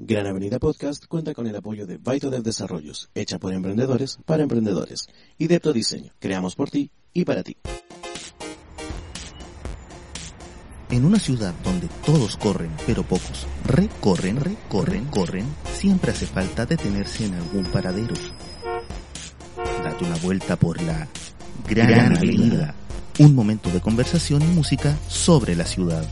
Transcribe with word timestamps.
Gran 0.00 0.28
Avenida 0.28 0.60
Podcast 0.60 1.06
cuenta 1.06 1.34
con 1.34 1.48
el 1.48 1.56
apoyo 1.56 1.84
de 1.84 1.98
Vaitodev 1.98 2.44
Desarrollos, 2.44 3.10
hecha 3.16 3.40
por 3.40 3.52
emprendedores 3.52 4.20
para 4.24 4.44
emprendedores, 4.44 5.08
y 5.38 5.48
Depto 5.48 5.72
Diseño, 5.72 6.12
creamos 6.20 6.54
por 6.54 6.70
ti 6.70 6.92
y 7.12 7.24
para 7.24 7.42
ti. 7.42 7.56
En 10.90 11.04
una 11.04 11.18
ciudad 11.18 11.52
donde 11.64 11.88
todos 12.06 12.36
corren, 12.36 12.70
pero 12.86 13.02
pocos 13.02 13.48
recorren, 13.64 14.38
recorren, 14.38 15.06
corren, 15.06 15.46
siempre 15.74 16.12
hace 16.12 16.26
falta 16.26 16.64
detenerse 16.64 17.26
en 17.26 17.34
algún 17.34 17.64
paradero. 17.64 18.14
Date 19.82 20.04
una 20.04 20.16
vuelta 20.18 20.54
por 20.54 20.80
la 20.80 21.08
Gran 21.68 22.16
Avenida. 22.16 22.72
Un 23.18 23.34
momento 23.34 23.68
de 23.70 23.80
conversación 23.80 24.42
y 24.42 24.54
música 24.54 24.96
sobre 25.08 25.56
la 25.56 25.64
ciudad. 25.64 26.08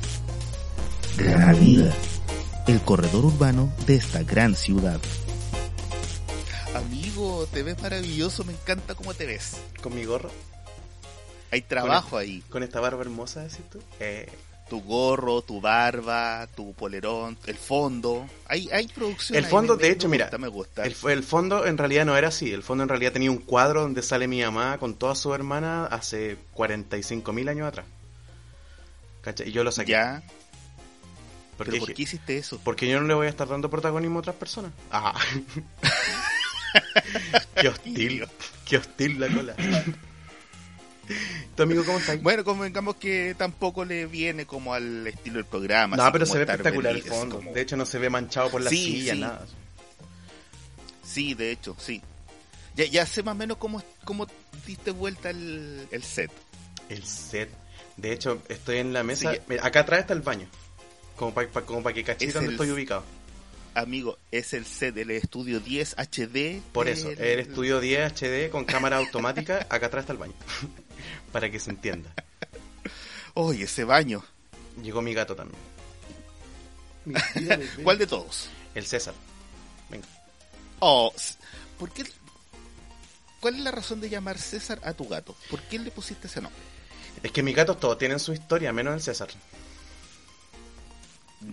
Gran 1.16 1.50
Avenida. 1.50 1.95
El 2.66 2.80
corredor 2.83 3.25
urbano 3.25 3.73
de 3.87 3.97
esta 3.97 4.23
gran 4.23 4.55
ciudad. 4.55 5.01
Amigo, 6.75 7.47
te 7.52 7.62
ves 7.62 7.81
maravilloso, 7.81 8.45
me 8.45 8.53
encanta 8.53 8.95
cómo 8.95 9.14
te 9.14 9.25
ves. 9.27 9.56
Con 9.83 9.95
mi 9.95 10.05
gorro. 10.05 10.31
Hay 11.53 11.62
trabajo 11.62 12.19
ahí. 12.19 12.42
Con 12.50 12.62
esta 12.62 12.81
barba 12.81 13.03
hermosa, 13.03 13.42
decís 13.42 13.61
tú. 13.70 13.81
Eh, 14.00 14.27
Tu 14.69 14.81
gorro, 14.83 15.42
tu 15.42 15.61
barba, 15.61 16.48
tu 16.56 16.75
polerón, 16.75 17.39
el 17.47 17.55
fondo. 17.56 18.27
Hay, 18.48 18.69
hay 18.72 18.89
producción. 18.89 19.39
El 19.39 19.47
fondo, 19.47 19.77
me- 19.77 19.83
de 19.83 19.89
me 19.89 19.94
hecho, 19.94 20.09
gusta, 20.09 20.27
mira, 20.27 20.39
me 20.39 20.48
gusta. 20.48 20.84
el, 20.84 20.97
el 21.09 21.22
fondo 21.22 21.67
en 21.67 21.78
realidad 21.78 22.05
no 22.05 22.17
era 22.17 22.28
así. 22.28 22.53
El 22.53 22.64
fondo 22.64 22.83
en 22.83 22.89
realidad 22.89 23.12
tenía 23.12 23.31
un 23.31 23.39
cuadro 23.39 23.83
donde 23.83 24.03
sale 24.03 24.27
mi 24.27 24.42
mamá 24.42 24.78
con 24.78 24.97
todas 24.97 25.19
sus 25.20 25.33
hermanas 25.37 25.89
hace 25.92 26.37
45 26.55 27.33
mil 27.33 27.48
años 27.48 27.69
atrás. 27.69 27.87
¿Cachai? 29.22 29.50
Y 29.50 29.53
yo 29.53 29.62
lo 29.62 29.70
saqué. 29.70 29.92
Ya, 29.92 30.22
Porque, 31.57 31.73
pero 31.73 31.87
¿por 31.87 31.95
qué 31.95 32.03
hiciste 32.03 32.37
eso? 32.37 32.61
porque 32.62 32.89
yo 32.89 33.01
no 33.01 33.07
le 33.07 33.15
voy 33.15 33.27
a 33.27 33.31
estar 33.31 33.49
dando 33.49 33.71
protagonismo 33.71 34.19
a 34.19 34.21
otras 34.21 34.37
personas. 34.37 34.73
Ah. 34.91 35.15
qué 37.61 37.69
hostil. 37.69 38.27
Qué 38.65 38.77
hostil 38.77 39.21
la 39.21 39.29
cola. 39.29 39.55
¿Tu 41.57 41.62
amigo 41.62 41.84
cómo 41.84 41.99
está? 41.99 42.17
Bueno, 42.17 42.45
convengamos 42.45 42.97
que 42.97 43.34
tampoco 43.39 43.84
le 43.84 44.07
viene 44.07 44.45
como 44.45 44.75
al 44.75 45.07
estilo 45.07 45.37
del 45.37 45.45
programa. 45.47 45.97
no, 45.97 46.12
pero 46.12 46.27
se 46.27 46.39
ve 46.39 46.45
espectacular 46.45 46.95
el 46.95 47.03
fondo. 47.03 47.37
como- 47.37 47.53
De 47.53 47.61
hecho, 47.61 47.77
no 47.77 47.87
se 47.87 47.99
ve 47.99 48.11
manchado 48.11 48.51
por 48.51 48.61
la 48.61 48.71
Sí, 48.71 48.77
silla, 48.84 49.15
sí. 49.15 49.21
nada. 49.21 49.47
Sí, 51.05 51.34
de 51.34 51.53
hecho, 51.53 51.77
sí. 51.79 52.03
Ya, 52.75 52.84
ya 52.84 53.07
sé 53.07 53.23
más 53.23 53.33
o 53.33 53.37
menos 53.39 53.57
cómo, 53.57 53.83
cómo 54.05 54.27
diste 54.67 54.91
vuelta 54.91 55.31
el, 55.31 55.87
el 55.91 56.03
set. 56.03 56.31
El 56.91 57.03
set. 57.05 57.49
De 57.97 58.12
hecho, 58.12 58.43
estoy 58.49 58.79
en 58.79 58.93
la 58.93 59.03
mesa. 59.03 59.33
Sí. 59.33 59.39
Mira, 59.49 59.65
acá 59.67 59.81
atrás 59.81 60.01
está 60.01 60.12
el 60.12 60.21
baño. 60.21 60.47
Como 61.17 61.33
para 61.34 61.48
como 61.48 61.83
pa 61.83 61.92
que 61.92 62.05
cachis 62.05 62.28
Es 62.28 62.34
dónde 62.34 62.48
el- 62.48 62.55
estoy 62.55 62.70
ubicado. 62.70 63.05
Amigo, 63.75 64.19
es 64.31 64.55
el 64.55 64.64
set 64.64 64.95
del 64.95 65.11
estudio 65.11 65.61
10 65.61 65.95
HD. 65.98 66.62
Por 66.72 66.89
eso, 66.89 67.09
del- 67.11 67.20
el 67.20 67.41
estudio 67.41 67.81
10 67.81 68.12
HD 68.12 68.48
con 68.50 68.64
cámara 68.64 68.97
automática. 68.98 69.67
Acá 69.70 69.87
atrás 69.87 70.03
está 70.03 70.12
el 70.12 70.19
baño. 70.19 70.34
para 71.33 71.50
que 71.50 71.59
se 71.61 71.71
entienda. 71.71 72.10
Oye, 73.34 73.65
ese 73.65 73.84
baño. 73.84 74.25
Llegó 74.82 75.03
mi 75.03 75.12
gato 75.15 75.34
también. 75.37 75.60
¿Cuál 77.83 77.98
de 77.98 78.06
todos? 78.06 78.48
El 78.75 78.87
César. 78.87 79.15
Venga. 79.91 80.06
Oh, 80.81 81.12
¿por 81.78 81.91
qué? 81.93 82.04
¿Cuál 83.41 83.54
es 83.56 83.60
la 83.60 83.71
razón 83.71 84.00
de 84.00 84.09
llamar 84.09 84.38
César 84.38 84.81
a 84.84 84.93
tu 84.93 85.06
gato? 85.09 85.37
¿Por 85.50 85.60
qué 85.62 85.78
le 85.78 85.91
pusiste 85.91 86.27
ese 86.27 86.41
nombre? 86.41 86.60
Es 87.22 87.31
que 87.31 87.43
mis 87.43 87.54
gatos 87.54 87.78
todos 87.81 87.97
tienen 87.98 88.19
su 88.19 88.33
historia, 88.33 88.72
menos 88.72 88.94
el 88.94 89.00
César. 89.03 89.28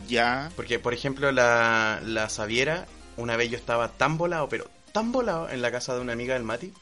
Ya. 0.08 0.52
Porque, 0.56 0.80
por 0.80 0.94
ejemplo, 0.94 1.32
la, 1.32 2.00
la 2.04 2.30
Sabiera, 2.30 2.86
una 3.18 3.36
vez 3.36 3.50
yo 3.52 3.58
estaba 3.58 3.90
tan 3.90 4.18
volado, 4.18 4.48
pero 4.50 4.70
tan 4.92 5.12
volado 5.12 5.50
en 5.50 5.62
la 5.62 5.72
casa 5.72 5.94
de 5.96 6.02
una 6.02 6.14
amiga 6.14 6.34
del 6.36 6.44
Mati. 6.44 6.74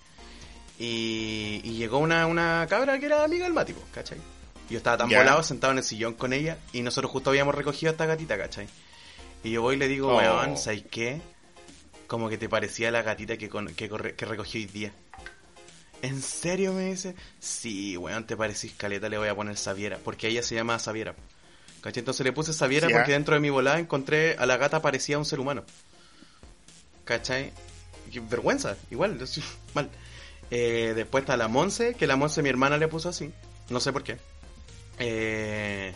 Y, 0.79 1.61
y 1.63 1.73
llegó 1.73 1.99
una, 1.99 2.25
una 2.27 2.65
cabra 2.69 2.99
que 2.99 3.05
era 3.05 3.23
amiga 3.23 3.43
del 3.45 3.53
Mati, 3.53 3.73
pues, 3.73 3.85
¿cachai? 3.93 4.17
Yo 4.69 4.77
estaba 4.77 4.97
tan 4.97 5.09
Ya. 5.09 5.19
volado, 5.19 5.43
sentado 5.43 5.71
en 5.73 5.79
el 5.79 5.83
sillón 5.83 6.13
con 6.13 6.33
ella, 6.33 6.57
y 6.73 6.81
nosotros 6.81 7.11
justo 7.11 7.29
habíamos 7.29 7.53
recogido 7.55 7.89
a 7.89 7.91
esta 7.91 8.05
gatita, 8.05 8.37
¿cachai? 8.37 8.67
Y 9.43 9.51
yo 9.51 9.61
voy 9.61 9.75
y 9.75 9.79
le 9.79 9.87
digo, 9.87 10.09
Oh. 10.13 10.17
weón, 10.17 10.57
¿sabes 10.57 10.83
qué? 10.89 11.21
Como 12.07 12.29
que 12.29 12.37
te 12.37 12.49
parecía 12.49 12.89
la 12.91 13.01
gatita 13.03 13.37
que, 13.37 13.49
con- 13.49 13.73
que, 13.73 13.89
corre- 13.89 14.15
que 14.15 14.25
recogí 14.25 14.59
hoy 14.59 14.65
día. 14.65 14.91
¿En 16.01 16.21
serio? 16.21 16.73
Me 16.73 16.85
dice. 16.91 17.15
Sí, 17.39 17.95
weón, 17.95 18.25
te 18.25 18.35
parecís 18.35 18.73
caleta, 18.75 19.07
le 19.07 19.17
voy 19.19 19.27
a 19.27 19.35
poner 19.35 19.55
Sabiera. 19.57 19.99
Porque 20.03 20.27
ella 20.29 20.41
se 20.41 20.55
llama 20.55 20.79
Sabiera. 20.79 21.13
¿Cachai? 21.81 21.99
Entonces 22.01 22.23
le 22.25 22.31
puse 22.31 22.53
Sabiera 22.53 22.87
porque 22.89 23.11
dentro 23.13 23.33
de 23.33 23.39
mi 23.41 23.49
volada 23.49 23.79
encontré 23.79 24.35
a 24.37 24.45
la 24.45 24.57
gata 24.57 24.81
parecía 24.81 25.17
un 25.17 25.25
ser 25.25 25.39
humano. 25.39 25.63
¿Cachai? 27.05 27.51
Qué 28.11 28.19
vergüenza, 28.19 28.77
igual, 28.91 29.17
mal. 29.73 29.89
Eh, 30.51 30.93
después 30.95 31.23
está 31.23 31.37
la 31.37 31.47
Monse, 31.47 31.93
que 31.95 32.07
la 32.07 32.15
Monse 32.17 32.41
mi 32.43 32.49
hermana 32.49 32.77
le 32.77 32.87
puso 32.87 33.09
así. 33.09 33.31
No 33.69 33.79
sé 33.79 33.91
por 33.93 34.03
qué. 34.03 34.17
Eh, 34.99 35.93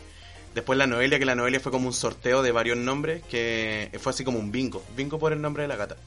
después 0.54 0.78
la 0.78 0.88
Noelia, 0.88 1.20
que 1.20 1.26
la 1.26 1.36
Noelia 1.36 1.60
fue 1.60 1.72
como 1.72 1.88
un 1.88 1.94
sorteo 1.94 2.42
de 2.42 2.52
varios 2.52 2.78
nombres, 2.78 3.22
que 3.30 3.92
fue 4.02 4.12
así 4.12 4.24
como 4.24 4.40
un 4.40 4.52
bingo. 4.52 4.84
Bingo 4.96 5.20
por 5.20 5.34
el 5.34 5.42
nombre 5.42 5.64
de 5.64 5.68
la 5.68 5.76
gata. 5.76 5.98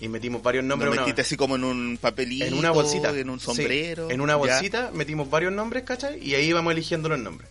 Y 0.00 0.08
metimos 0.08 0.42
varios 0.42 0.64
¿Lo 0.64 0.68
nombres. 0.68 0.92
una- 0.92 1.00
metiste 1.02 1.22
así 1.22 1.36
como 1.36 1.56
en 1.56 1.64
un 1.64 1.98
papelito? 2.00 2.44
en 2.44 2.54
una 2.54 2.70
bolsita. 2.70 3.10
En 3.16 3.30
un 3.30 3.40
Sí, 3.40 3.46
sombrero. 3.46 4.10
en 4.10 4.20
una 4.20 4.34
ya. 4.34 4.36
bolsita 4.36 4.90
metimos 4.92 5.28
varios 5.30 5.52
nombres, 5.52 5.82
¿cachai? 5.84 6.22
Y 6.22 6.34
ahí 6.34 6.46
íbamos 6.48 6.72
eligiendo 6.72 7.08
los 7.08 7.18
nombres. 7.18 7.48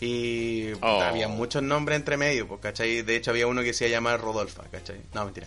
Y 0.00 0.72
puta, 0.74 0.86
Oh. 0.86 1.00
había 1.02 1.28
muchos 1.28 1.62
nombres 1.62 1.96
entre 1.96 2.16
medio, 2.16 2.48
pues, 2.48 2.60
¿cachai? 2.60 3.02
De 3.02 3.16
hecho 3.16 3.30
había 3.30 3.46
uno 3.46 3.62
que 3.62 3.72
se 3.74 3.86
iba 3.86 3.96
a 3.96 3.98
llamar 3.98 4.20
Rodolfa, 4.20 4.64
¿cachai? 4.70 5.00
No, 5.14 5.24
mentira. 5.26 5.46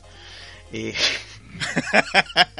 Y... 0.71 0.93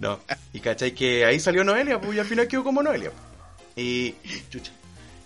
no. 0.00 0.20
Y 0.52 0.60
¿cachai? 0.60 0.94
Que 0.94 1.24
ahí 1.24 1.40
salió 1.40 1.64
Noelia, 1.64 2.00
pues 2.00 2.16
y 2.16 2.20
al 2.20 2.26
final 2.26 2.48
quedó 2.48 2.64
como 2.64 2.82
Noelia. 2.82 3.12
Y... 3.74 4.14
Chucha. 4.50 4.72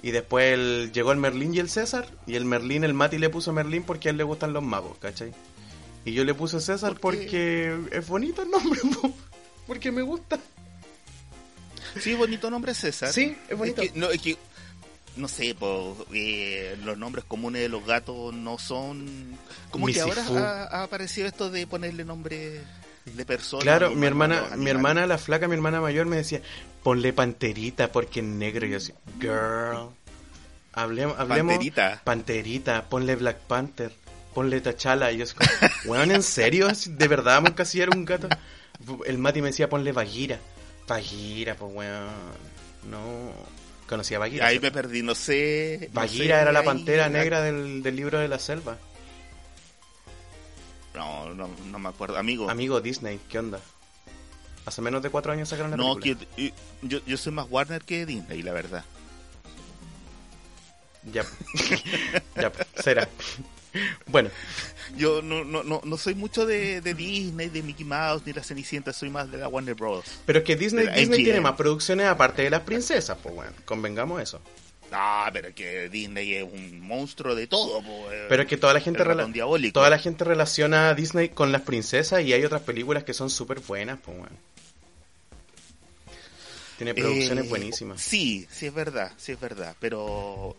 Y 0.02 0.12
después 0.12 0.54
el- 0.54 0.92
llegó 0.92 1.12
el 1.12 1.18
Merlín 1.18 1.54
y 1.54 1.58
el 1.58 1.68
César. 1.68 2.06
Y 2.26 2.34
el 2.34 2.44
Merlín, 2.44 2.84
el 2.84 2.94
Mati 2.94 3.18
le 3.18 3.28
puso 3.28 3.52
Merlín 3.52 3.82
porque 3.82 4.08
a 4.08 4.12
él 4.12 4.16
le 4.16 4.24
gustan 4.24 4.52
los 4.52 4.62
magos, 4.62 4.96
¿cachai? 4.98 5.32
Y 6.04 6.12
yo 6.12 6.24
le 6.24 6.34
puse 6.34 6.60
César 6.60 6.96
porque 6.98 7.76
es 7.92 8.06
bonito 8.08 8.42
el 8.42 8.50
nombre, 8.50 8.80
po. 9.02 9.12
porque 9.66 9.92
me 9.92 10.02
gusta. 10.02 10.38
Sí, 12.00 12.14
bonito 12.14 12.50
nombre 12.50 12.72
César. 12.74 13.12
Sí, 13.12 13.36
es 13.48 13.58
bonito. 13.58 13.82
que, 13.82 13.92
no, 13.94 14.08
es 14.10 14.20
que, 14.22 14.36
no 15.16 15.28
sé, 15.28 15.54
po, 15.54 15.96
eh, 16.12 16.76
los 16.84 16.96
nombres 16.96 17.24
comunes 17.24 17.62
de 17.62 17.68
los 17.68 17.84
gatos 17.84 18.34
no 18.34 18.58
son... 18.58 19.36
Como 19.70 19.86
que 19.86 20.00
ahora 20.00 20.24
ha, 20.26 20.78
ha 20.78 20.82
aparecido 20.84 21.26
esto 21.26 21.50
de 21.50 21.66
ponerle 21.66 22.04
nombre 22.04 22.60
de 23.04 23.24
persona. 23.24 23.62
Claro, 23.62 23.90
mi 23.90 24.06
hermana, 24.06 24.56
mi 24.56 24.70
hermana, 24.70 25.06
la 25.06 25.18
flaca, 25.18 25.48
mi 25.48 25.54
hermana 25.54 25.80
mayor 25.80 26.06
me 26.06 26.16
decía, 26.16 26.42
ponle 26.82 27.12
panterita 27.12 27.92
porque 27.92 28.20
es 28.20 28.26
negro. 28.26 28.66
Y 28.66 28.70
yo 28.70 28.76
así, 28.76 28.92
girl, 29.20 29.90
hablemos, 30.72 31.18
hablemos. 31.18 31.54
Panterita. 31.54 32.00
Panterita, 32.04 32.88
ponle 32.88 33.16
Black 33.16 33.38
Panther, 33.38 33.92
ponle 34.34 34.60
Tachala. 34.60 35.12
Y 35.12 35.18
yo 35.18 35.26
como, 35.34 35.50
weón, 35.92 36.10
¿en 36.10 36.22
serio? 36.22 36.68
¿De 36.86 37.08
verdad 37.08 37.36
vamos 37.36 37.50
a 37.50 37.52
encasillar 37.52 37.90
un 37.90 38.04
gato? 38.04 38.28
El 39.06 39.18
Mati 39.18 39.42
me 39.42 39.48
decía, 39.48 39.68
ponle 39.68 39.92
Bagira. 39.92 40.38
Bagira, 40.86 41.54
pues 41.54 41.72
weón. 41.74 42.08
No. 42.90 43.59
Conocía 43.90 44.18
a 44.18 44.20
Bagira. 44.20 44.46
Ahí 44.46 44.60
me 44.60 44.70
perdí, 44.70 45.02
no 45.02 45.16
sé. 45.16 45.90
no 45.92 46.06
sé, 46.06 46.24
era 46.26 46.52
la 46.52 46.60
ahí- 46.60 46.64
pantera 46.64 47.08
negra 47.08 47.42
del, 47.42 47.82
del 47.82 47.96
libro 47.96 48.20
de 48.20 48.28
la 48.28 48.38
selva. 48.38 48.78
No, 50.94 51.34
no, 51.34 51.48
no 51.66 51.78
me 51.80 51.88
acuerdo. 51.88 52.16
Amigo, 52.16 52.48
Amigo 52.48 52.80
Disney, 52.80 53.18
¿qué 53.28 53.40
onda? 53.40 53.58
Hace 54.64 54.80
menos 54.80 55.02
de 55.02 55.10
cuatro 55.10 55.32
años 55.32 55.48
sacaron 55.48 55.72
la 55.72 55.76
no, 55.76 55.96
película. 55.96 56.28
yo, 56.82 57.00
yo 57.04 57.16
soy 57.16 57.32
más 57.32 57.48
Warner 57.50 57.82
que 57.82 58.06
Disney, 58.06 58.42
la 58.42 58.52
verdad. 58.52 58.84
Ya. 61.12 61.24
ya, 62.36 62.52
será. 62.80 63.08
Bueno, 64.06 64.30
Yo 64.96 65.22
no, 65.22 65.44
no, 65.44 65.62
no, 65.62 65.80
no 65.84 65.96
soy 65.96 66.14
mucho 66.14 66.44
de, 66.46 66.80
de 66.80 66.94
Disney, 66.94 67.48
de 67.48 67.62
Mickey 67.62 67.84
Mouse, 67.84 68.22
ni 68.26 68.32
la 68.32 68.42
Cenicienta, 68.42 68.92
soy 68.92 69.10
más 69.10 69.30
de 69.30 69.38
la 69.38 69.48
Warner 69.48 69.74
Bros. 69.74 70.04
pero 70.26 70.40
es 70.40 70.44
que 70.44 70.56
Disney, 70.56 70.86
Disney 70.88 71.22
tiene 71.24 71.40
más 71.40 71.54
producciones 71.54 72.06
aparte 72.06 72.42
de 72.42 72.50
las 72.50 72.62
princesas, 72.62 73.16
pues 73.22 73.34
bueno, 73.34 73.52
convengamos 73.64 74.20
eso. 74.20 74.40
Ah, 74.92 75.30
pero 75.32 75.48
es 75.48 75.54
que 75.54 75.88
Disney 75.88 76.34
es 76.34 76.42
un 76.42 76.80
monstruo 76.80 77.36
de 77.36 77.46
todo. 77.46 77.80
po, 77.80 78.10
eh. 78.10 78.26
Pero 78.28 78.42
es 78.42 78.48
que 78.48 78.56
toda 78.56 78.74
la 78.74 78.80
gente 78.80 79.04
diabólico. 79.32 79.74
toda 79.74 79.88
la 79.88 79.98
gente 79.98 80.24
relaciona 80.24 80.88
a 80.88 80.94
Disney 80.94 81.28
con 81.28 81.52
las 81.52 81.62
princesas 81.62 82.22
y 82.24 82.32
hay 82.32 82.44
otras 82.44 82.62
películas 82.62 83.04
que 83.04 83.14
son 83.14 83.30
súper 83.30 83.60
buenas, 83.60 84.00
pues 84.04 84.18
bueno. 84.18 84.34
Tiene 86.76 86.94
producciones 86.94 87.44
Eh, 87.44 87.48
buenísimas. 87.48 88.00
Sí, 88.00 88.48
sí 88.50 88.66
es 88.66 88.74
verdad, 88.74 89.12
sí 89.16 89.30
es 89.32 89.38
verdad. 89.40 89.76
Pero 89.78 90.56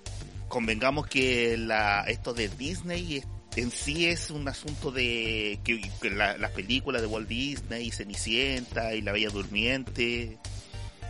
convengamos 0.52 1.08
que 1.08 1.58
la, 1.58 2.04
esto 2.08 2.34
de 2.34 2.50
Disney 2.50 3.18
es- 3.18 3.28
en 3.56 3.72
sí 3.72 4.06
es 4.06 4.30
un 4.30 4.48
asunto 4.48 4.92
de 4.92 5.60
que, 5.64 5.82
que 6.02 6.10
la- 6.12 6.38
las 6.38 6.52
películas 6.52 7.02
de 7.02 7.08
Walt 7.08 7.28
Disney, 7.28 7.90
Cenicienta 7.92 8.94
y 8.94 9.02
La 9.02 9.12
Bella 9.12 9.30
Durmiente, 9.30 10.38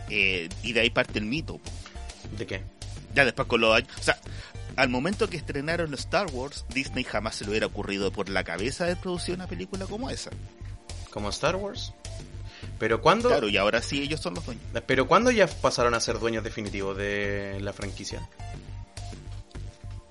eh, 0.08 0.48
y 0.62 0.72
de 0.72 0.80
ahí 0.80 0.90
parte 0.90 1.18
el 1.18 1.26
mito. 1.26 1.60
¿De 2.38 2.46
qué? 2.46 2.62
Ya 3.14 3.24
después 3.24 3.46
con 3.46 3.60
los 3.60 3.74
años. 3.76 3.88
O 3.98 4.02
sea, 4.02 4.18
al 4.76 4.88
momento 4.88 5.28
que 5.28 5.36
estrenaron 5.36 5.92
Star 5.94 6.26
Wars, 6.32 6.64
Disney 6.72 7.04
jamás 7.04 7.36
se 7.36 7.44
le 7.44 7.50
hubiera 7.50 7.66
ocurrido 7.66 8.10
por 8.10 8.28
la 8.28 8.42
cabeza 8.42 8.86
de 8.86 8.96
producir 8.96 9.34
una 9.34 9.46
película 9.46 9.86
como 9.86 10.08
esa. 10.10 10.30
Como 11.10 11.28
Star 11.28 11.56
Wars. 11.56 11.92
Pero 12.78 13.00
cuándo, 13.02 13.28
Claro, 13.28 13.48
y 13.48 13.56
ahora 13.56 13.82
sí 13.82 14.00
ellos 14.02 14.20
son 14.20 14.34
los 14.34 14.46
dueños. 14.46 14.64
pero 14.86 15.06
cuándo 15.06 15.30
ya 15.30 15.46
pasaron 15.46 15.94
a 15.94 16.00
ser 16.00 16.18
dueños 16.18 16.42
definitivos 16.44 16.96
de 16.96 17.58
la 17.60 17.72
franquicia? 17.72 18.26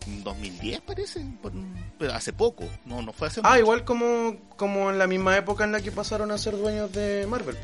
En 0.08 0.24
2010 0.24 0.82
parece, 0.82 1.24
por- 1.42 1.52
pero 2.00 2.14
hace 2.14 2.34
poco, 2.34 2.68
no, 2.86 3.02
no 3.02 3.14
fue 3.14 3.28
hace 3.28 3.42
Ah, 3.44 3.50
mucho. 3.50 3.60
igual 3.60 3.86
como, 3.86 4.38
como 4.58 4.90
en 4.90 4.98
la 4.98 5.06
misma 5.08 5.38
época 5.38 5.64
en 5.64 5.72
la 5.72 5.82
que 5.82 5.92
pasaron 5.92 6.32
a 6.32 6.38
ser 6.38 6.58
dueños 6.58 6.92
de 6.92 7.28
Marvel. 7.28 7.56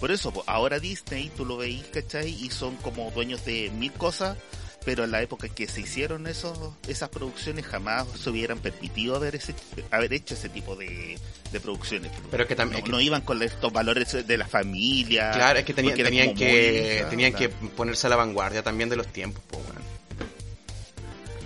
Por 0.00 0.10
eso, 0.12 0.30
pues, 0.32 0.46
ahora 0.46 0.78
Disney, 0.78 1.30
tú 1.36 1.44
lo 1.44 1.56
veís, 1.56 1.84
¿cachai? 1.86 2.28
Y 2.30 2.50
son 2.50 2.76
como 2.76 3.10
dueños 3.10 3.44
de 3.44 3.70
mil 3.70 3.92
cosas, 3.92 4.36
pero 4.84 5.02
en 5.04 5.10
la 5.10 5.20
época 5.22 5.48
en 5.48 5.54
que 5.54 5.66
se 5.66 5.80
hicieron 5.80 6.26
esos, 6.28 6.56
esas 6.86 7.08
producciones 7.08 7.66
jamás 7.66 8.06
se 8.16 8.30
hubieran 8.30 8.58
permitido 8.60 9.16
haber, 9.16 9.34
ese, 9.34 9.54
haber 9.90 10.12
hecho 10.12 10.34
ese 10.34 10.48
tipo 10.50 10.76
de, 10.76 11.18
de 11.50 11.60
producciones. 11.60 12.12
Pero 12.30 12.46
que 12.46 12.54
también... 12.54 12.74
no, 12.74 12.78
es 12.78 12.84
que- 12.84 12.90
no 12.92 13.00
iban 13.00 13.22
con 13.22 13.42
estos 13.42 13.72
valores 13.72 14.24
de 14.24 14.38
la 14.38 14.46
familia. 14.46 15.32
Claro, 15.32 15.58
es 15.58 15.64
que 15.64 15.74
tenían, 15.74 15.96
que 15.96 16.04
muy- 17.02 17.10
tenían 17.10 17.32
que 17.34 17.48
ponerse 17.48 18.06
a 18.06 18.10
la 18.10 18.16
vanguardia 18.16 18.62
también 18.62 18.88
de 18.88 18.96
los 18.96 19.08
tiempos, 19.08 19.42
pues, 19.48 19.62
weón. 19.64 19.77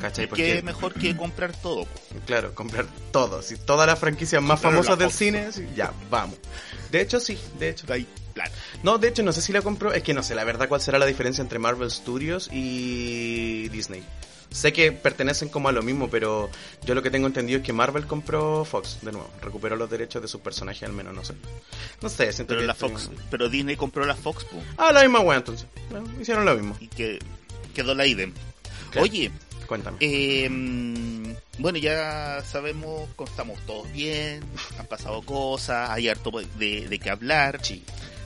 ¿Cachai? 0.03 0.27
Porque, 0.27 0.43
que 0.45 0.59
es 0.59 0.65
mejor 0.65 0.93
que 0.95 1.17
comprar 1.17 1.53
todo. 1.53 1.87
claro, 2.27 2.55
comprar 2.55 2.87
todo. 3.13 3.41
Si 3.41 3.57
todas 3.57 3.87
las 3.87 3.99
franquicias 3.99 4.43
más 4.43 4.61
Compraron 4.61 4.85
famosas 4.85 4.99
del 4.99 5.09
Fox. 5.09 5.19
cine, 5.19 5.53
sí, 5.53 5.67
ya, 5.77 5.93
vamos. 6.11 6.37
De 6.91 7.01
hecho, 7.01 7.21
sí, 7.21 7.39
de 7.59 7.69
hecho. 7.71 7.87
Ahí, 7.91 8.07
claro. 8.35 8.51
No, 8.83 8.99
de 8.99 9.09
hecho, 9.09 9.23
no 9.23 9.33
sé 9.33 9.41
si 9.41 9.53
la 9.53 9.63
compró. 9.63 9.93
Es 9.93 10.03
que 10.03 10.13
no 10.13 10.23
sé, 10.25 10.35
la 10.35 10.43
verdad, 10.45 10.69
cuál 10.69 10.81
será 10.81 10.99
la 10.99 11.07
diferencia 11.07 11.41
entre 11.41 11.59
Marvel 11.61 11.91
Studios 11.91 12.51
y 12.53 13.69
Disney. 13.69 14.03
Sé 14.51 14.73
que 14.75 14.93
pertenecen 14.93 15.49
como 15.49 15.71
a 15.71 15.73
lo 15.73 15.83
mismo, 15.83 16.11
pero 16.11 16.51
yo 16.85 16.95
lo 16.95 17.03
que 17.03 17.11
tengo 17.11 17.27
entendido 17.27 17.61
es 17.61 17.65
que 17.65 17.73
Marvel 17.73 18.07
compró 18.07 18.67
Fox, 18.67 18.99
de 19.01 19.13
nuevo. 19.13 19.31
Recuperó 19.41 19.77
los 19.77 19.89
derechos 19.89 20.21
de 20.21 20.29
sus 20.29 20.43
personajes, 20.43 20.83
al 20.83 20.93
menos, 20.93 21.15
no 21.15 21.25
sé. 21.25 21.33
No 22.03 22.11
sé, 22.11 22.31
siento 22.33 22.49
Pero 22.55 22.61
que 22.61 22.67
la 22.67 22.75
Fox, 22.75 23.09
pero 23.31 23.49
Disney 23.49 23.77
compró 23.77 24.05
la 24.05 24.15
Fox, 24.15 24.45
po, 24.45 24.61
Ah, 24.77 24.93
la 24.93 25.01
misma 25.03 25.21
wea, 25.21 25.39
entonces. 25.39 25.67
Bueno, 25.91 26.07
hicieron 26.21 26.45
lo 26.45 26.55
mismo. 26.55 26.77
y 26.81 26.89
que 26.89 27.19
quedó 27.73 27.95
la 27.95 28.05
idem. 28.05 28.35
Claro. 28.91 29.05
Oye, 29.05 29.31
Cuéntame. 29.73 29.97
Eh, 30.01 30.51
bueno, 31.59 31.79
ya 31.79 32.43
sabemos 32.45 33.09
que 33.17 33.25
estamos 33.25 33.59
todos 33.65 33.91
bien, 33.91 34.45
han 34.79 34.85
pasado 34.85 35.23
cosas, 35.23 35.89
hay 35.89 36.11
harto 36.11 36.31
de, 36.59 36.89
de 36.89 36.99
qué 36.99 37.09
hablar. 37.09 37.59
Sí. 37.63 37.83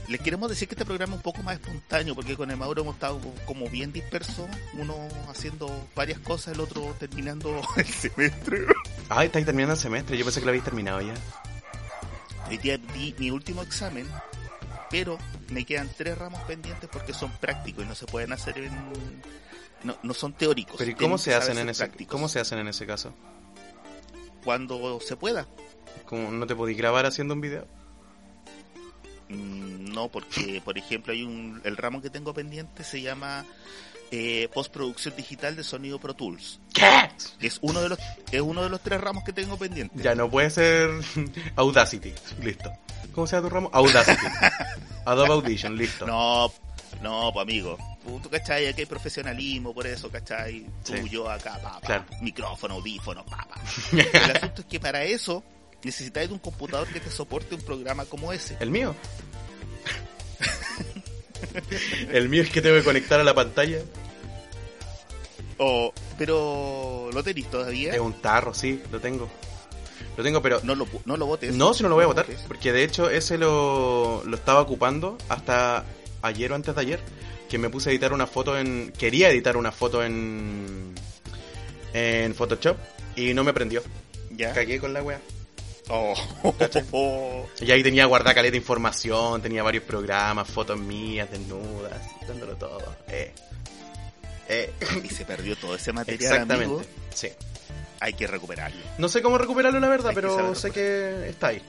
Les 0.09 0.21
queremos 0.21 0.49
decir 0.49 0.67
que 0.67 0.75
este 0.75 0.85
programa 0.85 1.13
es 1.13 1.19
un 1.19 1.23
poco 1.23 1.45
más 1.45 1.55
espontáneo, 1.55 2.17
porque 2.17 2.35
con 2.35 2.51
el 2.51 2.57
Mauro 2.57 2.83
hemos 2.83 2.97
estado 2.97 3.21
como 3.45 3.69
bien 3.69 3.93
dispersos, 3.93 4.49
uno 4.73 4.97
haciendo 5.29 5.71
varias 5.95 6.19
cosas, 6.19 6.55
el 6.55 6.61
otro 6.61 6.97
terminando 6.99 7.63
el 7.77 7.87
semestre. 7.87 8.67
Ay, 9.09 9.27
estáis 9.27 9.47
terminando 9.47 9.75
el 9.75 9.81
semestre. 9.81 10.19
Yo 10.19 10.25
pensé 10.25 10.41
que 10.41 10.47
lo 10.47 10.51
habéis 10.51 10.65
terminado 10.65 11.01
ya. 11.01 11.15
Hoy 12.49 12.59
día 12.59 12.77
di 12.77 13.15
mi 13.19 13.31
último 13.31 13.63
examen, 13.63 14.09
pero 14.91 15.17
me 15.51 15.65
quedan 15.65 15.89
tres 15.97 16.19
ramos 16.19 16.41
pendientes 16.41 16.91
porque 16.93 17.15
son 17.15 17.31
prácticos 17.39 17.85
y 17.85 17.89
no 17.89 17.95
se 17.95 18.07
pueden 18.07 18.33
hacer 18.33 18.59
en... 18.59 18.73
No, 19.84 19.96
no 20.02 20.14
son 20.14 20.32
teóricos. 20.32 20.76
Pero 20.78 20.90
¿y 20.90 20.94
cómo 20.94 21.19
se 21.19 21.34
hacen 21.34 21.58
en 21.58 21.69
ese 21.69 21.84
prácticos. 21.84 22.11
cómo 22.12 22.28
se 22.28 22.40
hacen 22.40 22.58
en 22.58 22.69
ese 22.69 22.87
caso? 22.87 23.12
Cuando 24.44 25.00
se 25.00 25.17
pueda. 25.17 25.46
¿Cómo 26.06 26.31
no 26.31 26.46
te 26.46 26.55
podéis 26.55 26.78
grabar 26.78 27.06
haciendo 27.06 27.34
un 27.34 27.40
video? 27.40 27.67
Mm, 29.28 29.93
No, 29.93 30.08
porque, 30.08 30.61
por 30.64 30.76
ejemplo, 30.78 31.12
hay 31.12 31.23
un, 31.23 31.61
el 31.64 31.76
ramo 31.76 32.00
que 32.02 32.11
tengo 32.11 32.32
pendiente 32.34 32.84
se 32.84 33.00
llama 33.02 33.44
eh, 34.11 34.49
postproducción 34.52 35.17
digital 35.17 35.56
de 35.56 35.64
sonido 35.64 35.99
Pro 35.99 36.14
Tools. 36.14 36.61
¿Qué? 36.73 37.11
Es 37.40 37.58
uno 37.62 37.81
de 37.81 37.88
los, 37.90 37.99
es 38.31 38.40
uno 38.40 38.62
de 38.62 38.69
los 38.69 38.81
tres 38.81 39.00
ramos 39.00 39.25
que 39.25 39.32
tengo 39.32 39.56
pendiente. 39.56 40.00
Ya 40.02 40.14
no 40.14 40.31
puede 40.31 40.50
ser 40.50 40.90
Audacity. 41.56 42.12
Listo. 42.43 42.70
¿Cómo 43.14 43.26
se 43.26 43.37
llama 43.37 43.49
tu 43.49 43.55
ramo? 43.55 43.70
Audacity. 43.73 44.26
Adobe 45.06 45.32
Audition, 45.32 45.76
listo. 45.76 46.06
No, 46.06 46.52
no, 47.03 47.31
pues 47.33 47.43
amigo. 47.43 47.77
Tú, 48.23 48.31
cachai, 48.31 48.67
aquí 48.69 48.83
hay 48.83 48.87
profesionalismo, 48.87 49.75
por 49.75 49.87
eso, 49.87 50.11
cachai. 50.11 50.67
Tú, 50.85 50.95
Sí. 50.97 51.09
yo 51.11 51.29
acá, 51.31 51.59
pa, 51.63 51.81
pa, 51.81 51.87
Claro. 51.87 52.05
micrófono, 52.21 52.75
audífono, 52.75 53.25
pa, 53.27 53.47
pa. 53.49 53.61
El 53.93 54.37
asunto 54.37 54.61
es 54.63 54.67
que 54.67 54.79
para 54.81 55.03
eso 55.05 55.43
necesitáis 55.83 56.31
un 56.31 56.39
computador 56.39 56.87
que 56.89 57.01
te 57.01 57.11
soporte 57.11 57.55
un 57.55 57.61
programa 57.63 58.05
como 58.07 58.33
ese. 58.33 58.57
¿El 58.61 58.71
mío? 58.71 58.95
El 62.13 62.29
mío 62.29 62.43
es 62.43 62.51
que 62.51 62.63
tengo 62.63 62.77
que 62.77 62.85
conectar 62.85 63.21
a 63.21 63.25
la 63.25 63.35
pantalla. 63.35 63.79
O, 65.59 65.93
pero, 66.19 67.11
¿lo 67.13 67.23
tenéis 67.23 67.51
todavía? 67.51 67.93
Es 67.95 68.01
un 68.01 68.15
tarro, 68.21 68.53
sí, 68.55 68.83
lo 68.91 69.01
tengo. 69.01 69.29
Lo 70.17 70.23
tengo, 70.25 70.41
pero... 70.41 70.61
No 70.63 70.75
lo, 70.75 70.87
no 71.05 71.17
lo 71.17 71.27
botes. 71.27 71.55
No, 71.55 71.75
si 71.75 71.83
no 71.83 71.89
lo 71.91 71.95
voy 71.95 72.05
a 72.05 72.09
votar. 72.09 72.27
Porque 72.49 72.73
de 72.73 72.85
hecho 72.85 73.11
ese 73.11 73.37
lo, 73.39 74.23
lo 74.25 74.37
estaba 74.37 74.61
ocupando 74.61 75.19
hasta 75.29 75.85
ayer 76.26 76.52
o 76.52 76.55
antes 76.55 76.75
de 76.75 76.81
ayer. 76.81 77.00
Que 77.49 77.58
me 77.58 77.70
puse 77.70 77.90
a 77.90 77.93
editar 77.93 78.12
una 78.12 78.26
foto 78.26 78.58
en... 78.58 78.93
Quería 78.93 79.31
editar 79.31 79.56
una 79.56 79.73
foto 79.73 80.02
en... 80.02 80.94
En 81.93 82.34
Photoshop. 82.34 82.76
Y 83.14 83.34
no 83.34 83.44
me 83.44 83.52
prendió. 83.52 83.82
Ya. 84.31 84.52
Cagué 84.52 84.78
con 84.78 84.93
la 84.93 85.02
wea. 85.02 85.20
Oh. 85.88 86.14
Y 87.61 87.70
ahí 87.70 87.82
tenía 87.82 88.05
guardada 88.06 88.34
caleta 88.34 88.52
de 88.52 88.58
información. 88.58 89.40
Tenía 89.40 89.62
varios 89.62 89.84
programas, 89.84 90.49
fotos 90.49 90.78
mías, 90.78 91.31
desnudas. 91.31 92.02
Dándolo 92.26 92.56
todo. 92.56 92.96
Eh. 93.08 93.32
Eh. 94.49 94.73
y 95.05 95.08
se 95.08 95.25
perdió 95.25 95.56
todo 95.56 95.75
ese 95.76 95.93
material, 95.93 96.32
Exactamente. 96.32 96.64
amigo. 96.64 96.82
Sí. 97.14 97.28
Hay 98.00 98.12
que 98.12 98.26
recuperarlo. 98.26 98.81
No 98.99 99.08
sé 99.08 99.23
cómo 99.23 99.38
recuperarlo 99.38 99.81
la 99.81 99.88
verdad, 99.88 100.11
Hay 100.11 100.14
pero 100.14 100.55
sé 100.55 100.70
que 100.70 101.28
está 101.28 101.49
ahí. 101.49 101.62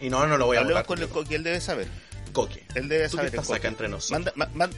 Y 0.00 0.10
no, 0.10 0.26
no 0.26 0.36
lo 0.36 0.46
voy 0.46 0.56
a 0.56 0.60
Hablemos 0.60 0.84
con 0.84 0.98
el 0.98 1.08
él 1.30 1.42
debe 1.42 1.60
saber. 1.60 1.88
Coque. 2.36 2.62
Él 2.74 2.88
debe 2.88 3.08
saber. 3.08 3.26
el 3.26 3.34
estás 3.40 3.50
acá 3.56 3.68
entre 3.68 3.88
nosotros. 3.88 4.10
Manda, 4.10 4.32
ma- 4.36 4.50
man- 4.54 4.70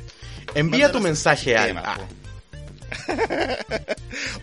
Envía 0.54 0.90
tu 0.92 1.00
mensaje 1.00 1.56
Ah, 1.56 1.96
po. 1.98 2.06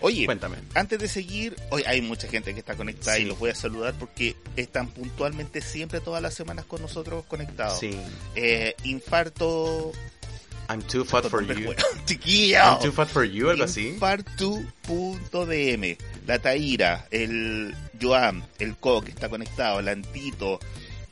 Oye, 0.00 0.24
cuéntame. 0.26 0.56
antes 0.74 0.98
de 0.98 1.08
seguir, 1.08 1.56
hoy 1.70 1.82
hay 1.86 2.00
mucha 2.02 2.28
gente 2.28 2.52
que 2.54 2.60
está 2.60 2.74
conectada 2.76 3.16
Sí. 3.16 3.22
y 3.22 3.26
los 3.26 3.38
voy 3.38 3.50
a 3.50 3.54
saludar 3.54 3.94
porque 3.98 4.36
están 4.56 4.88
puntualmente 4.88 5.60
siempre 5.60 6.00
todas 6.00 6.22
las 6.22 6.34
semanas 6.34 6.64
con 6.66 6.80
nosotros 6.82 7.24
conectados. 7.26 7.78
Sí. 7.80 7.98
Eh, 8.34 8.74
infarto. 8.84 9.92
I'm 10.68 10.82
too 10.82 11.04
fat 11.04 11.24
for 11.26 11.44
you. 11.46 11.72
Chiquillo. 12.06 12.58
I'm 12.58 12.80
too 12.82 12.92
fat 12.92 13.08
for 13.08 13.24
you, 13.24 13.50
algo 13.50 13.64
así. 13.64 13.88
Infartu.dm, 13.88 15.96
la 16.26 16.38
Taira, 16.40 17.06
el 17.10 17.74
Joam, 18.00 18.42
el 18.58 18.76
Co 18.76 19.00
que 19.00 19.10
está 19.10 19.28
conectado, 19.28 19.78
el 19.80 19.88
Antito, 19.88 20.58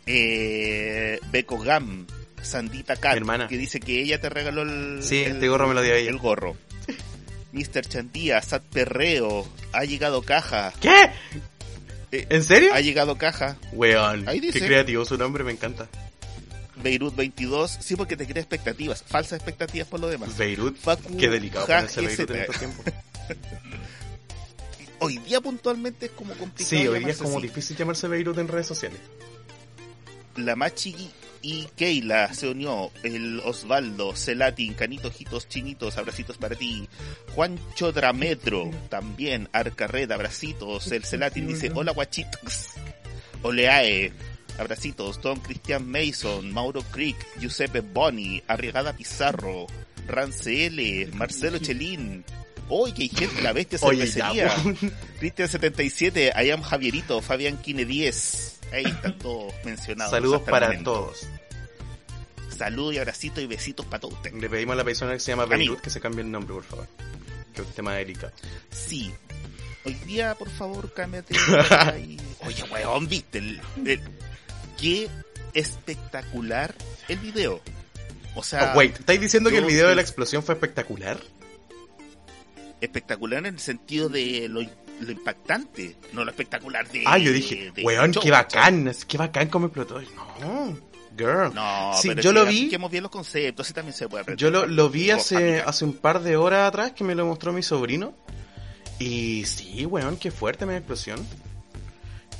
eh, 0.06 1.18
Beco 1.30 1.58
Gam, 1.58 2.06
Sandita 2.42 2.96
Cat, 2.96 3.16
hermana. 3.16 3.48
que 3.48 3.56
dice 3.58 3.80
que 3.80 4.00
ella 4.02 4.20
te 4.20 4.28
regaló 4.28 4.62
el, 4.62 5.02
Sí, 5.02 5.22
el- 5.22 5.32
este 5.32 5.48
gorro 5.48 5.68
me 5.68 5.74
lo 5.74 5.82
dio 5.82 5.94
ella. 5.94 6.10
el 6.10 6.18
gorro. 6.18 6.56
Mr. 7.52 7.82
Chandía, 7.86 8.42
Sat 8.42 8.62
Perreo, 8.64 9.46
ha 9.72 9.84
llegado 9.84 10.22
caja, 10.22 10.72
¿Qué? 10.80 11.10
Eh, 12.12 12.26
¿En 12.30 12.42
serio? 12.44 12.72
ha 12.74 12.80
llegado 12.80 13.16
caja, 13.16 13.56
Weón, 13.72 14.28
Ahí 14.28 14.40
qué 14.40 14.60
creativo 14.60 15.04
su 15.04 15.16
nombre, 15.18 15.42
me 15.44 15.52
encanta. 15.52 15.88
Beirut 16.76 17.14
22, 17.16 17.78
sí 17.80 17.94
porque 17.96 18.16
te 18.16 18.26
crea 18.26 18.40
expectativas, 18.42 19.02
falsas 19.06 19.36
expectativas 19.38 19.86
por 19.88 20.00
lo 20.00 20.08
demás. 20.08 20.36
Beirut, 20.36 20.76
Facu 20.76 21.16
qué 21.16 21.28
delicado 21.28 21.66
ponerse 21.66 22.00
Beirut 22.02 22.30
en 22.30 22.36
estos 22.36 22.58
tiempos. 22.58 22.84
Hoy 25.00 25.18
día 25.18 25.40
puntualmente 25.40 26.06
es 26.06 26.12
como 26.12 26.34
complicado. 26.34 26.68
Sí, 26.82 26.88
hoy 26.88 27.00
día 27.00 27.08
es 27.10 27.18
como 27.18 27.38
así. 27.38 27.48
difícil 27.48 27.76
llamarse 27.76 28.08
Beirut 28.08 28.38
en 28.38 28.48
redes 28.48 28.66
sociales. 28.66 28.98
La 30.36 30.56
Machi 30.56 30.94
y 31.42 31.66
Keila 31.76 32.32
se 32.32 32.48
unió, 32.48 32.90
el 33.02 33.40
Osvaldo, 33.40 34.16
Celatin, 34.16 34.74
Canito, 34.74 35.08
Ojitos, 35.08 35.48
Chinitos, 35.48 35.98
abracitos 35.98 36.38
para 36.38 36.56
ti, 36.56 36.88
Juancho 37.34 37.92
Drametro, 37.92 38.70
también, 38.88 39.48
Arcarred, 39.52 40.10
abracitos, 40.10 40.90
el 40.90 41.04
Celatin 41.04 41.46
dice, 41.46 41.70
hola 41.74 41.92
guachitos, 41.92 42.70
Oleae, 43.42 44.12
abracitos, 44.58 45.20
Don 45.20 45.38
Cristian 45.40 45.86
Mason, 45.86 46.50
Mauro 46.50 46.82
Creek, 46.82 47.16
Giuseppe 47.38 47.80
Boni, 47.80 48.42
Arriagada 48.48 48.94
Pizarro, 48.96 49.66
Rancel, 50.06 51.12
Marcelo 51.14 51.58
Chelín. 51.58 52.24
Hoy 52.70 52.92
que 52.92 53.02
hay 53.02 53.08
gente, 53.10 53.42
la 53.42 53.52
bestia 53.52 53.78
Oye, 53.82 54.06
cervecería. 54.06 54.46
ya, 54.46 54.62
po. 54.62 54.72
Cristian 55.18 55.48
77, 55.48 56.32
I 56.34 56.50
am 56.50 56.62
Javierito, 56.62 57.20
Fabián 57.20 57.58
Quine 57.58 57.84
10. 57.84 58.53
Ahí 58.72 58.84
están 58.84 59.18
todos 59.18 59.52
mencionados. 59.64 60.10
Saludos 60.10 60.42
para 60.42 60.82
todos. 60.82 61.26
Saludos 62.56 62.94
y 62.94 62.98
abracitos 62.98 63.42
y 63.42 63.46
besitos 63.46 63.86
para 63.86 64.00
todos 64.00 64.14
ustedes. 64.14 64.40
Le 64.40 64.48
pedimos 64.48 64.74
a 64.74 64.76
la 64.76 64.84
persona 64.84 65.12
que 65.12 65.20
se 65.20 65.32
llama. 65.32 65.44
Beirut 65.46 65.80
que 65.80 65.90
se 65.90 66.00
cambie 66.00 66.22
el 66.22 66.30
nombre, 66.30 66.54
por 66.54 66.64
favor. 66.64 66.86
Que 67.54 67.62
es 67.62 67.66
un 67.68 67.72
tema 67.74 67.94
delicado. 67.94 68.32
Sí. 68.70 69.12
Hoy 69.84 69.94
día, 70.06 70.34
por 70.34 70.48
favor, 70.50 70.92
cámbiate. 70.92 71.34
y- 71.98 72.16
Oye, 72.46 72.62
weón, 72.72 73.08
viste. 73.08 73.38
El, 73.38 73.60
el- 73.84 74.00
qué 74.80 75.08
espectacular 75.52 76.74
el 77.08 77.18
video. 77.18 77.60
O 78.36 78.42
sea, 78.42 78.72
oh, 78.74 78.78
wait, 78.78 78.98
¿estáis 78.98 79.20
diciendo 79.20 79.50
que 79.50 79.58
el 79.58 79.64
video 79.64 79.88
de 79.88 79.94
la 79.94 80.02
explosión 80.02 80.42
fue 80.42 80.54
espectacular? 80.54 81.20
espectacular 82.80 83.38
en 83.46 83.54
el 83.54 83.60
sentido 83.60 84.08
de 84.10 84.46
lo, 84.48 84.60
lo 85.06 85.12
impactante, 85.12 85.96
no 86.12 86.24
lo 86.24 86.30
espectacular 86.30 86.88
de. 86.90 87.02
Ah, 87.06 87.18
yo 87.18 87.32
dije, 87.32 87.70
de 87.74 87.82
weón, 87.84 88.12
qué 88.12 88.30
bacán, 88.30 88.92
qué 89.06 89.18
bacán 89.18 89.48
como 89.48 89.66
explotó. 89.66 90.00
No, 90.40 90.76
girl. 91.16 91.54
No, 91.54 91.92
Sí, 92.00 92.08
pero 92.08 92.22
yo 92.22 92.32
lo 92.32 92.44
vi- 92.46 92.58
apliquemos 92.58 92.90
bien 92.90 93.02
los 93.02 93.10
conceptos, 93.12 93.66
así 93.66 93.72
también 93.74 93.94
se 93.96 94.08
puede 94.08 94.22
aprender. 94.22 94.40
Yo 94.40 94.50
lo, 94.50 94.66
lo 94.66 94.88
vi 94.90 95.10
hace, 95.10 95.60
hace 95.60 95.84
un 95.84 95.94
par 95.94 96.20
de 96.22 96.36
horas 96.36 96.68
atrás 96.68 96.92
que 96.92 97.04
me 97.04 97.14
lo 97.14 97.26
mostró 97.26 97.52
mi 97.52 97.62
sobrino. 97.62 98.14
Y 98.98 99.44
sí, 99.46 99.84
weón, 99.86 100.16
qué 100.16 100.30
fuerte 100.30 100.66
mi 100.66 100.74
explosión. 100.74 101.24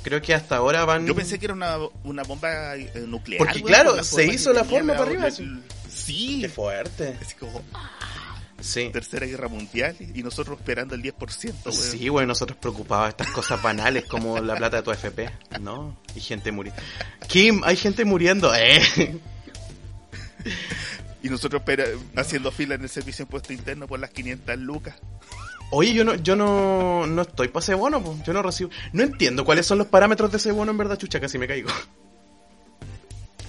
Creo 0.03 0.21
que 0.21 0.33
hasta 0.35 0.57
ahora 0.57 0.85
van... 0.85 1.07
Yo 1.07 1.15
pensé 1.15 1.39
que 1.39 1.45
era 1.45 1.53
una, 1.55 1.77
una 2.03 2.21
bomba 2.23 2.75
eh, 2.75 2.91
nuclear. 3.07 3.39
Porque, 3.39 3.55
weón, 3.57 3.67
claro, 3.67 3.95
por 3.95 4.03
se 4.05 4.25
hizo 4.27 4.53
la 4.53 4.63
forma 4.63 4.93
para 4.93 5.05
arriba, 5.05 5.27
el- 5.27 5.63
Sí, 5.89 6.39
Qué 6.41 6.49
fuerte. 6.49 7.17
así 7.21 7.33
como 7.35 7.61
Sí. 8.59 8.89
Tercera 8.91 9.25
Guerra 9.25 9.47
Mundial 9.47 9.95
y 9.99 10.23
nosotros 10.23 10.57
esperando 10.59 10.95
el 10.95 11.03
10%. 11.03 11.53
weón. 11.65 11.73
Sí, 11.73 12.09
weón, 12.09 12.27
nosotros 12.27 12.57
preocupados 12.57 13.05
de 13.05 13.09
estas 13.11 13.27
cosas 13.29 13.61
banales 13.61 14.05
como 14.05 14.39
la 14.39 14.55
plata 14.55 14.77
de 14.77 14.83
tu 14.83 14.91
FP. 14.91 15.29
No, 15.59 15.97
y 16.15 16.19
gente 16.19 16.51
muriendo. 16.51 16.81
Kim, 17.27 17.61
hay 17.63 17.75
gente 17.75 18.05
muriendo. 18.05 18.53
Eh. 18.55 19.19
Y 21.23 21.29
nosotros 21.29 21.63
haciendo 22.15 22.51
fila 22.51 22.75
en 22.75 22.83
el 22.83 22.89
servicio 22.89 23.25
de 23.25 23.27
impuesto 23.27 23.51
interno 23.51 23.87
por 23.87 23.99
las 23.99 24.11
500 24.11 24.59
lucas. 24.59 24.95
Oye, 25.71 25.91
yo 25.91 26.03
no, 26.03 26.13
yo 26.13 26.35
no, 26.35 27.07
no 27.07 27.23
estoy 27.23 27.47
para 27.47 27.63
ese 27.63 27.73
bono, 27.73 28.03
po. 28.03 28.15
yo 28.23 28.31
no 28.31 28.43
recibo. 28.43 28.69
No 28.93 29.01
entiendo 29.01 29.43
cuáles 29.43 29.65
son 29.65 29.79
los 29.79 29.87
parámetros 29.87 30.31
de 30.31 30.37
ese 30.37 30.51
bono, 30.51 30.69
en 30.69 30.77
verdad, 30.77 30.97
chucha, 30.97 31.19
casi 31.19 31.39
me 31.39 31.47
caigo. 31.47 31.69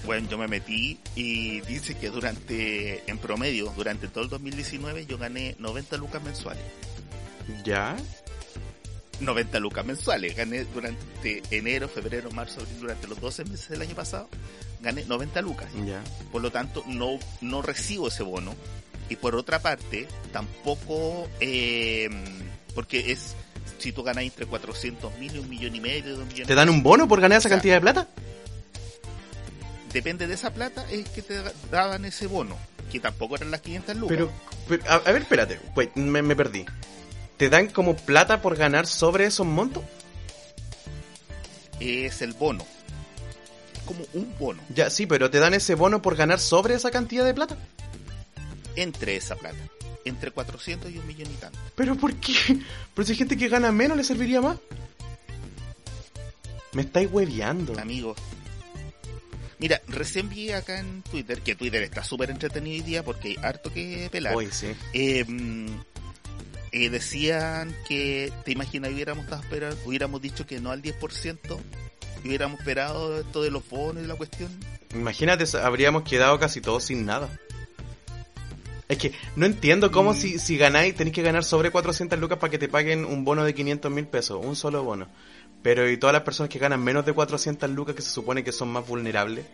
Bueno, 0.06 0.28
yo 0.30 0.38
me 0.38 0.46
metí 0.46 1.00
y 1.16 1.60
dice 1.62 1.96
que 1.96 2.10
durante, 2.10 3.02
en 3.10 3.18
promedio, 3.18 3.72
durante 3.76 4.06
todo 4.06 4.22
el 4.22 4.30
2019 4.30 5.04
yo 5.04 5.18
gané 5.18 5.56
90 5.58 5.96
lucas 5.96 6.22
mensuales. 6.22 6.62
¿Ya? 7.64 7.96
90 9.18 9.58
lucas 9.58 9.84
mensuales. 9.84 10.36
Gané 10.36 10.64
durante 10.64 11.42
enero, 11.50 11.88
febrero, 11.88 12.30
marzo, 12.30 12.60
abril, 12.60 12.76
durante 12.80 13.08
los 13.08 13.20
12 13.20 13.46
meses 13.46 13.68
del 13.68 13.82
año 13.82 13.96
pasado. 13.96 14.28
Gané 14.80 15.04
90 15.04 15.42
lucas. 15.42 15.68
Ya. 15.84 16.00
Por 16.30 16.40
lo 16.40 16.52
tanto, 16.52 16.84
no, 16.86 17.18
no 17.40 17.62
recibo 17.62 18.06
ese 18.06 18.22
bono. 18.22 18.54
Y 19.08 19.16
por 19.16 19.34
otra 19.34 19.60
parte, 19.60 20.06
tampoco, 20.32 21.28
eh, 21.40 22.08
porque 22.76 23.10
es, 23.10 23.34
si 23.78 23.90
tú 23.90 24.04
ganas 24.04 24.22
entre 24.22 24.46
400 24.46 25.18
mil 25.18 25.34
y 25.34 25.38
un 25.38 25.48
millón 25.48 25.74
y 25.74 25.80
medio, 25.80 26.16
dos 26.16 26.26
millones 26.26 26.46
¿Te 26.46 26.54
dan 26.54 26.68
un 26.68 26.82
bono 26.82 27.08
por 27.08 27.20
ganar 27.20 27.38
esa 27.38 27.48
O 27.48 27.50
sea, 27.50 27.56
cantidad 27.56 27.74
de 27.74 27.80
plata? 27.80 28.08
Depende 29.92 30.26
de 30.26 30.34
esa 30.34 30.52
plata, 30.52 30.84
es 30.90 31.08
que 31.08 31.22
te 31.22 31.40
daban 31.70 32.04
ese 32.04 32.26
bono. 32.26 32.56
Que 32.92 33.00
tampoco 33.00 33.36
eran 33.36 33.50
las 33.50 33.60
500 33.62 33.96
lucas. 33.96 34.16
Pero, 34.16 34.32
pero, 34.68 34.84
a, 34.90 34.94
a 34.96 35.12
ver, 35.12 35.22
espérate, 35.22 35.60
me, 35.94 36.22
me 36.22 36.36
perdí. 36.36 36.64
¿Te 37.36 37.48
dan 37.48 37.68
como 37.68 37.96
plata 37.96 38.40
por 38.40 38.56
ganar 38.56 38.86
sobre 38.86 39.26
esos 39.26 39.46
montos? 39.46 39.82
es 41.80 42.22
el 42.22 42.32
bono. 42.32 42.64
Es 43.74 43.82
como 43.82 44.04
un 44.14 44.34
bono 44.38 44.62
Ya, 44.74 44.88
sí, 44.88 45.06
pero 45.06 45.30
¿te 45.30 45.38
dan 45.38 45.52
ese 45.52 45.74
bono 45.74 46.00
por 46.00 46.16
ganar 46.16 46.40
sobre 46.40 46.74
esa 46.74 46.90
cantidad 46.90 47.24
de 47.24 47.34
plata? 47.34 47.56
entre 48.76 49.16
esa 49.16 49.36
plata. 49.36 49.56
Entre 50.04 50.30
400 50.30 50.90
y 50.90 50.98
un 50.98 51.06
millón 51.06 51.30
y 51.30 51.34
tanto. 51.34 51.58
¿Pero 51.74 51.96
por 51.96 52.14
qué? 52.14 52.34
Pero 52.94 53.06
si 53.06 53.12
hay 53.12 53.18
gente 53.18 53.36
que 53.38 53.48
gana 53.48 53.72
menos, 53.72 53.96
¿le 53.96 54.04
serviría 54.04 54.40
más? 54.42 54.58
Me 56.72 56.82
estáis 56.82 57.08
hueveando. 57.10 57.78
Amigos. 57.78 58.18
Mira, 59.58 59.80
recién 59.88 60.28
vi 60.28 60.50
acá 60.52 60.78
en 60.80 61.02
Twitter, 61.02 61.40
que 61.40 61.54
Twitter 61.54 61.82
está 61.82 62.04
súper 62.04 62.30
entretenido 62.30 62.76
hoy 62.76 62.82
día 62.82 63.02
porque 63.02 63.28
hay 63.28 63.36
harto 63.42 63.72
que 63.72 64.08
pelar. 64.12 64.34
Hoy 64.36 64.48
sí. 64.50 64.68
Eh, 64.92 65.24
mm, 65.26 65.66
eh, 66.72 66.90
decían 66.90 67.74
que, 67.88 68.32
te 68.44 68.52
imaginas, 68.52 68.92
hubiéramos, 68.92 69.24
estado 69.24 69.42
esperando- 69.42 69.78
hubiéramos 69.86 70.20
dicho 70.20 70.46
que 70.46 70.60
no 70.60 70.70
al 70.72 70.82
10%, 70.82 71.58
y 72.22 72.28
hubiéramos 72.28 72.60
esperado 72.60 73.18
esto 73.20 73.42
de 73.42 73.50
los 73.50 73.66
bonos 73.68 74.04
y 74.04 74.06
la 74.06 74.14
cuestión. 74.16 74.50
Imagínate, 74.94 75.44
habríamos 75.58 76.02
quedado 76.02 76.38
casi 76.38 76.60
todos 76.60 76.84
sin 76.84 77.06
nada. 77.06 77.28
Es 78.88 78.98
que 78.98 79.12
no 79.34 79.46
entiendo 79.46 79.90
cómo 79.90 80.12
Mm. 80.12 80.16
si, 80.16 80.38
si 80.38 80.56
ganáis 80.56 80.94
tenéis 80.94 81.14
que 81.14 81.22
ganar 81.22 81.42
sobre 81.44 81.70
400 81.70 82.18
lucas 82.20 82.38
para 82.38 82.50
que 82.50 82.58
te 82.58 82.68
paguen 82.68 83.04
un 83.04 83.24
bono 83.24 83.42
de 83.42 83.52
500 83.54 83.90
mil 83.90 84.06
pesos, 84.06 84.38
un 84.44 84.54
solo 84.54 84.84
bono. 84.84 85.08
Pero 85.66 85.90
y 85.90 85.96
todas 85.96 86.14
las 86.14 86.22
personas 86.22 86.48
que 86.48 86.60
ganan 86.60 86.80
menos 86.80 87.04
de 87.04 87.12
400 87.12 87.68
lucas 87.70 87.96
que 87.96 88.00
se 88.02 88.10
supone 88.10 88.44
que 88.44 88.52
son 88.52 88.68
más 88.68 88.86
vulnerables. 88.86 89.44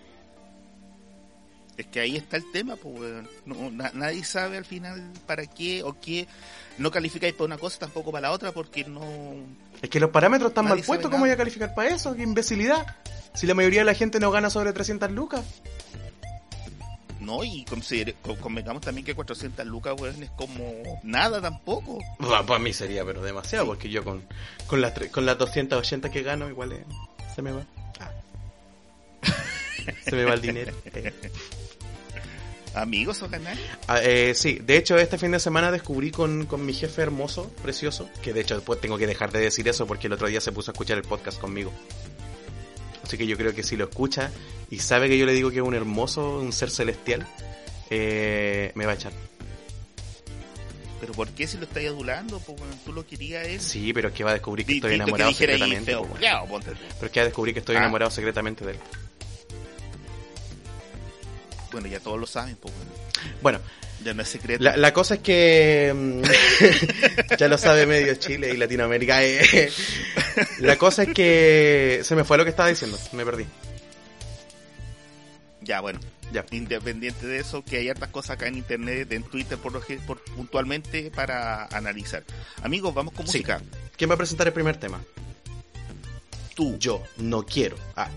Es 1.78 1.87
que 1.87 2.00
ahí 2.00 2.19
está 2.19 2.37
el 2.37 2.45
tema, 2.52 2.76
pues. 2.76 3.14
No, 3.47 3.71
na- 3.71 3.92
nadie 3.95 4.23
sabe 4.23 4.59
al 4.59 4.66
final 4.66 5.11
para 5.26 5.47
qué 5.47 5.83
o 5.83 5.99
qué. 5.99 6.28
No 6.76 6.90
calificáis 6.90 7.33
para 7.33 7.47
una 7.47 7.57
cosa, 7.57 7.78
tampoco 7.78 8.12
para 8.12 8.28
la 8.28 8.33
otra, 8.33 8.52
porque 8.52 8.85
no. 8.85 9.02
Es 9.81 9.88
que 9.88 10.00
los 10.00 10.11
parámetros 10.11 10.50
están 10.50 10.66
Nadie 10.66 10.81
mal 10.83 10.87
puestos, 10.87 11.11
¿cómo 11.11 11.23
voy 11.25 11.31
a 11.31 11.37
calificar 11.38 11.75
para 11.75 11.88
eso? 11.88 12.14
¡Qué 12.14 12.25
imbecilidad! 12.25 12.85
Si 13.33 13.47
la 13.47 13.54
mayoría 13.54 13.81
de 13.81 13.87
la 13.87 13.95
gente 13.95 14.21
no 14.21 14.31
gana 14.31 14.50
sobre 14.50 14.75
300 14.75 15.11
lucas. 15.12 15.40
No, 17.23 17.45
y 17.45 17.64
convengamos 18.41 18.83
también 18.83 19.05
que 19.05 19.14
400 19.14 19.64
lucas, 19.67 19.95
weón, 19.99 20.23
es 20.23 20.31
como 20.31 21.00
nada 21.05 21.41
tampoco. 21.41 21.99
para 22.19 22.59
mí 22.59 22.73
sería, 22.73 23.05
pero 23.05 23.23
demasiado, 23.23 23.67
porque 23.67 23.88
yo 23.88 24.02
con, 24.02 24.23
con, 24.67 24.81
las, 24.81 24.93
con 25.11 25.25
las 25.25 25.38
280 25.38 26.11
que 26.11 26.23
gano, 26.23 26.49
igual 26.49 26.73
eh, 26.73 26.85
se 27.35 27.43
me 27.43 27.52
va. 27.52 27.64
Ah. 28.00 28.11
se 30.05 30.17
me 30.17 30.25
va 30.25 30.35
el 30.35 30.41
dinero. 30.41 30.75
Eh. 30.87 31.12
Amigos 32.75 33.23
o 33.23 33.29
ganar. 33.29 33.57
Ah, 33.87 34.00
eh, 34.02 34.35
sí, 34.35 34.59
de 34.62 34.79
hecho 34.79 34.97
este 34.97 35.19
fin 35.19 35.31
de 35.31 35.41
semana 35.41 35.71
descubrí 35.71 36.11
con, 36.11 36.47
con 36.47 36.64
mi 36.64 36.73
jefe 36.73 37.02
hermoso, 37.02 37.52
precioso, 37.62 38.09
que 38.23 38.33
de 38.33 38.41
hecho 38.41 38.57
después 38.57 38.81
tengo 38.81 38.97
que 38.97 39.07
dejar 39.07 39.31
de 39.31 39.41
decir 39.41 39.69
eso 39.69 39.87
porque 39.87 40.07
el 40.07 40.14
otro 40.14 40.26
día 40.26 40.41
se 40.41 40.52
puso 40.52 40.71
a 40.71 40.73
escuchar 40.73 40.97
el 40.97 41.05
podcast 41.05 41.38
conmigo. 41.38 41.71
Así 43.02 43.16
que 43.18 43.26
yo 43.26 43.37
creo 43.37 43.54
que 43.54 43.62
si 43.62 43.76
lo 43.76 43.85
escucha 43.85 44.30
y 44.71 44.78
sabe 44.78 45.09
que 45.09 45.18
yo 45.18 45.26
le 45.26 45.32
digo 45.32 45.50
que 45.50 45.56
es 45.59 45.62
un 45.62 45.75
hermoso, 45.75 46.38
un 46.38 46.52
ser 46.52 46.71
celestial, 46.71 47.26
eh, 47.90 48.73
me 48.75 48.87
va 48.87 48.92
a 48.92 48.94
echar. 48.94 49.12
Pero 51.00 51.14
¿por 51.14 51.28
qué 51.30 51.49
si 51.49 51.56
lo 51.59 51.64
estáis 51.64 51.88
adulando? 51.88 52.38
Pues, 52.38 52.61
weón, 52.61 52.78
tú 52.85 52.92
lo 52.92 53.04
querías 53.04 53.47
él. 53.49 53.61
Sí, 53.61 53.92
pero 53.92 54.09
es 54.09 54.14
que 54.14 54.23
va 54.23 54.30
a 54.30 54.35
descubrir 54.35 54.64
que 54.64 54.75
estoy 54.75 54.94
enamorado 54.94 55.30
ahí, 55.30 55.35
secretamente. 55.35 55.85
feo, 55.90 56.02
po, 56.04 56.09
culiao, 56.14 56.47
ponte 56.47 56.71
tú. 56.71 56.76
Pero 56.94 57.06
es 57.06 57.12
que 57.12 57.21
va 57.21 57.23
a 57.23 57.26
descubrir 57.26 57.54
que 57.54 57.61
estoy 57.61 57.75
Ah. 57.76 57.78
enamorado 57.80 58.11
secretamente 58.12 58.64
de 58.64 58.73
él. 58.73 58.78
Bueno, 61.73 61.88
ya 61.88 61.99
todos 62.00 62.21
lo 62.21 62.26
saben, 62.26 62.55
pues. 62.57 62.73
Bueno, 63.41 63.61
Ya 64.05 64.14
no 64.14 64.23
es 64.23 64.29
secreto. 64.29 64.62
la, 64.62 64.76
la 64.76 64.93
cosa 64.93 65.14
es 65.14 65.21
que 65.21 65.93
mm, 65.95 66.23
ya 67.38 67.49
lo 67.49 67.57
sabe 67.59 67.87
medio 67.87 68.14
Chile 68.17 68.52
y 68.52 68.57
Latinoamérica. 68.57 69.23
eh. 69.25 69.71
La 70.61 70.76
cosa 70.76 71.02
es 71.02 71.11
que 71.12 72.00
se 72.05 72.14
me 72.14 72.25
fue 72.25 72.38
lo 72.38 72.45
que 72.45 72.50
estaba 72.50 72.69
diciendo, 72.71 72.99
me 73.12 73.25
perdí. 73.25 73.45
Ya, 75.61 75.81
bueno. 75.81 76.00
Ya. 76.33 76.45
Independiente 76.50 77.26
de 77.26 77.38
eso, 77.41 77.62
que 77.62 77.76
hay 77.76 77.88
hartas 77.91 78.09
cosas 78.09 78.31
acá 78.33 78.47
en 78.49 78.57
internet, 78.57 79.12
en 79.12 79.23
Twitter, 79.25 79.59
por, 79.59 79.73
lo 79.73 79.81
que- 79.83 79.97
por 79.99 80.23
puntualmente 80.25 81.11
para 81.11 81.67
analizar. 81.67 82.25
Amigos, 82.62 82.95
vamos 82.95 83.12
con 83.12 83.26
Sí. 83.26 83.38
música. 83.38 83.61
¿Quién 83.97 84.09
va 84.11 84.14
a 84.14 84.19
presentar 84.19 84.47
el 84.47 84.52
primer 84.55 84.79
tema? 84.79 85.02
Tú. 86.55 86.76
Yo, 86.79 87.02
no 87.19 87.45
quiero. 87.45 87.76
Ah. 87.97 88.09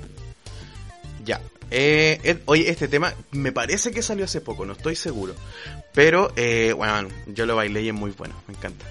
Ya. 1.25 1.41
Eh, 1.72 2.20
eh, 2.24 2.39
oye, 2.46 2.70
este 2.70 2.88
tema 2.88 3.13
me 3.32 3.51
parece 3.51 3.91
que 3.91 4.01
salió 4.03 4.25
hace 4.25 4.39
poco, 4.41 4.65
no 4.65 4.74
estoy 4.74 4.96
seguro. 4.96 5.34
Pero, 5.94 6.32
eh, 6.36 6.74
bueno, 6.74 7.10
yo 7.27 7.46
lo 7.46 7.55
bailé 7.55 7.82
y 7.82 7.88
es 7.89 7.94
muy 7.94 8.12
bueno, 8.12 8.36
me 8.48 8.53
encanta. 8.53 8.86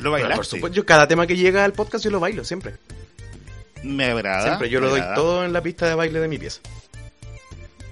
¿Lo 0.00 0.10
bailaste? 0.10 0.36
por 0.36 0.46
supuesto, 0.46 0.76
yo 0.76 0.86
cada 0.86 1.06
tema 1.08 1.26
que 1.26 1.36
llega 1.36 1.64
al 1.64 1.72
podcast 1.72 2.04
yo 2.04 2.10
lo 2.10 2.20
bailo, 2.20 2.44
siempre. 2.44 2.74
Me 3.82 4.06
agrada. 4.06 4.42
Siempre, 4.44 4.70
yo 4.70 4.80
lo 4.80 4.88
doy 4.90 5.02
todo 5.14 5.44
en 5.44 5.52
la 5.52 5.62
pista 5.62 5.86
de 5.86 5.94
baile 5.94 6.20
de 6.20 6.28
mi 6.28 6.38
pieza. 6.38 6.60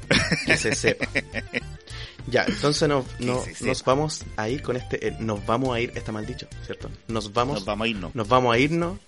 Que 0.47 0.57
se 0.57 0.75
sepa. 0.75 1.07
Ya, 2.29 2.45
entonces 2.47 2.89
nos, 2.89 3.07
Que 3.07 3.25
no- 3.25 3.43
se 3.43 3.55
sepa. 3.55 3.67
nos 3.69 3.85
vamos 3.85 4.25
a 4.37 4.49
ir 4.49 4.63
con 4.63 4.77
este... 4.77 5.09
eh, 5.09 5.17
nos 5.21 5.45
vamos 5.47 5.75
a 5.77 5.81
ir, 5.81 5.93
está 5.95 6.11
mal 6.13 6.25
dicho, 6.27 6.47
¿cierto? 6.65 6.91
Nos 7.09 7.33
vamos, 7.33 7.57
Nos 7.57 7.65
vamos 7.65 7.85
a 7.85 7.89
irnos. 7.89 8.15
nos 8.15 8.29
vamos 8.29 8.55
a 8.55 8.59
irnos 8.59 8.99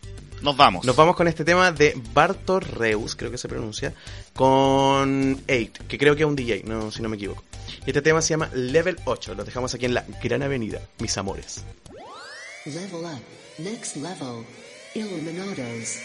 Nos 0.42 0.56
vamos. 0.56 0.84
Nos 0.84 0.96
vamos 0.96 1.16
con 1.16 1.28
este 1.28 1.44
tema 1.44 1.72
de 1.72 2.00
Bartor 2.12 2.78
Reus, 2.78 3.16
creo 3.16 3.30
que 3.30 3.38
se 3.38 3.48
pronuncia, 3.48 3.94
con 4.34 5.42
Eight, 5.46 5.78
que 5.86 5.98
creo 5.98 6.14
que 6.14 6.22
es 6.22 6.28
un 6.28 6.36
DJ, 6.36 6.62
no, 6.64 6.90
si 6.90 7.02
no 7.02 7.08
me 7.08 7.16
equivoco. 7.16 7.42
Y 7.84 7.90
este 7.90 8.02
tema 8.02 8.22
se 8.22 8.30
llama 8.30 8.50
Level 8.54 8.96
8. 9.04 9.34
Lo 9.34 9.44
dejamos 9.44 9.74
aquí 9.74 9.86
en 9.86 9.94
la 9.94 10.04
Gran 10.22 10.42
Avenida, 10.42 10.80
mis 10.98 11.16
amores. 11.18 11.64
Level 12.64 13.04
up. 13.04 13.22
Next 13.58 13.96
level. 13.96 14.44
Illuminados. 14.94 15.98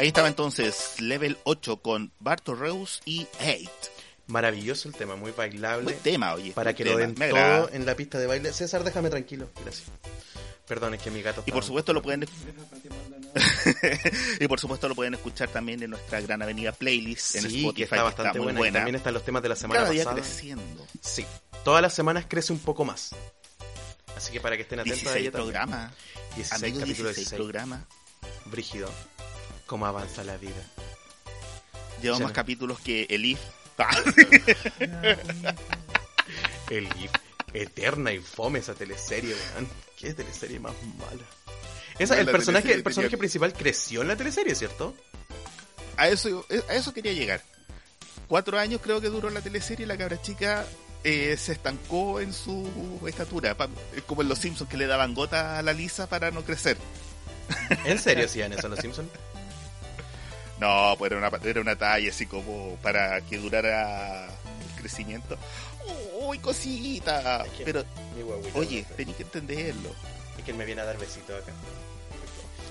Ahí 0.00 0.08
estaba 0.08 0.28
entonces 0.28 1.00
Level 1.00 1.38
8 1.44 1.78
con 1.78 2.12
Bartorreus 2.20 3.00
y 3.04 3.26
Hate. 3.40 3.68
Maravilloso 4.28 4.88
el 4.88 4.94
tema, 4.94 5.16
muy 5.16 5.32
bailable. 5.32 5.84
Buen 5.84 5.98
tema, 5.98 6.34
oye. 6.34 6.52
para 6.52 6.74
que 6.74 6.84
lo 6.84 6.96
den 6.96 7.14
todo 7.14 7.70
en 7.72 7.84
la 7.86 7.96
pista 7.96 8.18
de 8.18 8.26
baile. 8.26 8.52
César, 8.52 8.84
déjame 8.84 9.10
tranquilo. 9.10 9.50
Gracias. 9.62 9.88
Perdón, 10.68 10.94
es 10.94 11.02
que 11.02 11.10
mi 11.10 11.22
gato 11.22 11.42
Y 11.46 11.50
por 11.50 11.64
supuesto 11.64 11.94
lo 11.94 12.02
pueden 12.02 12.28
y 14.40 14.48
por 14.48 14.60
supuesto 14.60 14.86
lo 14.86 14.94
pueden 14.94 15.14
escuchar 15.14 15.48
también 15.48 15.82
en 15.82 15.90
nuestra 15.90 16.20
gran 16.20 16.42
avenida 16.42 16.72
playlist 16.72 17.36
en 17.36 17.42
Sí, 17.42 17.46
Spotify 17.60 17.74
que 17.74 17.82
está 17.84 18.02
bastante 18.02 18.38
buena. 18.38 18.68
Y 18.68 18.72
también 18.72 18.96
están 18.96 19.14
los 19.14 19.24
temas 19.24 19.42
de 19.42 19.48
la 19.48 19.56
semana 19.56 19.80
Cada 19.80 19.92
día 19.92 20.04
creciendo. 20.04 20.86
Sí, 21.00 21.24
todas 21.64 21.80
las 21.80 21.94
semanas 21.94 22.26
crece 22.28 22.52
un 22.52 22.58
poco 22.58 22.84
más. 22.84 23.14
Así 24.14 24.30
que 24.30 24.40
para 24.40 24.56
que 24.56 24.62
estén 24.62 24.80
atentos 24.80 25.06
a 25.06 25.14
16 25.14 25.22
ella 25.22 25.32
también. 25.32 25.52
programas. 25.52 25.92
16 26.36 26.62
Amigos, 26.62 26.80
capítulos 26.80 27.16
16 27.16 27.30
16. 27.30 27.38
programas. 27.38 27.80
Brígido. 28.44 28.90
Cómo 29.68 29.86
avanza 29.86 30.24
la 30.24 30.36
vida. 30.38 30.60
Llevamos 32.02 32.18
Ya 32.18 32.24
más 32.24 32.30
no. 32.30 32.34
capítulos 32.34 32.80
que 32.80 33.06
el 33.10 33.24
IF. 33.24 33.38
El 36.70 36.92
GIF, 36.92 37.10
eterna 37.54 38.12
y 38.12 38.18
fome 38.18 38.58
esa 38.58 38.74
teleserie, 38.74 39.34
weón. 39.54 39.68
Qué 39.98 40.12
teleserie 40.14 40.60
más 40.60 40.74
mala. 40.98 41.22
Esa, 41.98 42.18
el 42.20 42.26
personaje, 42.26 42.62
teleserie 42.64 42.74
el 42.74 42.82
personaje 42.82 43.08
tenía- 43.10 43.18
principal 43.18 43.52
creció 43.54 44.02
en 44.02 44.08
la 44.08 44.16
teleserie, 44.16 44.54
¿cierto? 44.54 44.94
A 45.96 46.08
eso, 46.08 46.44
a 46.68 46.74
eso 46.74 46.92
quería 46.92 47.12
llegar. 47.12 47.42
Cuatro 48.28 48.58
años 48.58 48.80
creo 48.82 49.00
que 49.00 49.08
duró 49.08 49.30
la 49.30 49.40
teleserie 49.40 49.84
y 49.84 49.88
la 49.88 49.96
cabra 49.96 50.20
chica 50.20 50.66
eh, 51.04 51.36
se 51.38 51.52
estancó 51.52 52.20
en 52.20 52.32
su 52.34 53.00
estatura. 53.06 53.56
Pa- 53.56 53.68
como 54.06 54.20
en 54.22 54.28
los 54.28 54.38
Simpsons 54.38 54.68
que 54.68 54.76
le 54.76 54.86
daban 54.86 55.14
gota 55.14 55.58
a 55.58 55.62
la 55.62 55.72
lisa 55.72 56.06
para 56.08 56.30
no 56.30 56.44
crecer. 56.44 56.76
¿En 57.86 57.98
serio 57.98 58.26
hacían 58.26 58.52
eso 58.52 58.68
los 58.68 58.78
Simpsons? 58.80 59.08
No, 60.60 60.94
pues 60.98 61.12
era 61.12 61.18
una, 61.28 61.36
era 61.48 61.60
una 61.60 61.76
talla 61.76 62.10
así 62.10 62.26
como 62.26 62.76
para 62.82 63.20
que 63.22 63.38
durara 63.38 64.24
el 64.26 64.80
crecimiento. 64.80 65.36
¡Uy, 66.20 66.38
cosita! 66.40 67.44
Es 67.44 67.52
que- 67.52 67.64
Pero, 67.64 67.84
oye, 68.54 68.84
tenéis 68.96 69.16
que 69.16 69.22
entenderlo. 69.22 69.90
Es 70.36 70.44
que 70.44 70.50
él 70.50 70.56
me 70.56 70.64
viene 70.64 70.82
a 70.82 70.84
dar 70.84 70.98
besitos 70.98 71.40
acá. 71.42 71.52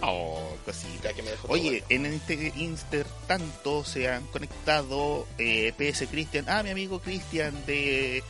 Oh, 0.01 0.55
cosita. 0.63 1.11
Que 1.13 1.23
me 1.23 1.31
Oye, 1.47 1.83
en 1.89 2.05
este 2.05 2.53
inster 2.55 3.05
tanto 3.25 3.83
se 3.83 4.09
han 4.09 4.25
conectado 4.27 5.25
eh, 5.39 5.73
PS 5.75 6.07
Cristian, 6.07 6.45
ah, 6.49 6.61
mi 6.61 6.69
amigo 6.69 6.99
Cristian 6.99 7.65
de 7.65 8.23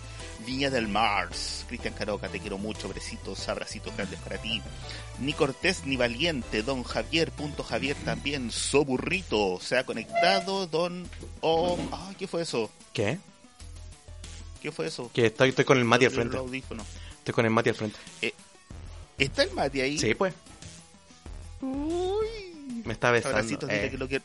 Viña 0.45 0.69
del 0.69 0.87
Mars, 0.87 1.65
Cristian 1.67 1.93
Caroca, 1.93 2.29
te 2.29 2.39
quiero 2.39 2.57
mucho, 2.57 2.87
besitos, 2.87 3.49
abracitos 3.49 3.93
grandes 3.97 4.19
para 4.19 4.37
ti. 4.37 4.61
Ni 5.19 5.33
Cortés 5.33 5.83
ni 5.85 5.97
Valiente, 5.97 6.61
don 6.61 6.83
Javier, 6.83 7.31
punto 7.31 7.63
Javier 7.63 7.95
también, 8.05 8.51
Soburrito, 8.51 9.59
se 9.59 9.77
ha 9.77 9.83
conectado, 9.85 10.67
don... 10.67 11.07
Oh, 11.41 11.77
ay, 11.91 12.15
¿qué 12.19 12.27
fue 12.27 12.43
eso? 12.43 12.69
¿Qué? 12.93 13.17
¿Qué 14.61 14.71
fue 14.71 14.87
eso? 14.87 15.09
Que 15.13 15.25
estoy, 15.27 15.49
estoy 15.49 15.65
con 15.65 15.77
el 15.79 15.85
Mati 15.85 16.05
al 16.05 16.11
El 16.11 16.15
frente. 16.17 16.37
audífono. 16.37 16.85
Estoy 17.19 17.33
con 17.33 17.45
el 17.45 17.51
Mati 17.51 17.69
al 17.69 17.75
frente. 17.75 17.97
¿Está 19.17 19.41
el 19.43 19.51
Mati 19.51 19.81
ahí? 19.81 19.97
Sí, 19.97 20.13
pues. 20.13 20.33
Uy. 21.61 22.83
Me 22.85 22.93
está 22.93 23.09
besando. 23.11 23.37
Abracitos, 23.37 23.67
dile 23.69 23.85
Eh. 23.85 23.89
que 23.91 23.97
lo 23.97 24.07
quiero, 24.07 24.23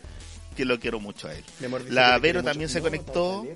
que 0.57 0.65
lo 0.67 0.79
quiero 0.79 1.01
mucho 1.01 1.29
a 1.29 1.35
él. 1.35 1.45
La 1.89 2.19
Vero 2.19 2.43
también 2.43 2.69
mucho. 2.69 2.73
se 2.75 2.79
No, 2.81 2.85
conectó. 2.85 3.47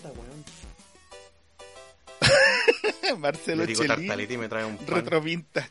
Marcelo 3.18 3.62
Le 3.62 3.66
digo 3.68 3.82
Chelín, 3.82 3.96
tartaleta 4.08 4.32
y 4.32 4.38
me 4.38 4.48
trae 4.48 4.64
un 4.64 4.76
pan. 4.78 4.86
retro 4.96 5.20
vintage. 5.20 5.68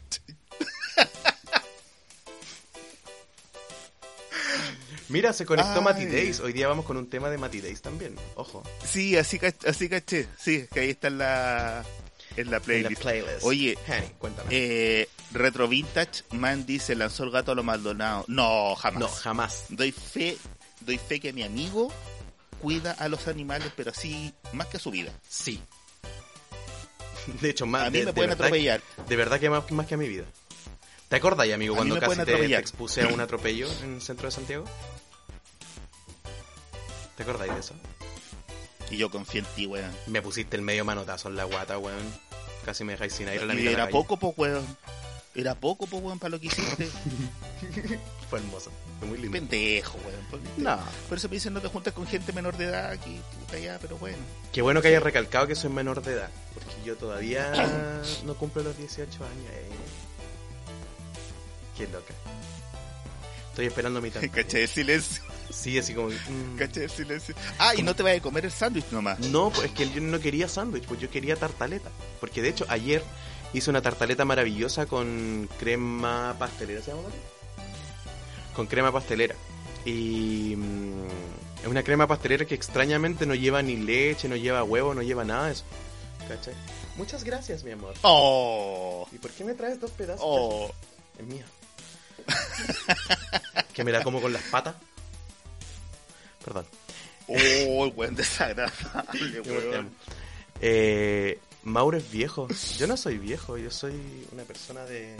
Mira, 5.09 5.33
se 5.33 5.45
conectó. 5.45 5.81
Mati 5.81 6.05
Days. 6.05 6.39
Hoy 6.39 6.53
día 6.53 6.67
vamos 6.67 6.85
con 6.85 6.97
un 6.97 7.07
tema 7.09 7.29
de 7.29 7.37
Mati 7.37 7.61
Days 7.61 7.81
también. 7.81 8.15
Ojo. 8.35 8.63
Sí, 8.83 9.15
así, 9.17 9.39
así 9.67 9.87
caché. 9.89 10.27
Sí, 10.37 10.65
que 10.73 10.79
ahí 10.81 10.89
está 10.91 11.07
en 11.09 11.17
la, 11.19 11.85
en 12.37 12.49
la 12.51 12.57
En 12.57 12.63
playlist. 12.63 12.91
la 13.03 13.11
playlist. 13.11 13.43
Oye, 13.43 13.77
Honey, 13.87 14.11
cuéntame. 14.17 14.49
eh, 14.51 15.09
Retro 15.31 15.67
Vintage, 15.67 16.23
Man 16.31 16.65
dice, 16.65 16.95
lanzó 16.95 17.23
el 17.23 17.31
gato 17.31 17.51
a 17.51 17.55
los 17.55 17.63
Maldonados. 17.65 18.27
No, 18.29 18.75
jamás. 18.75 18.99
no, 18.99 19.07
jamás. 19.07 19.65
Doy 19.69 19.91
fe, 19.91 20.37
doy 20.81 20.97
fe 20.97 21.19
que 21.19 21.33
mi 21.33 21.43
amigo 21.43 21.91
cuida 22.61 22.93
a 22.93 23.07
los 23.07 23.27
animales, 23.27 23.71
pero 23.75 23.91
así 23.91 24.33
más 24.53 24.67
que 24.67 24.77
a 24.77 24.79
su 24.79 24.89
vida. 24.89 25.11
Sí. 25.29 25.61
De 27.41 27.49
hecho, 27.51 27.65
más 27.67 27.83
A 27.87 27.89
mí 27.91 27.99
de, 27.99 28.05
me 28.05 28.05
de 28.07 28.13
pueden 28.13 28.31
atropellar. 28.31 28.81
de 29.07 29.15
verdad 29.15 29.39
que 29.39 29.49
más, 29.49 29.69
más 29.71 29.85
que 29.85 29.93
a 29.95 29.97
mi 29.97 30.07
vida. 30.07 30.25
¿Te 31.15 31.19
acordás, 31.19 31.49
amigo, 31.49 31.75
A 31.75 31.77
cuando 31.77 31.97
casi 31.97 32.25
te, 32.25 32.57
expuse 32.57 33.01
a 33.01 33.07
un 33.07 33.21
atropello 33.21 33.69
en 33.83 33.93
el 33.95 34.01
centro 34.01 34.27
de 34.27 34.31
Santiago? 34.31 34.65
¿Te 37.15 37.23
acordáis 37.23 37.53
de 37.53 37.59
eso? 37.61 37.73
Y 38.91 38.97
yo 38.97 39.09
confío 39.09 39.39
en 39.39 39.47
ti, 39.55 39.65
weón. 39.65 39.89
Me 40.07 40.21
pusiste 40.21 40.57
el 40.57 40.61
medio 40.61 40.83
manotazo 40.83 41.29
en 41.29 41.37
la 41.37 41.45
guata, 41.45 41.77
weón. 41.77 42.03
Casi 42.65 42.83
me 42.83 42.91
dejáis 42.91 43.13
sin 43.13 43.29
aire 43.29 43.43
a 43.43 43.45
la 43.45 43.53
Y 43.53 43.57
mitad 43.59 43.71
de 43.71 43.77
la 43.77 43.83
era 43.83 43.85
calle. 43.85 43.97
poco, 43.97 44.17
po, 44.17 44.33
weón. 44.35 44.65
Era 45.33 45.55
poco, 45.55 45.87
po, 45.87 45.99
weón, 45.99 46.19
para 46.19 46.31
lo 46.31 46.41
que 46.41 46.47
hiciste. 46.47 46.85
Fue 48.29 48.39
hermoso. 48.39 48.69
Fue 48.99 49.07
muy 49.07 49.17
lindo. 49.17 49.31
Pendejo, 49.31 49.97
weón. 49.99 50.43
No. 50.57 50.77
Por 51.07 51.17
eso 51.17 51.29
me 51.29 51.35
dicen 51.35 51.53
no 51.53 51.61
te 51.61 51.69
juntas 51.69 51.93
con 51.93 52.05
gente 52.07 52.33
menor 52.33 52.57
de 52.57 52.65
edad 52.65 52.91
aquí, 52.91 53.21
puta 53.39 53.57
ya, 53.57 53.79
pero 53.79 53.97
bueno. 53.97 54.17
Qué 54.51 54.61
bueno 54.61 54.81
que 54.81 54.89
hayas 54.89 55.01
recalcado 55.01 55.47
que 55.47 55.55
soy 55.55 55.69
menor 55.69 56.01
de 56.01 56.11
edad. 56.11 56.29
Porque 56.53 56.73
yo 56.83 56.97
todavía 56.97 58.01
no 58.25 58.35
cumplo 58.35 58.63
los 58.63 58.77
18 58.77 59.23
años. 59.23 59.53
eh. 59.53 59.69
Qué 61.77 61.87
loca. 61.87 62.13
Estoy 63.49 63.65
esperando 63.67 64.01
mi 64.01 64.11
tanta. 64.11 64.27
Caché 64.29 64.63
el 64.63 64.67
silencio, 64.69 65.23
Sí, 65.49 65.77
así 65.77 65.93
como. 65.93 66.09
mm. 66.09 66.57
caché 66.57 66.83
el 66.85 66.89
silencio. 66.89 67.35
Ah, 67.57 67.73
y 67.75 67.81
no 67.83 67.95
te 67.95 68.03
vayas 68.03 68.19
a 68.19 68.23
comer 68.23 68.45
el 68.45 68.51
sándwich 68.51 68.85
nomás. 68.91 69.19
No, 69.19 69.49
pues 69.51 69.67
es 69.67 69.71
que 69.71 69.89
yo 69.89 70.01
no 70.01 70.19
quería 70.19 70.47
sándwich, 70.49 70.85
pues 70.85 70.99
yo 70.99 71.09
quería 71.09 71.35
tartaleta. 71.35 71.89
Porque 72.19 72.41
de 72.41 72.49
hecho, 72.49 72.65
ayer 72.69 73.01
hice 73.53 73.69
una 73.69 73.81
tartaleta 73.81 74.25
maravillosa 74.25 74.85
con 74.85 75.47
crema 75.59 76.35
pastelera, 76.37 76.81
¿se 76.81 76.91
llama? 76.91 77.03
Con 78.55 78.67
crema 78.67 78.91
pastelera. 78.91 79.35
Y 79.85 80.55
mm, 80.57 81.05
es 81.61 81.67
una 81.67 81.83
crema 81.83 82.07
pastelera 82.07 82.45
que 82.45 82.55
extrañamente 82.55 83.25
no 83.25 83.35
lleva 83.35 83.61
ni 83.61 83.75
leche, 83.77 84.27
no 84.27 84.35
lleva 84.35 84.63
huevo, 84.63 84.93
no 84.93 85.01
lleva 85.01 85.23
nada 85.23 85.47
de 85.47 85.53
eso. 85.53 85.63
¿Cachai? 86.27 86.53
Muchas 86.97 87.23
gracias, 87.23 87.63
mi 87.63 87.71
amor. 87.71 87.93
Oh, 88.01 89.07
¿Y 89.11 89.17
por 89.19 89.31
qué 89.31 89.43
me 89.43 89.53
traes 89.53 89.79
dos 89.79 89.91
pedazos? 89.91 90.21
oh. 90.25 90.71
Es 91.19 91.25
mía. 91.25 91.45
Que 93.73 93.83
me 93.83 93.91
la 93.91 94.03
como 94.03 94.21
con 94.21 94.33
las 94.33 94.43
patas. 94.43 94.75
Perdón. 96.43 96.65
Oh, 97.27 97.91
buen 97.91 98.15
desagradable, 98.15 99.41
weón. 99.41 99.91
Eh, 100.61 101.39
Mauro 101.63 101.97
es 101.97 102.09
viejo. 102.11 102.47
Yo 102.77 102.87
no 102.87 102.95
soy 102.95 103.17
viejo, 103.17 103.57
yo 103.57 103.71
soy 103.71 104.27
una 104.31 104.43
persona 104.43 104.85
de 104.85 105.17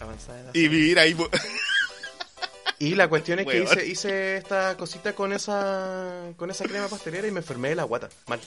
avanzada 0.00 0.40
edad. 0.40 0.54
Y 0.54 0.68
mira, 0.68 1.02
ahí. 1.02 1.16
Y 2.78 2.94
la 2.94 3.08
cuestión 3.08 3.38
es 3.38 3.46
que 3.46 3.62
hice, 3.62 3.86
hice 3.86 4.36
esta 4.36 4.76
cosita 4.76 5.14
con 5.14 5.32
esa 5.32 6.32
con 6.36 6.50
esa 6.50 6.64
crema 6.64 6.88
pastelera 6.88 7.26
y 7.26 7.30
me 7.30 7.40
enfermé 7.40 7.70
de 7.70 7.76
la 7.76 7.84
guata. 7.84 8.08
Mal. 8.26 8.40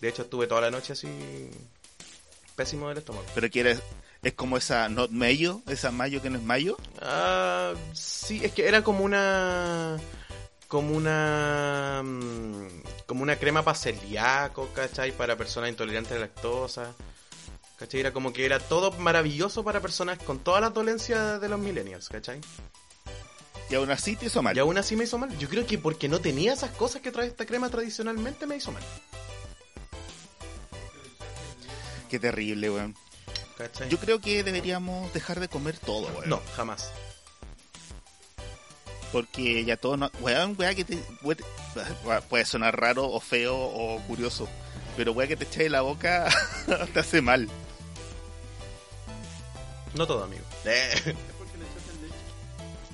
De 0.00 0.08
hecho, 0.08 0.22
estuve 0.22 0.46
toda 0.46 0.62
la 0.62 0.70
noche 0.70 0.94
así 0.94 1.08
pésimo 2.56 2.88
del 2.88 2.98
estómago. 2.98 3.26
Pero 3.34 3.48
quieres. 3.50 3.80
Es 4.22 4.32
como 4.34 4.56
esa 4.56 4.88
not 4.88 5.10
mayo, 5.10 5.62
esa 5.66 5.90
mayo 5.90 6.20
que 6.22 6.30
no 6.30 6.38
es 6.38 6.44
mayo. 6.44 6.76
Ah, 7.00 7.74
sí, 7.92 8.40
es 8.44 8.52
que 8.52 8.66
era 8.66 8.82
como 8.82 9.04
una 9.04 9.96
como 10.68 10.96
una 10.96 12.02
mm, 12.04 12.82
como 13.06 13.22
una 13.22 13.36
crema 13.36 13.62
para 13.62 13.78
celíaco, 13.78 14.68
¿cachai? 14.74 15.12
Para 15.12 15.36
personas 15.36 15.70
intolerantes 15.70 16.12
a 16.12 16.14
la 16.16 16.20
lactosa. 16.22 16.94
¿Cachai? 17.78 18.00
Era 18.00 18.12
como 18.12 18.32
que 18.32 18.46
era 18.46 18.58
todo 18.58 18.90
maravilloso 18.92 19.62
para 19.62 19.80
personas 19.80 20.18
con 20.18 20.38
todas 20.38 20.62
las 20.62 20.72
dolencias 20.72 21.40
de 21.40 21.48
los 21.48 21.58
millennials, 21.58 22.08
¿cachai? 22.08 22.40
Y 23.68 23.74
aún 23.74 23.90
así 23.90 24.16
te 24.16 24.26
hizo 24.26 24.42
mal. 24.42 24.56
Y 24.56 24.60
aún 24.60 24.78
así 24.78 24.96
me 24.96 25.04
hizo 25.04 25.18
mal. 25.18 25.36
Yo 25.38 25.48
creo 25.48 25.66
que 25.66 25.76
porque 25.76 26.08
no 26.08 26.20
tenía 26.20 26.52
esas 26.52 26.70
cosas 26.70 27.02
que 27.02 27.10
trae 27.10 27.26
esta 27.26 27.46
crema 27.46 27.68
tradicionalmente 27.68 28.46
me 28.46 28.56
hizo 28.56 28.72
mal. 28.72 28.82
Qué 32.08 32.18
terrible, 32.18 32.70
weón. 32.70 32.94
¿Cachai? 33.56 33.88
Yo 33.88 33.98
creo 33.98 34.20
que 34.20 34.42
deberíamos 34.42 35.12
dejar 35.12 35.40
de 35.40 35.48
comer 35.48 35.78
todo, 35.78 36.06
weón. 36.08 36.28
No, 36.28 36.42
jamás. 36.54 36.90
Porque 39.12 39.64
ya 39.64 39.76
todo 39.76 39.96
no. 39.96 40.10
Weón, 40.20 40.54
weón, 40.58 40.74
que 40.74 40.84
te. 40.84 41.02
weón, 41.22 41.38
Puede 42.28 42.44
sonar 42.44 42.78
raro 42.78 43.08
o 43.08 43.20
feo 43.20 43.56
o 43.56 44.00
curioso. 44.06 44.48
Pero 44.96 45.12
weón, 45.12 45.28
que 45.28 45.36
te 45.36 45.44
eche 45.44 45.64
de 45.64 45.70
la 45.70 45.80
boca 45.80 46.28
te 46.92 47.00
hace 47.00 47.22
mal. 47.22 47.48
No 49.94 50.06
todo, 50.06 50.24
amigo. 50.24 50.44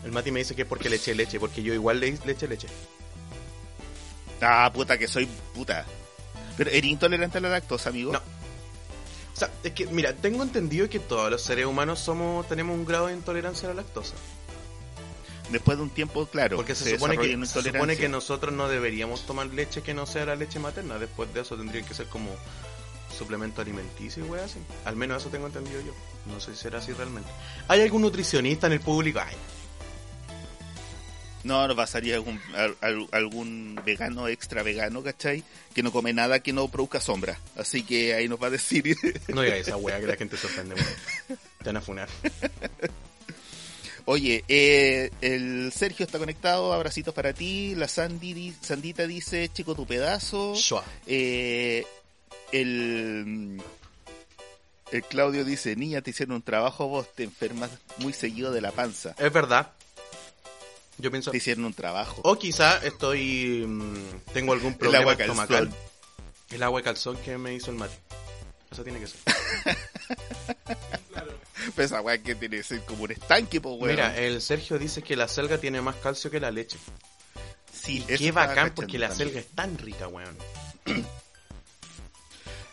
El 0.04 0.12
Mati 0.12 0.30
me 0.30 0.40
dice 0.40 0.54
que 0.54 0.62
es 0.62 0.68
porque 0.68 0.88
le 0.88 0.96
eché 0.96 1.14
leche, 1.14 1.40
porque 1.40 1.62
yo 1.62 1.74
igual 1.74 2.00
le, 2.00 2.18
le 2.24 2.32
eché 2.32 2.46
leche. 2.46 2.68
Ah, 4.40 4.70
puta, 4.72 4.98
que 4.98 5.06
soy 5.08 5.26
puta. 5.54 5.84
Pero 6.56 6.70
eres 6.70 6.90
intolerante 6.90 7.38
a 7.38 7.40
la 7.40 7.48
lactosa, 7.48 7.90
amigo. 7.90 8.12
No. 8.12 8.20
O 9.34 9.38
sea, 9.38 9.50
es 9.62 9.72
que, 9.72 9.86
mira, 9.86 10.12
tengo 10.14 10.42
entendido 10.42 10.88
que 10.88 11.00
todos 11.00 11.30
los 11.30 11.42
seres 11.42 11.66
humanos 11.66 12.00
somos 12.00 12.46
tenemos 12.48 12.76
un 12.76 12.84
grado 12.84 13.06
de 13.06 13.14
intolerancia 13.14 13.68
a 13.68 13.74
la 13.74 13.82
lactosa. 13.82 14.14
Después 15.50 15.76
de 15.76 15.82
un 15.84 15.90
tiempo, 15.90 16.26
claro. 16.26 16.56
Porque 16.56 16.74
se, 16.74 16.94
supone, 16.94 17.18
que, 17.18 17.46
se 17.46 17.62
supone 17.62 17.96
que 17.96 18.08
nosotros 18.08 18.54
no 18.54 18.68
deberíamos 18.68 19.26
tomar 19.26 19.46
leche 19.48 19.82
que 19.82 19.92
no 19.92 20.06
sea 20.06 20.24
la 20.24 20.36
leche 20.36 20.58
materna. 20.58 20.98
Después 20.98 21.32
de 21.34 21.40
eso 21.40 21.56
tendría 21.56 21.82
que 21.82 21.94
ser 21.94 22.06
como 22.06 22.30
suplemento 23.16 23.60
alimenticio 23.60 24.24
y 24.24 24.28
wey 24.28 24.40
así. 24.40 24.58
Al 24.84 24.96
menos 24.96 25.20
eso 25.22 25.30
tengo 25.30 25.46
entendido 25.46 25.80
yo. 25.80 25.92
No 26.32 26.40
sé 26.40 26.54
si 26.54 26.62
será 26.62 26.78
así 26.78 26.92
realmente. 26.92 27.28
¿Hay 27.68 27.82
algún 27.82 28.02
nutricionista 28.02 28.66
en 28.66 28.74
el 28.74 28.80
público? 28.80 29.20
Ay, 29.22 29.36
No, 31.44 31.66
nos 31.66 31.76
pasaría 31.76 32.14
algún, 32.14 32.40
al- 32.54 32.76
al- 32.80 33.08
algún 33.12 33.80
vegano 33.84 34.28
extra 34.28 34.62
vegano, 34.62 35.02
¿cachai? 35.02 35.42
Que 35.74 35.82
no 35.82 35.90
come 35.90 36.12
nada 36.12 36.40
que 36.40 36.52
no 36.52 36.68
produzca 36.68 37.00
sombra. 37.00 37.38
Así 37.56 37.82
que 37.82 38.14
ahí 38.14 38.28
nos 38.28 38.40
va 38.40 38.46
a 38.46 38.50
decir. 38.50 38.96
no 39.28 39.42
digas 39.42 39.58
esa 39.58 39.76
wea 39.76 39.98
que 40.00 40.06
la 40.06 40.16
gente 40.16 40.36
sorprende. 40.36 40.74
wey. 40.76 41.36
Te 41.58 41.64
van 41.64 41.76
a 41.76 41.80
funar. 41.80 42.08
Oye, 44.04 44.44
eh, 44.48 45.10
el 45.20 45.72
Sergio 45.72 46.04
está 46.04 46.18
conectado, 46.18 46.72
abracitos 46.72 47.14
para 47.14 47.32
ti. 47.32 47.74
La 47.76 47.86
Sandy, 47.86 48.34
di- 48.34 48.54
Sandita 48.60 49.06
dice, 49.06 49.48
chico 49.52 49.74
tu 49.76 49.86
pedazo. 49.86 50.54
Eh, 51.06 51.84
el 52.50 53.60
El 54.90 55.02
Claudio 55.04 55.44
dice, 55.44 55.76
niña, 55.76 56.02
te 56.02 56.10
hicieron 56.10 56.34
un 56.36 56.42
trabajo, 56.42 56.88
vos 56.88 57.14
te 57.14 57.22
enfermas 57.22 57.70
muy 57.98 58.12
seguido 58.12 58.50
de 58.52 58.60
la 58.60 58.72
panza. 58.72 59.14
Es 59.18 59.32
verdad. 59.32 59.70
Yo 60.98 61.10
pienso... 61.10 61.30
Te 61.30 61.36
hicieron 61.38 61.64
un 61.64 61.74
trabajo. 61.74 62.20
O 62.24 62.38
quizá 62.38 62.78
estoy... 62.84 63.64
mm, 63.66 64.32
tengo 64.32 64.52
algún 64.52 64.72
El 64.72 64.78
problema 64.78 65.12
agua 65.12 65.16
calzón. 65.16 65.74
El 66.50 66.62
agua 66.62 66.80
de 66.80 66.84
calzón 66.84 67.16
que 67.18 67.38
me 67.38 67.54
hizo 67.54 67.70
el 67.70 67.76
mate. 67.78 67.94
Eso 68.70 68.84
tiene 68.84 69.00
que 69.00 69.06
ser. 69.06 69.18
Pero 71.76 71.86
esa 71.86 72.00
weá 72.00 72.18
que 72.18 72.34
tiene 72.34 72.56
que 72.58 72.62
ser 72.62 72.80
como 72.84 73.04
un 73.04 73.12
estanque, 73.12 73.60
pues 73.60 73.74
weón. 73.78 73.94
Mira, 73.94 74.16
el 74.18 74.40
Sergio 74.42 74.78
dice 74.78 75.02
que 75.02 75.14
la 75.16 75.28
selga 75.28 75.58
tiene 75.58 75.80
más 75.80 75.96
calcio 75.96 76.30
que 76.30 76.40
la 76.40 76.50
leche. 76.50 76.76
sí, 77.72 78.04
Y 78.08 78.16
qué 78.16 78.32
bacán 78.32 78.72
porque 78.74 78.98
la 78.98 79.08
también. 79.08 79.28
selga 79.28 79.40
es 79.40 79.46
tan 79.54 79.78
rica, 79.78 80.08
weón. 80.08 80.36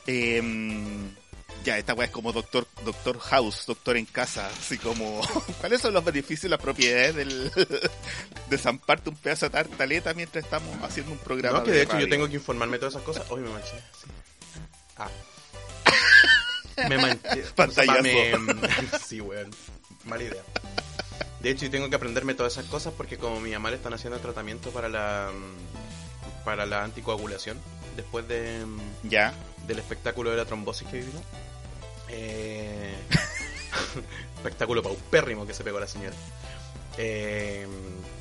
Em, 0.08 1.14
ya, 1.63 1.78
esta 1.78 1.93
weá 1.93 2.06
es 2.08 2.12
como 2.12 2.32
doctor, 2.32 2.67
doctor 2.84 3.19
House, 3.19 3.65
doctor 3.65 3.98
en 3.98 4.06
casa, 4.06 4.48
así 4.48 4.78
como, 4.78 5.22
¿cuáles 5.60 5.82
son 5.82 5.93
los 5.93 6.04
beneficios 6.04 6.45
y 6.45 6.50
las 6.50 6.60
propiedades 6.60 7.15
del, 7.15 7.52
de 8.50 8.58
zamparte 8.58 9.10
un 9.10 9.15
pedazo 9.15 9.48
de 9.48 9.52
tartaleta 9.52 10.13
mientras 10.13 10.43
estamos 10.43 10.76
haciendo 10.84 11.12
un 11.12 11.17
programa 11.19 11.60
No, 11.60 11.63
que 11.65 11.72
de 11.72 11.82
hecho 11.84 12.00
yo 12.00 12.10
tengo 12.10 12.28
que 12.28 12.36
informarme 12.36 12.74
de 12.78 12.80
todas 12.80 12.93
esas 12.95 13.04
cosas. 13.04 13.26
Hoy 13.30 13.41
me 13.41 13.50
manché. 13.50 13.78
sí. 14.02 14.10
Ah. 14.98 15.10
me 16.89 16.98
manché. 16.98 17.43
Pantallazo. 17.56 18.02
Me- 18.04 19.00
sí, 19.06 19.22
weón. 19.22 19.52
Mala 20.06 20.24
idea. 20.24 20.43
De 21.41 21.52
hecho, 21.52 21.65
yo 21.65 21.72
tengo 21.72 21.89
que 21.89 21.95
aprenderme 21.95 22.34
todas 22.34 22.54
esas 22.54 22.65
cosas 22.65 22.93
porque 22.98 23.17
como 23.17 23.39
mi 23.39 23.52
mamá 23.52 23.69
le 23.69 23.78
están 23.78 23.93
haciendo 23.93 24.19
tratamiento 24.19 24.72
para 24.72 24.89
la 24.89 25.30
mm, 25.34 26.43
para 26.43 26.65
la 26.65 26.84
anticoagulación 26.84 27.58
después 27.95 28.28
de, 28.28 28.65
mm, 28.65 29.10
Ya, 29.10 29.34
del 29.67 29.80
espectáculo 29.80 30.32
de 30.32 30.38
la 30.38 30.45
trombosis 30.45 30.88
que 30.88 30.98
vivimos. 30.98 31.22
Eh, 32.10 32.95
espectáculo 34.38 34.82
paupérrimo 34.82 35.45
que 35.45 35.54
se 35.54 35.63
pegó 35.63 35.80
la 35.80 35.88
señora. 35.88 36.15
Eh, 36.98 37.65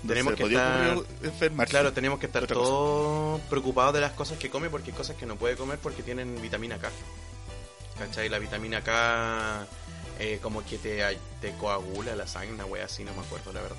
no 0.03 0.09
tenemos 0.09 0.35
que 0.35 0.45
estar... 0.45 0.99
enfermarse. 1.23 1.71
Claro, 1.71 1.93
tenemos 1.93 2.19
que 2.19 2.27
estar 2.27 2.47
todos 2.47 3.41
preocupados 3.43 3.95
de 3.95 4.01
las 4.01 4.13
cosas 4.13 4.39
que 4.39 4.51
come 4.51 4.71
porque 4.71 4.91
hay 4.91 4.97
cosas 4.97 5.17
que 5.17 5.27
no 5.27 5.37
puede 5.37 5.57
comer 5.57 5.79
porque 5.79 6.03
tienen 6.03 6.41
vitamina 6.41 6.79
K. 6.79 6.91
¿Cachai? 7.99 8.29
La 8.29 8.39
vitamina 8.39 8.83
K 8.83 9.67
eh, 10.21 10.39
como 10.43 10.65
que 10.65 10.79
te, 10.79 11.01
te 11.41 11.53
coagula 11.53 12.17
la 12.17 12.27
sangre, 12.27 12.55
una 12.55 12.67
wea 12.67 12.85
así, 12.85 13.05
no 13.05 13.13
me 13.15 13.21
acuerdo 13.21 13.53
la 13.53 13.63
verdad. 13.63 13.77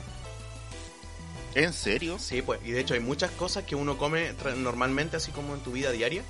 ¿En 1.55 1.73
serio? 1.73 2.17
Sí, 2.19 2.41
pues, 2.41 2.59
y 2.63 2.71
de 2.71 2.79
hecho 2.79 2.93
hay 2.93 2.99
muchas 2.99 3.31
cosas 3.31 3.63
que 3.65 3.75
uno 3.75 3.97
come 3.97 4.33
normalmente, 4.57 5.17
así 5.17 5.31
como 5.31 5.55
en 5.55 5.61
tu 5.61 5.71
vida 5.71 5.91
diaria, 5.91 6.23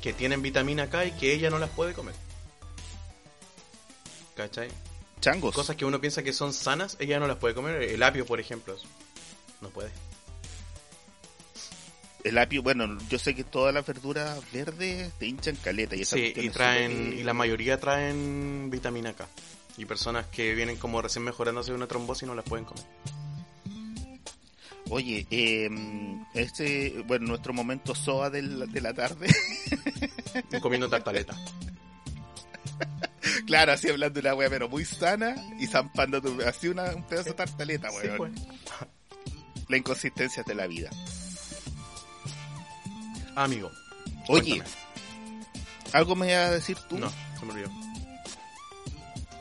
que 0.00 0.12
tienen 0.12 0.40
vitamina 0.40 0.88
K 0.88 1.04
y 1.06 1.12
que 1.12 1.32
ella 1.32 1.50
no 1.50 1.58
las 1.58 1.70
puede 1.70 1.92
comer. 1.92 2.14
¿Cachai? 4.36 4.68
Changos. 5.20 5.54
Cosas 5.54 5.76
que 5.76 5.84
uno 5.84 6.00
piensa 6.00 6.22
que 6.22 6.32
son 6.32 6.52
sanas, 6.52 6.96
ella 6.98 7.20
no 7.20 7.26
las 7.26 7.36
puede 7.36 7.54
comer. 7.54 7.82
El 7.82 8.02
apio, 8.02 8.26
por 8.26 8.40
ejemplo, 8.40 8.76
no 9.60 9.68
puede. 9.70 9.90
El 12.24 12.38
apio, 12.38 12.62
bueno, 12.62 12.98
yo 13.08 13.18
sé 13.18 13.34
que 13.34 13.42
todas 13.44 13.74
las 13.74 13.84
verduras 13.84 14.40
verdes 14.52 15.12
te 15.18 15.26
hinchan 15.26 15.56
caleta 15.56 15.96
y 15.96 16.04
Sí, 16.04 16.32
y 16.36 16.50
traen, 16.50 17.14
y 17.18 17.22
la 17.24 17.32
mayoría 17.34 17.80
traen 17.80 18.68
vitamina 18.70 19.12
K. 19.12 19.26
Y 19.76 19.86
personas 19.86 20.26
que 20.26 20.54
vienen 20.54 20.76
como 20.76 21.02
recién 21.02 21.24
mejorándose 21.24 21.70
de 21.72 21.76
una 21.76 21.86
trombosis 21.88 22.28
no 22.28 22.34
las 22.34 22.44
pueden 22.44 22.64
comer. 22.64 22.84
Oye, 24.90 25.26
eh, 25.30 25.68
este, 26.34 27.02
bueno, 27.06 27.26
nuestro 27.28 27.52
momento 27.54 27.94
SOA 27.94 28.28
del- 28.30 28.70
de 28.70 28.80
la 28.80 28.92
tarde. 28.92 29.26
Comiendo 30.60 30.88
tartaleta. 30.88 31.34
claro, 33.46 33.72
así 33.72 33.88
hablando 33.88 34.20
de 34.20 34.28
una 34.28 34.34
wea, 34.36 34.48
pero 34.50 34.68
muy 34.68 34.84
sana 34.84 35.34
y 35.58 35.66
zampando 35.66 36.20
tu- 36.20 36.40
así 36.42 36.68
una, 36.68 36.94
un 36.94 37.04
pedazo 37.04 37.30
de 37.30 37.34
tartaleta, 37.34 37.88
Sí, 37.90 37.96
weón. 38.08 38.16
pues. 38.16 38.32
La 39.68 39.76
inconsistencia 39.76 40.42
de 40.42 40.54
la 40.54 40.66
vida. 40.66 40.90
Amigo. 43.34 43.70
Oye, 44.28 44.56
cuéntame. 44.58 44.70
¿algo 45.92 46.14
me 46.16 46.26
vas 46.34 46.48
a 46.48 46.50
decir 46.52 46.76
tú? 46.88 46.98
No, 46.98 47.10
se 47.38 47.46
me 47.46 47.52
olvidó. 47.52 47.70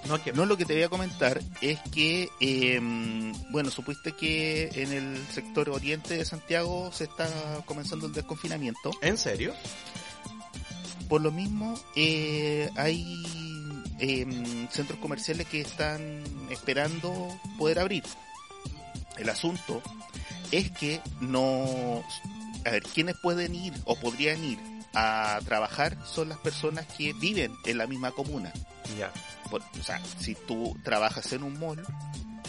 No, 0.08 0.20
No, 0.34 0.46
lo 0.46 0.58
que 0.58 0.66
te 0.66 0.74
voy 0.74 0.84
a 0.84 0.90
comentar 0.90 1.40
es 1.62 1.80
que, 1.92 2.28
eh, 2.40 2.80
bueno, 3.52 3.70
supiste 3.70 4.14
que 4.14 4.70
en 4.74 4.92
el 4.92 5.26
sector 5.32 5.70
oriente 5.70 6.18
de 6.18 6.26
Santiago 6.26 6.92
se 6.92 7.06
está 7.06 7.30
comenzando 7.66 8.08
el 8.08 8.14
desconfinamiento. 8.14 8.92
¿En 9.02 9.18
serio? 9.18 9.54
Por 11.08 11.22
lo 11.22 11.32
mismo, 11.32 11.80
eh, 11.96 12.70
hay 12.76 13.24
eh, 14.02 14.68
centros 14.72 15.00
comerciales 15.00 15.48
que 15.48 15.62
están 15.62 16.24
esperando 16.50 17.28
poder 17.58 17.80
abrir. 17.80 18.04
El 19.18 19.30
asunto 19.30 19.82
es 20.52 20.72
que 20.72 21.00
no... 21.22 22.04
A 22.66 22.70
ver, 22.72 22.84
¿quiénes 22.84 23.16
pueden 23.22 23.56
ir 23.56 23.74
o 23.86 23.96
podrían 23.96 24.44
ir 24.44 24.60
a 24.94 25.40
trabajar 25.46 25.98
son 26.06 26.30
las 26.30 26.38
personas 26.40 26.86
que 26.98 27.14
viven 27.14 27.54
en 27.66 27.78
la 27.78 27.88
misma 27.88 28.12
comuna? 28.12 28.52
Ya. 28.98 29.12
Por- 29.50 29.64
o 29.80 29.84
sea, 29.84 30.02
si 30.20 30.36
tú 30.36 30.78
trabajas 30.84 31.32
en 31.34 31.44
un 31.44 31.58
mall, 31.60 31.84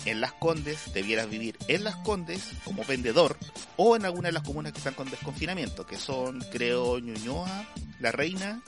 en 0.04 0.20
Las 0.20 0.32
Condes, 0.32 0.92
debieras 0.92 1.30
vivir 1.30 1.56
en 1.68 1.84
Las 1.84 1.96
Condes 1.96 2.42
como 2.64 2.84
vendedor 2.84 3.38
o 3.76 3.94
en 3.96 4.04
alguna 4.04 4.28
de 4.28 4.32
las 4.32 4.42
comunas 4.42 4.72
que 4.72 4.78
están 4.78 4.94
con 4.94 5.08
desconfinamiento, 5.08 5.86
que 5.86 5.96
son, 5.96 6.40
creo, 6.50 6.98
Ñuñoa, 6.98 7.66
La 8.00 8.10
Reina, 8.12 8.62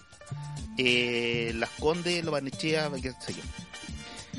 eh, 0.79 1.53
Las 1.55 1.71
Condes, 1.71 2.25
Lo 2.25 2.31
Barnechea, 2.33 2.91
qué 3.03 3.13
sé 3.21 3.35
yo. 3.35 3.43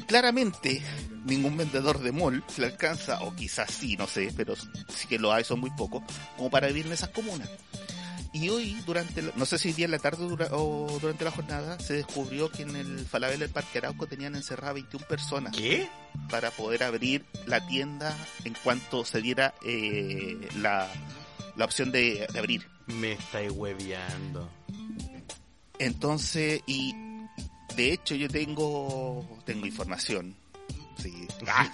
Claramente, 0.08 0.82
ningún 1.26 1.58
vendedor 1.58 2.00
de 2.00 2.12
mall 2.12 2.43
se 2.48 2.62
le 2.62 2.67
alcanza, 2.67 3.21
o 3.21 3.34
quizás 3.36 3.71
sí, 3.71 3.95
no 3.98 4.08
sé, 4.08 4.32
pero 4.36 4.56
sí 4.56 5.08
que 5.08 5.17
lo 5.17 5.32
hay, 5.34 5.43
son 5.43 5.60
muy 5.60 5.71
pocos, 5.71 6.04
como 6.38 6.50
para 6.50 6.67
vivir 6.67 6.86
en 6.86 6.91
esas 6.93 7.10
comunas. 7.10 7.50
Y 8.34 8.50
hoy, 8.50 8.76
durante, 8.86 9.21
la- 9.21 9.32
no 9.38 9.45
sé 9.45 9.58
si 9.58 9.71
día 9.71 9.86
en 9.86 9.91
la 9.91 10.00
tarde 10.00 10.26
dura- 10.28 10.50
o 10.52 11.00
durante 11.02 11.24
la 11.24 11.32
jornada, 11.32 11.80
se 11.80 11.93
descubrió 11.93 12.52
que 12.52 12.63
en 12.63 12.76
el 12.76 13.06
Falabella 13.06 13.39
del 13.39 13.50
Parque 13.50 13.78
Arauco 13.78 14.08
tenían 14.08 14.36
encerradas 14.36 14.76
21 14.76 15.08
personas 15.08 15.56
¿Qué? 15.56 15.88
para 16.30 16.52
poder 16.52 16.84
abrir 16.84 17.24
la 17.48 17.65
tienda 17.65 18.13
en 18.43 18.54
cuanto 18.62 19.06
se 19.06 19.21
diera 19.21 19.54
eh, 19.65 20.50
la, 20.58 20.89
la 21.56 21.63
opción 21.65 21.93
de, 21.93 22.28
de 22.32 22.38
abrir. 22.39 22.67
Me 22.88 23.13
estáis 23.13 23.52
hueveando. 23.52 24.50
Entonces, 25.79 26.61
y 26.65 26.95
de 27.75 27.93
hecho 27.93 28.15
yo 28.15 28.29
tengo, 28.29 29.25
tengo 29.45 29.65
información. 29.65 30.35
Sí. 30.97 31.27
Ah, 31.47 31.71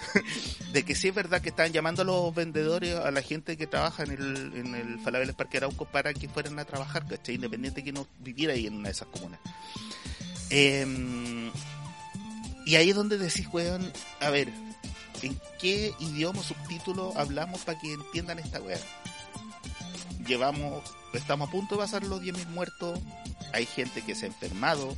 de 0.73 0.83
que 0.83 0.95
sí 0.95 1.07
es 1.07 1.15
verdad 1.15 1.41
que 1.41 1.49
están 1.49 1.71
llamando 1.71 2.01
a 2.01 2.05
los 2.05 2.35
vendedores, 2.35 2.95
a 2.95 3.09
la 3.09 3.21
gente 3.21 3.55
que 3.55 3.67
trabaja 3.67 4.03
en 4.03 4.11
el, 4.11 4.51
en 4.53 4.75
el 4.75 4.99
Falabella 4.99 5.31
Parque 5.31 5.57
Arauco 5.57 5.85
para 5.85 6.13
que 6.13 6.27
fueran 6.27 6.59
a 6.59 6.65
trabajar, 6.65 7.07
¿cachai? 7.07 7.35
Independiente 7.35 7.81
que 7.81 7.93
no 7.93 8.05
viviera 8.19 8.53
ahí 8.53 8.67
en 8.67 8.73
una 8.73 8.89
de 8.89 8.91
esas 8.91 9.07
comunas. 9.07 9.39
Em, 10.49 11.49
y 12.65 12.75
ahí 12.75 12.89
es 12.89 12.95
donde 12.95 13.17
decís, 13.17 13.47
weón, 13.53 13.93
a 14.19 14.29
ver, 14.29 14.49
¿en 15.21 15.39
qué 15.59 15.93
idioma 15.99 16.41
o 16.41 16.43
subtítulo 16.43 17.13
hablamos 17.15 17.61
para 17.61 17.79
que 17.79 17.93
entiendan 17.93 18.39
esta 18.39 18.61
weá? 18.61 18.77
Llevamos, 20.27 20.83
estamos 21.13 21.47
a 21.47 21.51
punto 21.51 21.75
de 21.75 21.81
pasar 21.81 22.03
los 22.03 22.21
10.000 22.21 22.47
muertos, 22.47 22.99
hay 23.53 23.65
gente 23.65 24.01
que 24.01 24.15
se 24.15 24.25
ha 24.25 24.27
enfermado, 24.27 24.95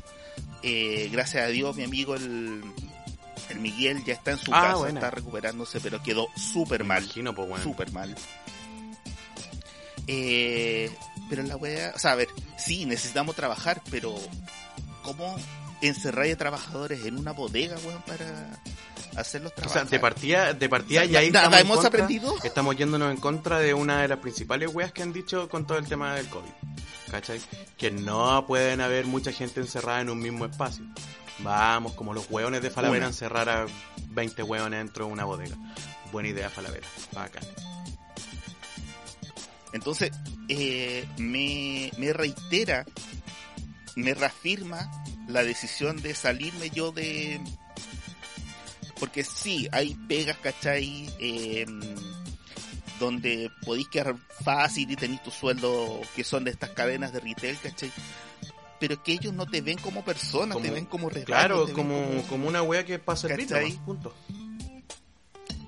eh, 0.61 1.09
gracias 1.11 1.43
a 1.43 1.47
Dios 1.47 1.75
mi 1.75 1.83
amigo 1.83 2.15
el, 2.15 2.63
el 3.49 3.59
Miguel 3.59 4.03
ya 4.05 4.13
está 4.13 4.31
en 4.31 4.37
su 4.37 4.53
Ah, 4.53 4.61
casa, 4.61 4.75
buena. 4.77 4.99
está 4.99 5.11
recuperándose, 5.11 5.79
pero 5.81 6.01
quedó 6.01 6.27
súper 6.35 6.83
mal 6.83 7.03
Imagino, 7.03 7.33
pues, 7.35 7.47
bueno. 7.49 7.63
súper 7.63 7.91
mal. 7.91 8.15
Eh, 10.07 10.91
pero 11.29 11.43
la 11.43 11.55
wea, 11.55 11.93
o 11.95 11.99
sea, 11.99 12.11
a 12.11 12.15
ver, 12.15 12.27
sí, 12.57 12.85
necesitamos 12.85 13.35
trabajar, 13.35 13.81
pero 13.89 14.15
¿cómo 15.01 15.35
encerrar 15.81 16.27
a 16.27 16.35
trabajadores 16.37 17.05
en 17.05 17.17
una 17.17 17.31
bodega, 17.31 17.77
weón, 17.85 18.01
para 18.03 18.25
hacerlos 19.17 19.53
O 19.65 19.69
sea, 19.69 19.83
de 19.85 19.99
partida, 19.99 20.53
de 20.53 20.69
partida 20.69 21.05
ya 21.05 21.19
ahí 21.19 21.27
estamos 21.27 21.59
hemos 21.59 21.77
contra- 21.79 21.87
aprendido. 22.03 22.35
Estamos 22.43 22.75
yéndonos 22.75 23.11
en 23.11 23.17
contra 23.17 23.59
de 23.59 23.73
una 23.73 24.01
de 24.01 24.07
las 24.07 24.19
principales 24.19 24.69
weas 24.73 24.91
que 24.91 25.03
han 25.03 25.13
dicho 25.13 25.47
con 25.49 25.65
todo 25.67 25.77
el 25.77 25.87
tema 25.87 26.15
del 26.15 26.27
COVID. 26.27 26.49
¿Cachai? 27.11 27.39
Que 27.77 27.91
no 27.91 28.45
pueden 28.47 28.81
haber 28.81 29.05
mucha 29.05 29.31
gente 29.31 29.59
encerrada 29.59 30.01
en 30.01 30.09
un 30.09 30.19
mismo 30.19 30.45
espacio. 30.45 30.83
Vamos, 31.39 31.93
como 31.93 32.13
los 32.13 32.25
hueones 32.29 32.61
de 32.61 32.69
Falabella 32.69 32.99
Una. 32.99 33.07
encerrar 33.07 33.49
a 33.49 33.65
20 34.09 34.41
hueones 34.43 34.79
dentro 34.79 35.05
de 35.07 35.11
una 35.11 35.25
bodega. 35.25 35.55
Buena 36.11 36.29
idea, 36.29 36.49
Falabella. 36.49 36.87
Bacán. 37.11 37.43
Entonces, 39.73 40.11
eh, 40.49 41.07
me, 41.17 41.91
me 41.97 42.13
reitera, 42.13 42.85
me 43.95 44.13
reafirma 44.13 44.91
la 45.27 45.43
decisión 45.43 46.01
de 46.01 46.13
salirme 46.13 46.69
yo 46.69 46.91
de... 46.91 47.41
Porque 49.03 49.25
sí, 49.25 49.67
hay 49.73 49.95
pegas, 50.07 50.37
¿cachai? 50.37 51.09
Eh, 51.19 51.65
donde 53.01 53.51
podéis 53.65 53.89
quedar 53.89 54.15
fácil 54.45 54.89
y 54.89 54.95
tenéis 54.95 55.21
tu 55.21 55.29
sueldo 55.29 55.99
que 56.15 56.23
son 56.23 56.45
de 56.45 56.51
estas 56.51 56.69
cadenas 56.69 57.11
de 57.11 57.19
retail, 57.19 57.57
¿cachai? 57.61 57.91
pero 58.79 58.93
es 58.93 58.99
que 59.01 59.11
ellos 59.11 59.33
no 59.33 59.45
te 59.45 59.59
ven 59.59 59.77
como 59.77 60.05
persona, 60.05 60.53
Como- 60.53 60.65
te 60.65 60.71
ven 60.71 60.85
como 60.85 61.09
regalo, 61.09 61.65
Claro, 61.65 61.73
como, 61.73 62.23
como 62.29 62.47
una 62.47 62.61
wea 62.63 62.85
que 62.85 62.97
pasa 62.97 63.27
el 63.27 63.37
¿Cachai? 63.39 63.71
nomás, 63.71 63.85
punto. 63.85 64.13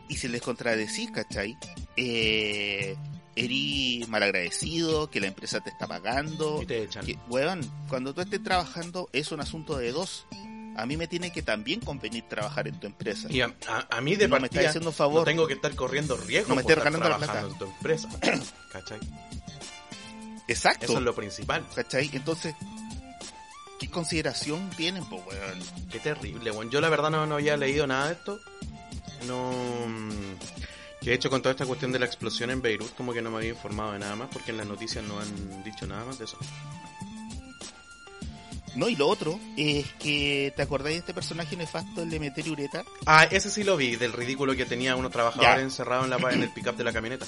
y 0.08 0.16
si 0.16 0.30
les 0.30 0.42
contradecís, 0.42 1.12
¿cachai? 1.12 1.58
Eh, 1.98 2.96
erí 3.36 4.06
malagradecido, 4.08 5.10
que 5.10 5.20
la 5.20 5.28
empresa 5.28 5.60
te 5.60 5.72
está 5.72 5.88
pagando. 5.88 6.62
Y 6.62 6.66
te 6.68 6.84
echan. 6.84 7.06
Que, 7.06 7.18
weón, 7.30 7.60
cuando 7.90 8.14
tú 8.14 8.22
estés 8.22 8.42
trabajando 8.42 9.10
es 9.12 9.32
un 9.34 9.42
asunto 9.42 9.78
de 9.78 9.92
dos. 9.92 10.26
A 10.78 10.86
mí 10.86 10.98
me 10.98 11.08
tiene 11.08 11.32
que 11.32 11.42
también 11.42 11.80
convenir 11.80 12.24
trabajar 12.28 12.68
en 12.68 12.80
tu 12.80 12.88
empresa. 12.88 13.28
Y 13.32 13.42
a, 13.42 13.54
a- 13.68 13.88
a 13.98 14.02
mí 14.02 14.16
de 14.16 14.28
No 14.28 14.40
me 14.40 14.48
haciendo 14.48 14.90
un 14.90 14.96
favor. 14.96 15.20
no 15.22 15.24
tengo 15.26 15.48
que 15.48 15.54
estar 15.54 15.74
corriendo 15.76 16.18
riesgo 16.18 16.50
No 16.50 16.56
me 16.56 16.64
por 16.64 16.72
estar 16.74 16.92
la 16.92 17.00
trabajando 17.00 17.48
en 17.52 17.58
tu 17.58 17.66
empresa. 17.66 18.10
¿Cachai? 18.72 19.00
Exacto. 20.48 20.86
Eso 20.86 20.98
es 20.98 21.04
lo 21.04 21.16
principal. 21.16 21.66
¿Cachai? 21.74 22.10
Entonces, 22.14 22.56
¿qué 23.80 23.90
consideración 23.90 24.70
tienen, 24.72 25.06
pues, 25.06 25.22
weón? 25.26 25.60
Qué 25.92 26.00
terrible, 26.00 26.52
bueno. 26.52 26.70
Yo 26.72 26.82
la 26.82 26.90
verdad 26.90 27.10
no, 27.10 27.26
no 27.26 27.36
había 27.36 27.58
leído 27.58 27.88
nada 27.88 28.08
de 28.08 28.14
esto. 28.14 28.40
No... 29.28 29.52
mm, 29.88 30.36
Que 31.02 31.10
de 31.12 31.16
hecho 31.16 31.30
con 31.30 31.42
toda 31.42 31.52
esta 31.54 31.66
cuestión 31.66 31.92
de 31.92 32.00
la 32.00 32.06
explosión 32.06 32.50
en 32.52 32.62
Beirut 32.62 32.94
como 32.96 33.14
que 33.14 33.22
no 33.22 33.32
me 33.32 33.38
había 33.38 33.50
informado 33.52 33.94
de 33.94 34.00
nada 34.00 34.16
más 34.16 34.28
porque 34.32 34.52
en 34.52 34.58
las 34.58 34.68
noticias 34.68 35.04
no 35.04 35.20
han 35.20 35.64
dicho 35.64 35.88
nada 35.88 36.04
más 36.06 36.20
de 36.20 36.26
eso. 36.26 36.38
No, 38.76 38.90
y 38.90 38.96
lo 38.96 39.08
otro 39.08 39.40
es 39.56 39.86
que, 39.94 40.54
¿te 40.56 40.62
acordáis 40.62 40.96
de 40.96 41.00
este 41.00 41.14
personaje 41.14 41.56
nefasto, 41.56 42.04
el 42.04 42.10
de 42.10 42.20
Meter 42.20 42.50
Ureta? 42.50 42.84
Ah, 43.06 43.24
ese 43.24 43.50
sí 43.50 43.64
lo 43.64 43.78
vi, 43.78 43.96
del 43.96 44.12
ridículo 44.12 44.56
que 44.56 44.66
tenía 44.66 44.96
unos 44.96 45.12
trabajadores 45.12 45.64
encerrados 45.64 46.06
en, 46.06 46.10
la, 46.10 46.32
en 46.32 46.44
el 46.44 46.50
pickup 46.50 46.76
de 46.76 46.84
la 46.84 46.92
camioneta. 46.92 47.26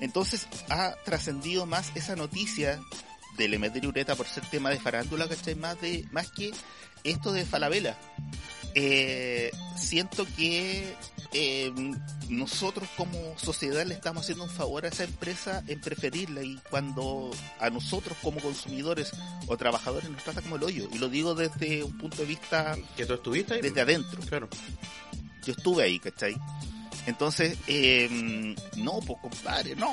Entonces 0.00 0.46
ha 0.68 0.94
trascendido 1.04 1.66
más 1.66 1.90
esa 1.94 2.16
noticia 2.16 2.80
del 3.36 3.54
Emeterio 3.54 3.88
Ureta 3.88 4.14
por 4.14 4.26
ser 4.26 4.44
tema 4.46 4.70
de 4.70 4.78
farándula, 4.78 5.28
¿cachai? 5.28 5.54
Más, 5.54 5.80
de, 5.80 6.06
más 6.12 6.30
que 6.30 6.52
esto 7.04 7.32
de 7.32 7.44
Falabella. 7.44 7.98
Eh, 8.74 9.50
siento 9.76 10.26
que 10.36 10.94
eh, 11.32 11.72
nosotros 12.28 12.88
como 12.96 13.38
sociedad 13.38 13.84
le 13.86 13.94
estamos 13.94 14.22
haciendo 14.24 14.44
un 14.44 14.50
favor 14.50 14.84
a 14.84 14.88
esa 14.88 15.04
empresa 15.04 15.62
en 15.66 15.80
preferirla 15.80 16.42
y 16.42 16.60
cuando 16.70 17.30
a 17.60 17.70
nosotros 17.70 18.16
como 18.22 18.40
consumidores 18.40 19.12
o 19.46 19.56
trabajadores 19.56 20.10
nos 20.10 20.22
trata 20.22 20.42
como 20.42 20.56
el 20.56 20.64
hoyo. 20.64 20.88
Y 20.92 20.98
lo 20.98 21.08
digo 21.08 21.34
desde 21.34 21.84
un 21.84 21.96
punto 21.98 22.18
de 22.18 22.24
vista 22.26 22.76
Que 22.96 23.06
tú 23.06 23.14
estuviste 23.14 23.54
ahí. 23.54 23.60
desde 23.60 23.80
adentro. 23.80 24.20
Claro. 24.22 24.48
Yo 25.44 25.52
estuve 25.52 25.84
ahí, 25.84 25.98
¿cachai? 25.98 26.36
Entonces, 27.06 27.56
eh, 27.68 28.54
no, 28.76 29.00
pues 29.00 29.18
compadre, 29.20 29.76
no. 29.76 29.92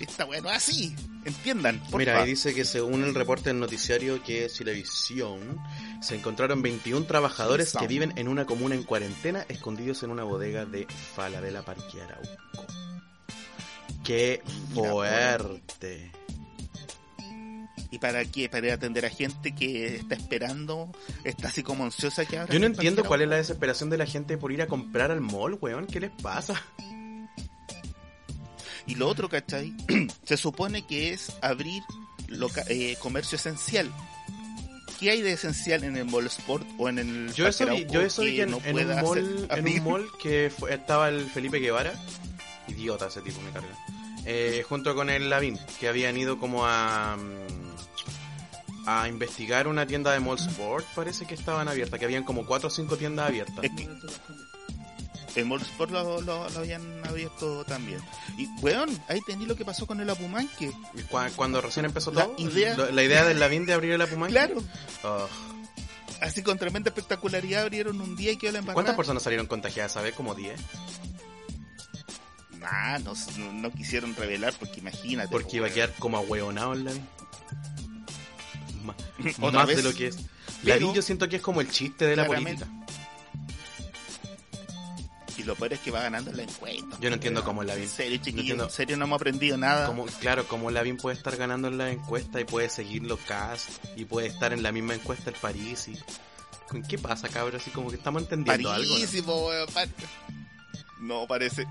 Esta 0.00 0.24
weá 0.24 0.40
no 0.40 0.50
es 0.50 0.56
así. 0.56 0.94
Entiendan. 1.24 1.78
porfa. 1.80 1.98
Mira, 1.98 2.22
ahí 2.22 2.30
dice 2.30 2.54
que 2.54 2.64
según 2.64 3.04
el 3.04 3.14
reporte 3.14 3.50
del 3.50 3.60
noticiario 3.60 4.22
que 4.22 4.44
es 4.44 4.54
Chilevisión, 4.54 5.60
se 6.00 6.14
encontraron 6.16 6.62
21 6.62 7.06
trabajadores 7.06 7.74
que 7.78 7.86
viven 7.86 8.12
en 8.16 8.28
una 8.28 8.46
comuna 8.46 8.74
en 8.74 8.84
cuarentena 8.84 9.44
escondidos 9.48 10.02
en 10.02 10.10
una 10.10 10.24
bodega 10.24 10.64
de 10.64 10.86
Falabella 11.14 11.62
Parque 11.62 12.00
Arauco. 12.00 12.66
¡Qué 14.04 14.42
Mira, 14.72 14.90
fuerte! 14.90 16.10
¿Y 17.92 17.98
para 17.98 18.24
qué? 18.24 18.48
Para 18.48 18.72
atender 18.74 19.04
a 19.06 19.10
gente 19.10 19.54
que 19.54 19.96
está 19.96 20.14
esperando, 20.16 20.90
está 21.24 21.48
así 21.48 21.62
como 21.62 21.84
ansiosa 21.84 22.24
que 22.24 22.38
abra 22.38 22.52
Yo 22.52 22.58
no 22.58 22.66
entiendo 22.66 23.04
cuál 23.04 23.20
es 23.22 23.28
la 23.28 23.36
desesperación 23.36 23.90
de 23.90 23.98
la 23.98 24.06
gente 24.06 24.36
por 24.38 24.50
ir 24.50 24.62
a 24.62 24.66
comprar 24.66 25.10
al 25.12 25.20
mall, 25.20 25.58
weón. 25.60 25.86
¿Qué 25.86 26.00
les 26.00 26.10
pasa? 26.10 26.60
Y 28.86 28.94
lo 28.96 29.08
otro, 29.08 29.28
¿cachai? 29.28 29.72
Se 30.24 30.36
supone 30.36 30.86
que 30.86 31.12
es 31.12 31.32
abrir 31.40 31.82
loca- 32.28 32.64
eh, 32.68 32.96
comercio 33.00 33.36
esencial. 33.36 33.90
¿Qué 34.98 35.10
hay 35.10 35.20
de 35.22 35.32
esencial 35.32 35.84
en 35.84 35.96
el 35.96 36.04
Mall 36.04 36.26
Sport 36.26 36.66
o 36.78 36.88
en 36.88 36.98
el 36.98 37.32
Yo 37.34 37.46
eso 37.48 37.66
vi, 37.66 37.86
yo 37.90 38.00
eso 38.02 38.22
vi 38.22 38.40
en, 38.40 38.52
no 38.52 38.60
en 38.64 38.76
un 38.88 39.02
mall, 39.02 39.48
en 39.50 39.68
un 39.68 39.84
mall 39.84 40.06
que 40.20 40.50
fue- 40.56 40.72
estaba 40.74 41.08
el 41.08 41.28
Felipe 41.28 41.58
Guevara, 41.58 41.92
idiota 42.68 43.08
ese 43.08 43.20
tipo 43.20 43.40
me 43.40 43.50
carga, 43.50 43.68
eh, 44.26 44.64
junto 44.68 44.94
con 44.94 45.10
el 45.10 45.28
Lavín, 45.28 45.58
que 45.80 45.88
habían 45.88 46.16
ido 46.16 46.38
como 46.38 46.66
a 46.66 47.16
mm, 47.16 47.71
a 48.86 49.08
investigar 49.08 49.68
una 49.68 49.86
tienda 49.86 50.12
de 50.12 50.20
Mall 50.20 50.38
Sport, 50.38 50.84
parece 50.94 51.26
que 51.26 51.34
estaban 51.34 51.68
abiertas, 51.68 51.98
que 51.98 52.04
habían 52.04 52.24
como 52.24 52.44
cuatro 52.46 52.68
o 52.68 52.70
cinco 52.70 52.96
tiendas 52.96 53.28
abiertas. 53.28 53.64
Es 53.64 53.70
que 53.72 53.88
el 55.40 55.46
Mall 55.46 55.62
Sport 55.62 55.90
lo, 55.92 56.20
lo- 56.20 56.48
lo 56.50 56.58
habían 56.58 56.82
abierto 57.06 57.64
también. 57.64 58.00
Y, 58.36 58.46
weón, 58.60 58.90
ahí 59.08 59.20
tení 59.26 59.46
lo 59.46 59.56
que 59.56 59.64
pasó 59.64 59.86
con 59.86 60.00
el 60.00 60.10
Apumanque. 60.10 60.72
Cuando 61.36 61.60
recién 61.60 61.86
empezó 61.86 62.10
La 62.12 62.24
todo, 62.24 62.34
idea- 62.38 62.76
la 62.76 63.02
idea 63.02 63.24
del 63.24 63.40
Lavín 63.40 63.64
de 63.66 63.72
abrir 63.72 63.92
el 63.92 64.02
Apumanque. 64.02 64.32
Claro. 64.34 64.58
Ugh. 64.58 65.28
Así 66.20 66.42
con 66.42 66.56
tremenda 66.58 66.90
espectacularidad 66.90 67.62
abrieron 67.62 68.00
un 68.00 68.14
día 68.14 68.30
y 68.32 68.36
quedó 68.36 68.52
la 68.52 68.58
embarrada. 68.58 68.74
¿Cuántas 68.74 68.94
personas 68.96 69.22
salieron 69.24 69.46
contagiadas? 69.46 69.92
¿Sabes? 69.92 70.14
Como 70.14 70.34
10. 70.36 70.60
Nah, 72.60 72.98
no, 72.98 73.12
no, 73.54 73.70
quisieron 73.72 74.14
revelar 74.14 74.54
porque 74.58 74.78
imagínate. 74.80 75.28
Porque 75.30 75.56
iba 75.56 75.66
a 75.66 75.70
quedar 75.70 75.92
como 75.98 76.18
ahueonado 76.18 76.74
el 76.74 76.84
Lavín. 76.84 77.08
Ma- 78.82 78.94
Otra 79.40 79.60
Más 79.60 79.68
vez. 79.68 79.76
de 79.78 79.82
lo 79.82 79.94
que 79.94 80.08
es. 80.08 80.16
Pero- 80.64 80.80
Lavín 80.80 80.94
yo 80.94 81.02
siento 81.02 81.28
que 81.28 81.36
es 81.36 81.42
como 81.42 81.60
el 81.60 81.70
chiste 81.70 82.06
de 82.06 82.16
la 82.16 82.26
política. 82.26 82.66
Y 85.38 85.44
lo 85.44 85.54
peor 85.56 85.72
es 85.72 85.80
que 85.80 85.90
va 85.90 86.02
ganando 86.02 86.30
en 86.30 86.36
la 86.36 86.42
encuesta. 86.42 86.98
Yo 87.00 87.08
no 87.08 87.14
entiendo 87.14 87.42
cómo 87.42 87.64
la 87.64 87.74
vi. 87.74 87.82
En 87.84 87.88
serio, 87.88 88.18
chiquillos, 88.18 88.40
entiendo. 88.40 88.64
en 88.64 88.70
serio 88.70 88.96
no 88.98 89.06
hemos 89.06 89.16
aprendido 89.16 89.56
nada. 89.56 89.86
Como, 89.86 90.04
claro, 90.06 90.46
como 90.46 90.70
Lavín 90.70 90.98
puede 90.98 91.16
estar 91.16 91.36
ganando 91.36 91.68
en 91.68 91.78
la 91.78 91.90
encuesta 91.90 92.38
y 92.40 92.44
puede 92.44 92.68
seguir 92.68 93.02
los 93.02 93.18
cast 93.20 93.70
y 93.96 94.04
puede 94.04 94.26
estar 94.28 94.52
en 94.52 94.62
la 94.62 94.72
misma 94.72 94.94
encuesta 94.94 95.30
el 95.30 95.36
París 95.36 95.88
y... 95.88 95.98
¿Con 96.68 96.82
qué 96.82 96.96
pasa, 96.98 97.28
cabrón? 97.28 97.60
Así 97.60 97.70
como 97.70 97.90
que 97.90 97.96
estamos 97.96 98.22
entendiendo 98.22 98.70
algo. 98.70 98.86
¿no? 98.88 98.94
Parísimo, 98.94 99.46
weón, 99.46 99.68
par- 99.74 99.88
No, 101.00 101.26
parece. 101.26 101.66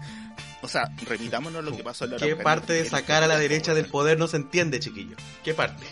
O 0.64 0.68
sea, 0.68 0.92
remitámonos 1.08 1.60
a 1.60 1.62
lo 1.64 1.76
que 1.76 1.84
pasó 1.84 2.06
en 2.06 2.12
la 2.12 2.18
¿Qué 2.18 2.36
parte 2.36 2.74
de 2.74 2.86
sacar 2.88 3.24
a 3.24 3.28
la 3.28 3.38
derecha 3.40 3.74
del 3.74 3.86
poder 3.88 4.20
no 4.20 4.28
se 4.28 4.38
entiende, 4.38 4.80
chiquillo? 4.80 5.16
¿Qué 5.44 5.54
parte? 5.54 5.86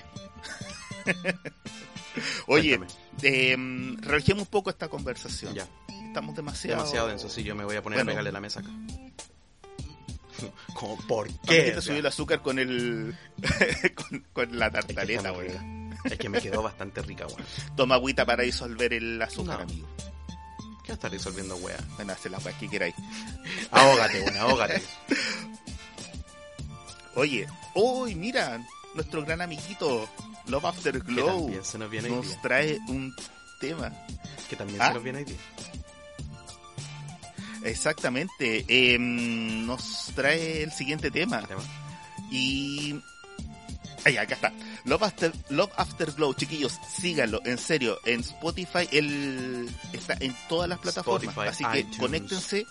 Oye, 2.47 2.79
eh, 3.21 3.55
relajemos 4.01 4.43
un 4.43 4.49
poco 4.49 4.69
esta 4.69 4.87
conversación. 4.87 5.53
Ya, 5.53 5.67
Estamos 6.07 6.35
demasiado. 6.35 6.77
demasiado 6.79 7.07
denso. 7.07 7.29
Sí, 7.29 7.43
yo 7.43 7.55
me 7.55 7.63
voy 7.63 7.75
a 7.75 7.83
poner 7.83 7.97
Bueno. 7.99 8.09
a 8.09 8.13
pegarle 8.13 8.31
la 8.31 8.39
mesa 8.41 8.59
acá. 8.61 8.69
como, 10.73 10.97
¿por 11.07 11.27
¿Por 11.27 11.39
qué? 11.47 11.79
subió 11.81 11.99
el 11.99 12.05
azúcar 12.05 12.41
con 12.41 12.57
el. 12.59 13.15
con, 13.95 14.25
con 14.33 14.57
la 14.57 14.71
tartaleta, 14.71 15.31
rica. 15.33 15.63
Es 16.05 16.17
que 16.17 16.29
me 16.29 16.41
quedó 16.41 16.63
bastante 16.63 17.01
rica, 17.01 17.27
weón. 17.27 17.43
Toma 17.75 17.95
agüita 17.95 18.25
para 18.25 18.43
disolver 18.43 18.93
el 18.93 19.21
azúcar, 19.21 19.57
No. 19.57 19.63
amigo. 19.63 19.87
¿Qué 20.83 20.89
va 20.89 20.93
a 20.93 20.93
estar 20.93 21.11
resolviendo, 21.11 21.55
wea? 21.57 21.77
Bueno, 21.97 22.13
hacer 22.13 22.31
la 22.31 22.39
weá 22.39 22.57
que 22.57 22.67
queráis. 22.69 22.95
Ahógate, 23.69 24.21
weón, 24.21 24.37
ahógate. 24.37 24.81
Oye, 27.15 27.47
uy, 27.75 28.15
mira, 28.15 28.65
nuestro 28.95 29.23
gran 29.23 29.41
amiguito 29.41 30.07
Love 30.49 30.65
After 30.65 30.93
Que 30.93 30.99
Glow 31.13 31.41
también 31.43 31.63
se 31.65 31.77
nos 31.77 31.89
viene 31.89 32.09
trae 32.41 32.79
un 32.87 33.15
tema. 33.59 33.91
Que 34.49 34.55
también 34.55 34.81
Ah. 34.81 34.87
se 34.87 34.93
nos 34.95 35.03
viene 35.03 35.19
hoy 35.19 35.25
día. 35.25 35.37
Exactamente, 37.63 38.65
eh, 38.67 38.97
nos 38.99 40.11
trae 40.15 40.63
el 40.63 40.71
siguiente 40.71 41.11
tema. 41.11 41.43
Y. 42.31 42.99
Ay, 44.05 44.15
acá 44.17 44.35
está. 44.35 44.53
Love 44.85 45.03
After, 45.03 45.33
Love 45.49 45.71
After 45.75 46.11
Glow, 46.13 46.33
chiquillos, 46.33 46.79
síganlo, 46.97 47.41
en 47.43 47.57
serio. 47.57 47.99
En 48.05 48.21
Spotify, 48.21 48.87
él 48.91 49.69
está 49.91 50.15
en 50.21 50.33
todas 50.47 50.69
las 50.69 50.79
plataformas. 50.79 51.29
Spotify, 51.35 51.49
así 51.49 51.63
que 51.65 51.79
iTunes, 51.81 51.99
conéctense 51.99 52.65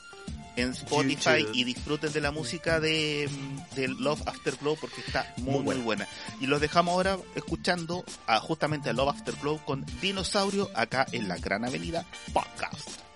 en 0.56 0.70
Spotify 0.70 1.40
YouTube. 1.40 1.54
y 1.54 1.64
disfruten 1.64 2.12
de 2.12 2.20
la 2.22 2.30
música 2.30 2.80
de, 2.80 3.28
de 3.76 3.88
Love 3.88 4.22
After 4.26 4.56
Glow 4.56 4.76
porque 4.80 5.02
está 5.02 5.34
muy, 5.36 5.56
Muy 5.60 5.74
muy 5.76 5.84
buena. 5.84 6.08
Y 6.40 6.46
los 6.46 6.60
dejamos 6.60 6.94
ahora 6.94 7.18
escuchando 7.34 8.04
a, 8.26 8.38
justamente 8.40 8.90
a 8.90 8.92
Love 8.92 9.08
After 9.10 9.34
Glow 9.40 9.58
con 9.64 9.84
Dinosaurio 10.00 10.70
acá 10.74 11.06
en 11.12 11.28
la 11.28 11.36
Gran 11.38 11.64
Avenida 11.64 12.04
Podcast. 12.32 13.07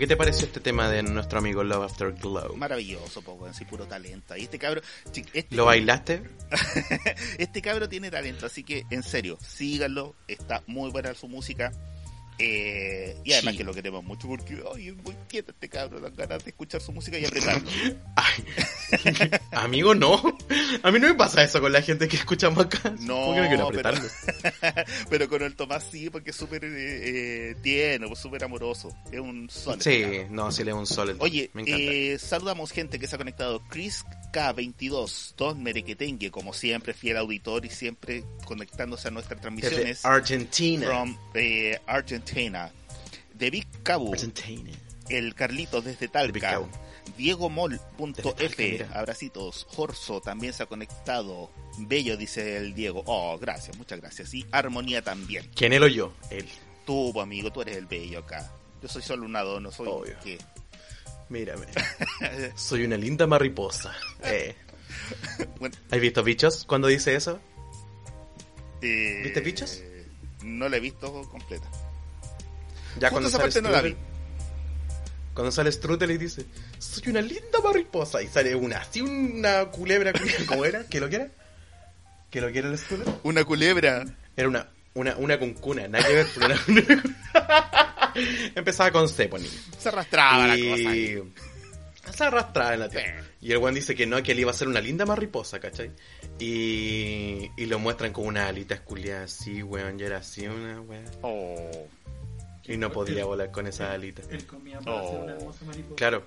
¿Qué 0.00 0.06
te 0.06 0.16
pareció 0.16 0.46
este 0.46 0.60
tema 0.60 0.88
de 0.88 1.02
nuestro 1.02 1.40
amigo 1.40 1.62
Love 1.62 1.84
After 1.84 2.12
Glow? 2.14 2.56
Maravilloso, 2.56 3.20
po, 3.20 3.32
weón, 3.34 3.52
sí, 3.52 3.66
puro 3.66 3.84
talento. 3.84 4.34
Y 4.34 4.44
este 4.44 4.58
cabro, 4.58 4.80
este, 5.34 5.54
¿Lo 5.54 5.66
bailaste? 5.66 6.22
este 7.38 7.60
cabro 7.60 7.86
tiene 7.86 8.10
talento, 8.10 8.46
así 8.46 8.64
que 8.64 8.86
en 8.88 9.02
serio, 9.02 9.36
síganlo, 9.46 10.16
está 10.26 10.62
muy 10.66 10.90
buena 10.90 11.12
su 11.12 11.28
música. 11.28 11.70
Eh, 12.42 13.16
y 13.24 13.32
además 13.32 13.52
Sí. 13.52 13.58
que 13.58 13.64
lo 13.64 13.74
queremos 13.74 14.02
mucho 14.02 14.26
porque 14.28 14.62
ay, 14.74 14.88
es 14.88 14.96
muy 14.96 15.14
quieto 15.28 15.52
este 15.52 15.68
cabro, 15.68 16.00
dan 16.00 16.14
ganas 16.16 16.42
de 16.42 16.50
escuchar 16.50 16.80
su 16.80 16.92
música 16.92 17.18
y 17.18 17.24
apretarlo. 17.24 17.68
Amigo, 19.52 19.94
no. 19.94 20.20
A 20.82 20.90
mí 20.90 20.98
no 20.98 21.08
me 21.08 21.14
pasa 21.14 21.42
eso 21.42 21.60
con 21.60 21.72
la 21.72 21.82
gente 21.82 22.08
que 22.08 22.16
escuchamos 22.16 22.64
acá. 22.64 22.94
No, 23.00 23.26
¿Por 23.26 23.34
qué 23.34 23.40
no 23.42 23.48
quiero 23.48 23.68
pero, 23.68 23.88
apretarlo? 23.88 24.08
pero 25.10 25.28
con 25.28 25.42
el 25.42 25.54
Tomás 25.56 25.86
sí, 25.90 26.10
porque 26.10 26.30
es 26.30 26.36
súper 26.36 26.64
eh, 26.64 26.70
eh, 27.50 27.56
tierno, 27.62 28.08
pues, 28.08 28.20
súper 28.20 28.42
amoroso. 28.44 28.94
Es 29.12 29.20
un 29.20 29.48
sol. 29.50 29.80
Sí, 29.80 30.02
no, 30.30 30.50
sí 30.50 30.64
le 30.64 30.70
da 30.72 30.76
un 30.76 30.86
sol. 30.86 31.16
Oye, 31.18 31.50
me 31.52 31.64
eh, 31.66 32.18
saludamos 32.18 32.72
gente 32.72 32.98
que 32.98 33.06
se 33.06 33.14
ha 33.14 33.18
conectado. 33.18 33.62
Chris 33.68 34.04
K22, 34.32 35.34
Don 35.36 35.62
Merequetengue, 35.62 36.30
como 36.30 36.52
siempre, 36.52 36.94
fiel 36.94 37.16
auditor 37.16 37.64
y 37.64 37.70
siempre 37.70 38.24
conectándose 38.44 39.08
a 39.08 39.10
nuestras 39.10 39.40
Desde 39.40 39.60
transmisiones. 39.60 40.04
Argentina. 40.04 40.86
From 40.86 41.16
eh, 41.34 41.80
Argentina. 41.86 42.70
De 43.34 43.50
Big 43.50 43.66
Cabu, 43.82 44.12
Argentina. 44.12 44.70
el 45.08 45.34
Carlitos 45.34 45.84
desde 45.84 46.08
Talca. 46.08 46.38
Cabu. 46.40 46.68
Diego 47.16 47.48
Desde 47.48 47.76
Talca, 47.76 47.92
Mol.f, 47.98 48.70
mira. 48.72 48.88
abracitos. 48.94 49.66
Jorso 49.70 50.20
también 50.20 50.52
se 50.52 50.62
ha 50.62 50.66
conectado. 50.66 51.50
Bello, 51.78 52.16
dice 52.16 52.56
el 52.56 52.74
Diego. 52.74 53.02
Oh, 53.06 53.38
gracias, 53.38 53.76
muchas 53.76 54.00
gracias. 54.00 54.32
Y 54.34 54.46
Armonía 54.52 55.02
también. 55.02 55.50
¿Quién 55.54 55.72
él 55.72 55.82
o 55.82 55.88
yo? 55.88 56.12
Él. 56.30 56.46
Tú, 56.86 57.18
amigo, 57.20 57.50
tú 57.50 57.62
eres 57.62 57.76
el 57.76 57.86
bello 57.86 58.20
acá. 58.20 58.52
Yo 58.82 58.88
soy 58.88 59.02
solo 59.02 59.26
un 59.26 59.32
no 59.32 59.70
soy 59.70 59.88
Obvio. 59.88 60.16
¿qué? 60.24 60.38
Mírame. 61.30 61.66
Soy 62.56 62.84
una 62.84 62.96
linda 62.96 63.26
mariposa. 63.26 63.92
Eh. 64.24 64.54
Bueno, 65.58 65.74
¿Has 65.90 66.00
visto 66.00 66.22
bichos 66.22 66.64
cuando 66.66 66.88
dice 66.88 67.14
eso? 67.14 67.40
eh, 68.82 69.20
¿Viste 69.24 69.40
bichos? 69.40 69.82
No 70.42 70.68
la 70.68 70.76
he 70.76 70.80
visto 70.80 71.10
completa. 71.30 71.66
Ya 72.98 73.08
Justo 73.08 73.10
cuando 73.10 73.28
esa 73.28 73.38
sale 73.38 73.42
parte 73.50 73.62
no 73.62 73.70
la 73.70 73.78
Strudel. 73.78 73.96
Cuando 75.34 75.52
sale 75.52 75.72
Strudel 75.72 76.10
y 76.10 76.18
dice, 76.18 76.44
soy 76.78 77.08
una 77.08 77.20
linda 77.22 77.60
mariposa. 77.62 78.20
Y 78.22 78.26
sale 78.28 78.54
una, 78.54 78.78
así 78.78 79.00
una 79.00 79.66
culebra, 79.66 80.12
¿cómo 80.46 80.64
era? 80.64 80.84
¿Que 80.86 81.00
lo 81.00 81.08
quiera? 81.08 81.28
¿Que 82.30 82.40
lo 82.40 82.50
quiera 82.50 82.68
el 82.68 82.76
Strudel? 82.78 83.06
Una 83.22 83.44
culebra. 83.44 84.04
Era 84.36 84.48
una, 84.48 84.68
una, 84.94 85.16
una 85.16 85.38
cuncuna, 85.38 85.86
nada 85.88 86.04
que 86.06 86.14
ver. 86.14 86.26
pero 86.34 86.46
era 86.46 86.60
una- 86.68 87.89
Empezaba 88.54 88.90
con 88.90 89.08
C. 89.08 89.30
Se 89.78 89.88
arrastraba 89.88 90.46
la 90.48 90.54
cosa. 90.54 90.60
y 90.80 90.86
ahí. 90.86 91.32
se 92.14 92.24
arrastraba 92.24 92.74
en 92.74 92.80
la 92.80 92.88
tierra. 92.88 93.24
Y 93.40 93.52
el 93.52 93.58
weón 93.58 93.74
dice 93.74 93.94
que 93.94 94.06
no, 94.06 94.22
que 94.22 94.32
él 94.32 94.40
iba 94.40 94.50
a 94.50 94.54
ser 94.54 94.68
una 94.68 94.80
linda 94.80 95.06
mariposa, 95.06 95.58
¿cachai? 95.60 95.90
Y, 96.38 97.50
y 97.56 97.66
lo 97.66 97.78
muestran 97.78 98.12
con 98.12 98.26
una 98.26 98.48
alita 98.48 98.74
esculiada 98.74 99.24
así, 99.24 99.62
weón, 99.62 99.98
y 99.98 100.02
era 100.02 100.18
así 100.18 100.46
una 100.46 100.80
weón. 100.80 101.04
Oh. 101.22 101.88
Y 102.64 102.76
no 102.76 102.92
podía 102.92 103.24
volar 103.24 103.50
con 103.50 103.66
esa 103.66 103.92
alita. 103.92 104.22
Él 104.30 104.46
comía 104.46 104.78
para 104.80 105.02
Oh. 105.02 105.10
ser 105.10 105.20
una 105.22 105.32
hermosa 105.34 105.64
mariposa. 105.64 105.94
Claro. 105.96 106.26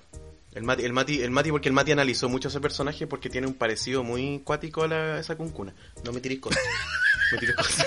El 0.52 0.62
Mati, 0.62 0.84
el 0.84 0.92
Mati, 0.92 1.20
el 1.22 1.30
Mati, 1.32 1.50
porque 1.50 1.68
el 1.68 1.72
Mati 1.72 1.90
analizó 1.92 2.28
mucho 2.28 2.46
ese 2.48 2.60
personaje 2.60 3.08
porque 3.08 3.28
tiene 3.28 3.46
un 3.48 3.54
parecido 3.54 4.04
muy 4.04 4.40
cuático 4.44 4.84
a, 4.84 4.88
la- 4.88 5.14
a 5.16 5.18
esa 5.20 5.34
cuncuna. 5.36 5.74
No 6.04 6.12
me 6.12 6.20
tiréis 6.20 6.40
cosas. 6.40 6.62
me 7.32 7.38
tiréis 7.38 7.56
cosas. 7.56 7.86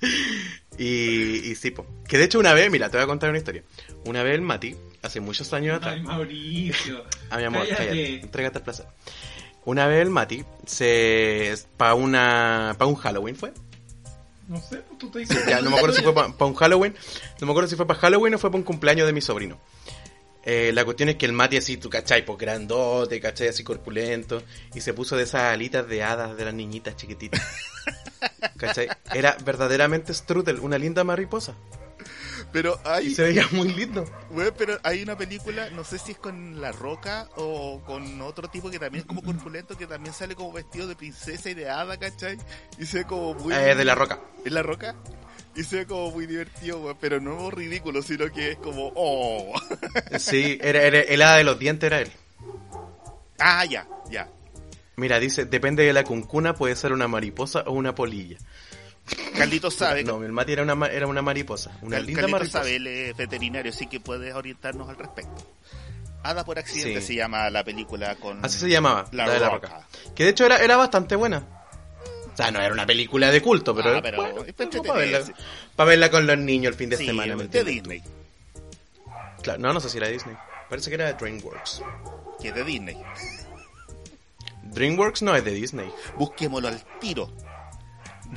y, 0.78 1.50
y 1.50 1.54
sí, 1.54 1.70
po. 1.70 1.86
Que 2.08 2.18
de 2.18 2.24
hecho 2.24 2.38
una 2.38 2.52
vez, 2.54 2.70
mira, 2.70 2.88
te 2.90 2.96
voy 2.96 3.04
a 3.04 3.06
contar 3.06 3.30
una 3.30 3.38
historia. 3.38 3.62
Una 4.04 4.22
vez 4.22 4.34
el 4.34 4.42
Mati, 4.42 4.76
hace 5.02 5.20
muchos 5.20 5.52
años 5.52 5.76
atrás, 5.76 5.94
Ay, 5.94 6.02
Mauricio. 6.02 7.04
a 7.30 7.36
mi 7.38 7.44
amor, 7.44 7.62
Cállate. 7.68 7.86
cállate, 7.86 8.20
entrégate 8.20 8.58
el 8.58 8.64
placer. 8.64 8.86
Una 9.64 9.86
vez 9.86 10.02
el 10.02 10.10
Mati 10.10 10.44
se 10.66 11.54
para 11.76 11.94
una 11.94 12.74
para 12.78 12.88
un 12.88 12.94
Halloween 12.96 13.34
fue. 13.36 13.52
No 14.48 14.60
sé, 14.60 14.76
pues 14.76 14.98
tú 14.98 15.10
te 15.10 15.18
dices. 15.20 15.44
Ya 15.46 15.60
no 15.60 15.70
me 15.70 15.76
acuerdo 15.76 15.96
si 15.96 16.02
fue 16.02 16.14
para 16.14 16.28
un 16.46 16.54
Halloween, 16.54 16.94
no 17.40 17.46
me 17.46 17.52
acuerdo 17.52 17.68
si 17.68 17.74
fue 17.76 17.86
para 17.86 17.98
Halloween 17.98 18.34
o 18.34 18.38
fue 18.38 18.50
para 18.50 18.58
un 18.58 18.64
cumpleaños 18.64 19.06
de 19.06 19.12
mi 19.12 19.20
sobrino. 19.20 19.58
Eh, 20.48 20.70
la 20.72 20.84
cuestión 20.84 21.08
es 21.08 21.16
que 21.16 21.26
el 21.26 21.32
Mati 21.32 21.56
así, 21.56 21.76
tú 21.76 21.90
cachai, 21.90 22.24
pues 22.24 22.38
grandote, 22.38 23.18
cachai, 23.20 23.48
así 23.48 23.64
corpulento, 23.64 24.44
y 24.76 24.80
se 24.80 24.94
puso 24.94 25.16
de 25.16 25.24
esas 25.24 25.52
alitas 25.52 25.88
de 25.88 26.04
hadas 26.04 26.36
de 26.36 26.44
las 26.44 26.54
niñitas 26.54 26.94
chiquititas. 26.94 27.42
¿Cachai? 28.56 28.88
Era 29.14 29.36
verdaderamente 29.44 30.12
Strudel, 30.14 30.60
una 30.60 30.78
linda 30.78 31.04
mariposa. 31.04 31.54
Pero 32.52 32.80
Y 32.84 32.88
hay, 32.88 33.14
se 33.14 33.22
veía 33.24 33.46
muy 33.52 33.68
lindo. 33.72 34.04
güey, 34.30 34.50
pero 34.56 34.78
hay 34.82 35.02
una 35.02 35.16
película, 35.16 35.68
no 35.70 35.84
sé 35.84 35.98
si 35.98 36.12
es 36.12 36.18
con 36.18 36.60
La 36.60 36.72
Roca 36.72 37.28
o 37.36 37.82
con 37.84 38.20
otro 38.22 38.48
tipo 38.48 38.70
que 38.70 38.78
también 38.78 39.02
es 39.02 39.06
como 39.06 39.22
corpulento, 39.22 39.76
que 39.76 39.86
también 39.86 40.14
sale 40.14 40.34
como 40.34 40.52
vestido 40.52 40.86
de 40.86 40.96
princesa 40.96 41.50
y 41.50 41.54
de 41.54 41.68
hada, 41.68 41.98
¿cachai? 41.98 42.38
Y 42.78 42.86
se 42.86 42.98
ve 42.98 43.04
como 43.04 43.34
muy... 43.34 43.52
Eh, 43.52 43.74
de 43.74 43.84
la 43.84 43.94
roca. 43.94 44.20
¿Es 44.44 44.52
La 44.52 44.62
Roca? 44.62 44.94
Y 45.54 45.64
se 45.64 45.76
ve 45.76 45.86
como 45.86 46.10
muy 46.10 46.26
divertido, 46.26 46.80
güey, 46.80 46.94
pero 47.00 47.20
no 47.20 47.50
ridículo, 47.50 48.02
sino 48.02 48.30
que 48.32 48.52
es 48.52 48.58
como... 48.58 48.92
¡Oh! 48.94 49.52
Sí, 50.18 50.58
era, 50.62 50.82
era 50.82 51.00
el 51.00 51.22
hada 51.22 51.36
de 51.38 51.44
los 51.44 51.58
dientes 51.58 51.86
era 51.88 52.00
él. 52.00 52.12
ah, 53.38 53.64
ya, 53.64 53.88
ya. 54.10 54.28
Mira, 54.96 55.18
dice, 55.20 55.44
depende 55.44 55.84
de 55.84 55.92
la 55.92 56.04
cuncuna, 56.04 56.54
puede 56.54 56.74
ser 56.76 56.92
una 56.92 57.06
mariposa 57.08 57.60
o 57.66 57.72
una 57.72 57.94
polilla. 57.94 58.38
Carlitos 59.36 59.74
sabe... 59.74 60.02
No, 60.04 60.22
el 60.24 60.32
Mati 60.32 60.52
era 60.52 60.62
una, 60.62 60.86
era 60.86 61.06
una 61.06 61.22
mariposa, 61.22 61.70
una 61.82 61.96
Cal- 61.98 62.06
linda 62.06 62.22
Carlitos 62.22 62.40
mariposa. 62.40 62.58
sabe, 62.58 62.76
él 62.76 62.86
es 62.86 63.16
veterinario, 63.16 63.70
así 63.70 63.86
que 63.86 64.00
puedes 64.00 64.34
orientarnos 64.34 64.88
al 64.88 64.96
respecto. 64.96 65.46
Hada 66.24 66.44
por 66.44 66.58
accidente 66.58 67.00
Sí. 67.02 67.08
se 67.08 67.14
llama 67.14 67.48
la 67.50 67.62
película 67.62 68.16
con... 68.16 68.44
Así 68.44 68.58
se 68.58 68.68
llamaba, 68.68 69.06
La 69.12 69.26
la, 69.26 69.32
de 69.34 69.40
la 69.40 69.50
Roca. 69.50 69.68
roca. 69.68 69.86
Que 70.14 70.24
de 70.24 70.30
hecho 70.30 70.44
era, 70.46 70.56
era 70.58 70.76
bastante 70.76 71.14
buena. 71.14 71.44
O 72.32 72.36
sea, 72.36 72.50
no 72.50 72.60
era 72.60 72.72
una 72.72 72.84
película 72.84 73.30
de 73.30 73.40
culto, 73.40 73.74
pero, 73.76 73.96
Ah, 73.96 74.00
pero 74.02 74.22
bueno, 74.22 74.44
para, 74.56 74.92
verla, 74.94 75.20
para 75.76 75.88
verla 75.88 76.10
con 76.10 76.26
los 76.26 76.36
niños 76.38 76.72
el 76.72 76.74
fin 76.78 76.90
de 76.90 76.96
Sí, 76.96 77.06
semana. 77.06 77.36
¿me 77.36 77.46
de? 77.46 77.64
Disney. 77.64 78.02
Claro, 79.42 79.60
no, 79.60 79.72
no 79.72 79.80
sé 79.80 79.88
si 79.88 79.98
era 79.98 80.08
Disney. 80.08 80.36
Parece 80.68 80.90
que 80.90 80.94
era 80.96 81.06
de 81.06 81.12
DreamWorks. 81.14 81.80
Que 82.42 82.48
es 82.48 82.54
de 82.54 82.64
Disney. 82.64 82.96
DreamWorks 84.72 85.22
no 85.22 85.34
es 85.36 85.44
de 85.44 85.52
Disney. 85.52 85.90
Busquémoslo 86.16 86.68
al 86.68 86.82
tiro. 87.00 87.30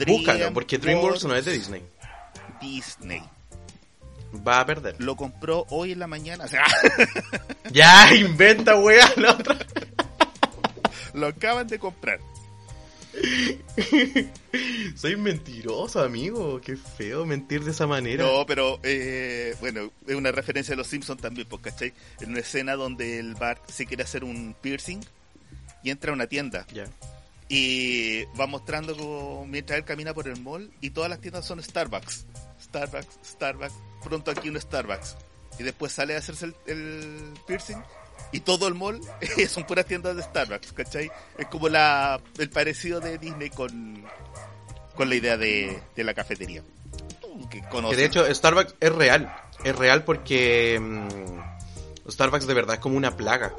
Búscalo, 0.08 0.54
porque 0.54 0.78
DreamWorks 0.78 1.26
no 1.26 1.36
es 1.36 1.46
de 1.46 1.54
Disney. 1.54 1.84
Disney. 2.62 3.24
Va 4.48 4.60
a 4.60 4.66
perder. 4.66 4.96
Lo 5.00 5.16
compró 5.16 5.66
hoy 5.70 5.92
en 5.94 6.00
la 6.00 6.08
mañana. 6.08 6.44
O 6.46 6.48
sea, 6.48 6.64
Ya, 7.72 8.14
inventa, 8.14 8.76
weá, 8.80 9.12
la 9.18 9.32
otra. 9.32 9.58
lo 11.14 11.28
acaban 11.28 11.68
de 11.68 11.80
comprar. 11.80 12.20
Soy 14.96 15.16
mentiroso, 15.16 16.02
amigo. 16.02 16.62
Qué 16.62 16.76
feo 16.78 17.26
mentir 17.26 17.64
de 17.64 17.72
esa 17.72 17.88
manera. 17.88 18.24
No, 18.24 18.46
pero 18.46 18.80
eh, 18.84 19.56
bueno, 19.60 19.92
es 20.08 20.16
una 20.16 20.32
referencia 20.32 20.74
a 20.74 20.78
los 20.78 20.88
Simpsons 20.88 21.22
también, 21.22 21.48
pues, 21.48 21.62
¿cachai? 21.62 21.94
En 22.22 22.30
una 22.32 22.40
escena 22.40 22.76
donde 22.76 23.20
el 23.20 23.36
Bart 23.36 23.68
se 23.70 23.86
quiere 23.86 24.04
hacer 24.04 24.24
un 24.24 24.56
piercing 24.62 25.00
y 25.84 25.90
entra 25.90 26.12
a 26.12 26.14
una 26.14 26.28
tienda 26.28 26.66
y 27.50 28.26
va 28.40 28.46
mostrando 28.46 28.96
como 28.96 29.46
mientras 29.48 29.80
él 29.80 29.86
camina 29.86 30.14
por 30.14 30.28
el 30.28 30.40
mall 30.40 30.72
y 30.82 30.92
todas 30.92 31.10
las 31.10 31.20
tiendas 31.20 31.46
son 31.46 31.62
Starbucks. 31.62 32.26
Starbucks, 32.62 33.20
Starbucks, 33.26 33.74
pronto 34.04 34.32
aquí 34.32 34.50
un 34.50 34.62
Starbucks. 34.62 35.18
Y 35.58 35.64
después 35.64 35.92
sale 35.92 36.16
a 36.16 36.20
hacerse 36.20 36.46
el, 36.46 36.56
el 36.68 37.34
piercing 37.48 37.82
y 38.32 38.42
todo 38.42 38.68
el 38.68 38.76
mall 38.76 39.02
son 39.50 39.66
puras 39.66 39.88
tiendas 39.88 40.16
de 40.16 40.22
Starbucks, 40.22 40.74
¿cachai? 40.74 41.12
Es 41.38 41.48
como 41.48 41.68
la, 41.70 42.22
el 42.38 42.50
parecido 42.52 43.00
de 43.00 43.18
Disney 43.18 43.50
con, 43.50 44.06
con 44.96 45.10
la 45.10 45.16
idea 45.16 45.36
de, 45.36 45.82
de 45.96 46.04
la 46.04 46.14
cafetería. 46.14 46.64
Que, 47.50 47.62
de 47.96 48.06
hecho 48.06 48.32
Starbucks 48.32 48.76
es 48.80 48.94
real. 48.94 49.34
Es 49.64 49.76
real 49.76 50.04
porque 50.04 50.80
mm, 50.80 52.12
Starbucks 52.12 52.46
de 52.46 52.54
verdad 52.54 52.76
es 52.76 52.80
como 52.80 52.96
una 52.96 53.18
plaga. 53.18 53.54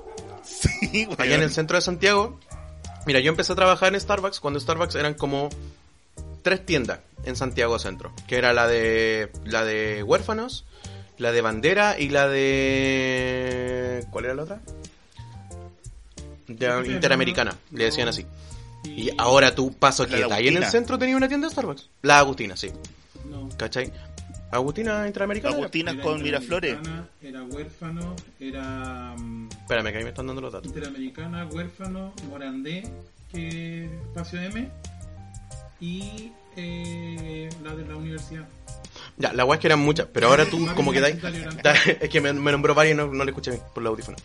Sí. 0.60 1.08
Allá 1.18 1.36
en 1.36 1.42
el 1.42 1.52
centro 1.52 1.76
de 1.76 1.82
Santiago. 1.82 2.38
Mira, 3.06 3.20
yo 3.20 3.30
empecé 3.30 3.52
a 3.52 3.56
trabajar 3.56 3.94
en 3.94 4.00
Starbucks 4.00 4.40
cuando 4.40 4.60
Starbucks 4.60 4.94
eran 4.94 5.14
como 5.14 5.48
tres 6.42 6.64
tiendas 6.66 7.00
en 7.24 7.36
Santiago 7.36 7.78
Centro. 7.78 8.12
Que 8.26 8.36
era 8.36 8.52
la 8.52 8.66
de 8.66 9.30
la 9.44 9.64
de 9.64 10.02
huérfanos, 10.02 10.64
la 11.18 11.32
de 11.32 11.40
bandera 11.40 11.98
y 11.98 12.08
la 12.08 12.28
de... 12.28 14.04
¿Cuál 14.10 14.24
era 14.26 14.34
la 14.34 14.42
otra? 14.42 14.60
De 16.46 16.90
Interamericana, 16.90 17.56
le 17.72 17.84
decían 17.84 18.08
así. 18.08 18.26
Y 18.84 19.10
ahora 19.18 19.54
tú 19.54 19.72
paso 19.72 20.06
quieta. 20.06 20.34
Ahí 20.34 20.48
en 20.48 20.56
el 20.56 20.66
centro 20.66 20.98
tenía 20.98 21.16
una 21.16 21.28
tienda 21.28 21.46
de 21.46 21.52
Starbucks. 21.52 21.88
La 22.02 22.18
Agustina, 22.18 22.56
sí. 22.56 22.70
No. 23.28 23.48
¿Cachai? 23.56 23.92
Agustina 24.52 25.06
Interamericana. 25.06 25.52
era. 25.54 25.58
Agustina 25.60 25.90
Era 25.92 26.02
con 26.02 26.22
Miraflores. 26.22 26.74
interamericana, 26.76 27.08
Era 27.22 27.42
huérfano, 27.44 28.16
era 28.40 29.14
mm, 29.16 29.48
Espérame, 29.50 29.90
que 29.92 29.98
ahí 29.98 30.04
me 30.04 30.10
están 30.10 30.26
dando 30.26 30.42
los 30.42 30.52
datos. 30.52 30.66
interamericana, 30.68 31.46
huérfano, 31.46 32.12
morandé, 32.28 32.82
que 33.32 33.84
espacio 33.84 34.40
M, 34.40 34.68
y 35.80 36.32
eh, 36.56 37.48
la 37.62 37.74
de 37.76 37.84
la 37.86 37.96
universidad. 37.96 38.46
Ya, 39.16 39.32
la 39.34 39.44
weá 39.44 39.54
es 39.56 39.60
que 39.60 39.66
eran 39.68 39.78
muchas, 39.80 40.06
pero 40.12 40.28
ahora 40.28 40.46
tú 40.46 40.66
como 40.74 40.92
que 40.92 41.00
dais... 41.00 41.16
Es 42.00 42.08
que 42.08 42.20
me, 42.20 42.32
me 42.32 42.50
nombró 42.52 42.74
varios 42.74 42.94
y 42.94 42.96
no, 42.96 43.06
no 43.12 43.24
le 43.24 43.30
escuché 43.30 43.50
bien 43.52 43.62
por 43.74 43.82
el 43.82 43.86
audífono. 43.88 44.16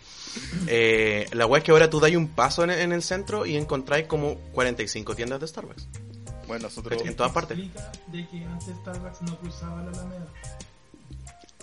Eh, 0.66 1.26
la 1.32 1.46
weá 1.46 1.58
es 1.58 1.64
que 1.64 1.70
ahora 1.70 1.88
tú 1.88 2.00
dais 2.00 2.16
un 2.16 2.28
paso 2.28 2.64
en, 2.64 2.70
en 2.70 2.92
el 2.92 3.02
centro 3.02 3.46
y 3.46 3.56
encontráis 3.56 4.06
como 4.06 4.36
45 4.52 5.14
tiendas 5.14 5.40
de 5.40 5.46
Starbucks. 5.48 5.86
Bueno, 6.46 6.64
nosotros... 6.64 7.02
En 7.04 7.16
todas 7.16 7.32
partes. 7.32 7.58
De 7.58 8.28
que 8.28 8.44
antes 8.44 8.76
Starbucks 8.76 9.22
no 9.22 9.38
cruzaba 9.38 9.82
la 9.82 9.90
Alameda. 9.90 10.26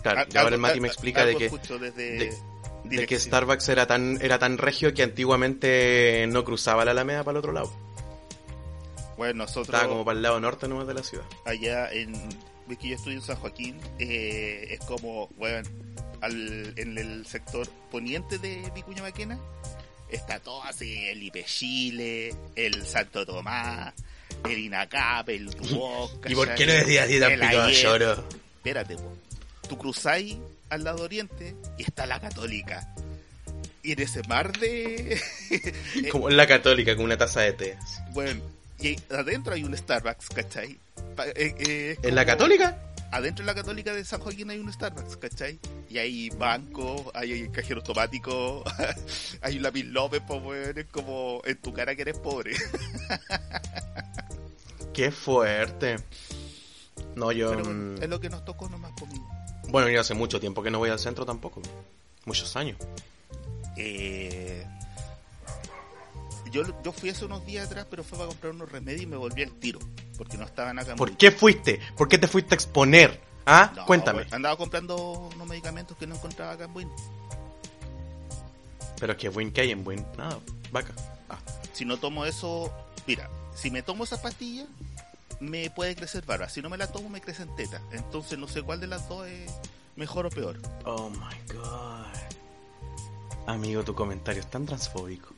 Claro, 0.01 0.29
y 0.31 0.38
ahora 0.38 0.55
el 0.55 0.61
Mati 0.61 0.79
me 0.81 0.88
explica 0.89 1.25
de 1.25 1.38
que, 1.38 1.49
desde 1.49 1.91
de, 1.93 2.38
de 2.84 3.07
que. 3.07 3.17
Starbucks 3.17 3.69
era 3.69 3.88
tan, 3.88 4.19
era 4.21 4.38
tan 4.38 4.57
regio 4.57 4.93
que 4.93 5.01
antiguamente 5.03 6.27
no 6.27 6.43
cruzaba 6.43 6.84
la 6.84 6.91
Alameda 6.91 7.23
para 7.23 7.31
el 7.31 7.38
otro 7.38 7.53
lado. 7.53 7.71
Bueno, 9.17 9.43
nosotros 9.43 9.69
Estaba 9.69 9.88
como 9.88 10.03
para 10.03 10.17
el 10.17 10.23
lado 10.23 10.39
norte 10.39 10.67
nomás 10.67 10.88
de 10.88 10.93
la 10.93 11.03
ciudad. 11.03 11.25
allá 11.45 11.91
en... 11.91 12.13
Ves 12.65 12.77
que 12.77 12.89
yo 12.89 12.95
estudio 12.95 13.17
en 13.17 13.23
San 13.23 13.36
Joaquín, 13.36 13.77
eh, 13.99 14.67
es 14.69 14.79
como, 14.86 15.27
bueno, 15.38 15.67
al, 16.21 16.73
en 16.77 16.97
el 16.97 17.25
sector 17.25 17.67
poniente 17.91 18.38
de 18.38 18.71
Vicuña 18.73 19.01
Maquena, 19.01 19.38
está 20.07 20.39
todo 20.39 20.63
así, 20.63 21.07
el 21.09 21.21
Ipe 21.23 21.43
Chile, 21.43 22.34
el 22.55 22.86
Santo 22.86 23.25
Tomás, 23.25 23.93
el 24.49 24.59
Inacap, 24.59 25.29
el 25.29 25.49
Duoc, 25.49 26.29
¿Y 26.29 26.35
por 26.35 26.53
qué 26.55 26.65
no 26.65 26.73
decías 26.73 27.05
así 27.05 27.19
tan 27.19 27.33
picado 27.33 27.69
lloro? 27.69 28.27
espérate, 28.55 28.95
po. 28.95 29.17
tú 29.67 29.77
cruzáis 29.77 30.37
al 30.69 30.83
lado 30.83 31.03
oriente 31.03 31.55
y 31.77 31.83
está 31.83 32.05
la 32.05 32.19
católica. 32.19 32.93
Y 33.81 33.91
en 33.91 34.01
ese 34.01 34.23
mar 34.29 34.57
de... 34.57 35.21
Como 36.11 36.29
en 36.29 36.37
la 36.37 36.47
católica 36.47 36.95
con 36.95 37.05
una 37.05 37.17
taza 37.17 37.41
de 37.41 37.53
té. 37.53 37.77
bueno, 38.11 38.41
y 38.79 38.97
adentro 39.13 39.53
hay 39.53 39.63
un 39.63 39.75
Starbucks, 39.75 40.29
¿cachai? 40.29 40.77
Eh, 41.35 41.55
eh, 41.59 41.97
¿En 42.01 42.15
la 42.15 42.25
católica? 42.25 42.77
Adentro 43.11 43.45
de 43.45 43.51
la 43.51 43.55
católica 43.55 43.93
de 43.93 44.03
San 44.03 44.19
Joaquín 44.21 44.49
hay 44.49 44.59
un 44.59 44.73
Starbucks, 44.73 45.17
¿cachai? 45.17 45.59
Y 45.89 45.99
hay 45.99 46.29
bancos, 46.31 47.03
hay 47.13 47.47
cajero 47.49 47.81
automático, 47.81 48.63
hay 49.41 49.57
un 49.57 49.63
lápiz 49.63 49.83
López, 49.83 50.21
pues, 50.27 50.41
weón, 50.41 50.77
es 50.77 50.85
como 50.85 51.41
en 51.45 51.57
tu 51.57 51.71
cara 51.71 51.95
que 51.95 52.01
eres 52.01 52.17
pobre. 52.17 52.53
Qué 54.93 55.11
fuerte. 55.11 55.97
No, 57.15 57.31
yo... 57.31 57.49
Pero 57.51 57.61
mm, 57.65 57.65
bueno, 57.89 58.01
es 58.03 58.09
lo 58.09 58.19
que 58.19 58.29
nos 58.29 58.45
tocó 58.45 58.69
nomás 58.69 58.91
por 58.93 59.07
mí. 59.09 59.21
Bueno, 59.69 59.89
yo 59.89 59.99
hace 60.01 60.13
mucho 60.13 60.39
tiempo 60.39 60.61
que 60.61 60.69
no 60.71 60.79
voy 60.79 60.89
al 60.89 60.99
centro 60.99 61.25
tampoco. 61.25 61.61
Muchos 62.25 62.55
años. 62.55 62.77
Eh, 63.77 64.65
yo, 66.51 66.61
yo 66.83 66.91
fui 66.91 67.09
hace 67.09 67.25
unos 67.25 67.45
días 67.45 67.67
atrás, 67.67 67.87
pero 67.89 68.03
fue 68.03 68.17
para 68.17 68.29
comprar 68.29 68.53
unos 68.53 68.71
remedios 68.71 69.01
y 69.01 69.05
me 69.07 69.17
volví 69.17 69.41
al 69.41 69.51
tiro, 69.53 69.79
porque 70.17 70.37
no 70.37 70.45
estaban 70.45 70.77
acá 70.77 70.95
¿Por 70.95 71.09
Buin. 71.09 71.17
qué 71.17 71.31
fuiste? 71.31 71.79
¿Por 71.97 72.07
qué 72.07 72.17
te 72.19 72.27
fuiste 72.27 72.53
a 72.53 72.55
exponer? 72.57 73.19
¿Ah? 73.45 73.73
No, 73.75 73.85
Cuéntame. 73.87 74.19
weón, 74.19 74.33
andaba 74.33 74.55
comprando 74.55 74.95
unos 75.33 75.47
medicamentos 75.47 75.97
que 75.97 76.05
no 76.05 76.15
encontraba 76.15 76.51
acá 76.51 76.65
en 76.65 76.73
Buin. 76.73 76.89
Pero 78.99 79.17
que 79.17 79.29
buen 79.29 79.51
que 79.51 79.61
hay 79.61 79.71
en 79.71 79.83
buen. 79.83 80.05
Nada, 80.17 80.39
vaca. 80.71 80.93
Ah, 81.29 81.39
Si 81.73 81.83
no 81.83 81.97
tomo 81.97 82.25
eso, 82.25 82.71
mira, 83.07 83.29
si 83.55 83.71
me 83.71 83.81
tomo 83.81 84.03
esa 84.03 84.21
pastilla, 84.21 84.65
me 85.39 85.69
puede 85.69 85.95
crecer 85.95 86.25
barba. 86.25 86.49
Si 86.49 86.61
no 86.61 86.69
me 86.69 86.77
la 86.77 86.87
tomo, 86.87 87.09
me 87.09 87.21
crecen 87.21 87.55
tetas. 87.55 87.81
Entonces 87.91 88.39
no 88.39 88.47
sé 88.47 88.61
cuál 88.61 88.79
de 88.79 88.87
las 88.87 89.07
dos 89.09 89.27
es 89.27 89.51
mejor 89.95 90.25
o 90.25 90.29
peor. 90.29 90.59
Oh 90.85 91.09
my 91.09 91.53
god. 91.53 92.05
Amigo, 93.47 93.83
tu 93.83 93.93
comentario 93.93 94.41
es 94.41 94.49
tan 94.49 94.65
transfóbico. 94.65 95.33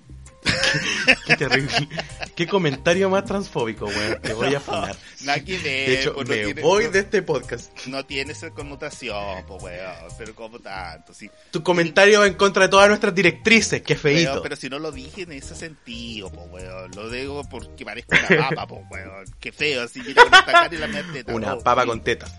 Qué 1.26 1.36
terrible. 1.38 1.88
Qué 2.36 2.48
comentario 2.48 3.10
más 3.10 3.26
transfóbico, 3.26 3.86
weón. 3.86 4.22
Te 4.22 4.34
voy 4.34 4.54
a 4.54 4.60
funar. 4.60 4.96
Ver. 5.26 5.44
De 5.46 5.94
hecho, 6.00 6.14
pues, 6.14 6.28
no 6.28 6.36
me 6.36 6.44
tiene- 6.46 6.62
voy 6.62 6.86
no- 6.86 6.92
de 6.92 7.00
este 7.00 7.22
podcast. 7.22 7.86
No 7.88 8.06
tiene 8.06 8.34
esa 8.34 8.52
connotación, 8.52 9.46
pues, 9.48 9.64
weón. 9.64 9.96
Pero 10.18 10.36
como 10.36 10.60
tanto, 10.60 11.14
sí. 11.14 11.30
Tu 11.52 11.64
comentario 11.64 12.24
en 12.26 12.34
contra 12.36 12.64
de 12.64 12.70
todas 12.70 12.88
nuestras 12.88 13.14
directrices. 13.16 13.82
Qué 13.82 13.94
Weón, 13.94 14.02
feíto. 14.02 14.42
pero 14.42 14.56
si 14.56 14.70
no 14.70 14.80
lo 14.80 14.92
dije 14.92 15.24
en 15.24 15.32
ese 15.32 15.56
sentido, 15.56 16.32
pues, 16.32 16.48
weón. 16.52 16.92
Lo 16.96 17.10
digo 17.10 17.44
porque 17.50 17.86
parezco 17.86 18.16
una 18.30 18.50
papa, 18.50 18.68
pues, 18.68 18.82
weón. 18.92 19.26
Qué 19.40 19.52
feo, 19.52 19.84
así, 19.84 20.02
mira, 20.02 20.24
con 20.24 20.34
esta 20.34 20.46
cara 20.52 20.70
y 20.76 20.78
la 20.78 21.04
teta. 21.14 21.34
Una 21.34 21.58
papa 21.60 21.82
sí. 21.84 21.88
con 21.88 22.02
tetas. 22.04 22.34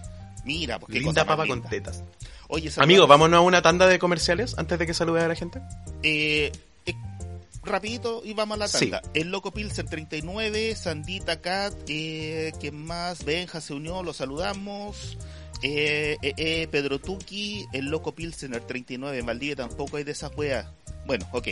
Mira, 0.45 0.79
pues, 0.79 0.93
qué 0.93 1.01
Linda 1.01 1.25
papa 1.25 1.47
con 1.47 1.63
tetas. 1.63 2.05
Oye, 2.49 2.71
Amigo, 2.77 3.01
saludos. 3.01 3.09
vámonos 3.09 3.39
a 3.39 3.41
una 3.41 3.61
tanda 3.63 3.89
de 3.89 3.99
comerciales 3.99 4.57
antes 4.57 4.79
de 4.79 4.87
que 4.87 4.95
salude 4.95 5.21
a 5.23 5.27
la 5.27 5.35
gente. 5.35 5.61
Eh, 6.05 6.53
rapidito 7.67 8.23
y 8.25 8.35
vamos 8.35 8.57
a 8.57 8.59
la 8.59 8.69
Sí. 8.69 8.91
tanda. 8.91 9.03
El 9.15 9.31
Loco 9.31 9.51
Pilsen 9.53 9.87
39, 9.87 10.75
Sandita 10.77 11.41
Cat, 11.41 11.75
eh, 11.89 12.53
¿quién 12.61 12.85
más? 12.85 13.25
Benja 13.25 13.61
se 13.61 13.75
unió, 13.75 14.03
lo 14.03 14.13
saludamos. 14.13 15.17
Eh, 15.63 16.19
eh, 16.23 16.35
eh, 16.37 16.69
Pedro 16.71 16.99
Tuki, 16.99 17.67
el 17.73 17.87
Loco 17.87 18.15
Pilsener 18.15 18.61
39, 18.63 19.19
en 19.19 19.27
Valdivia 19.27 19.57
tampoco 19.57 19.97
hay 19.97 20.05
de 20.05 20.13
esas 20.13 20.31
weas. 20.37 20.67
Bueno, 21.07 21.27
ok. 21.33 21.49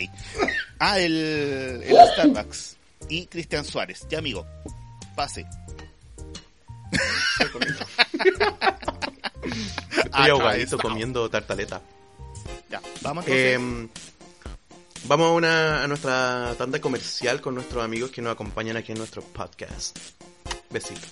Ah, 0.79 0.99
el, 1.01 1.83
el 1.85 1.97
Starbucks. 2.13 2.77
Y 3.09 3.27
Cristian 3.27 3.65
Suárez. 3.65 4.07
Ya, 4.11 4.19
amigo, 4.19 4.47
pase. 5.17 5.47
Estoy 6.93 7.63
Ah, 10.13 10.27
ahogadito 10.31 10.79
comiendo 10.79 11.29
tartaleta. 11.29 11.81
Ya, 12.71 12.81
vamos 13.03 13.25
entonces. 13.27 13.91
Vamos 15.07 15.45
a, 15.45 15.87
nuestra 15.87 16.55
tanda 16.57 16.81
comercial 16.81 17.43
con 17.43 17.55
nuestros 17.55 17.85
amigos 17.85 18.11
que 18.11 18.23
nos 18.23 18.33
acompañan 18.33 18.79
aquí 18.79 18.93
en 18.93 18.99
nuestro 18.99 19.21
podcast. 19.21 19.99
Besito. 20.71 21.03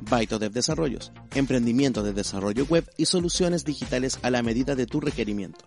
Bytodev 0.00 0.52
Desarrollos, 0.52 1.10
emprendimiento 1.34 2.04
de 2.04 2.12
desarrollo 2.12 2.66
web 2.66 2.88
y 2.96 3.06
soluciones 3.06 3.64
digitales 3.64 4.20
a 4.22 4.30
la 4.30 4.44
medida 4.44 4.76
de 4.76 4.86
tu 4.86 5.00
requerimiento. 5.00 5.64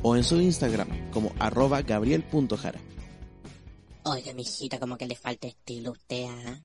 o 0.00 0.16
en 0.16 0.24
su 0.24 0.40
Instagram 0.40 1.10
como 1.10 1.34
arroba 1.38 1.82
gabriel.jara. 1.82 2.80
Oiga, 4.04 4.32
mijita, 4.32 4.78
como 4.78 4.96
que 4.96 5.04
le 5.04 5.14
falta 5.14 5.46
estilo 5.46 5.90
usted, 5.90 6.24
¿ah? 6.24 6.62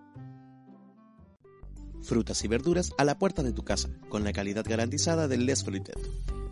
Frutas 2.01 2.43
y 2.43 2.47
verduras 2.47 2.91
a 2.97 3.05
la 3.05 3.17
puerta 3.17 3.41
de 3.43 3.53
tu 3.53 3.63
casa, 3.63 3.89
con 4.09 4.24
la 4.24 4.34
calidad 4.34 4.65
garantizada 4.67 5.28
del 5.28 5.45
Les 5.45 5.63
Fruited. 5.63 5.93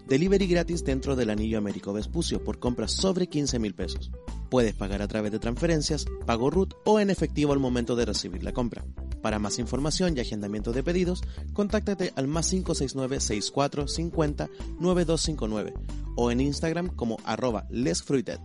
Delivery 0.10 0.48
gratis 0.48 0.84
dentro 0.84 1.16
del 1.16 1.30
anillo 1.30 1.60
Américo 1.60 1.94
Vespucio 1.94 2.44
por 2.44 2.58
compras 2.58 2.92
sobre 2.92 3.28
15 3.28 3.60
mil 3.60 3.76
pesos. 3.76 4.10
Puedes 4.50 4.74
pagar 4.74 5.04
a 5.04 5.08
través 5.08 5.32
de 5.32 5.38
transferencias, 5.38 6.08
pago 6.26 6.50
RUT 6.50 6.74
o 6.84 7.00
en 7.00 7.12
efectivo 7.12 7.54
al 7.54 7.60
momento 7.60 7.96
de 7.96 8.06
recibir 8.06 8.44
la 8.44 8.52
compra. 8.52 8.84
Para 9.22 9.38
más 9.38 9.60
información 9.60 10.18
y 10.18 10.22
agendamiento 10.22 10.72
de 10.74 10.82
pedidos, 10.82 11.22
contáctate 11.54 12.12
al 12.16 12.28
más 12.28 12.50
569 12.50 13.20
64 13.20 13.88
50 13.88 14.50
9259 14.80 15.74
o 16.16 16.32
en 16.32 16.42
Instagram 16.42 16.88
como 16.88 17.18
arroba 17.24 17.68
lesfruited. 17.70 18.40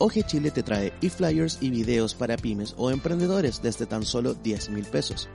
Oje 0.01 0.23
Chile 0.23 0.49
te 0.49 0.63
trae 0.63 0.93
e-flyers 1.01 1.57
y 1.61 1.69
videos 1.69 2.15
para 2.15 2.38
pymes 2.38 2.73
o 2.77 2.89
emprendedores 2.89 3.61
desde 3.61 3.86
tan 3.86 4.05
solo 4.05 4.34
10 4.34 4.69
mil 4.69 4.86
pesos. 4.86 5.27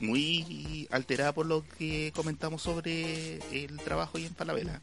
muy 0.00 0.88
alterada 0.90 1.32
por 1.32 1.46
lo 1.46 1.64
que 1.78 2.10
comentamos 2.16 2.62
sobre 2.62 3.36
el 3.52 3.76
trabajo 3.84 4.18
ahí 4.18 4.26
en 4.26 4.34
Falabella. 4.34 4.82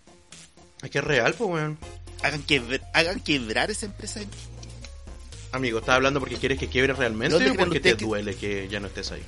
Es 0.81 0.89
que 0.89 0.99
es 0.99 1.03
real, 1.03 1.33
pues, 1.37 1.49
weón. 1.49 1.77
Hagan, 2.23 2.43
quebr- 2.45 2.81
hagan 2.93 3.19
quebrar 3.21 3.71
esa 3.71 3.85
empresa. 3.85 4.19
Amigo, 5.51 5.79
¿estás 5.79 5.95
hablando 5.95 6.19
porque 6.19 6.35
quieres 6.37 6.59
que 6.59 6.67
quiebre 6.67 6.93
realmente 6.93 7.33
¿Dónde 7.33 7.51
o 7.51 7.55
porque 7.55 7.79
te 7.79 7.95
que- 7.97 8.05
duele 8.05 8.35
que 8.35 8.67
ya 8.69 8.79
no 8.79 8.87
estés 8.87 9.11
ahí? 9.11 9.23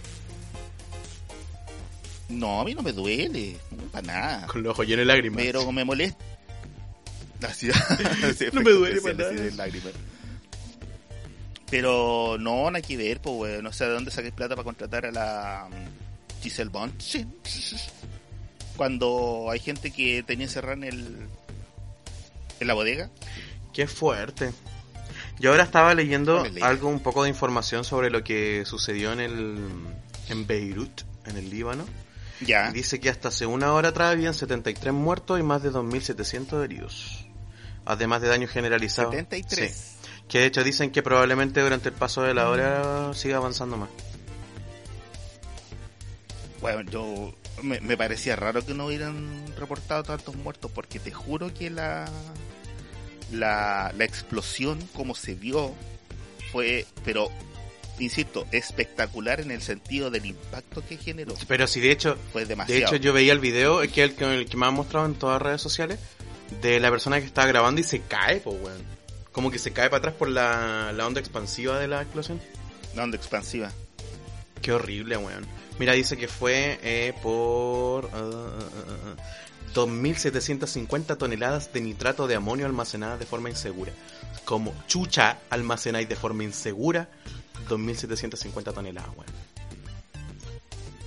No, 2.29 2.61
a 2.61 2.63
mí 2.65 2.73
no 2.73 2.81
me 2.81 2.93
duele, 2.93 3.57
para 3.91 4.07
nada. 4.07 4.47
Con 4.47 4.63
los 4.63 4.71
ojos 4.71 4.85
llenos 4.87 5.01
de 5.01 5.05
lágrimas. 5.05 5.41
Pero 5.43 5.69
me 5.71 5.83
molesta. 5.83 6.23
Así- 7.47 7.69
así, 7.71 8.45
No 8.53 8.61
me 8.61 8.71
duele 8.71 9.01
para 9.01 9.13
nada. 9.15 9.31
de 9.31 9.51
lágrimas. 9.51 9.93
Pero 11.69 12.37
no, 12.39 12.69
nada 12.69 12.81
que 12.85 12.95
ver, 12.97 13.19
pues, 13.21 13.35
weón. 13.35 13.63
No 13.63 13.73
sé 13.73 13.85
de 13.85 13.91
dónde 13.91 14.11
saqué 14.11 14.31
plata 14.31 14.55
para 14.55 14.63
contratar 14.63 15.05
a 15.07 15.11
la 15.11 15.67
mm, 15.69 16.43
Giselle 16.43 16.69
Bond. 16.69 16.93
Sí. 17.01 17.25
Cuando 18.77 19.47
hay 19.51 19.59
gente 19.59 19.91
que 19.91 20.23
tenía 20.23 20.47
en 20.73 20.83
el. 20.83 21.15
En 22.61 22.67
la 22.67 22.73
bodega. 22.73 23.09
Qué 23.73 23.87
fuerte. 23.87 24.51
Yo 25.39 25.51
ahora 25.51 25.63
estaba 25.63 25.93
leyendo 25.95 26.43
algo, 26.61 26.89
un 26.89 26.99
poco 26.99 27.23
de 27.23 27.29
información 27.29 27.83
sobre 27.83 28.09
lo 28.09 28.23
que 28.23 28.63
sucedió 28.65 29.11
en 29.11 29.19
el 29.19 29.59
en 30.29 30.47
Beirut, 30.47 31.01
en 31.25 31.37
el 31.37 31.49
Líbano. 31.49 31.85
Ya. 32.41 32.71
Dice 32.71 32.99
que 32.99 33.09
hasta 33.09 33.29
hace 33.29 33.45
una 33.45 33.73
hora 33.73 33.89
atrás 33.89 34.11
habían 34.11 34.33
73 34.33 34.93
muertos 34.93 35.39
y 35.39 35.43
más 35.43 35.63
de 35.63 35.71
2.700 35.71 36.63
heridos. 36.63 37.25
Además 37.85 38.21
de 38.21 38.27
daños 38.27 38.51
generalizados. 38.51 39.11
73. 39.11 39.71
Sí. 39.71 40.07
Que 40.27 40.39
de 40.39 40.45
hecho 40.45 40.63
dicen 40.63 40.91
que 40.91 41.03
probablemente 41.03 41.61
durante 41.61 41.89
el 41.89 41.95
paso 41.95 42.21
de 42.21 42.33
la 42.33 42.49
hora 42.49 43.13
siga 43.13 43.37
avanzando 43.37 43.77
más. 43.77 43.89
Bueno, 46.61 46.89
yo 46.89 47.33
me, 47.63 47.81
me 47.81 47.97
parecía 47.97 48.35
raro 48.35 48.63
que 48.63 48.73
no 48.75 48.85
hubieran 48.85 49.55
reportado 49.57 50.03
tantos 50.03 50.35
muertos 50.35 50.71
porque 50.73 50.99
te 50.99 51.11
juro 51.11 51.51
que 51.53 51.71
la 51.71 52.07
la, 53.31 53.91
la 53.97 54.05
explosión 54.05 54.79
como 54.93 55.15
se 55.15 55.33
vio 55.33 55.73
fue, 56.51 56.85
pero 57.05 57.31
insisto, 57.99 58.45
espectacular 58.51 59.41
en 59.41 59.51
el 59.51 59.61
sentido 59.61 60.09
del 60.09 60.25
impacto 60.25 60.83
que 60.87 60.97
generó. 60.97 61.35
Pero 61.47 61.67
si 61.67 61.79
de 61.79 61.91
hecho, 61.91 62.17
Fue 62.31 62.41
de 62.41 62.47
demasiado. 62.47 62.81
hecho 62.81 62.95
yo 62.95 63.13
veía 63.13 63.33
el 63.33 63.39
video, 63.39 63.79
que 63.81 64.03
es 64.03 64.09
el 64.09 64.15
que, 64.15 64.25
el 64.25 64.49
que 64.49 64.57
me 64.57 64.65
han 64.65 64.73
mostrado 64.73 65.05
en 65.05 65.15
todas 65.15 65.35
las 65.35 65.41
redes 65.43 65.61
sociales, 65.61 65.99
de 66.61 66.79
la 66.79 66.89
persona 66.89 67.19
que 67.19 67.25
estaba 67.25 67.47
grabando 67.47 67.79
y 67.81 67.83
se 67.83 68.01
cae, 68.01 68.39
pues 68.41 68.57
weón. 68.61 68.81
Como 69.31 69.49
que 69.49 69.59
se 69.59 69.71
cae 69.71 69.89
para 69.89 69.99
atrás 69.99 70.15
por 70.15 70.27
la, 70.27 70.91
la 70.91 71.07
onda 71.07 71.21
expansiva 71.21 71.79
de 71.79 71.87
la 71.87 72.01
explosión. 72.01 72.41
La 72.95 73.03
onda 73.03 73.15
expansiva. 73.15 73.71
Qué 74.61 74.73
horrible, 74.73 75.15
weón. 75.15 75.45
Mira, 75.79 75.93
dice 75.93 76.17
que 76.17 76.27
fue 76.27 76.79
eh, 76.83 77.13
por 77.23 78.09
ah, 78.13 78.19
ah, 78.21 79.15
ah, 79.17 79.23
2.750 79.73 81.17
toneladas 81.17 81.71
de 81.73 81.81
nitrato 81.81 82.27
de 82.27 82.35
amonio 82.35 82.65
almacenadas 82.65 83.19
de 83.19 83.25
forma 83.25 83.49
insegura. 83.49 83.91
Como 84.45 84.73
chucha 84.87 85.39
almacenáis 85.49 86.07
de 86.09 86.15
forma 86.15 86.43
insegura 86.43 87.09
2.750 87.69 88.73
toneladas, 88.73 89.09
weón. 89.15 89.51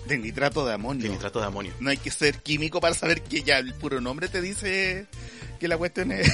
De 0.07 0.19
nitrato 0.19 0.67
de 0.67 0.75
amonio. 0.75 1.03
De 1.03 1.09
nitrato 1.09 1.41
de 1.41 1.47
amonio. 1.47 1.73
No 1.81 1.89
hay 1.91 1.97
que 1.97 2.11
ser 2.11 2.39
químico 2.43 2.81
para 2.81 2.95
saber 2.95 3.23
que 3.23 3.43
ya 3.43 3.59
el 3.59 3.73
puro 3.75 4.01
nombre 4.03 4.29
te 4.29 4.43
dice 4.43 5.07
que 5.59 5.67
la 5.67 5.79
cuestión 5.79 6.13
es 6.13 6.29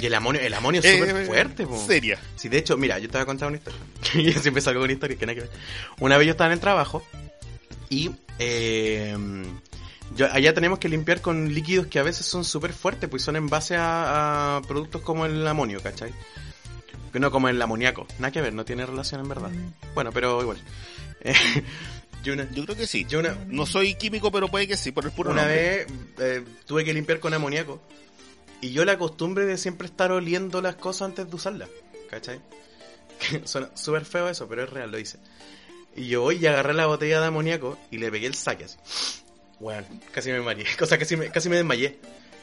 Y 0.00 0.06
el 0.06 0.14
amonio, 0.14 0.40
el 0.40 0.54
amonio 0.54 0.80
es 0.80 0.86
Eh, 0.90 0.98
súper 0.98 1.26
fuerte, 1.26 1.66
po. 1.66 1.84
seria. 1.86 2.20
Sí, 2.36 2.48
de 2.48 2.58
hecho, 2.58 2.76
mira, 2.76 2.98
yo 3.00 3.08
te 3.08 3.18
voy 3.18 3.22
a 3.22 3.26
contar 3.26 3.48
una 3.48 3.56
historia. 3.56 3.80
yo 4.32 4.40
siempre 4.40 4.62
salgo 4.62 4.80
con 4.80 4.90
historias 4.90 5.18
que 5.18 5.26
nada 5.26 5.34
que 5.34 5.40
ver. 5.42 5.50
Una 5.98 6.18
vez 6.18 6.26
yo 6.26 6.30
estaba 6.32 6.48
en 6.48 6.52
el 6.54 6.60
trabajo 6.60 7.02
y 7.88 8.12
eh, 8.38 9.16
yo, 10.16 10.26
allá 10.30 10.54
tenemos 10.54 10.78
que 10.78 10.88
limpiar 10.88 11.20
con 11.20 11.52
líquidos 11.52 11.86
que 11.86 11.98
a 11.98 12.02
veces 12.02 12.26
son 12.26 12.44
súper 12.44 12.72
fuertes, 12.72 13.08
pues 13.08 13.22
son 13.22 13.36
en 13.36 13.48
base 13.48 13.76
a, 13.76 14.56
a 14.56 14.62
productos 14.62 15.02
como 15.02 15.26
el 15.26 15.46
amonio, 15.46 15.80
¿cachai? 15.82 16.12
Que 17.12 17.18
No 17.18 17.30
como 17.30 17.48
el 17.48 17.60
amoníaco. 17.60 18.06
Nada 18.18 18.30
que 18.30 18.40
ver, 18.40 18.52
no 18.52 18.64
tiene 18.64 18.86
relación 18.86 19.20
en 19.20 19.28
verdad. 19.28 19.50
Bueno, 19.94 20.10
pero 20.12 20.40
igual. 20.42 20.58
Eh, 21.22 21.34
yo 22.22 22.32
una, 22.32 22.50
Yo 22.50 22.64
creo 22.64 22.76
que 22.76 22.86
sí. 22.86 23.04
yo 23.06 23.18
una, 23.18 23.36
No 23.46 23.66
soy 23.66 23.94
químico, 23.94 24.32
pero 24.32 24.48
puede 24.48 24.66
que 24.66 24.78
sí, 24.78 24.90
por 24.90 25.04
el 25.04 25.10
puro 25.12 25.30
una 25.30 25.42
nombre. 25.42 25.84
vez 25.84 25.86
eh, 26.18 26.44
tuve 26.64 26.82
que 26.82 26.94
limpiar 26.94 27.20
con 27.20 27.34
amoníaco. 27.34 27.82
Y 28.62 28.72
yo 28.72 28.86
la 28.86 28.96
costumbre 28.96 29.44
de 29.44 29.58
siempre 29.58 29.86
estar 29.86 30.12
oliendo 30.12 30.62
las 30.62 30.76
cosas 30.76 31.08
antes 31.08 31.28
de 31.28 31.36
usarlas. 31.36 31.68
¿Cachai? 32.08 32.40
Suena 33.44 33.70
súper 33.74 34.06
feo 34.06 34.30
eso, 34.30 34.48
pero 34.48 34.64
es 34.64 34.70
real, 34.70 34.90
lo 34.90 34.98
hice. 34.98 35.18
Y 35.94 36.06
yo 36.08 36.22
voy 36.22 36.36
y 36.36 36.46
agarré 36.46 36.72
la 36.72 36.86
botella 36.86 37.20
de 37.20 37.26
amoníaco 37.26 37.78
y 37.90 37.98
le 37.98 38.10
pegué 38.10 38.26
el 38.26 38.34
saque 38.34 38.64
así. 38.64 38.78
Bueno, 39.60 39.86
casi 40.12 40.30
me 40.30 40.40
mareé. 40.40 40.66
O 40.80 40.86
sea, 40.86 40.98
casi 40.98 41.16
me, 41.16 41.28
casi 41.30 41.48
me 41.48 41.56
desmayé. 41.56 41.98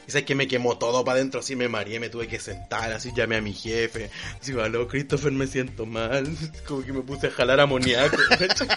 Y 0.06 0.10
sabes 0.10 0.24
que 0.24 0.34
me 0.34 0.48
quemó 0.48 0.78
todo 0.78 1.04
para 1.04 1.16
adentro, 1.18 1.40
así 1.40 1.54
me 1.54 1.68
mareé, 1.68 2.00
me 2.00 2.08
tuve 2.08 2.26
que 2.28 2.40
sentar, 2.40 2.90
así 2.92 3.10
llamé 3.14 3.36
a 3.36 3.42
mi 3.42 3.52
jefe. 3.52 4.08
Así, 4.40 4.52
aló, 4.58 4.88
Christopher, 4.88 5.32
me 5.32 5.46
siento 5.46 5.84
mal. 5.84 6.26
Como 6.66 6.82
que 6.82 6.92
me 6.94 7.02
puse 7.02 7.26
a 7.26 7.30
jalar 7.30 7.60
amoníaco. 7.60 8.16
¿cachai? 8.38 8.68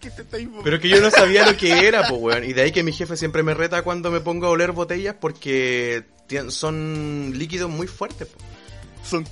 ¿Qué 0.00 0.10
te 0.10 0.22
está 0.22 0.38
info- 0.38 0.62
Pero 0.62 0.78
que 0.80 0.88
yo 0.88 1.00
no 1.00 1.10
sabía 1.10 1.44
lo 1.46 1.56
que 1.56 1.86
era, 1.86 2.06
pues, 2.08 2.20
weón. 2.20 2.44
Y 2.44 2.52
de 2.52 2.62
ahí 2.62 2.72
que 2.72 2.82
mi 2.82 2.92
jefe 2.92 3.16
siempre 3.16 3.42
me 3.42 3.54
reta 3.54 3.82
cuando 3.82 4.10
me 4.10 4.20
pongo 4.20 4.46
a 4.46 4.50
oler 4.50 4.72
botellas 4.72 5.16
porque 5.20 6.04
son 6.50 7.32
líquidos 7.34 7.70
muy 7.70 7.86
fuertes, 7.86 8.28
pues. 8.28 8.44
Son 9.08 9.24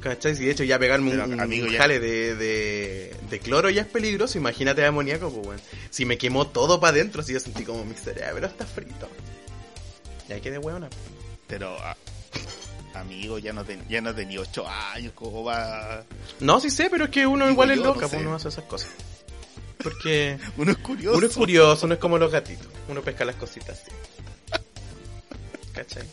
¿Cachai? 0.00 0.34
Si 0.34 0.44
de 0.46 0.52
hecho 0.52 0.64
ya 0.64 0.78
pegarme 0.78 1.10
un, 1.10 1.16
Pero, 1.18 1.28
un 1.30 1.40
amigo, 1.40 1.66
ya- 1.66 1.78
jale 1.78 2.00
de, 2.00 2.34
de, 2.34 3.14
de 3.28 3.38
cloro 3.40 3.68
ya 3.68 3.82
es 3.82 3.86
peligroso, 3.88 4.38
imagínate 4.38 4.84
amoníaco, 4.84 5.30
pues, 5.30 5.46
weón. 5.46 5.60
Si 5.90 6.04
me 6.06 6.16
quemó 6.16 6.46
todo 6.46 6.80
para 6.80 6.92
adentro, 6.92 7.22
si 7.22 7.34
yo 7.34 7.40
sentí 7.40 7.64
como 7.64 7.84
mi 7.84 7.94
cerebro 7.94 8.46
está 8.46 8.64
frito. 8.66 9.08
Y 10.28 10.32
ahí 10.32 10.40
quedé 10.40 10.56
weona. 10.58 10.88
Pero, 11.46 11.76
ah, 11.80 11.94
amigo, 12.94 13.38
ya 13.38 13.52
no, 13.52 13.64
ten- 13.64 13.84
ya 13.90 14.00
no 14.00 14.14
tenía 14.14 14.40
ocho 14.40 14.66
años, 14.66 15.12
¿cómo 15.14 15.44
va? 15.44 16.02
No, 16.40 16.60
sí 16.60 16.70
sé, 16.70 16.88
pero 16.90 17.04
es 17.04 17.10
que 17.10 17.26
uno 17.26 17.44
Digo 17.44 17.52
igual 17.52 17.70
es 17.72 17.78
loca, 17.78 18.00
no 18.02 18.08
pues 18.08 18.22
uno 18.22 18.34
hace 18.36 18.48
esas 18.48 18.64
cosas. 18.64 18.88
Porque 19.82 20.38
Uno 20.56 20.72
es 20.72 20.78
curioso. 20.78 21.18
uno 21.18 21.26
es 21.26 21.34
curioso, 21.34 21.86
no 21.86 21.94
es 21.94 22.00
como 22.00 22.16
los 22.18 22.30
gatitos. 22.32 22.68
Uno 22.88 23.02
pesca 23.02 23.24
las 23.26 23.36
cositas 23.36 23.80
así. 23.82 23.90
¿Cachai? 25.74 26.04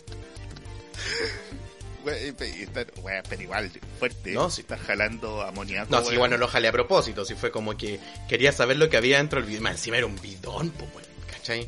Güey, 3.01 3.21
pero 3.27 3.41
igual, 3.41 3.71
fuerte. 3.99 4.31
No, 4.31 4.49
sí. 4.49 4.61
Estás 4.61 4.79
jalando 4.81 5.41
amoníaco. 5.41 5.91
No, 5.91 5.99
sí, 5.99 6.05
güey. 6.05 6.17
bueno, 6.19 6.37
lo 6.37 6.47
jalé 6.47 6.67
a 6.67 6.71
propósito, 6.71 7.25
si 7.25 7.35
fue 7.35 7.51
como 7.51 7.75
que 7.77 7.99
quería 8.29 8.51
saber 8.51 8.77
lo 8.77 8.89
que 8.89 8.97
había 8.97 9.17
dentro 9.17 9.39
del 9.39 9.47
bidón. 9.49 9.63
Más 9.63 9.73
encima 9.73 9.97
era 9.97 10.05
un 10.05 10.19
bidón, 10.21 10.69
pues, 10.71 10.89
weón, 10.95 11.07
¿cachai? 11.31 11.67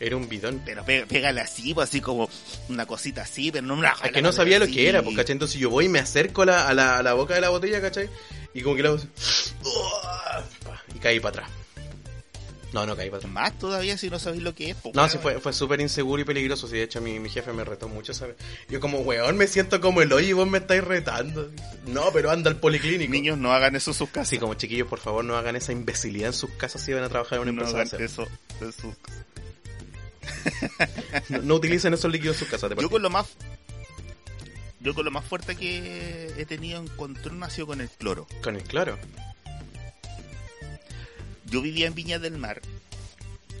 Era 0.00 0.16
un 0.16 0.28
bidón. 0.28 0.62
Pero 0.64 0.84
pé- 0.84 1.06
pégale 1.06 1.40
así, 1.40 1.74
pues, 1.74 1.88
así 1.88 2.00
como 2.00 2.28
una 2.68 2.86
cosita 2.86 3.22
así, 3.22 3.50
pero 3.52 3.66
no 3.66 3.74
una 3.74 3.94
Es 4.02 4.10
que 4.12 4.22
no 4.22 4.32
sabía 4.32 4.58
lo 4.58 4.66
que 4.66 4.88
era, 4.88 5.02
pues, 5.02 5.16
¿cachai? 5.16 5.32
Entonces 5.32 5.60
yo 5.60 5.70
voy 5.70 5.86
y 5.86 5.88
me 5.88 5.98
acerco 6.00 6.42
a 6.42 6.46
la, 6.46 6.68
a 6.68 6.74
la, 6.74 6.98
a 6.98 7.02
la 7.02 7.12
boca 7.14 7.34
de 7.34 7.40
la 7.40 7.48
botella, 7.50 7.80
¿cachai? 7.80 8.08
Y 8.54 8.62
como 8.62 8.76
que 8.76 8.82
la 8.82 8.90
así, 8.92 9.08
y 10.94 10.98
caí 10.98 11.20
para 11.20 11.42
atrás. 11.44 11.50
No, 12.72 12.86
no 12.86 12.96
caí 12.96 13.08
para 13.10 13.18
atrás. 13.18 13.32
Más 13.32 13.58
todavía 13.58 13.98
si 13.98 14.08
no 14.08 14.18
sabéis 14.18 14.42
lo 14.42 14.54
que 14.54 14.70
es. 14.70 14.76
pues, 14.76 14.94
No, 14.94 15.08
sí 15.08 15.18
fue, 15.18 15.38
fue 15.40 15.52
súper 15.52 15.80
inseguro 15.80 16.22
y 16.22 16.24
peligroso. 16.24 16.66
Sí, 16.66 16.76
de 16.76 16.84
hecho, 16.84 17.00
mi, 17.00 17.18
mi 17.20 17.28
jefe 17.28 17.52
me 17.52 17.64
retó 17.64 17.88
mucho, 17.88 18.14
¿sabes? 18.14 18.36
Yo 18.68 18.80
como, 18.80 19.00
weón, 19.00 19.36
me 19.36 19.46
siento 19.46 19.80
como 19.80 20.00
el 20.02 20.12
hoyo 20.12 20.28
y 20.28 20.32
vos 20.32 20.48
me 20.48 20.58
estáis 20.58 20.82
retando. 20.82 21.50
No, 21.86 22.10
pero 22.12 22.30
anda 22.30 22.50
al 22.50 22.56
policlínico. 22.56 23.12
Niños, 23.12 23.36
no 23.38 23.52
hagan 23.52 23.76
eso 23.76 23.90
en 23.90 23.94
sus 23.94 24.08
casas. 24.08 24.28
Así 24.28 24.38
como 24.38 24.54
chiquillos, 24.54 24.88
por 24.88 25.00
favor, 25.00 25.24
no 25.24 25.36
hagan 25.36 25.56
esa 25.56 25.72
imbecilidad 25.72 26.28
en 26.28 26.32
sus 26.34 26.50
casas 26.52 26.82
si 26.82 26.92
van 26.92 27.04
a 27.04 27.08
trabajar 27.08 27.38
en 27.38 27.48
una 27.48 27.52
no 27.62 27.68
empresa. 27.68 27.96
hagan 27.96 28.06
eso 28.06 28.26
en 28.60 28.72
sus 28.72 28.94
No, 31.28 31.38
no 31.42 31.54
utilicen 31.56 31.92
esos 31.94 32.10
líquidos 32.10 32.36
en 32.36 32.40
sus 32.40 32.48
casas. 32.48 32.70
Yo 32.80 32.88
con 32.90 33.02
lo 33.02 33.10
más 33.10 33.26
yo 34.80 34.94
con 34.94 35.04
lo 35.04 35.10
más 35.12 35.24
fuerte 35.24 35.54
que 35.56 36.32
he 36.36 36.44
tenido 36.44 36.80
en 36.80 36.88
control 36.88 37.40
ha 37.44 37.50
sido 37.50 37.68
con 37.68 37.80
el 37.80 37.88
cloro. 37.88 38.26
Con 38.42 38.56
el 38.56 38.62
claro. 38.64 38.98
Yo 41.52 41.60
vivía 41.60 41.86
en 41.86 41.94
Viña 41.94 42.18
del 42.18 42.38
Mar, 42.38 42.62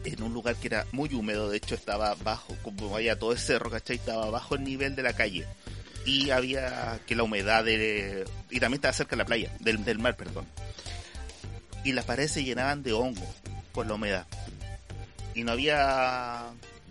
en 0.06 0.22
un 0.22 0.32
lugar 0.32 0.56
que 0.56 0.68
era 0.68 0.86
muy 0.92 1.12
húmedo, 1.12 1.50
de 1.50 1.58
hecho 1.58 1.74
estaba 1.74 2.14
bajo, 2.14 2.56
como 2.62 2.88
vaya 2.88 3.18
todo 3.18 3.32
el 3.32 3.38
cerro, 3.38 3.70
¿cachai? 3.70 3.96
Estaba 3.96 4.30
bajo 4.30 4.54
el 4.54 4.64
nivel 4.64 4.96
de 4.96 5.02
la 5.02 5.12
calle. 5.12 5.46
Y 6.06 6.30
había 6.30 6.98
que 7.06 7.14
la 7.14 7.24
humedad 7.24 7.62
de... 7.62 8.24
Y 8.48 8.60
también 8.60 8.78
estaba 8.78 8.94
cerca 8.94 9.10
de 9.10 9.18
la 9.18 9.26
playa, 9.26 9.54
del, 9.60 9.84
del 9.84 9.98
mar, 9.98 10.16
perdón. 10.16 10.46
Y 11.84 11.92
las 11.92 12.06
paredes 12.06 12.32
se 12.32 12.44
llenaban 12.44 12.82
de 12.82 12.94
hongo 12.94 13.26
por 13.74 13.86
la 13.86 13.92
humedad. 13.92 14.26
Y 15.34 15.44
no 15.44 15.52
había 15.52 16.46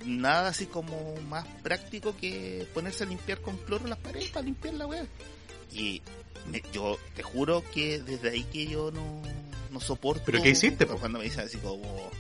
nada 0.06 0.50
así 0.50 0.68
como 0.68 1.16
más 1.28 1.48
práctico 1.64 2.16
que 2.16 2.68
ponerse 2.76 3.06
a 3.06 3.08
limpiar 3.08 3.42
con 3.42 3.58
cloro 3.58 3.88
las 3.88 3.98
paredes 3.98 4.30
para 4.30 4.46
limpiar 4.46 4.76
la 4.76 4.86
weá. 4.86 5.08
Y 5.74 6.04
yo 6.72 7.00
te 7.16 7.24
juro 7.24 7.64
que 7.74 8.00
desde 8.04 8.30
ahí 8.30 8.44
que 8.44 8.68
yo 8.68 8.92
no, 8.92 9.22
no 9.72 9.80
soporto. 9.80 10.24
¿Pero 10.26 10.42
qué 10.44 10.50
hiciste, 10.50 10.86
po? 10.86 10.98
Cuando 10.98 11.18
me 11.20 11.26
dicen 11.26 11.42
así 11.46 11.58
como. 11.58 12.12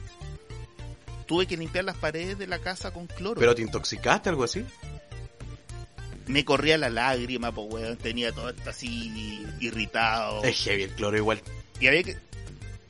Tuve 1.27 1.45
que 1.45 1.55
limpiar 1.55 1.85
las 1.85 1.95
paredes 1.97 2.37
de 2.37 2.47
la 2.47 2.59
casa 2.59 2.91
con 2.91 3.07
cloro. 3.07 3.39
¿Pero 3.39 3.55
te 3.55 3.61
intoxicaste 3.61 4.29
algo 4.29 4.43
así? 4.43 4.65
Me 6.27 6.45
corría 6.45 6.77
la 6.77 6.89
lágrima, 6.89 7.51
pues 7.51 7.67
weón. 7.71 7.97
Tenía 7.97 8.31
todo 8.31 8.49
esto 8.49 8.69
así 8.69 9.45
irritado. 9.59 10.43
Es 10.43 10.57
heavy 10.63 10.83
el 10.83 10.91
cloro 10.91 11.17
igual. 11.17 11.41
Y 11.79 11.87
había 11.87 12.03
que. 12.03 12.17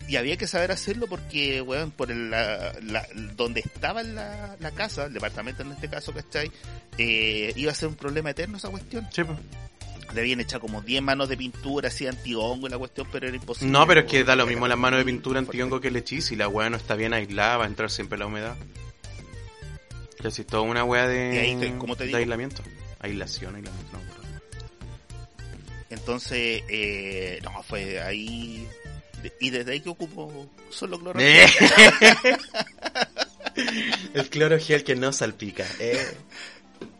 Y 0.08 0.16
había 0.18 0.36
que 0.36 0.48
saber 0.48 0.72
hacerlo 0.72 1.08
porque, 1.08 1.62
weón, 1.62 1.92
por 1.92 2.12
el, 2.12 2.32
la, 2.32 2.74
la- 2.82 3.08
donde 3.36 3.62
estaba 3.62 4.04
la, 4.04 4.58
la 4.60 4.72
casa, 4.72 5.06
el 5.06 5.14
departamento 5.14 5.62
en 5.62 5.72
este 5.72 5.90
caso, 5.90 6.12
¿cachai? 6.12 6.52
Eh, 6.98 7.54
iba 7.56 7.72
a 7.72 7.76
ser 7.76 7.88
un 7.88 7.96
problema 7.96 8.32
eterno 8.32 8.58
esa 8.58 8.70
cuestión. 8.70 9.08
Sí, 9.12 9.24
pues. 9.24 9.38
Le 10.14 10.22
habían 10.22 10.40
echado 10.42 10.62
como 10.62 10.82
10 10.82 11.02
manos 11.02 11.30
de 11.30 11.38
pintura, 11.38 11.88
así 11.88 12.06
antihongo 12.08 12.68
y 12.68 12.70
la 12.70 12.78
cuestión, 12.78 13.08
pero 13.12 13.28
era 13.28 13.36
imposible. 13.36 13.72
No, 13.72 13.88
pero 13.88 14.02
es 14.02 14.06
que 14.08 14.18
weón. 14.18 14.28
da 14.28 14.36
lo 14.36 14.46
mismo 14.46 14.68
las 14.68 14.78
manos 14.78 15.00
de 15.00 15.06
pintura 15.06 15.40
antihongo 15.40 15.80
que 15.80 15.88
el 15.88 15.96
hechizo 15.96 16.34
y 16.34 16.38
la 16.38 16.48
weá 16.48 16.70
no 16.70 16.78
está 16.78 16.96
bien 16.96 17.14
aislada, 17.14 17.58
va 17.58 17.64
a 17.66 17.68
entrar 17.68 17.90
siempre 17.90 18.18
la 18.20 18.26
humedad. 18.26 18.56
Ya 20.22 20.30
si 20.30 20.44
toda 20.44 20.64
una 20.64 20.84
weá 20.84 21.08
de, 21.08 21.40
ahí 21.40 21.56
te- 21.56 22.16
aislamiento. 22.16 22.62
Aislación, 23.00 23.56
aislamiento, 23.56 23.92
no. 23.94 24.02
Entonces, 25.90 26.64
eh, 26.70 27.40
no, 27.44 27.64
fue 27.64 28.00
ahí. 28.02 28.68
Y 29.40 29.50
desde 29.50 29.74
ahí 29.74 29.82
que 29.82 29.90
ocupo 29.90 30.50
solo 30.70 31.00
cloro. 31.00 31.20
Eh. 31.20 31.46
el 34.14 34.30
cloro 34.30 34.58
gel 34.58 34.84
que 34.84 34.96
no 34.96 35.12
salpica. 35.12 35.66
Eh. 35.80 36.18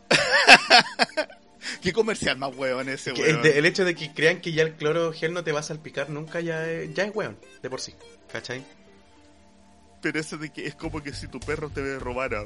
¿Qué 1.82 1.94
comercial 1.94 2.38
más 2.38 2.56
hueón 2.56 2.90
ese, 2.90 3.14
weón? 3.14 3.46
el, 3.46 3.66
hecho 3.66 3.86
de 3.86 3.96
que 3.96 4.14
crean 4.14 4.42
que 4.42 4.52
ya 4.52 4.64
el 4.64 4.76
cloro 4.76 5.12
gel 5.14 5.34
no 5.34 5.44
te 5.44 5.52
va 5.52 5.60
a 5.60 5.64
salpicar 5.64 6.10
nunca 6.10 6.40
ya 6.40 6.70
es, 6.70 6.94
ya 6.94 7.06
es 7.06 7.16
weón, 7.16 7.38
de 7.62 7.70
por 7.70 7.82
sí. 7.82 7.94
¿Cachai? 8.32 8.64
Pero 10.02 10.20
eso 10.20 10.38
de 10.38 10.50
que 10.50 10.66
es 10.66 10.76
como 10.76 11.02
que 11.04 11.14
si 11.14 11.28
tu 11.28 11.40
perro 11.40 11.70
te 11.70 12.00
robara. 12.00 12.44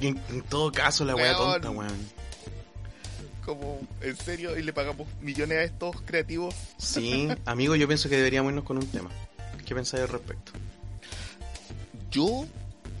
Y 0.00 0.06
en, 0.06 0.20
en 0.30 0.42
todo 0.42 0.70
caso 0.70 1.04
la 1.04 1.16
weá 1.16 1.36
Weón. 1.36 1.52
tonta, 1.52 1.70
weón. 1.70 2.08
Como, 3.44 3.80
¿en 4.00 4.16
serio? 4.16 4.56
Y 4.56 4.62
le 4.62 4.72
pagamos 4.72 5.08
millones 5.20 5.58
a 5.58 5.62
estos 5.64 6.00
creativos. 6.02 6.54
Sí, 6.78 7.28
amigo, 7.44 7.74
yo 7.74 7.88
pienso 7.88 8.08
que 8.08 8.16
deberíamos 8.16 8.50
irnos 8.50 8.64
con 8.64 8.78
un 8.78 8.86
tema. 8.86 9.10
¿Qué 9.66 9.74
pensáis 9.74 10.04
al 10.04 10.10
respecto? 10.10 10.52
Yo 12.10 12.46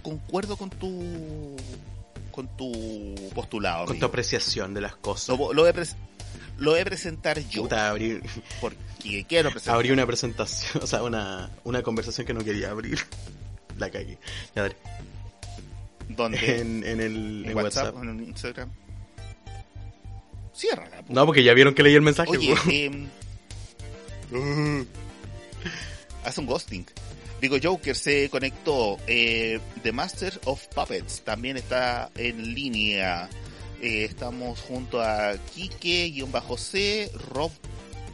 concuerdo 0.02 0.56
con 0.56 0.70
tu 0.70 1.56
con 2.32 2.48
tu 2.56 3.14
postulado. 3.34 3.80
Con 3.84 3.86
tu 3.86 3.92
amigo. 3.92 4.06
apreciación 4.08 4.74
de 4.74 4.80
las 4.80 4.96
cosas. 4.96 5.28
Lo, 5.38 5.52
lo 5.52 5.62
voy 5.62 5.70
a 5.70 5.84
lo 6.58 6.70
voy 6.72 6.80
a 6.80 6.84
presentar 6.84 7.38
yo. 7.48 7.62
Puta, 7.62 7.90
abrí, 7.90 8.20
Porque 8.60 9.24
quiero 9.28 9.50
presentar. 9.50 9.74
abrí 9.76 9.90
una 9.90 10.06
presentación, 10.06 10.82
o 10.84 10.86
sea, 10.86 11.02
una, 11.02 11.50
una 11.64 11.82
conversación 11.82 12.26
que 12.26 12.34
no 12.34 12.42
quería 12.44 12.70
abrir. 12.70 12.98
La 13.78 13.90
cagué. 13.90 14.18
Ya, 14.54 14.62
dale. 14.62 14.76
¿Dónde? 16.08 16.60
En, 16.60 16.84
en 16.84 17.00
el 17.00 17.44
¿En 17.44 17.50
en 17.50 17.56
WhatsApp? 17.56 17.94
WhatsApp. 17.94 18.02
¿En 18.04 18.24
Instagram? 18.24 18.70
Ciérrala. 20.54 21.02
po. 21.02 21.12
No, 21.12 21.24
porque 21.26 21.42
ya 21.42 21.54
vieron 21.54 21.74
que 21.74 21.82
leí 21.82 21.94
el 21.94 22.02
mensaje. 22.02 22.30
Oye, 22.30 23.08
uh, 24.32 24.84
haz 26.24 26.38
un 26.38 26.46
ghosting. 26.46 26.84
Digo, 27.42 27.56
Joker 27.60 27.96
se 27.96 28.30
conectó. 28.30 28.98
Eh, 29.08 29.58
The 29.82 29.90
Master 29.90 30.40
of 30.44 30.64
Puppets 30.68 31.22
también 31.22 31.56
está 31.56 32.08
en 32.14 32.54
línea. 32.54 33.28
Eh, 33.80 34.04
estamos 34.04 34.60
junto 34.60 35.02
a 35.02 35.32
Kike-C, 35.52 37.10
Rob 37.30 37.50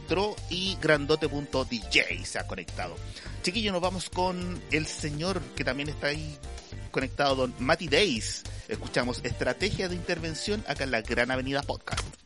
Tro 0.07 0.35
y 0.49 0.75
Grandote.dj 0.81 2.25
se 2.25 2.39
ha 2.39 2.47
conectado. 2.47 2.95
Chiquillos, 3.43 3.71
nos 3.71 3.83
vamos 3.83 4.09
con 4.09 4.59
el 4.71 4.87
señor 4.87 5.39
que 5.55 5.63
también 5.63 5.89
está 5.89 6.07
ahí 6.07 6.35
conectado, 6.89 7.35
don 7.35 7.53
Matty 7.59 7.87
Days. 7.87 8.41
Escuchamos 8.67 9.21
Estrategia 9.23 9.89
de 9.89 9.95
Intervención 9.95 10.63
acá 10.67 10.85
en 10.85 10.91
la 10.91 11.01
Gran 11.01 11.29
Avenida 11.29 11.61
Podcast. 11.61 12.18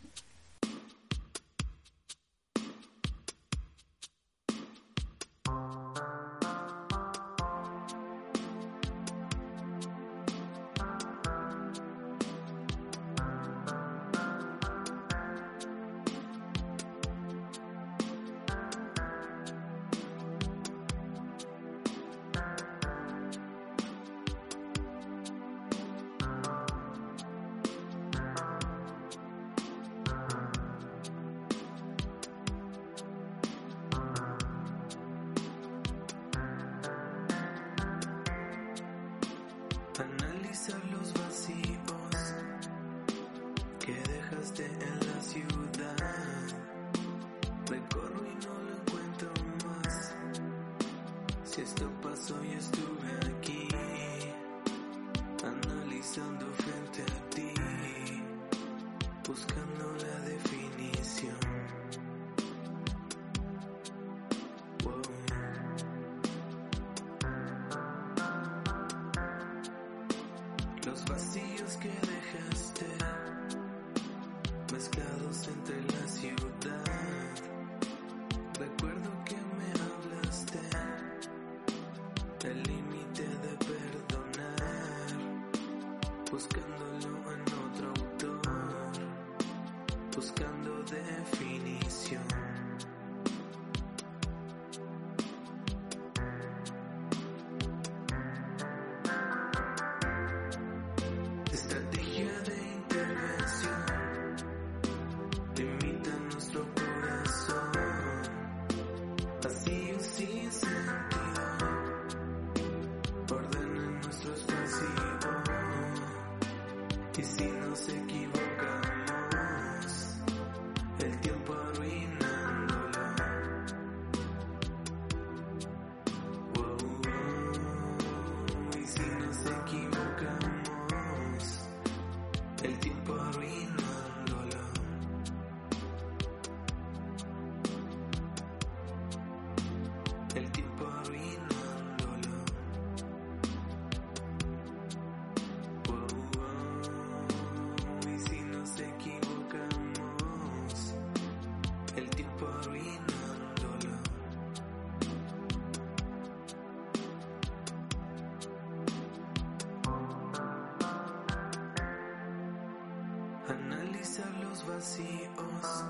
Vacíos 165.03 165.83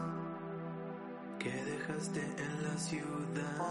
que 1.40 1.52
dejaste 1.52 2.22
en 2.22 2.64
la 2.64 2.78
ciudad. 2.78 3.68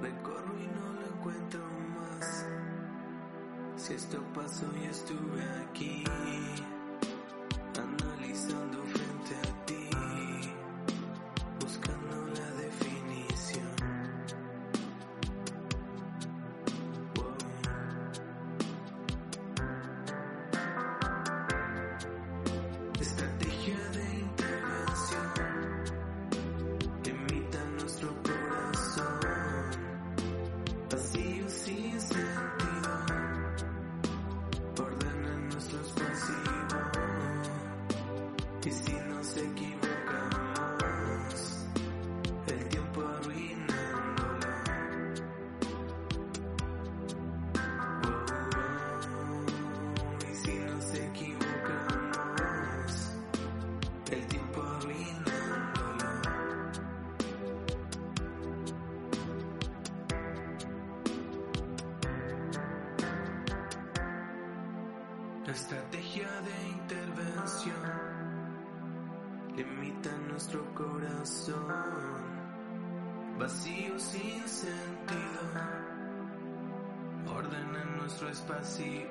Recorro 0.00 0.54
y 0.58 0.66
no 0.66 0.92
lo 1.00 1.06
encuentro 1.16 1.60
más. 1.94 2.46
Si 3.76 3.94
esto 3.94 4.22
pasó 4.34 4.66
y 4.82 4.86
estuve 4.86 5.42
aquí, 5.68 6.04
analizando 7.76 8.77
espacio. 78.60 79.08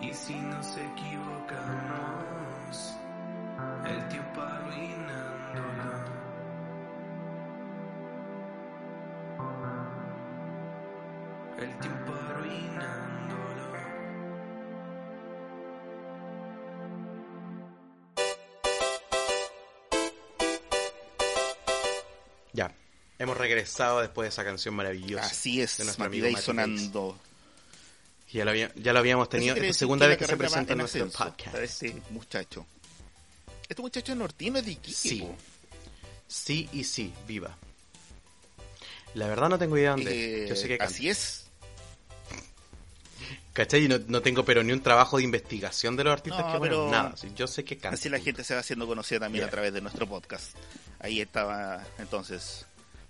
Y 0.00 0.14
si 0.14 0.34
nos 0.34 0.76
equivocamos, 0.76 1.36
el 3.86 4.08
tiempo 4.08 4.40
arruinándolo. 4.40 6.08
El 11.58 11.78
tiempo 11.80 12.12
arruinándolo. 12.12 13.72
Ya. 22.52 22.72
Hemos 23.18 23.36
regresado 23.36 24.00
después 24.00 24.26
de 24.26 24.28
esa 24.28 24.44
canción 24.44 24.76
maravillosa. 24.76 25.26
Así 25.26 25.60
es, 25.60 25.76
de 25.78 25.84
nuestro 25.84 26.04
amigo 26.04 26.28
sonando. 26.38 27.18
Ya 28.32 28.44
lo, 28.44 28.50
había- 28.50 28.72
ya 28.76 28.92
lo 28.92 28.98
habíamos 28.98 29.28
tenido. 29.28 29.54
Es 29.54 29.60
decir 29.62 29.74
segunda 29.74 30.04
que 30.06 30.10
vez 30.10 30.20
la 30.20 30.26
que 30.26 30.30
se 30.32 30.36
presenta 30.36 30.72
en 30.72 30.78
nuestro 30.78 31.08
podcast. 31.10 31.54
este 31.56 31.96
muchacho. 32.10 32.66
Este 33.68 33.82
muchacho 33.82 34.12
es 34.12 34.18
nortino 34.18 34.58
es 34.58 34.64
de 34.66 34.72
Iquique, 34.72 34.96
Sí. 34.96 35.20
po. 35.20 35.34
Sí 36.26 36.68
y 36.72 36.84
sí, 36.84 37.12
viva. 37.26 37.56
La 39.14 39.26
verdad 39.28 39.48
no 39.48 39.58
tengo 39.58 39.76
idea 39.78 39.92
dónde. 39.92 40.44
Eh, 40.44 40.48
Yo 40.48 40.54
sé 40.56 40.68
que 40.68 40.76
canta. 40.78 40.92
así 40.94 41.08
es. 41.08 41.44
¿Cachai? 43.54 43.84
Y 43.84 43.88
no, 43.88 43.98
no 44.06 44.22
tengo 44.22 44.44
pero 44.44 44.62
ni 44.62 44.72
un 44.72 44.82
trabajo 44.82 45.16
de 45.16 45.24
investigación 45.24 45.96
de 45.96 46.04
los 46.04 46.12
artistas 46.12 46.44
No, 46.46 46.52
que 46.52 46.58
bueno, 46.58 46.74
pero- 46.76 46.90
nada. 46.90 47.14
Yo 47.34 47.46
sé 47.46 47.64
que 47.64 47.76
canta. 47.76 47.96
Así 47.96 48.08
la 48.08 48.20
gente 48.20 48.44
se 48.44 48.54
va 48.54 48.60
haciendo 48.60 48.86
conocida 48.86 49.20
también 49.20 49.44
a 49.44 49.48
través 49.50 49.72
de 49.72 49.80
nuestro 49.80 50.06
podcast. 50.06 50.54
Ahí 51.00 51.20
estaba 51.20 51.82
entonces 51.98 52.66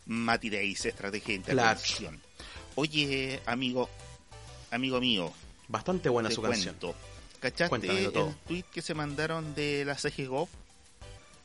Mati 0.07 0.49
Days, 0.49 0.87
estrategia 0.87 1.29
de 1.29 1.35
intervención. 1.35 2.21
Oye, 2.77 3.41
amigo, 3.45 3.91
amigo 4.71 5.01
mío, 5.01 5.33
Bastante 5.69 6.09
buena 6.09 6.29
te 6.29 6.35
su 6.35 6.43
canción. 6.43 6.77
cuento. 6.77 6.99
¿Cachaste 7.41 7.69
Cuéntamelo 7.69 8.11
todo. 8.13 8.29
el 8.29 8.37
tweet 8.47 8.65
que 8.73 8.83
se 8.83 8.95
mandaron 8.95 9.55
de 9.55 9.85
la 9.85 9.95
CGGOV 9.95 10.49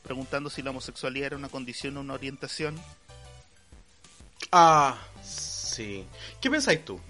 preguntando 0.02 0.50
si 0.50 0.62
la 0.62 0.70
homosexualidad 0.70 1.26
era 1.28 1.36
una 1.36 1.48
condición 1.48 1.96
o 1.96 2.00
una 2.00 2.14
orientación? 2.14 2.80
Ah, 4.50 4.98
sí. 5.22 6.04
¿Qué 6.40 6.50
pensáis 6.50 6.84
tú? 6.84 7.00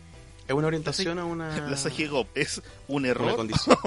¿Es 0.46 0.54
una 0.54 0.66
orientación 0.66 1.18
o 1.18 1.26
una...? 1.26 1.56
La 1.70 1.76
CGGOV 1.76 2.26
es 2.34 2.60
un 2.88 3.06
error 3.06 3.46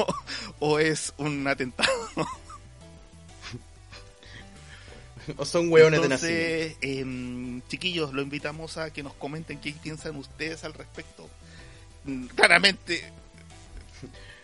o 0.59 0.79
es 0.79 1.13
un 1.17 1.47
atentado. 1.47 1.89
¿O 5.37 5.45
son 5.45 5.69
hueones 5.69 6.01
de 6.01 6.07
nacimiento? 6.07 6.45
Entonces, 6.45 6.77
em, 6.81 7.61
chiquillos, 7.67 8.13
lo 8.13 8.21
invitamos 8.21 8.77
a 8.77 8.91
que 8.91 9.03
nos 9.03 9.13
comenten 9.13 9.59
qué 9.59 9.73
piensan 9.73 10.15
ustedes 10.15 10.63
al 10.63 10.73
respecto. 10.73 11.29
Claramente, 12.35 13.11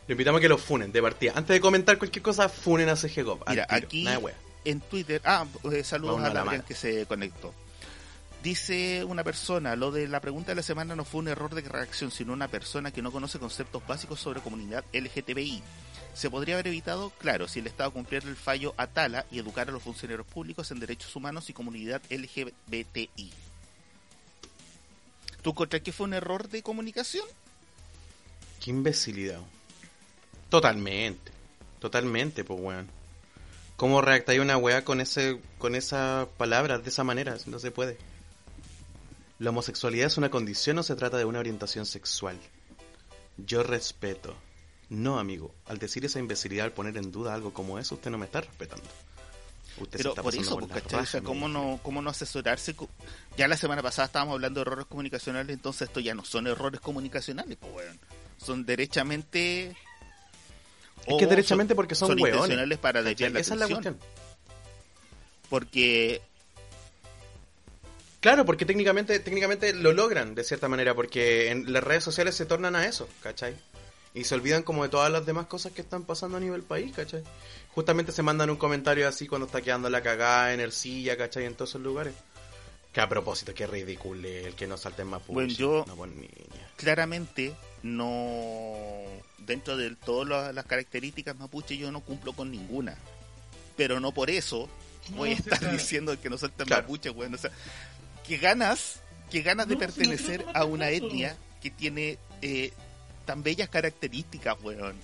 Lo 0.08 0.12
invitamos 0.14 0.40
a 0.40 0.42
que 0.42 0.50
lo 0.50 0.58
funen 0.58 0.92
de 0.92 1.02
partida. 1.02 1.32
Antes 1.36 1.54
de 1.56 1.62
comentar 1.62 1.98
cualquier 1.98 2.22
cosa, 2.24 2.50
funen 2.50 2.90
a 2.90 2.96
CGGOV. 2.96 3.44
al 3.46 3.56
mira, 3.56 3.68
tiro. 3.68 3.78
aquí 3.88 4.08
en 4.66 4.82
Twitter, 4.82 5.22
ah, 5.26 5.46
eh, 5.72 5.84
saludos 5.84 6.16
Vamos 6.16 6.28
a 6.28 6.32
a 6.32 6.34
la 6.34 6.44
mala. 6.46 6.64
que 6.66 6.76
se 6.76 7.06
conectó. 7.06 7.54
Dice 8.42 9.06
una 9.06 9.24
persona, 9.24 9.76
lo 9.78 9.92
de 9.92 10.08
la 10.10 10.20
pregunta 10.20 10.52
de 10.52 10.56
la 10.56 10.64
semana 10.64 10.96
no 10.98 11.06
fue 11.06 11.20
un 11.20 11.30
error 11.30 11.56
de 11.56 11.62
reacción, 11.62 12.12
sino 12.12 12.34
una 12.34 12.50
persona 12.50 12.92
que 12.92 13.02
no 13.02 13.12
conoce 13.12 13.40
conceptos 13.40 13.86
básicos 13.88 14.20
sobre 14.20 14.42
comunidad 14.42 14.84
LGTBI. 14.92 15.64
¿Se 16.14 16.30
podría 16.30 16.56
haber 16.56 16.68
evitado? 16.68 17.12
Claro, 17.20 17.48
si 17.48 17.60
el 17.60 17.68
Estado 17.68 17.92
cumpliera 17.92 18.28
el 18.28 18.36
fallo 18.36 18.74
Atala 18.76 19.26
y 19.32 19.40
educar 19.40 19.70
a 19.70 19.72
los 19.72 19.82
funcionarios 19.82 20.28
públicos 20.28 20.70
en 20.72 20.80
derechos 20.82 21.16
humanos 21.16 21.50
y 21.50 21.54
comunidad 21.54 22.02
LGBTI. 22.10 23.32
¿Tú 25.42 25.50
encontrás 25.52 25.82
que 25.82 25.92
fue 25.94 26.06
un 26.08 26.14
error 26.14 26.50
de 26.50 26.62
comunicación? 26.64 27.26
Qué 28.64 28.72
imbecilidad. 28.72 29.42
Totalmente. 30.48 31.34
Totalmente, 31.80 32.46
pues 32.46 32.60
weón. 32.62 32.88
¿Cómo 33.76 34.02
redactáis 34.02 34.40
una 34.40 34.56
weá 34.56 34.86
con 34.86 35.02
ese 35.02 35.42
con 35.58 35.76
esas 35.76 36.28
palabras 36.38 36.82
de 36.82 36.90
esa 36.90 37.04
manera? 37.04 37.36
No 37.46 37.60
se 37.60 37.72
puede. 37.72 37.98
La 39.40 39.50
homosexualidad 39.50 40.08
es 40.08 40.18
una 40.18 40.30
condición 40.30 40.78
o 40.78 40.84
se 40.84 40.96
trata 40.96 41.18
de 41.18 41.26
una 41.26 41.40
orientación 41.40 41.86
sexual. 41.86 42.40
Yo 43.36 43.64
respeto. 43.64 44.34
No, 44.88 45.20
amigo. 45.20 45.54
Al 45.66 45.78
decir 45.78 46.06
esa 46.06 46.20
imbecilidad, 46.20 46.66
al 46.66 46.72
poner 46.72 46.96
en 46.96 47.12
duda 47.12 47.34
algo 47.34 47.52
como 47.52 47.80
eso, 47.80 47.96
usted 47.96 48.12
no 48.12 48.18
me 48.18 48.28
está 48.28 48.40
respetando. 48.40 48.86
Usted 49.78 49.98
se 49.98 50.04
Pero 50.04 50.10
está 50.12 50.22
por 50.22 50.36
eso, 50.36 50.58
por 50.58 50.70
pues, 50.70 50.84
¿cachai? 50.84 51.02
O 51.02 51.06
sea, 51.06 51.22
¿cómo 51.22 51.50
no, 51.50 51.82
¿cómo 51.84 52.02
no 52.02 52.12
asesorarse? 52.12 52.76
Ya 53.36 53.50
la 53.50 53.58
semana 53.58 53.82
pasada 53.82 54.06
estábamos 54.06 54.36
hablando 54.36 54.60
de 54.60 54.68
errores 54.68 54.86
comunicacionales, 54.86 55.54
entonces 55.54 55.90
esto 55.90 56.00
ya 56.00 56.16
no 56.16 56.24
son 56.24 56.48
errores 56.48 56.80
comunicacionales, 56.80 57.58
pues, 57.58 57.74
weón. 57.74 58.00
Son 58.38 58.66
derechamente... 58.66 59.76
Es 61.06 61.18
que 61.20 61.28
derechamente 61.28 61.76
porque 61.76 61.96
son 61.96 62.12
hueones, 62.12 62.30
intencionales 62.34 62.78
para 62.80 63.02
la 63.02 63.12
Esa 63.12 63.26
es 63.26 63.48
la 63.50 63.66
atención. 63.66 63.70
cuestión. 63.96 64.00
Porque 65.50 66.22
Claro, 68.22 68.46
porque 68.46 68.66
técnicamente, 68.66 69.20
técnicamente 69.20 69.74
lo 69.74 69.92
logran 69.92 70.34
de 70.34 70.46
cierta 70.46 70.70
manera, 70.70 70.96
porque 70.96 71.52
en 71.52 71.74
las 71.74 71.84
redes 71.84 72.06
sociales 72.06 72.36
se 72.36 72.46
tornan 72.46 72.74
a 72.78 72.86
eso, 72.88 73.10
¿cachai? 73.22 73.54
Y 74.14 74.24
se 74.24 74.36
olvidan 74.36 74.64
como 74.64 74.84
de 74.84 74.90
todas 74.90 75.12
las 75.12 75.26
demás 75.26 75.48
cosas 75.48 75.74
que 75.74 75.82
están 75.82 76.04
pasando 76.06 76.38
a 76.38 76.40
nivel 76.40 76.62
país, 76.64 76.94
¿cachai? 76.96 77.22
Justamente 77.76 78.14
se 78.14 78.24
mandan 78.24 78.50
un 78.50 78.56
comentario 78.56 79.08
así 79.10 79.28
cuando 79.28 79.48
está 79.48 79.62
quedando 79.62 79.90
la 79.90 80.02
cagada 80.02 80.54
en 80.54 80.62
Ercilla, 80.62 81.18
¿cachai? 81.18 81.44
En 81.46 81.56
todos 81.56 81.72
esos 81.72 81.82
lugares. 81.82 82.14
Que 82.94 83.02
a 83.02 83.10
propósito, 83.10 83.54
qué 83.54 83.68
ridículo 83.68 84.26
el 84.28 84.56
que 84.56 84.68
no 84.68 84.78
salten 84.78 85.08
más 85.08 85.22
Bueno, 85.28 85.50
yo- 85.52 85.84
No, 85.88 86.06
niña. 86.06 86.30
claramente 86.78 87.54
no... 87.84 89.04
Dentro 89.40 89.76
de 89.76 89.94
todas 89.98 90.56
las 90.56 90.66
características 90.66 91.38
mapuche 91.38 91.76
yo 91.78 91.92
no 91.92 92.00
cumplo 92.00 92.32
con 92.34 92.50
ninguna. 92.50 92.96
Pero 93.76 94.00
no 94.00 94.14
por 94.14 94.30
eso 94.30 94.70
voy 95.10 95.34
a 95.34 95.36
sí, 95.36 95.42
estar 95.44 95.60
claro. 95.60 95.78
diciendo 95.78 96.20
que 96.22 96.30
no 96.30 96.38
saltan 96.38 96.66
Claro. 96.68 96.84
mapuche, 96.84 97.10
weón. 97.10 97.34
O 97.34 97.38
sea, 97.38 97.52
que 98.26 98.38
ganas, 98.38 99.02
que 99.30 99.42
ganas 99.42 99.68
de 99.68 99.76
No, 99.76 99.80
si 99.82 99.86
no 99.86 99.94
pertenecer 99.94 100.46
a 100.54 100.64
una 100.64 100.90
etnia 100.92 101.36
que 101.62 101.72
tiene 101.72 102.18
eh, 102.42 102.72
tan 103.26 103.44
bellas 103.44 103.68
características, 103.68 104.56
weón. 104.64 104.96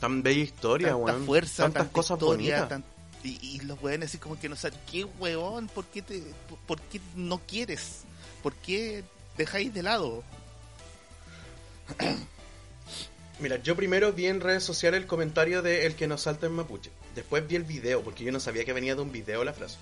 Tan 0.00 0.22
bella 0.22 0.42
historia, 0.42 0.88
Tanta 0.88 1.02
weón. 1.02 1.24
fuerza, 1.26 1.62
Tantas 1.64 1.82
tanta 1.84 1.92
cosas 1.94 2.18
historia, 2.18 2.58
bonitas. 2.64 2.68
tan- 2.68 2.84
y, 3.24 3.38
y 3.56 3.60
los 3.60 3.82
weones 3.82 4.10
así 4.10 4.18
como 4.18 4.38
que 4.38 4.48
no 4.48 4.54
saben, 4.56 4.78
¿qué 4.90 5.04
weón? 5.04 5.66
¿Por 5.68 5.86
qué, 5.86 6.02
te, 6.02 6.20
por, 6.48 6.58
por 6.58 6.80
qué 6.82 7.00
no 7.16 7.38
quieres? 7.38 8.02
¿Por 8.42 8.54
qué 8.54 9.02
dejáis 9.36 9.72
de 9.74 9.82
lado? 9.82 10.22
Mira, 13.38 13.56
yo 13.62 13.76
primero 13.76 14.12
vi 14.12 14.26
en 14.26 14.40
redes 14.40 14.64
sociales 14.64 15.00
el 15.00 15.06
comentario 15.06 15.60
de 15.62 15.86
el 15.86 15.94
que 15.94 16.06
nos 16.08 16.22
salta 16.22 16.46
en 16.46 16.52
mapuche. 16.52 16.90
Después 17.14 17.46
vi 17.46 17.56
el 17.56 17.64
video, 17.64 18.02
porque 18.02 18.24
yo 18.24 18.32
no 18.32 18.40
sabía 18.40 18.64
que 18.64 18.72
venía 18.72 18.94
de 18.94 19.02
un 19.02 19.12
video 19.12 19.44
la 19.44 19.52
frase. 19.52 19.76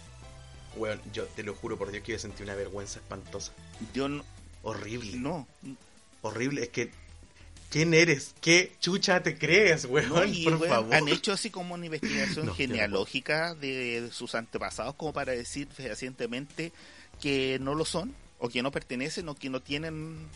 Weón, 0.77 1.01
yo 1.13 1.25
te 1.27 1.45
lo 1.45 1.55
juro 1.55 1.79
por 1.79 1.93
Dios 1.93 2.03
que 2.03 2.13
yo 2.13 2.19
sentí 2.19 2.43
una 2.43 2.55
vergüenza 2.57 2.99
espantosa. 2.99 3.53
Yo 3.95 4.09
no, 4.09 4.25
Horrible. 4.63 5.17
no, 5.19 5.47
Horrible. 6.23 6.63
Es 6.65 6.69
que. 6.71 6.91
¿Quién 7.71 7.93
eres? 7.95 8.35
¿Qué 8.41 8.73
chucha 8.81 9.23
te 9.23 9.37
crees, 9.39 9.85
weón? 9.85 10.09
No, 10.09 10.25
y, 10.25 10.45
por 10.45 10.55
weón, 10.55 10.69
favor. 10.69 10.95
han 10.95 11.09
hecho 11.09 11.33
así 11.33 11.51
como 11.51 11.75
una 11.75 11.87
investigación 11.87 12.47
No, 12.47 12.55
genealógica 12.55 13.55
de 13.55 14.09
sus 14.13 14.35
antepasados 14.35 14.95
como 14.97 15.13
para 15.13 15.33
decir 15.33 15.69
fehacientemente 15.69 16.73
que 17.21 17.59
no 17.61 17.75
lo 17.75 17.85
son 17.85 18.15
o 18.39 18.49
que 18.49 18.63
no 18.63 18.71
pertenecen 18.71 19.29
o 19.29 19.35
que 19.35 19.49
no 19.51 19.61
tienen 19.61 20.29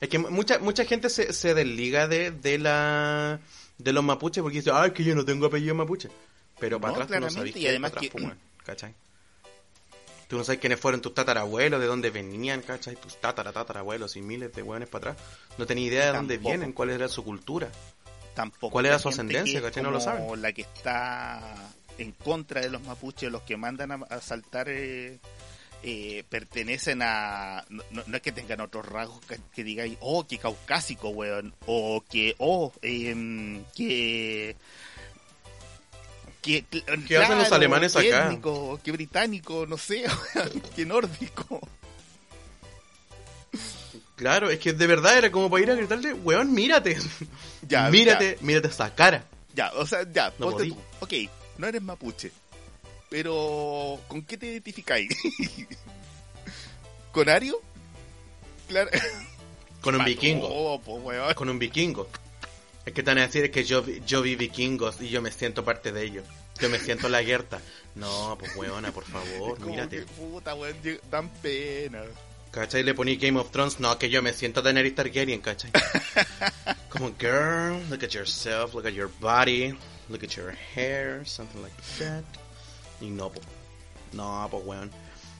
Es 0.00 0.08
que 0.08 0.18
mucha 0.18 0.58
mucha 0.60 0.84
gente 0.84 1.10
se, 1.10 1.32
se 1.32 1.54
desliga 1.54 2.06
de, 2.08 2.30
de 2.30 2.58
la 2.58 3.40
de 3.78 3.92
los 3.92 4.02
mapuches 4.04 4.42
porque 4.42 4.58
dice, 4.58 4.70
ay, 4.72 4.90
que 4.92 5.04
yo 5.04 5.14
no 5.14 5.24
tengo 5.24 5.46
apellido 5.46 5.74
mapuche. 5.74 6.08
Pero 6.60 6.80
para 6.80 6.92
No, 6.96 7.02
atrás 7.02 7.18
tú 7.18 7.24
no 7.24 7.30
sabes 7.30 7.56
y 7.56 7.66
además 7.68 7.90
atrás, 7.92 8.02
que- 8.04 8.10
po, 8.10 8.18
weón, 8.18 8.38
¿cachai? 8.64 8.94
Tú 10.28 10.36
no 10.36 10.44
sabes 10.44 10.60
quiénes 10.60 10.78
fueron 10.78 11.00
tus 11.00 11.14
tatarabuelos, 11.14 11.80
de 11.80 11.86
dónde 11.86 12.10
venían, 12.10 12.60
¿cachai? 12.62 12.96
Tus 12.96 13.18
tatara, 13.20 13.50
tatarabuelos 13.52 14.14
y 14.16 14.20
miles 14.20 14.52
de 14.54 14.62
weones 14.62 14.88
para 14.88 15.12
atrás. 15.12 15.26
No 15.56 15.64
tenía 15.66 15.86
idea 15.86 16.06
de 16.06 16.12
dónde 16.18 16.34
Tampoco. 16.34 16.50
vienen, 16.50 16.72
cuál 16.74 16.90
era 16.90 17.08
su 17.08 17.24
cultura. 17.24 17.70
tampoco 18.34 18.70
¿Cuál 18.72 18.86
era 18.86 18.98
su 18.98 19.08
ascendencia, 19.08 19.58
es 19.58 19.64
cachai? 19.64 19.82
No 19.82 19.90
lo 19.90 19.98
como 20.00 20.04
saben. 20.04 20.42
la 20.42 20.52
que 20.52 20.62
está 20.62 21.72
en 21.96 22.12
contra 22.12 22.60
de 22.60 22.68
los 22.70 22.82
mapuches 22.82 23.32
los 23.32 23.42
que 23.42 23.56
mandan 23.56 23.90
a, 23.90 23.94
a 24.10 24.20
saltar 24.20 24.68
eh, 24.68 25.18
eh, 25.82 26.24
pertenecen 26.28 27.00
a 27.02 27.64
no, 27.68 27.82
no- 28.06 28.16
es 28.16 28.22
que 28.22 28.32
tengan 28.32 28.60
otros 28.60 28.84
rasgos 28.86 29.20
que, 29.26 29.38
que 29.54 29.62
digáis 29.64 29.96
oh 30.00 30.26
que 30.26 30.38
caucásico 30.38 31.10
weón 31.10 31.54
o 31.66 32.02
que 32.08 32.34
oh 32.38 32.72
em, 32.82 33.64
que 33.76 34.56
que 36.42 36.64
¿Qué 37.06 37.16
hacen 37.18 37.38
los 37.38 37.52
alemanes 37.52 37.94
que 37.94 38.12
acá? 38.12 38.26
étnico, 38.26 38.80
que 38.82 38.92
británico 38.92 39.66
no 39.66 39.76
sé 39.78 40.04
que 40.76 40.84
nórdico 40.86 41.60
Claro, 44.16 44.50
es 44.50 44.58
que 44.58 44.72
de 44.72 44.86
verdad 44.88 45.16
era 45.16 45.30
como 45.30 45.48
para 45.48 45.62
ir 45.62 45.70
a 45.70 45.76
gritarle, 45.76 46.12
weón, 46.12 46.52
mírate. 46.52 46.98
Ya, 47.68 47.88
mírate, 47.90 48.36
mírate 48.40 48.66
esa 48.66 48.92
cara. 48.92 49.24
Ya, 49.54 49.70
o 49.76 49.86
sea, 49.86 50.00
ya, 50.12 50.32
No 50.40 50.50
ponte 50.50 50.66
tú. 50.68 50.76
Ok, 50.98 51.12
no 51.56 51.68
eres 51.68 51.80
mapuche. 51.82 52.32
Pero, 53.10 53.98
¿con 54.08 54.22
qué 54.22 54.36
te 54.36 54.46
identificáis? 54.46 55.08
¿Con 57.12 57.28
Ario? 57.28 57.60
Claro. 58.68 58.90
Con 59.80 59.94
un 59.94 59.98
Mató, 59.98 60.10
vikingo. 60.10 60.80
po. 60.82 61.02
Con 61.34 61.48
un 61.48 61.58
vikingo. 61.58 62.08
Es 62.84 62.92
que 62.92 63.02
te 63.02 63.10
van 63.10 63.18
a 63.18 63.26
decir 63.26 63.50
que 63.50 63.64
yo, 63.64 63.84
yo 64.06 64.22
vi 64.22 64.36
vikingos 64.36 65.00
y 65.00 65.08
yo 65.08 65.20
me 65.22 65.30
siento 65.30 65.64
parte 65.64 65.92
de 65.92 66.04
ellos. 66.04 66.24
Yo 66.60 66.68
me 66.68 66.78
siento 66.78 67.08
la 67.08 67.22
Gerta. 67.22 67.60
No, 67.94 68.36
pues 68.38 68.54
weona, 68.56 68.92
por 68.92 69.04
favor, 69.04 69.60
mírate. 69.60 70.02
puta, 70.02 70.54
weón, 70.54 70.76
dan 71.10 71.28
pena. 71.42 72.02
¿Cachai? 72.50 72.82
Le 72.82 72.94
poní 72.94 73.16
Game 73.16 73.38
of 73.38 73.50
Thrones. 73.50 73.78
No, 73.78 73.98
que 73.98 74.08
yo 74.08 74.22
me 74.22 74.32
siento 74.32 74.62
Daenerys 74.62 74.94
Targaryen, 74.94 75.40
¿cachai? 75.40 75.70
Como, 76.88 77.12
girl, 77.18 77.78
look 77.90 78.02
at 78.02 78.10
yourself, 78.14 78.74
look 78.74 78.86
at 78.86 78.94
your 78.94 79.10
body, 79.20 79.76
look 80.08 80.22
at 80.24 80.34
your 80.34 80.52
hair, 80.74 81.24
something 81.26 81.60
like 81.62 81.76
that. 81.98 82.24
Y 83.00 83.10
no, 83.10 83.30
pues. 83.30 83.46
No, 84.12 84.46
pues, 84.50 84.64
weón. 84.66 84.90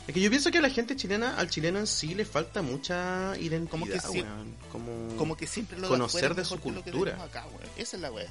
Es 0.06 0.14
que 0.14 0.20
yo 0.20 0.30
pienso 0.30 0.50
que 0.50 0.59
a 0.59 0.61
la 0.62 0.70
gente 0.70 0.96
chilena, 0.96 1.36
al 1.36 1.50
chileno 1.50 1.78
en 1.78 1.86
sí, 1.86 2.14
le 2.14 2.24
falta 2.24 2.62
mucha 2.62 3.34
identidad, 3.38 3.70
Como 3.70 3.86
que 3.86 4.00
sí- 4.00 4.22
weón. 4.22 4.56
Como, 4.72 5.16
Como 5.16 5.36
que 5.36 5.46
siempre 5.46 5.78
lo 5.78 5.88
conocer 5.88 6.34
de 6.34 6.44
su 6.44 6.56
que 6.56 6.62
cultura. 6.62 7.22
acá, 7.22 7.46
weón. 7.48 7.68
Esa 7.76 7.96
es 7.96 8.02
la 8.02 8.11
weá. 8.11 8.26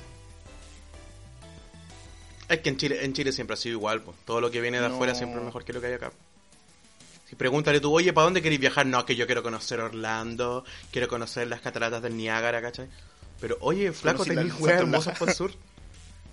Es 2.49 2.59
que 2.61 2.69
en 2.69 2.77
Chile, 2.77 3.03
en 3.03 3.13
Chile 3.13 3.31
siempre 3.33 3.55
ha 3.55 3.57
sido 3.57 3.73
igual, 3.73 4.01
pues. 4.01 4.15
Todo 4.25 4.39
lo 4.41 4.49
que 4.49 4.61
viene 4.61 4.79
de 4.79 4.87
No. 4.87 4.95
afuera 4.95 5.13
siempre 5.13 5.39
es 5.39 5.45
mejor 5.45 5.65
que 5.65 5.73
lo 5.73 5.81
que 5.81 5.87
hay 5.87 5.93
acá. 5.93 6.11
Si 7.29 7.35
pregúntale 7.35 7.81
tú, 7.81 7.93
oye, 7.93 8.13
¿para 8.13 8.23
dónde 8.25 8.41
queréis 8.41 8.61
viajar? 8.61 8.85
No, 8.85 9.05
que 9.05 9.15
yo 9.17 9.25
quiero 9.25 9.43
conocer 9.43 9.81
Orlando, 9.81 10.63
quiero 10.91 11.09
conocer 11.09 11.47
las 11.49 11.59
cataratas 11.59 12.01
del 12.01 12.15
Niágara, 12.15 12.61
¿cachai? 12.61 12.87
Pero, 13.41 13.57
oye, 13.59 13.91
flaco, 13.91 14.23
si 14.23 14.29
la- 14.29 14.35
tenéis 14.41 14.55
weas 14.59 14.79
hermosas 14.79 15.17
por 15.19 15.27
el 15.29 15.35
sur. 15.35 15.51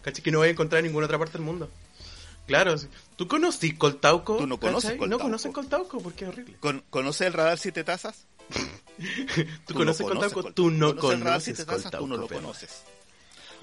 ¿Cachai? 0.03 0.23
Que 0.23 0.31
no 0.31 0.39
voy 0.39 0.49
a 0.49 0.51
encontrar 0.53 0.79
en 0.81 0.87
ninguna 0.87 1.07
otra 1.07 1.19
parte 1.19 1.33
del 1.33 1.43
mundo. 1.43 1.69
Claro. 2.47 2.75
¿tú 3.17 3.27
conocís 3.29 3.75
Coltauco? 3.75 4.37
Tú 4.37 4.47
no 4.47 4.59
conoces 4.61 4.85
¿cachai? 4.91 4.99
Coltauco. 4.99 5.23
No 5.23 5.29
conoces 5.29 5.53
Coltauco 5.53 6.01
porque 6.03 6.25
es 6.25 6.29
horrible. 6.31 6.57
Con- 6.61 6.83
¿Conoces 6.91 7.27
el 7.27 7.33
radar 7.33 7.59
siete 7.59 7.85
tazas? 7.85 8.27
¿Tú, 9.67 9.73
no 9.75 9.79
conoces 9.79 10.07
Coltauco? 10.07 10.43
Col- 10.43 10.55
Tú 10.55 10.71
no 10.71 10.89
¿Conoces 10.97 11.11
el 11.11 11.21
radar 11.21 11.33
conoces 11.41 11.45
siete 11.57 11.65
tazas? 11.65 11.83
Coltauco. 11.83 12.05
Tú 12.05 12.09
no 12.11 12.17
lo 12.19 12.27
pero- 12.27 12.41
conoces. 12.43 12.83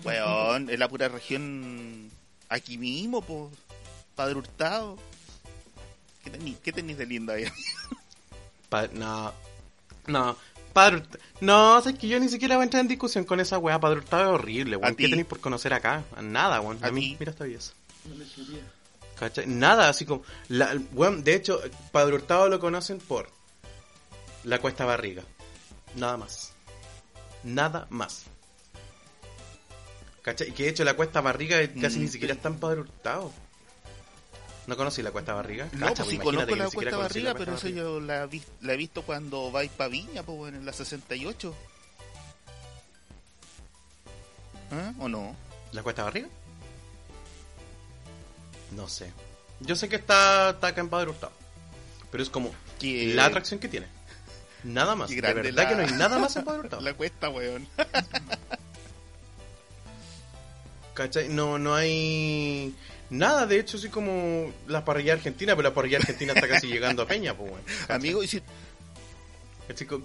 Weón, 0.04 0.70
es 0.70 0.80
la 0.80 0.90
pura 0.90 1.08
región 1.10 2.10
aquí 2.50 2.78
mismo, 2.78 3.22
pues. 3.22 3.54
Padre 4.16 4.36
Hurtado. 4.36 4.98
¿Qué 6.24 6.30
tenéis 6.32 6.58
qué 6.64 6.72
tenís 6.72 6.98
de 6.98 7.06
lindo 7.06 7.34
ahí? 7.34 7.46
Pa- 8.70 8.88
no, 8.94 9.34
no, 10.08 10.38
Padre 10.74 11.04
No, 11.42 11.78
es 11.80 11.98
que 11.98 12.08
yo 12.08 12.20
ni 12.20 12.30
siquiera 12.30 12.56
voy 12.56 12.62
a 12.62 12.66
entrar 12.66 12.82
en 12.82 12.88
discusión 12.88 13.26
con 13.26 13.40
esa 13.40 13.58
weá. 13.58 13.80
Padre 13.80 13.98
Hurtado 14.00 14.24
es 14.24 14.40
horrible, 14.40 14.76
weón. 14.78 14.94
¿A 14.94 14.96
¿Qué 14.96 15.08
tenéis 15.08 15.26
por 15.28 15.40
conocer 15.40 15.74
acá? 15.74 16.04
Nada, 16.22 16.62
weón. 16.62 16.80
A, 16.84 16.88
¿A 16.88 16.92
mí, 16.92 17.16
mira 17.20 17.32
esta 17.32 17.44
belleza. 17.44 17.74
Una 18.06 18.16
lechería. 18.16 18.62
¿Cachai? 19.20 19.46
Nada, 19.48 19.90
así 19.90 20.06
como. 20.06 20.24
La, 20.50 20.74
de 20.76 21.36
hecho, 21.36 21.62
Padre 21.92 22.16
Hurtado 22.16 22.50
lo 22.50 22.60
conocen 22.60 22.98
por 23.00 23.30
la 24.44 24.60
Cuesta 24.60 24.86
Barriga. 24.86 25.24
Nada 25.96 26.18
más. 26.18 26.54
Nada 27.44 27.86
más. 27.90 28.24
¿Cachai? 30.24 30.50
Y 30.50 30.52
que 30.54 30.64
de 30.64 30.70
hecho 30.70 30.84
la 30.84 30.96
Cuesta 30.96 31.22
Barriga 31.22 31.58
casi 31.82 32.00
Mm, 32.00 32.02
ni 32.02 32.08
siquiera 32.08 32.34
sí. 32.34 32.38
está 32.38 32.50
en 32.50 32.60
Padre 32.60 32.82
Hurtado. 32.82 33.32
¿No 34.68 34.78
conocí 34.78 35.02
la 35.02 35.12
Cuesta 35.12 35.34
Barriga? 35.34 35.68
No, 35.74 35.88
Cacha, 35.88 36.04
pues 36.04 36.10
sí 36.16 36.18
conozco 36.22 36.56
la 36.56 36.70
Cuesta 36.70 36.98
Barriga, 36.98 37.34
la 37.34 37.40
pero 37.40 37.56
eso 37.56 37.68
yo 37.70 38.00
la, 38.00 38.28
vi- 38.28 38.44
la 38.62 38.74
he 38.74 38.78
visto 38.78 39.02
cuando 39.02 39.52
vais 39.52 39.72
pa' 39.72 39.88
Viña, 39.88 40.22
pues 40.24 40.54
en 40.54 40.66
la 40.66 40.72
68. 40.74 41.54
¿Ah? 44.72 44.94
¿O 45.00 45.10
no? 45.10 45.36
¿La 45.72 45.84
Cuesta 45.84 46.04
Barriga? 46.04 46.28
No 48.72 48.88
sé. 48.88 49.12
Yo 49.60 49.76
sé 49.76 49.88
que 49.90 49.96
está, 49.98 50.52
está 50.52 50.68
acá 50.68 50.82
en 50.82 50.90
Padre 50.90 51.10
Hurtado. 51.12 51.34
Pero 52.12 52.24
es 52.24 52.30
como 52.30 52.52
la 52.82 53.26
atracción 53.26 53.60
que 53.60 53.68
tiene. 53.68 53.88
Nada 54.64 54.96
más. 54.96 55.10
Qué 55.10 55.22
De 55.22 55.34
verdad 55.34 55.52
la- 55.64 55.70
que 55.70 55.76
no 55.76 55.82
hay 55.84 55.92
nada 55.94 56.20
más 56.20 56.36
en 56.36 56.44
Padre 56.44 56.60
Hurtado. 56.64 56.82
La 56.82 56.94
cuesta, 56.94 57.30
weón. 57.30 57.68
¿Cachai? 60.94 61.30
No, 61.30 61.58
no 61.58 61.74
hay 61.74 62.76
nada. 63.10 63.46
De 63.46 63.60
hecho, 63.60 63.78
así 63.78 63.90
como 63.90 64.52
la 64.68 64.84
parrilla 64.84 65.14
argentina, 65.14 65.56
pero 65.56 65.70
la 65.70 65.74
parrilla 65.76 65.98
argentina 66.00 66.34
está 66.34 66.48
casi 66.48 66.68
llegando 66.68 67.02
a 67.04 67.08
Peña, 67.08 67.34
pues, 67.36 67.52
weón. 67.52 67.64
Amigo, 67.90 68.24
y 68.24 68.28
si 68.28 68.42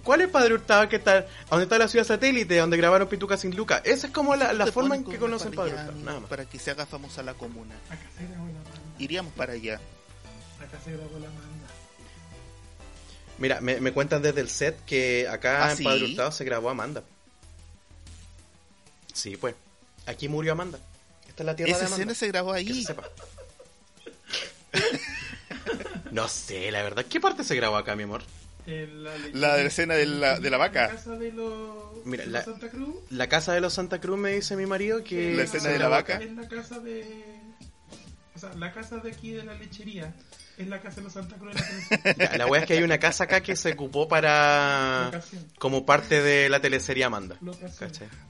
¿Cuál 0.03 0.21
es 0.21 0.29
Padre 0.29 0.53
Hurtado 0.53 0.87
que 0.89 0.95
está, 0.97 1.25
donde 1.49 1.63
está 1.63 1.77
la 1.77 1.87
ciudad 1.87 2.05
satélite, 2.05 2.57
donde 2.57 2.77
grabaron 2.77 3.07
Pituca 3.07 3.37
sin 3.37 3.55
Luca? 3.55 3.81
Esa 3.83 4.07
es 4.07 4.13
como 4.13 4.35
la, 4.35 4.53
la 4.53 4.65
te 4.65 4.71
forma 4.71 4.95
en 4.95 5.03
que 5.03 5.17
conocen 5.17 5.51
Padre 5.53 5.73
Hurtado. 5.73 5.91
Nada 5.93 6.19
más. 6.21 6.29
Para 6.29 6.45
que 6.45 6.59
se 6.59 6.71
haga 6.71 6.85
famosa 6.85 7.23
la 7.23 7.33
comuna. 7.33 7.75
Acá 7.89 8.05
se 8.17 8.25
grabó 8.27 8.45
la 8.47 8.53
manda. 8.53 8.71
Iríamos 8.99 9.33
para 9.33 9.53
allá. 9.53 9.75
Acá 10.59 10.79
se 10.83 10.91
grabó 10.91 11.19
la 11.19 11.27
manda. 11.29 11.67
Mira, 13.39 13.61
me, 13.61 13.79
me 13.79 13.91
cuentan 13.93 14.21
desde 14.23 14.41
el 14.41 14.49
set 14.49 14.83
que 14.85 15.27
acá 15.27 15.65
¿Ah, 15.67 15.71
en 15.71 15.77
sí? 15.77 15.83
Padre 15.83 16.05
Hurtado 16.05 16.31
se 16.31 16.43
grabó 16.43 16.69
Amanda. 16.69 17.03
Sí, 19.13 19.37
pues. 19.37 19.55
Aquí 20.05 20.27
murió 20.27 20.53
Amanda. 20.53 20.79
Esta 21.27 21.43
es 21.43 21.45
la 21.45 21.55
tierra 21.55 21.71
Esa 21.71 21.79
de 21.81 21.85
Amanda. 21.87 22.03
escena 22.03 22.15
se 22.15 22.27
grabó 22.27 22.53
Que 22.53 22.63
se 22.65 22.71
ahí. 22.71 22.83
sepa. 22.83 23.03
no 26.11 26.27
sé, 26.27 26.71
la 26.71 26.81
verdad. 26.83 27.05
¿Qué 27.07 27.19
parte 27.19 27.43
se 27.43 27.55
grabó 27.55 27.77
acá, 27.77 27.95
mi 27.95 28.03
amor? 28.03 28.21
En 28.67 29.03
la, 29.03 29.11
La 29.33 29.55
de 29.55 29.63
la 29.63 29.67
escena 29.69 29.93
de 29.95 30.05
la- 30.05 30.39
de 30.39 30.49
la 30.49 30.57
vaca. 30.57 30.87
La 30.87 30.93
casa 30.95 31.15
de 31.15 31.31
los, 31.31 32.05
Mira, 32.05 32.25
de 32.25 32.29
la- 32.31 32.39
los 32.39 32.45
Santa 32.45 32.69
Cruz. 32.69 32.95
La 33.09 33.27
casa 33.29 33.53
de 33.53 33.61
los 33.61 33.73
Santa 33.73 33.99
Cruz 34.01 34.17
me 34.19 34.31
dice 34.33 34.55
mi 34.57 34.65
marido 34.65 35.03
que... 35.03 35.33
La 35.35 35.43
escena 35.43 35.69
de 35.69 35.79
la 35.79 35.87
vaca. 35.87 36.17
Es 36.21 36.31
la 36.33 36.47
casa 36.47 36.79
de. 36.79 37.05
O 38.35 38.39
sea, 38.39 38.53
la 38.55 38.71
casa 38.73 38.97
de 38.97 39.09
aquí 39.11 39.31
de 39.31 39.43
la 39.43 39.53
lechería. 39.55 40.13
Es 40.57 40.67
la 40.67 40.81
casa 40.81 40.97
de 40.97 41.03
los 41.03 41.13
Santa 41.13 41.35
Cruz 41.37 41.53
de 41.55 41.61
la 41.61 41.67
televisión. 41.67 42.15
Ya, 42.31 42.37
la 42.37 42.47
wea 42.47 42.61
es 42.61 42.67
que 42.67 42.73
hay 42.73 42.83
una 42.83 42.97
casa 42.99 43.23
acá 43.25 43.41
que 43.41 43.55
se 43.55 43.71
ocupó 43.73 44.07
para... 44.07 45.05
Locación. 45.05 45.45
Como 45.59 45.85
parte 45.85 46.21
de 46.21 46.49
la 46.49 46.59
teleserie 46.59 47.03
Amanda. 47.03 47.37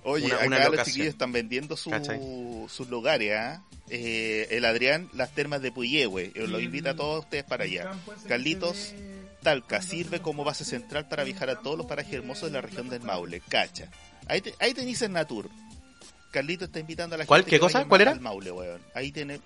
Oye, 0.04 0.26
Una- 0.26 0.36
acá 0.36 0.46
una 0.46 0.58
los 0.60 0.66
locación. 0.68 0.86
chiquillos 0.86 1.08
están 1.10 1.32
vendiendo 1.32 1.76
su- 1.78 2.68
sus 2.70 2.90
lugares, 2.90 3.34
¿ah? 3.36 3.64
Eh, 3.90 4.48
el 4.52 4.66
Adrián, 4.66 5.10
las 5.14 5.32
termas 5.34 5.62
de 5.62 5.72
Puyehue. 5.72 6.32
Yo 6.36 6.48
Los 6.48 6.62
invita 6.62 6.92
a 6.92 6.96
todos 6.96 7.24
ustedes 7.24 7.46
para 7.46 7.64
allá. 7.64 7.92
Carlitos, 8.28 8.94
Talca 9.48 9.82
sirve 9.82 10.22
como 10.22 10.44
base 10.44 10.66
central 10.66 11.08
para 11.08 11.24
viajar 11.24 11.50
a 11.50 11.62
todos 11.62 11.78
los 11.78 11.86
parajes 11.86 12.14
hermosos 12.16 12.50
de 12.50 12.56
la 12.56 12.62
región 12.62 12.90
del. 12.90 13.02
Maule. 13.02 13.40
Cacha. 13.48 13.90
Ahí, 14.28 14.42
te- 14.42 14.54
ahí 14.60 14.74
tenéis 14.74 15.02
el 15.04 15.14
Natur. 15.14 15.50
Carlitos 16.32 16.68
está 16.68 16.82
invitando 16.82 17.16
a 17.16 17.20
la 17.20 17.26
¿Cuál? 17.26 17.42
gente 17.44 17.52
¿Qué 17.52 17.60
cosa? 17.62 17.86
¿Cuál 17.86 18.02
era? 18.02 18.16
Maule, 18.16 18.52
weón. 18.52 18.82
Ahí 18.94 19.14
tiene... 19.14 19.40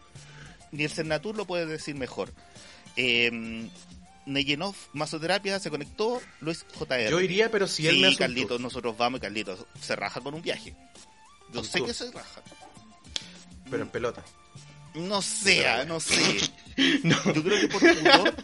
Ni 0.72 0.86
el 0.86 0.90
Cernatur 0.90 1.38
lo 1.38 1.46
puede 1.46 1.68
decir 1.68 1.94
mejor. 1.94 2.34
Eh, 2.96 3.70
Neyenov 4.26 4.74
Masoterapia 4.94 5.60
se 5.60 5.70
conectó, 5.70 6.20
Luis 6.40 6.66
JR. 6.80 7.10
Yo 7.12 7.20
iría, 7.22 7.52
pero 7.52 7.68
si 7.68 7.88
él 7.88 7.96
sí, 7.96 8.02
me 8.02 8.08
hace 8.08 8.18
Carlitos, 8.18 8.60
nosotros 8.60 8.98
vamos 8.98 9.20
y 9.20 9.22
Carlitos 9.22 9.68
se 9.80 9.96
raja 9.96 10.20
con 10.22 10.34
un 10.34 10.42
viaje. 10.42 10.76
Yo 11.54 11.64
sé 11.64 11.84
que 11.84 11.94
se 11.94 12.10
raja. 12.12 12.42
Pero 13.70 13.84
en 13.84 13.90
pelota. 13.90 14.24
No 14.94 15.22
sea, 15.22 15.86
no 15.86 16.00
sé. 16.00 16.40
No, 17.04 17.16
Yo 17.34 17.44
creo 17.44 17.60
que 17.62 17.68
por 17.68 17.82
pudor, 17.82 18.36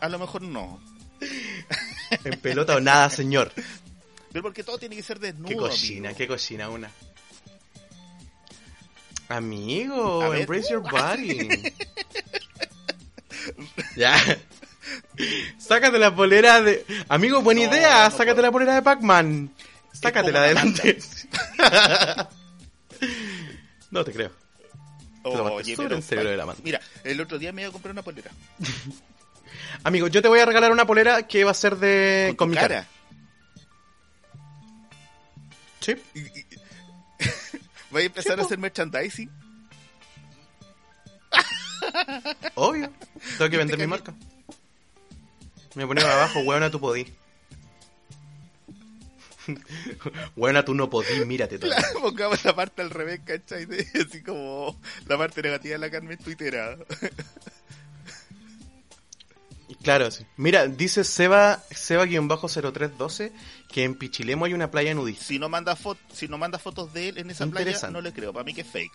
a 0.00 0.08
lo 0.08 0.18
mejor 0.18 0.42
no. 0.42 0.80
en 2.24 2.38
pelota 2.40 2.74
o 2.76 2.80
nada, 2.80 3.08
señor. 3.08 3.52
Pero 4.32 4.42
porque 4.42 4.62
todo 4.64 4.76
tiene 4.78 4.96
que 4.96 5.02
ser 5.02 5.18
desnudo. 5.20 5.48
Qué 5.48 5.56
cochina, 5.56 6.08
amigo. 6.08 6.18
qué 6.18 6.26
cochina 6.26 6.68
una. 6.68 6.90
Amigo, 9.28 10.22
A 10.22 10.28
ver. 10.30 10.40
embrace 10.40 10.70
your 10.70 10.82
body. 10.82 11.48
ya. 13.96 14.16
Sácate 15.58 15.98
la 15.98 16.14
polera 16.14 16.60
de. 16.60 16.84
Amigo, 17.08 17.42
buena 17.42 17.62
No, 17.66 17.72
idea. 17.72 18.04
no 18.04 18.10
Sácate 18.10 18.34
puedo. 18.34 18.42
la 18.42 18.52
polera 18.52 18.74
de 18.74 18.82
Pac-Man. 18.82 19.50
Sácatela 19.92 20.40
adelante. 20.40 20.98
no 23.90 24.04
te 24.04 24.12
creo. 24.12 24.30
En 25.26 26.02
serio 26.02 26.30
de 26.30 26.36
la 26.36 26.46
mano. 26.46 26.58
Mira, 26.62 26.80
el 27.04 27.20
otro 27.20 27.38
día 27.38 27.52
me 27.52 27.62
iba 27.62 27.68
a 27.68 27.72
comprar 27.72 27.92
una 27.92 28.02
polera. 28.02 28.30
Amigo, 29.82 30.08
yo 30.08 30.22
te 30.22 30.28
voy 30.28 30.40
a 30.40 30.46
regalar 30.46 30.72
una 30.72 30.86
polera 30.86 31.26
que 31.26 31.44
va 31.44 31.50
a 31.50 31.54
ser 31.54 31.76
de. 31.76 32.34
Con, 32.36 32.48
tu 32.48 32.54
mi 32.54 32.60
cara. 32.60 32.86
Sí. 35.80 35.94
Voy 37.90 38.02
a 38.02 38.06
empezar 38.06 38.38
a 38.38 38.42
hacer 38.42 38.58
merchandising. 38.58 39.30
Obvio. 42.54 42.92
Tengo 43.38 43.50
que 43.50 43.56
vender 43.56 43.78
mi 43.78 43.86
marca. 43.86 44.12
Me 45.74 45.86
ponía 45.86 46.10
abajo, 46.12 46.40
hueona, 46.40 46.70
tú 46.70 46.80
podí. 46.80 47.06
Hueona, 50.36 50.64
tú 50.64 50.74
no 50.74 50.88
podí, 50.90 51.24
mírate 51.24 51.58
tú. 51.58 51.66
Claro, 51.68 52.00
pongamos 52.00 52.44
la 52.44 52.54
parte 52.54 52.82
al 52.82 52.90
revés, 52.90 53.20
¿cachai? 53.24 53.66
De- 53.66 53.86
Así 54.08 54.22
como 54.22 54.78
la 55.06 55.16
parte 55.18 55.42
negativa 55.42 55.74
de 55.74 55.78
la 55.78 55.90
Carmen 55.90 56.18
Twittera. 56.18 56.76
Claro, 59.82 60.10
sí. 60.10 60.24
Mira, 60.36 60.66
dice 60.66 61.04
Seba, 61.04 61.62
Seba-0312 61.70 63.32
que 63.70 63.84
en 63.84 63.94
Pichilemo 63.96 64.44
hay 64.44 64.54
una 64.54 64.70
playa 64.70 64.94
nudista. 64.94 65.24
Si 65.24 65.38
no 65.38 65.48
manda 65.48 65.74
foto, 65.76 66.00
si 66.12 66.28
no 66.28 66.38
manda 66.38 66.58
fotos 66.58 66.92
de 66.92 67.08
él 67.10 67.18
en 67.18 67.30
esa 67.30 67.46
playa, 67.46 67.90
no 67.90 68.00
le 68.00 68.12
creo. 68.12 68.32
Para 68.32 68.44
mí 68.44 68.54
que 68.54 68.60
es 68.62 68.66
fake. 68.66 68.92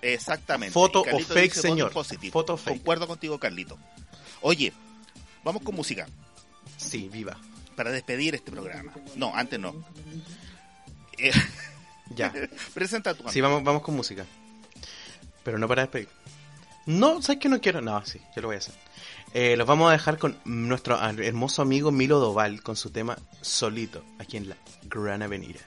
Exactamente. 0.00 0.72
Foto 0.72 1.02
o 1.02 1.18
fake, 1.20 1.54
señor. 1.54 1.92
Foto 1.92 2.56
fake. 2.56 2.78
Concuerdo 2.78 3.06
contigo, 3.06 3.38
Carlito. 3.38 3.78
Oye, 4.40 4.72
vamos 5.44 5.62
con 5.62 5.74
música 5.74 6.06
Sí, 6.76 7.08
viva. 7.12 7.36
Para 7.72 7.90
despedir 7.90 8.34
este 8.34 8.50
programa. 8.50 8.92
No, 9.16 9.34
antes 9.34 9.58
no. 9.58 9.74
Eh, 11.18 11.32
Ya. 12.14 12.32
presenta 12.74 13.14
tu 13.14 13.28
Sí, 13.28 13.40
vamos, 13.40 13.62
vamos 13.64 13.82
con 13.82 13.96
música. 13.96 14.24
Pero 15.44 15.58
no 15.58 15.68
para 15.68 15.82
despedir. 15.82 16.08
No, 16.86 17.22
¿sabes 17.22 17.40
que 17.40 17.48
no 17.48 17.60
quiero? 17.60 17.80
No, 17.80 18.04
sí, 18.04 18.20
yo 18.34 18.42
lo 18.42 18.48
voy 18.48 18.56
a 18.56 18.58
hacer. 18.58 18.74
Eh, 19.34 19.56
los 19.56 19.66
vamos 19.66 19.88
a 19.88 19.92
dejar 19.92 20.18
con 20.18 20.36
nuestro 20.44 20.98
hermoso 21.00 21.62
amigo 21.62 21.90
Milo 21.90 22.18
Doval 22.18 22.62
con 22.62 22.76
su 22.76 22.90
tema 22.90 23.16
Solito, 23.40 24.04
aquí 24.18 24.36
en 24.36 24.48
la 24.48 24.56
Gran 24.84 25.22
Avenida. 25.22 25.60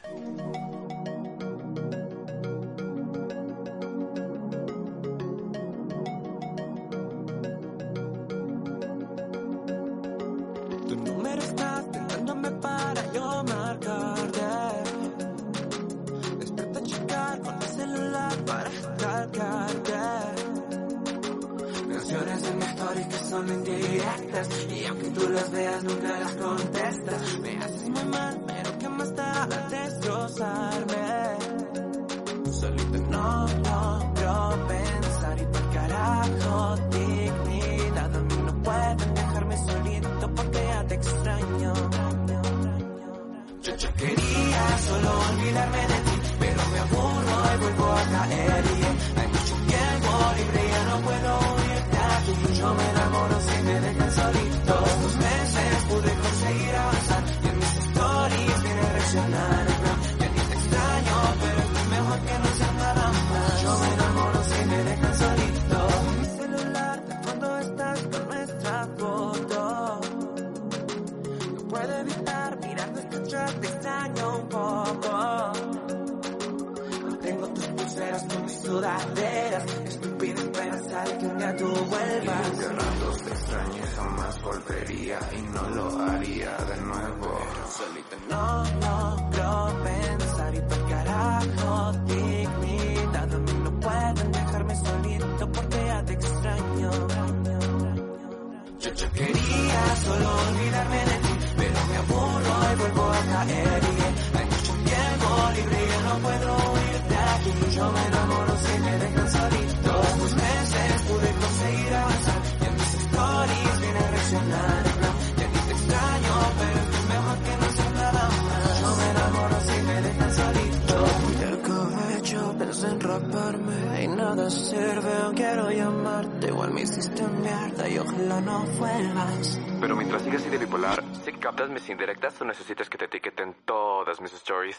O 132.42 132.46
necesitas 132.46 132.90
que 132.90 132.98
te 132.98 133.06
etiqueten 133.06 133.56
todas 133.66 134.20
mis 134.22 134.34
stories. 134.34 134.78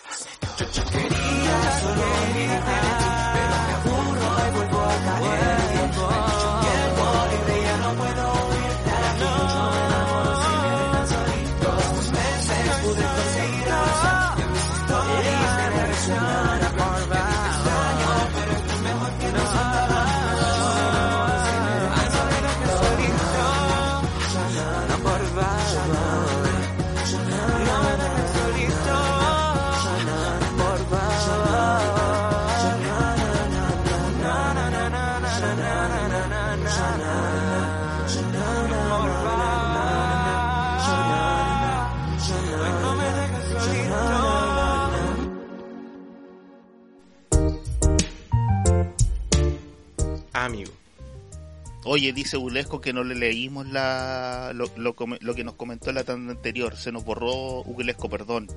Oye, 51.97 52.13
dice 52.13 52.37
Ulesco 52.37 52.79
que 52.83 52.93
no 52.93 53.03
le 53.05 53.15
leímos 53.15 53.67
la, 53.69 54.53
lo, 54.55 54.71
lo, 54.77 54.95
que 55.35 55.45
nos 55.45 55.55
comentó 55.55 55.89
en 55.89 55.95
la 55.95 56.05
tanda 56.05 56.33
anterior. 56.33 56.77
Se 56.77 56.93
nos 56.93 57.05
borró 57.07 57.63
Ulesco, 57.63 58.11
perdón. 58.11 58.49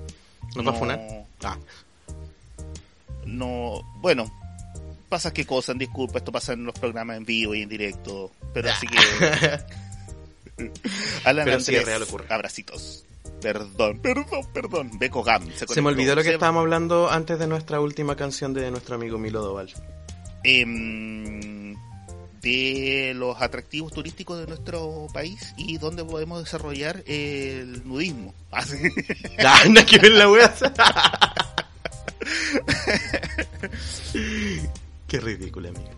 ¿Nos 0.58 0.68
va 0.68 0.72
a 0.72 0.74
funar? 0.74 1.00
Ah. 1.44 1.58
No, 3.26 3.82
bueno, 4.02 4.30
pasa 5.08 5.32
que 5.32 5.46
cosas, 5.46 5.78
disculpa, 5.78 6.18
esto 6.18 6.34
pasa 6.34 6.52
en 6.54 6.66
los 6.66 6.74
programas 6.78 7.16
en 7.16 7.24
vivo 7.24 7.56
y 7.56 7.62
en 7.62 7.70
directo. 7.70 8.30
Pero 8.54 8.70
así 8.72 8.88
que. 8.88 8.98
Alan 11.24 11.46
Pero 11.46 11.60
sí, 11.62 11.72
Andrés, 11.72 11.86
real 11.86 12.04
ocurre. 12.04 12.26
abracitos. 12.30 13.06
Perdón, 13.42 14.00
perdón, 14.00 14.42
perdón. 14.54 14.92
Beco 15.00 15.24
Gam. 15.24 15.48
Se 15.54 15.82
me 15.82 15.88
olvidó 15.88 16.14
lo 16.16 16.22
que 16.24 16.28
Se- 16.30 16.34
estábamos 16.34 16.60
hablando 16.62 17.10
antes 17.10 17.40
de 17.40 17.48
nuestra 17.48 17.80
última 17.80 18.18
canción 18.18 18.54
de 18.54 18.70
nuestro 18.70 18.96
amigo 18.96 19.18
Milo 19.18 19.42
Doval. 19.42 19.70
em, 20.44 21.74
de 22.42 23.14
los 23.16 23.42
atractivos 23.42 23.92
turísticos 23.92 24.40
de 24.40 24.48
nuestro 24.48 25.08
país 25.14 25.54
y 25.58 25.78
dónde 25.78 26.04
podemos 26.06 26.44
desarrollar 26.44 27.04
el 27.06 27.88
nudismo. 27.88 28.34
Así. 28.52 28.78
Ah, 29.40 29.64
que 29.88 29.98
ver 30.00 30.12
la 30.12 30.30
wea. 30.30 30.54
Qué 35.08 35.20
ridículo, 35.20 35.70
amigo. 35.70 35.90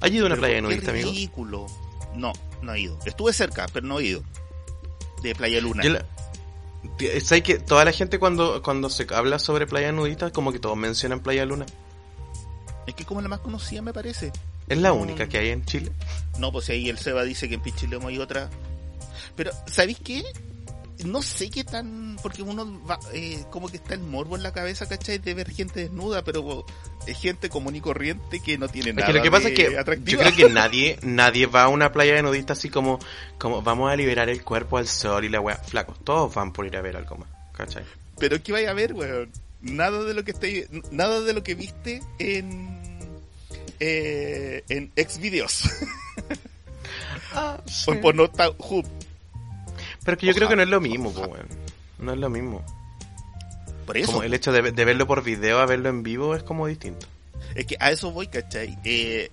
¿Has 0.00 0.10
ido 0.10 0.24
a 0.24 0.26
una 0.26 0.34
Pero 0.36 0.46
playa 0.46 0.60
nudista, 0.60 0.90
amigo? 0.90 1.10
ridículo. 1.10 1.66
No, 2.14 2.32
no 2.62 2.74
he 2.74 2.80
ido. 2.80 2.98
Estuve 3.04 3.32
cerca, 3.32 3.66
pero 3.72 3.86
no 3.86 3.98
he 4.00 4.04
ido. 4.06 4.22
De 5.22 5.34
Playa 5.34 5.60
Luna. 5.60 5.82
Yo 5.82 5.90
la- 5.90 6.04
T- 6.96 7.20
¿Sabes 7.20 7.42
que 7.42 7.58
toda 7.58 7.84
la 7.84 7.92
gente 7.92 8.18
cuando, 8.20 8.62
cuando 8.62 8.88
se 8.88 9.06
habla 9.12 9.38
sobre 9.40 9.66
playa 9.66 9.90
nudista, 9.92 10.30
como 10.30 10.52
que 10.52 10.58
todos 10.60 10.76
mencionan 10.76 11.20
Playa 11.20 11.44
Luna? 11.44 11.66
Es 12.86 12.94
que 12.94 13.04
como 13.04 13.20
la 13.20 13.28
más 13.28 13.40
conocida 13.40 13.82
me 13.82 13.92
parece. 13.92 14.32
Es 14.68 14.78
la 14.78 14.92
única 14.92 15.28
que 15.28 15.38
hay 15.38 15.48
en 15.50 15.64
Chile. 15.64 15.92
No, 16.38 16.52
pues 16.52 16.68
ahí 16.68 16.88
el 16.88 16.98
Seba 16.98 17.24
dice 17.24 17.48
que 17.48 17.54
en 17.54 17.62
Pichilemo 17.62 18.08
hay 18.08 18.18
otra. 18.18 18.50
Pero, 19.36 19.50
¿sabéis 19.66 19.98
qué? 20.02 20.24
no 21.04 21.22
sé 21.22 21.50
qué 21.50 21.64
tan, 21.64 22.16
porque 22.22 22.42
uno 22.42 22.80
va, 22.84 22.98
eh, 23.12 23.44
como 23.50 23.68
que 23.68 23.76
está 23.76 23.94
el 23.94 24.00
morbo 24.00 24.36
en 24.36 24.42
la 24.42 24.52
cabeza, 24.52 24.88
¿cachai? 24.88 25.18
De 25.18 25.34
ver 25.34 25.50
gente 25.50 25.80
desnuda, 25.80 26.24
pero 26.24 26.64
es 27.06 27.18
gente 27.18 27.48
común 27.48 27.76
y 27.76 27.80
corriente 27.80 28.40
que 28.40 28.58
no 28.58 28.68
tiene 28.68 28.90
Es 28.90 28.96
nada 28.96 29.06
que 29.06 29.12
lo 29.14 29.22
que 29.22 29.30
pasa 29.30 29.48
de 29.48 29.54
es 29.54 29.60
que 29.60 30.02
yo 30.04 30.18
creo 30.18 30.34
que 30.34 30.48
nadie, 30.52 30.98
nadie 31.02 31.46
va 31.46 31.64
a 31.64 31.68
una 31.68 31.92
playa 31.92 32.14
de 32.14 32.22
nudistas 32.22 32.58
así 32.58 32.68
como, 32.68 32.98
como 33.38 33.62
vamos 33.62 33.90
a 33.92 33.96
liberar 33.96 34.28
el 34.28 34.42
cuerpo 34.42 34.78
al 34.78 34.88
sol 34.88 35.24
y 35.24 35.28
la 35.28 35.40
weá. 35.40 35.56
Flacos, 35.56 36.02
todos 36.02 36.34
van 36.34 36.52
por 36.52 36.66
ir 36.66 36.76
a 36.76 36.82
ver 36.82 36.96
algo 36.96 37.16
más, 37.16 37.28
¿cachai? 37.52 37.84
Pero 38.18 38.42
¿qué 38.42 38.52
vaya 38.52 38.70
a 38.70 38.74
ver, 38.74 38.94
weón? 38.94 39.30
Nada 39.60 40.02
de 40.02 40.14
lo 40.14 40.24
que 40.24 40.32
esté, 40.32 40.68
nada 40.90 41.20
de 41.20 41.32
lo 41.32 41.42
que 41.42 41.54
viste 41.54 42.00
en 42.18 42.77
eh, 43.80 44.64
en 44.68 44.92
Xvideos 44.96 45.64
Ah, 47.32 47.60
o 47.86 47.92
en 47.92 48.00
Pornhub. 48.00 48.30
Pero 50.04 50.16
que 50.16 50.26
yo 50.26 50.34
creo 50.34 50.48
que 50.48 50.56
no 50.56 50.62
es 50.62 50.68
lo 50.68 50.80
mismo, 50.80 51.12
pues. 51.12 51.42
No 51.98 52.12
es 52.12 52.18
lo 52.18 52.30
mismo. 52.30 52.64
Por 53.86 53.96
eso. 53.96 54.12
Como 54.12 54.22
el 54.22 54.34
hecho 54.34 54.52
de, 54.52 54.72
de 54.72 54.84
verlo 54.84 55.06
por 55.06 55.22
video 55.22 55.58
a 55.58 55.66
verlo 55.66 55.88
en 55.88 56.02
vivo 56.02 56.34
es 56.34 56.42
como 56.42 56.66
distinto. 56.66 57.06
Es 57.54 57.66
que 57.66 57.76
a 57.80 57.90
eso 57.90 58.10
voy, 58.10 58.28
¿cachai? 58.28 58.78
Eh, 58.84 59.30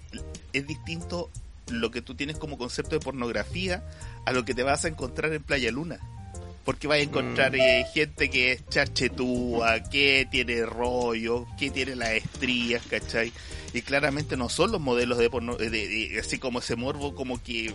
es 0.53 0.67
distinto 0.67 1.29
lo 1.69 1.91
que 1.91 2.01
tú 2.01 2.15
tienes 2.15 2.37
como 2.37 2.57
concepto 2.57 2.95
de 2.95 2.99
pornografía 2.99 3.83
a 4.25 4.31
lo 4.31 4.45
que 4.45 4.53
te 4.53 4.63
vas 4.63 4.85
a 4.85 4.87
encontrar 4.87 5.33
en 5.33 5.43
Playa 5.43 5.71
Luna. 5.71 5.99
Porque 6.65 6.87
vas 6.87 6.97
a 6.97 7.01
encontrar 7.01 7.51
Mm. 7.51 7.55
eh, 7.61 7.85
gente 7.93 8.29
que 8.29 8.51
es 8.53 8.67
charchetúa, 8.69 9.81
que 9.83 10.27
tiene 10.31 10.65
rollo, 10.65 11.45
que 11.59 11.69
tiene 11.69 11.95
las 11.95 12.09
estrías, 12.13 12.83
¿cachai? 12.89 13.31
Y 13.73 13.81
claramente 13.83 14.35
no 14.35 14.49
son 14.49 14.71
los 14.71 14.81
modelos 14.81 15.17
de 15.19 15.29
porno, 15.29 15.55
de- 15.55 15.69
de- 15.69 16.19
así 16.19 16.39
como 16.39 16.59
ese 16.59 16.75
morbo, 16.75 17.13
como 17.13 17.41
que 17.43 17.73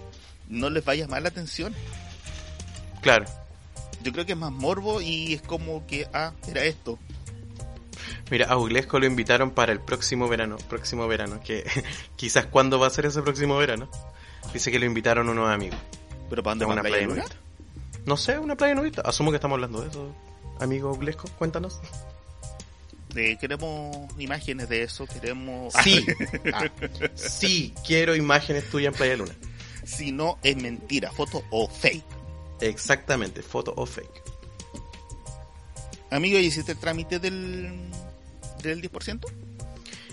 no 0.48 0.70
les 0.70 0.86
va 0.86 0.92
a 0.92 0.96
llamar 0.96 1.22
la 1.22 1.28
atención. 1.28 1.72
Claro. 3.00 3.26
Yo 4.02 4.12
creo 4.12 4.26
que 4.26 4.32
es 4.32 4.38
más 4.38 4.50
morbo 4.52 5.00
y 5.00 5.34
es 5.34 5.42
como 5.42 5.86
que, 5.86 6.08
ah, 6.12 6.32
era 6.48 6.64
esto. 6.64 6.98
Mira, 8.30 8.46
a 8.46 8.56
Uglesco 8.56 8.98
lo 8.98 9.06
invitaron 9.06 9.50
para 9.50 9.72
el 9.72 9.80
próximo 9.80 10.26
verano. 10.28 10.56
Próximo 10.68 11.06
verano. 11.06 11.40
Que 11.44 11.64
quizás 12.16 12.46
cuándo 12.46 12.78
va 12.78 12.86
a 12.86 12.90
ser 12.90 13.06
ese 13.06 13.22
próximo 13.22 13.56
verano. 13.56 13.90
Dice 14.52 14.70
que 14.70 14.78
lo 14.78 14.86
invitaron 14.86 15.28
unos 15.28 15.48
amigos. 15.50 15.78
¿Pero 16.28 16.42
para 16.42 16.52
dónde? 16.56 16.64
De 16.64 16.68
¿Para 16.68 16.80
una 16.80 16.88
Playa 16.88 17.06
playa. 17.06 17.24
No 18.06 18.16
sé, 18.16 18.39
una 18.39 18.56
playa 18.56 18.74
nudista. 18.74 19.02
Asumo 19.02 19.31
que 19.31 19.36
estamos 19.36 19.56
hablando 19.56 19.82
de 19.82 19.89
eso. 19.89 20.14
Amigo 20.59 20.93
Uglesco, 20.93 21.28
cuéntanos. 21.39 21.81
Eh, 23.16 23.36
queremos 23.40 23.97
imágenes 24.18 24.68
de 24.68 24.82
eso, 24.85 25.06
queremos... 25.06 25.74
Sí. 25.82 26.05
Ah, 26.52 26.70
sí, 27.14 27.74
quiero 27.86 28.14
imágenes 28.14 28.68
tuyas 28.70 28.93
en 28.93 28.98
Playa 28.98 29.16
Luna. 29.16 29.35
Si 29.85 30.12
no, 30.12 30.39
es 30.43 30.56
mentira, 30.56 31.10
foto 31.10 31.43
o 31.51 31.68
fake. 31.68 32.05
Exactamente, 32.60 33.43
foto 33.43 33.72
o 33.77 33.86
fake. 33.86 34.22
Amigo, 36.10 36.39
¿y 36.39 36.47
hiciste 36.47 36.72
el 36.72 36.78
trámite 36.78 37.18
del, 37.18 37.90
del 38.62 38.82
10%? 38.82 39.27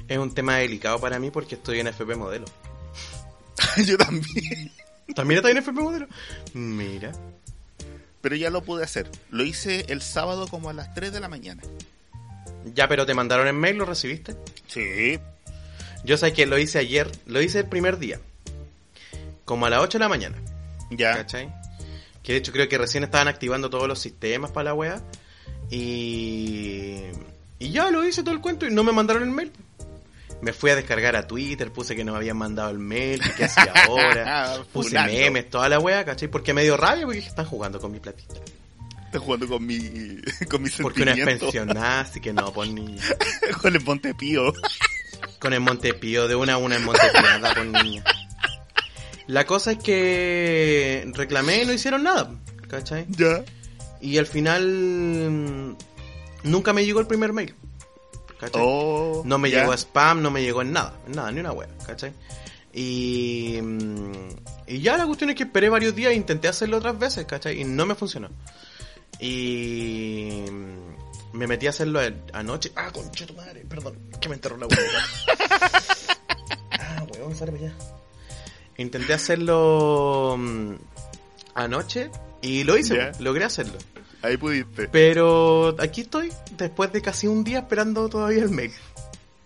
Es 0.08 0.18
un 0.18 0.34
tema 0.34 0.56
delicado 0.58 1.00
para 1.00 1.20
mí 1.20 1.32
porque 1.32 1.56
estoy 1.56 1.80
en 1.80 1.88
FP 1.88 2.16
modelo. 2.16 2.46
Yo 3.86 3.98
también. 3.98 4.72
¿También 5.16 5.38
estás 5.38 5.52
en 5.52 5.58
FP 5.58 5.82
modelo? 5.82 6.08
Mira. 6.54 7.12
Pero 8.28 8.36
ya 8.36 8.50
lo 8.50 8.62
pude 8.62 8.84
hacer. 8.84 9.10
Lo 9.32 9.46
hice 9.46 9.86
el 9.88 10.02
sábado 10.02 10.50
como 10.50 10.70
a 10.70 10.74
las 10.74 10.94
3 10.94 11.14
de 11.14 11.22
la 11.22 11.30
mañana. 11.30 11.64
Ya, 12.76 12.90
pero 12.90 13.06
te 13.06 13.14
mandaron 13.14 13.48
el 13.48 13.54
mail, 13.54 13.78
¿lo 13.78 13.86
recibiste? 13.86 14.36
Sí. 14.68 15.18
Yo 16.04 16.18
sé 16.18 16.34
que 16.34 16.46
lo 16.46 16.58
hice 16.58 16.78
ayer, 16.78 17.10
lo 17.26 17.42
hice 17.42 17.60
el 17.60 17.68
primer 17.68 18.00
día. 18.00 18.20
Como 19.46 19.66
a 19.66 19.70
las 19.70 19.80
8 19.80 19.98
de 19.98 20.04
la 20.04 20.10
mañana. 20.10 20.36
Ya. 20.92 21.16
¿Cachai? 21.16 21.56
Que 22.22 22.34
de 22.34 22.40
hecho 22.40 22.52
creo 22.52 22.68
que 22.68 22.78
recién 22.78 23.06
estaban 23.06 23.30
activando 23.30 23.70
todos 23.70 23.88
los 23.88 24.00
sistemas 24.00 24.52
para 24.52 24.72
la 24.72 24.74
wea. 24.74 25.02
Y. 25.72 27.04
Y 27.60 27.72
ya 27.72 27.90
lo 27.92 28.06
hice 28.06 28.24
todo 28.24 28.36
el 28.36 28.42
cuento 28.42 28.68
y 28.68 28.72
no 28.72 28.84
me 28.84 28.92
mandaron 28.92 29.24
el 29.24 29.30
mail. 29.30 29.54
Me 30.42 30.54
fui 30.54 30.70
a 30.70 30.76
descargar 30.76 31.16
a 31.16 31.26
Twitter, 31.26 31.72
puse 31.72 31.96
que 31.96 32.04
nos 32.04 32.16
habían 32.16 32.38
mandado 32.38 32.70
el 32.70 32.78
mail, 32.78 33.22
que 33.22 33.34
qué 33.34 33.46
hacía 33.46 33.74
ahora. 33.86 34.62
puse 34.74 35.00
memes, 35.02 35.50
toda 35.50 35.68
la 35.68 35.80
wea, 35.80 36.06
¿cachai? 36.06 36.28
Porque 36.28 36.54
me 36.54 36.64
dio 36.64 36.78
rabia 36.78 37.06
porque 37.06 37.18
dije, 37.18 37.30
están 37.30 37.46
jugando 37.46 37.80
con 37.80 37.92
mi 37.92 38.00
platita. 38.00 38.36
Estoy 39.06 39.22
jugando 39.22 39.48
con 39.48 39.66
mi, 39.66 39.80
con 40.50 40.62
mi 40.62 40.70
Porque 40.70 41.02
una 41.04 41.14
es 41.14 41.26
pensionada, 41.26 42.02
así 42.02 42.20
que 42.20 42.34
no, 42.34 42.52
por 42.54 42.68
niña. 42.68 43.02
con 43.62 43.74
el 43.76 43.84
Montepío. 43.84 44.54
Con 45.40 45.54
el 45.54 45.62
Montepío, 45.62 46.28
de 46.28 46.36
una 46.36 46.54
a 46.54 46.58
una 46.58 46.76
en 46.76 46.84
Montepío, 46.84 47.22
por 47.56 47.66
niña. 47.66 48.04
La 49.28 49.46
cosa 49.46 49.72
es 49.72 49.78
que 49.80 51.10
reclamé 51.14 51.64
y 51.64 51.66
no 51.66 51.74
hicieron 51.74 52.04
nada, 52.04 52.32
¿cachai? 52.70 53.06
Ya. 53.10 53.44
Y 54.00 54.18
al 54.18 54.26
final 54.26 54.66
mm, 54.66 55.78
nunca 56.44 56.74
me 56.74 56.86
llegó 56.86 57.00
el 57.00 57.08
primer 57.08 57.34
mail. 57.34 57.56
¿Cachai? 58.40 58.62
Oh, 58.64 59.22
no 59.26 59.38
me 59.38 59.50
ya. 59.50 59.60
llegó 59.62 59.72
a 59.72 59.78
spam, 59.78 60.22
no 60.22 60.32
me 60.32 60.42
llegó 60.42 60.62
en 60.62 60.72
nada, 60.74 60.94
en 61.06 61.14
nada, 61.14 61.32
ni 61.32 61.40
una 61.40 61.52
wea, 61.52 61.70
¿cachai? 61.86 62.14
Y, 62.74 63.60
mm, 63.62 64.30
y 64.68 64.80
ya 64.82 64.98
la 64.98 65.06
cuestión 65.06 65.30
es 65.32 65.36
que 65.36 65.44
esperé 65.44 65.70
varios 65.70 65.96
días 65.96 66.12
e 66.12 66.16
intenté 66.16 66.48
hacerlo 66.48 66.78
otras 66.78 66.98
veces, 67.00 67.26
¿cachai? 67.26 67.62
Y 67.62 67.64
no 67.64 67.86
me 67.86 67.96
funcionó. 67.96 68.30
Y 69.20 70.44
mm, 70.52 71.38
me 71.38 71.48
metí 71.48 71.68
a 71.68 71.72
hacerlo 71.72 72.00
anoche. 72.34 72.72
Ah, 72.76 72.92
concha 72.92 73.26
tu 73.26 73.34
madre, 73.34 73.66
perdón, 73.68 73.98
que 74.22 74.30
me 74.30 74.36
enterró 74.36 74.58
la 74.58 74.68
wea. 74.68 74.78
ah, 76.80 77.06
weón, 77.14 77.36
sale 77.36 77.52
para 77.52 77.66
allá. 77.66 77.76
Intenté 78.78 79.14
hacerlo 79.14 80.36
mm, 80.38 80.74
anoche 81.56 82.12
y 82.42 82.64
lo 82.64 82.78
hice, 82.78 82.96
Ya. 82.96 83.12
logré 83.20 83.46
hacerlo. 83.46 83.78
Ahí 84.28 84.38
pudiste. 84.38 84.88
Pero 84.90 85.76
aquí 85.80 86.02
estoy, 86.02 86.32
después 86.58 86.92
de 86.92 87.02
casi 87.02 87.28
un 87.28 87.44
día 87.44 87.60
esperando 87.60 88.08
todavía 88.10 88.44
el 88.44 88.50
mail. 88.50 88.72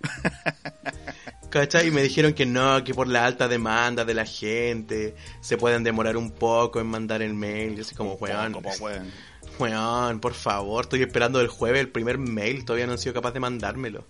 ¿Cachai? 1.49 1.87
Y 1.87 1.91
me 1.91 2.01
dijeron 2.01 2.33
que 2.33 2.45
no, 2.45 2.83
que 2.83 2.93
por 2.93 3.07
la 3.07 3.25
alta 3.25 3.47
demanda 3.49 4.05
de 4.05 4.13
la 4.13 4.25
gente 4.25 5.15
se 5.41 5.57
pueden 5.57 5.83
demorar 5.83 6.15
un 6.15 6.31
poco 6.31 6.79
en 6.79 6.87
mandar 6.87 7.21
el 7.21 7.33
mail. 7.33 7.75
Yo 7.75 7.81
así 7.81 7.93
como, 7.93 8.13
weón, 8.13 8.53
Como, 8.53 8.69
weón. 8.79 9.11
weón, 9.59 10.19
por 10.21 10.33
favor, 10.33 10.85
estoy 10.85 11.01
esperando 11.01 11.41
el 11.41 11.49
jueves 11.49 11.81
el 11.81 11.89
primer 11.89 12.17
mail, 12.17 12.63
todavía 12.63 12.85
no 12.87 12.93
han 12.93 12.99
sido 12.99 13.13
capaz 13.13 13.31
de 13.33 13.41
mandármelo. 13.41 14.05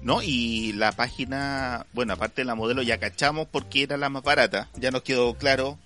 No, 0.00 0.22
y 0.22 0.72
la 0.72 0.92
página, 0.92 1.84
bueno, 1.92 2.14
aparte 2.14 2.40
de 2.42 2.46
la 2.46 2.54
modelo 2.54 2.80
ya 2.80 2.98
cachamos 2.98 3.46
porque 3.50 3.82
era 3.82 3.96
la 3.98 4.08
más 4.08 4.22
barata, 4.22 4.68
ya 4.76 4.90
nos 4.90 5.02
quedó 5.02 5.34
claro, 5.34 5.78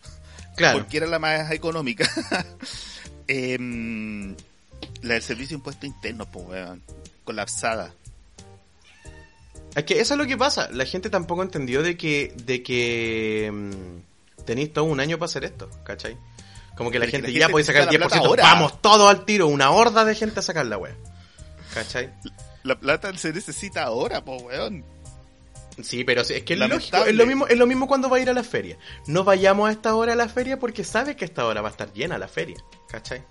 Claro. 0.56 0.78
porque 0.78 0.98
era 0.98 1.06
la 1.06 1.18
más 1.18 1.50
económica. 1.50 2.08
Em, 3.32 4.34
la 5.02 5.14
del 5.14 5.22
servicio 5.22 5.50
de 5.50 5.60
impuesto 5.60 5.86
interno, 5.86 6.26
pues, 6.26 6.48
weón, 6.48 6.82
colapsada. 7.22 7.94
Es 9.76 9.84
que 9.84 10.00
eso 10.00 10.14
es 10.14 10.18
lo 10.18 10.26
que 10.26 10.36
pasa. 10.36 10.68
La 10.72 10.84
gente 10.84 11.10
tampoco 11.10 11.44
entendió 11.44 11.84
de 11.84 11.96
que, 11.96 12.34
de 12.44 12.64
que 12.64 13.48
mm, 13.52 14.44
tenéis 14.44 14.72
todo 14.72 14.86
un 14.86 14.98
año 14.98 15.16
para 15.16 15.26
hacer 15.26 15.44
esto, 15.44 15.70
¿cachai? 15.84 16.16
Como 16.76 16.90
que 16.90 16.98
la 16.98 17.06
gente 17.06 17.32
ya 17.32 17.48
puede 17.48 17.64
sacar 17.64 17.82
el 17.82 17.86
necesita 17.88 18.06
la 18.06 18.08
10%. 18.08 18.10
plata 18.10 18.26
ahora. 18.26 18.42
Vamos 18.42 18.82
todos 18.82 19.08
al 19.08 19.24
tiro, 19.24 19.46
una 19.46 19.70
horda 19.70 20.04
de 20.04 20.16
gente 20.16 20.40
a 20.40 20.42
sacar 20.42 20.66
la 20.66 20.78
wea. 20.78 20.96
¿Cachai? 21.72 22.10
La 22.64 22.80
plata 22.80 23.16
se 23.16 23.32
necesita 23.32 23.84
ahora, 23.84 24.24
pues, 24.24 24.42
weón. 24.42 24.84
Sí, 25.84 26.02
pero 26.02 26.22
es 26.22 26.42
que 26.42 26.54
es 26.54 26.58
Lamentable. 26.58 26.90
lógico, 26.90 27.04
es 27.06 27.14
lo 27.14 27.26
mismo, 27.26 27.46
es 27.46 27.56
lo 27.56 27.66
mismo 27.68 27.86
cuando 27.86 28.10
va 28.10 28.16
a 28.16 28.20
ir 28.20 28.28
a 28.28 28.34
la 28.34 28.42
feria. 28.42 28.76
No 29.06 29.22
vayamos 29.22 29.68
a 29.68 29.72
esta 29.72 29.94
hora 29.94 30.14
a 30.14 30.16
la 30.16 30.28
feria 30.28 30.58
porque 30.58 30.82
sabes 30.82 31.14
que 31.14 31.24
a 31.24 31.28
esta 31.28 31.46
hora 31.46 31.60
va 31.60 31.68
a 31.68 31.70
estar 31.70 31.92
llena 31.92 32.18
la 32.18 32.26
feria, 32.26 32.56
¿cachai? 32.90 33.22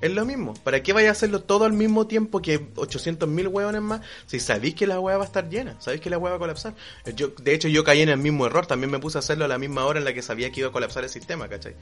Es 0.00 0.10
lo 0.10 0.24
mismo. 0.24 0.54
¿Para 0.54 0.82
qué 0.82 0.94
vaya 0.94 1.10
a 1.10 1.12
hacerlo 1.12 1.42
todo 1.42 1.64
al 1.64 1.74
mismo 1.74 2.06
tiempo 2.06 2.40
que 2.40 2.58
800.000 2.74 3.48
hueones 3.48 3.82
más? 3.82 4.00
Si 4.26 4.40
sabéis 4.40 4.74
que 4.74 4.86
la 4.86 4.98
hueá 4.98 5.18
va 5.18 5.24
a 5.24 5.26
estar 5.26 5.48
llena, 5.50 5.78
sabéis 5.78 6.00
que 6.00 6.08
la 6.08 6.16
hueá 6.16 6.30
va 6.32 6.36
a 6.36 6.40
colapsar. 6.40 6.74
Yo, 7.14 7.28
de 7.28 7.54
hecho, 7.54 7.68
yo 7.68 7.84
caí 7.84 8.00
en 8.00 8.08
el 8.08 8.16
mismo 8.16 8.46
error. 8.46 8.66
También 8.66 8.90
me 8.90 8.98
puse 8.98 9.18
a 9.18 9.20
hacerlo 9.20 9.44
a 9.44 9.48
la 9.48 9.58
misma 9.58 9.84
hora 9.84 9.98
en 9.98 10.06
la 10.06 10.14
que 10.14 10.22
sabía 10.22 10.50
que 10.50 10.60
iba 10.60 10.70
a 10.70 10.72
colapsar 10.72 11.04
el 11.04 11.10
sistema, 11.10 11.48
¿cachai? 11.48 11.76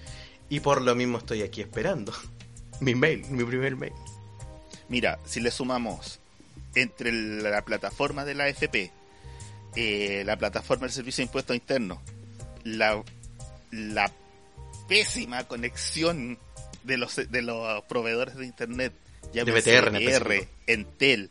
Y 0.49 0.61
por 0.61 0.83
lo 0.83 0.97
mismo 0.97 1.19
estoy 1.19 1.43
aquí 1.43 1.61
esperando. 1.61 2.13
Mi 2.81 2.95
mail, 2.95 3.25
mi 3.29 3.43
primer 3.43 3.75
mail. 3.75 3.93
Mira, 4.89 5.19
si 5.25 5.41
le 5.41 5.51
sumamos 5.51 6.21
entre 6.77 7.11
la 7.11 7.61
plataforma 7.63 8.25
de 8.25 8.35
la 8.35 8.45
AFP, 8.45 8.93
eh, 9.75 10.23
la 10.25 10.37
plataforma 10.37 10.83
del 10.83 10.93
Servicio 10.93 11.23
de 11.23 11.27
Impuestos 11.27 11.57
Internos, 11.57 11.99
la 12.63 13.03
pésima 14.87 15.43
conexión 15.49 16.39
de 16.85 16.97
los, 16.97 17.17
de 17.17 17.43
los 17.43 17.83
proveedores 17.85 18.37
de 18.37 18.47
Internet, 18.47 18.93
ya 19.33 19.45
De 19.45 19.53
BTR 19.53 19.95
en. 19.97 20.49
Entel, 20.67 21.31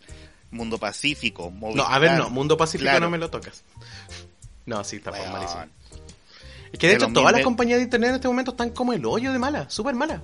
Mundo 0.52 0.78
Pacífico, 0.78 1.46
No, 1.46 1.52
Movistar. 1.52 1.94
a 1.94 2.00
ver, 2.00 2.18
no, 2.18 2.30
Mundo 2.30 2.58
Pacífico 2.58 2.84
Claro. 2.90 3.00
no 3.02 3.10
me 3.10 3.18
lo 3.18 3.30
tocas. 3.30 3.64
No, 4.66 4.84
sí, 4.84 4.98
está 4.98 5.12
Weón. 5.12 5.32
malísimo. 5.32 5.66
Es 6.72 6.80
que 6.80 6.88
de 6.88 6.94
De 6.94 7.04
hecho 7.04 7.14
todas 7.14 7.32
las 7.34 7.42
compañías 7.44 7.78
de 7.80 7.84
internet 7.84 8.10
en 8.10 8.16
este 8.16 8.28
momento 8.28 8.52
están 8.52 8.70
como 8.72 8.94
el 8.94 9.06
hoyo 9.06 9.32
de 9.32 9.40
mala, 9.40 9.70
súper 9.70 9.96
mala. 9.96 10.22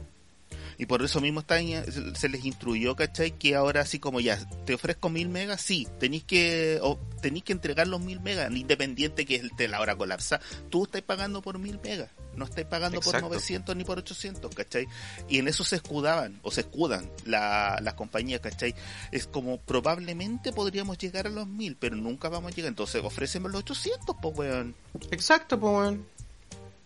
Y 0.77 0.85
por 0.85 1.01
eso 1.03 1.21
mismo 1.21 1.39
está, 1.41 1.57
se- 1.59 2.29
les 2.29 2.45
instruyó, 2.45 2.95
¿cachai? 2.95 3.31
Que 3.31 3.55
ahora 3.55 3.81
así 3.81 3.99
como 3.99 4.19
ya, 4.19 4.37
te 4.65 4.73
ofrezco 4.73 5.09
mil 5.09 5.29
megas, 5.29 5.61
sí, 5.61 5.87
tenéis 5.99 6.23
que, 6.23 6.79
o, 6.81 6.97
tenéis 7.21 7.43
que 7.43 7.53
entregar 7.53 7.87
los 7.87 8.01
mil 8.01 8.19
megas, 8.19 8.51
independiente 8.51 9.25
que 9.25 9.35
esté 9.35 9.67
la 9.67 9.79
hora 9.81 9.95
colapsa, 9.95 10.39
tú 10.69 10.83
estás 10.83 11.01
pagando 11.01 11.41
por 11.41 11.59
mil 11.59 11.79
megas. 11.83 12.09
No 12.35 12.45
estáis 12.45 12.65
pagando 12.65 12.97
Exacto. 12.97 13.19
por 13.19 13.29
900 13.29 13.75
ni 13.75 13.83
por 13.83 13.99
800, 13.99 14.55
¿cachai? 14.55 14.87
Y 15.29 15.37
en 15.37 15.47
eso 15.47 15.63
se 15.63 15.75
escudaban, 15.75 16.39
o 16.41 16.49
se 16.49 16.61
escudan 16.61 17.07
la- 17.25 17.77
las 17.83 17.93
compañías, 17.93 18.41
¿cachai? 18.41 18.73
Es 19.11 19.27
como 19.27 19.59
probablemente 19.59 20.51
podríamos 20.51 20.97
llegar 20.97 21.27
a 21.27 21.29
los 21.29 21.45
1000, 21.47 21.75
pero 21.75 21.95
nunca 21.95 22.29
vamos 22.29 22.51
a 22.51 22.55
llegar. 22.55 22.69
Entonces, 22.69 23.03
ofréceme 23.03 23.49
los 23.49 23.59
800, 23.61 24.15
pues, 24.19 24.35
weón. 24.35 24.73
Exacto, 25.11 25.59
pues, 25.59 25.71
weón. 25.73 26.07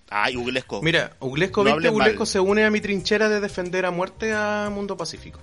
Ay, 0.10 0.38
Uglesco. 0.38 0.82
Mira, 0.82 1.16
Uglesco, 1.20 1.64
No 1.64 1.76
¿viste? 1.76 1.90
Uglesco 1.90 2.20
mal. 2.20 2.28
se 2.28 2.40
une 2.40 2.64
a 2.66 2.70
mi 2.72 2.80
trinchera 2.82 3.28
de 3.30 3.40
defender 3.42 3.86
a 3.86 3.92
muerte 3.92 4.34
a 4.34 4.70
Mundo 4.72 4.96
Pacífico. 4.98 5.40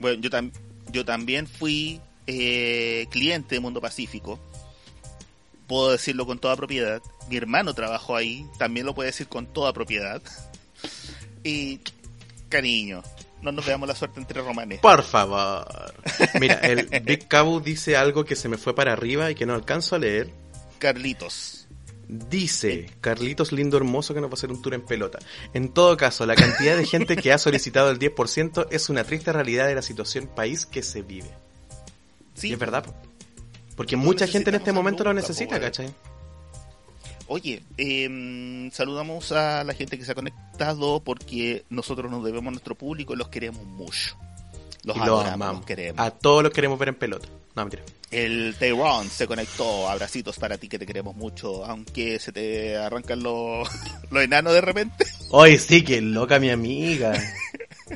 Bueno, 0.00 0.20
yo, 0.20 0.30
tam- 0.30 0.52
yo 0.90 1.04
también 1.04 1.46
fui 1.46 2.00
eh, 2.26 3.06
cliente 3.10 3.54
de 3.54 3.60
Mundo 3.60 3.80
Pacífico. 3.80 4.40
Puedo 5.68 5.92
decirlo 5.92 6.26
con 6.26 6.38
toda 6.38 6.56
propiedad. 6.56 7.00
Mi 7.30 7.36
hermano 7.36 7.72
trabajó 7.72 8.16
ahí, 8.16 8.46
también 8.58 8.84
lo 8.84 8.94
puede 8.94 9.10
decir 9.10 9.28
con 9.28 9.46
toda 9.46 9.72
propiedad. 9.72 10.20
Y, 11.44 11.80
cariño, 12.48 13.02
no 13.40 13.50
nos 13.50 13.66
veamos 13.66 13.88
la 13.88 13.96
suerte 13.96 14.20
entre 14.20 14.40
romanes. 14.42 14.78
Por 14.80 15.02
favor. 15.02 15.92
Mira, 16.40 16.54
el 16.60 16.86
Big 17.02 17.26
Cabu 17.26 17.60
dice 17.60 17.96
algo 17.96 18.24
que 18.24 18.36
se 18.36 18.48
me 18.48 18.58
fue 18.58 18.76
para 18.76 18.92
arriba 18.92 19.28
y 19.28 19.34
que 19.34 19.44
no 19.44 19.54
alcanzo 19.54 19.96
a 19.96 19.98
leer. 19.98 20.30
Carlitos. 20.78 21.61
Dice 22.12 22.90
Carlitos 23.00 23.52
lindo 23.52 23.78
hermoso 23.78 24.12
que 24.12 24.20
nos 24.20 24.28
va 24.28 24.32
a 24.32 24.34
hacer 24.34 24.50
un 24.50 24.60
tour 24.60 24.74
en 24.74 24.82
pelota. 24.82 25.18
En 25.54 25.72
todo 25.72 25.96
caso, 25.96 26.26
la 26.26 26.34
cantidad 26.34 26.76
de 26.76 26.84
gente 26.84 27.16
que 27.16 27.32
ha 27.32 27.38
solicitado 27.38 27.90
el 27.90 27.98
10% 27.98 28.66
es 28.70 28.90
una 28.90 29.04
triste 29.04 29.32
realidad 29.32 29.66
de 29.66 29.74
la 29.74 29.80
situación 29.80 30.26
país 30.26 30.66
que 30.66 30.82
se 30.82 31.00
vive. 31.00 31.30
Sí. 32.34 32.50
Y 32.50 32.52
es 32.52 32.58
verdad. 32.58 32.84
po. 32.84 32.94
Porque 33.76 33.96
No 33.96 34.02
mucha 34.02 34.26
gente 34.26 34.50
en 34.50 34.56
este 34.56 34.72
momento 34.72 35.04
lo 35.04 35.14
necesita, 35.14 35.52
weón. 35.52 35.62
¿cachai? 35.62 35.94
Oye, 37.28 37.62
em, 37.78 38.70
saludamos 38.72 39.32
a 39.32 39.64
la 39.64 39.72
gente 39.72 39.96
que 39.96 40.04
se 40.04 40.12
ha 40.12 40.14
conectado 40.14 41.00
porque 41.00 41.64
nosotros 41.70 42.10
nos 42.10 42.22
debemos 42.22 42.48
a 42.48 42.50
nuestro 42.50 42.74
público 42.74 43.14
y 43.14 43.16
los 43.16 43.28
queremos 43.28 43.64
mucho. 43.64 44.18
Los 44.84 44.98
y 44.98 45.00
amamos. 45.00 45.56
los 45.56 45.64
queremos. 45.64 46.06
A 46.06 46.10
todos 46.10 46.42
los 46.42 46.52
queremos 46.52 46.78
ver 46.78 46.90
en 46.90 46.96
pelota. 46.96 47.26
No, 47.54 47.62
mentira. 47.64 47.82
El 48.10 48.54
Tyrone 48.58 49.08
se 49.10 49.26
conectó. 49.26 49.88
Abracitos 49.88 50.38
para 50.38 50.58
ti 50.58 50.68
que 50.68 50.78
te 50.78 50.86
queremos 50.86 51.14
mucho. 51.16 51.64
Aunque 51.64 52.18
se 52.18 52.32
te 52.32 52.76
arrancan 52.76 53.22
los, 53.22 53.68
los 54.10 54.22
enanos 54.22 54.52
de 54.54 54.60
repente. 54.60 55.06
Oye, 55.30 55.58
sí, 55.58 55.82
que 55.82 56.00
loca 56.00 56.38
mi 56.38 56.50
amiga. 56.50 57.12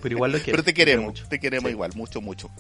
Pero 0.03 0.15
igual 0.15 0.33
lo 0.33 0.39
quiero. 0.39 0.53
Pero 0.53 0.63
te 0.65 0.73
lo 0.73 0.77
queremos. 0.77 1.05
mucho. 1.07 1.27
Te 1.29 1.39
queremos 1.39 1.69
Sí. 1.69 1.73
igual. 1.75 1.93
Mucho, 1.95 2.21
mucho. 2.21 2.51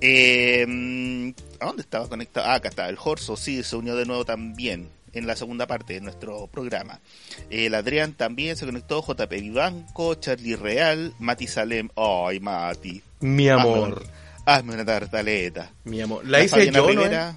Eh, 0.00 1.32
¿A 1.60 1.66
dónde 1.66 1.82
estaba 1.82 2.08
conectado? 2.08 2.46
Ah, 2.48 2.54
acá 2.54 2.68
está. 2.68 2.88
El 2.88 2.96
Jorso 2.96 3.36
sí 3.36 3.62
se 3.62 3.76
unió 3.76 3.96
de 3.96 4.04
nuevo 4.06 4.24
también. 4.24 4.90
En 5.12 5.26
la 5.26 5.34
segunda 5.36 5.66
parte 5.66 5.94
de 5.94 6.00
nuestro 6.02 6.46
programa. 6.48 7.00
El 7.48 7.74
Adrián 7.74 8.12
también 8.12 8.56
se 8.56 8.66
conectó. 8.66 9.02
JP 9.02 9.30
Vivanco, 9.40 10.14
Charlie 10.16 10.56
Real, 10.56 11.14
Mati 11.18 11.46
Salem. 11.46 11.88
Ay, 11.96 12.40
Mati. 12.40 13.00
Mi 13.20 13.48
amor. 13.48 14.06
Hazme 14.46 14.74
una 14.74 14.84
tartaleta. 14.84 15.70
Mi 15.84 16.00
amor. 16.00 16.24
La 16.26 16.40
hice 16.42 16.56
Fabiana 16.56 16.78
yo, 16.78 16.84
¿no? 16.84 16.90
Rivera, 17.02 17.34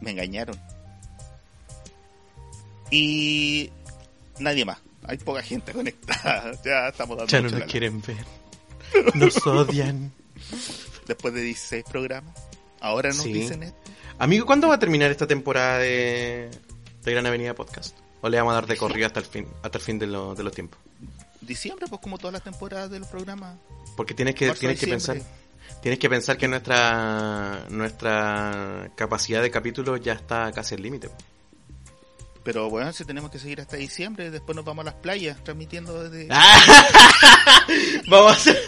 Me 0.00 0.10
engañaron. 0.12 0.58
Y 2.90 3.70
nadie 4.38 4.64
más. 4.64 4.78
Hay 5.06 5.18
poca 5.18 5.42
gente 5.42 5.72
conectada. 5.72 6.52
Ya 6.64 6.88
estamos 6.88 7.16
dando 7.16 7.30
Ya 7.30 7.40
no 7.40 7.50
nos 7.50 7.60
la- 7.60 7.66
quieren 7.66 8.00
ver. 8.02 8.24
Nos 9.14 9.36
odian. 9.46 10.12
Después 11.06 11.34
de 11.34 11.42
16 11.42 11.84
programas. 11.90 12.34
Ahora 12.80 13.08
nos 13.10 13.22
Sí. 13.22 13.32
dicen 13.32 13.62
esto. 13.64 13.78
Amigo, 14.18 14.46
¿cuándo 14.46 14.68
va 14.68 14.76
a 14.76 14.78
terminar 14.78 15.10
esta 15.10 15.26
temporada 15.26 15.78
de, 15.78 16.50
de 17.02 17.10
Gran 17.12 17.26
Avenida 17.26 17.54
Podcast? 17.54 17.96
¿O 18.20 18.28
le 18.28 18.36
vamos 18.38 18.52
a 18.52 18.54
dar 18.54 18.66
de 18.66 18.76
corrido 18.76 19.06
hasta 19.06 19.20
el 19.20 19.26
fin, 19.26 19.46
hasta 19.62 19.78
el 19.78 19.84
fin 19.84 19.98
de, 19.98 20.06
lo- 20.06 20.34
de 20.34 20.44
los 20.44 20.52
tiempos? 20.54 20.78
Diciembre, 21.46 21.86
pues 21.88 22.00
como 22.00 22.18
todas 22.18 22.32
las 22.32 22.42
temporadas 22.42 22.90
de 22.90 22.98
los 22.98 23.08
programas. 23.08 23.56
Porque 23.96 24.14
tienes 24.14 24.34
que, 24.34 24.46
Marzo, 24.46 24.60
tienes 24.60 24.80
que 24.80 24.86
pensar, 24.86 25.18
tienes 25.82 25.98
que 25.98 26.08
pensar 26.08 26.36
que 26.36 26.48
nuestra 26.48 27.66
nuestra 27.70 28.90
capacidad 28.96 29.42
de 29.42 29.50
capítulos 29.50 30.00
ya 30.00 30.12
está 30.12 30.50
casi 30.52 30.74
al 30.74 30.82
límite. 30.82 31.10
Pero 32.44 32.68
bueno, 32.68 32.92
si 32.92 33.04
tenemos 33.06 33.30
que 33.30 33.38
seguir 33.38 33.60
hasta 33.62 33.78
diciembre, 33.78 34.30
después 34.30 34.54
nos 34.54 34.66
vamos 34.66 34.82
a 34.82 34.86
las 34.86 34.94
playas 34.94 35.42
transmitiendo 35.42 36.08
desde... 36.08 36.28
Vamos 38.08 38.32
a 38.32 38.36
hacer 38.36 38.62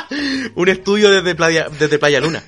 un 0.54 0.68
estudio 0.68 1.10
desde 1.10 1.34
Playa, 1.34 1.68
desde 1.70 1.98
Playa 1.98 2.20
Luna. 2.20 2.44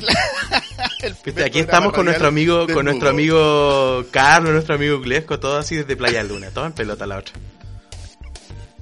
Aquí 1.44 1.60
estamos 1.60 1.92
con 1.92 2.06
nuestro 2.06 2.26
amigo, 2.26 2.66
con 2.66 2.86
nuestro 2.86 3.10
amigo 3.10 4.04
Carlos, 4.10 4.52
nuestro 4.52 4.74
amigo 4.74 5.00
Glesco, 5.00 5.38
todo 5.38 5.58
así 5.58 5.76
desde 5.76 5.96
Playa 5.96 6.24
Luna, 6.24 6.50
todo 6.50 6.66
en 6.66 6.72
pelota 6.72 7.06
la 7.06 7.18
otra. 7.18 7.34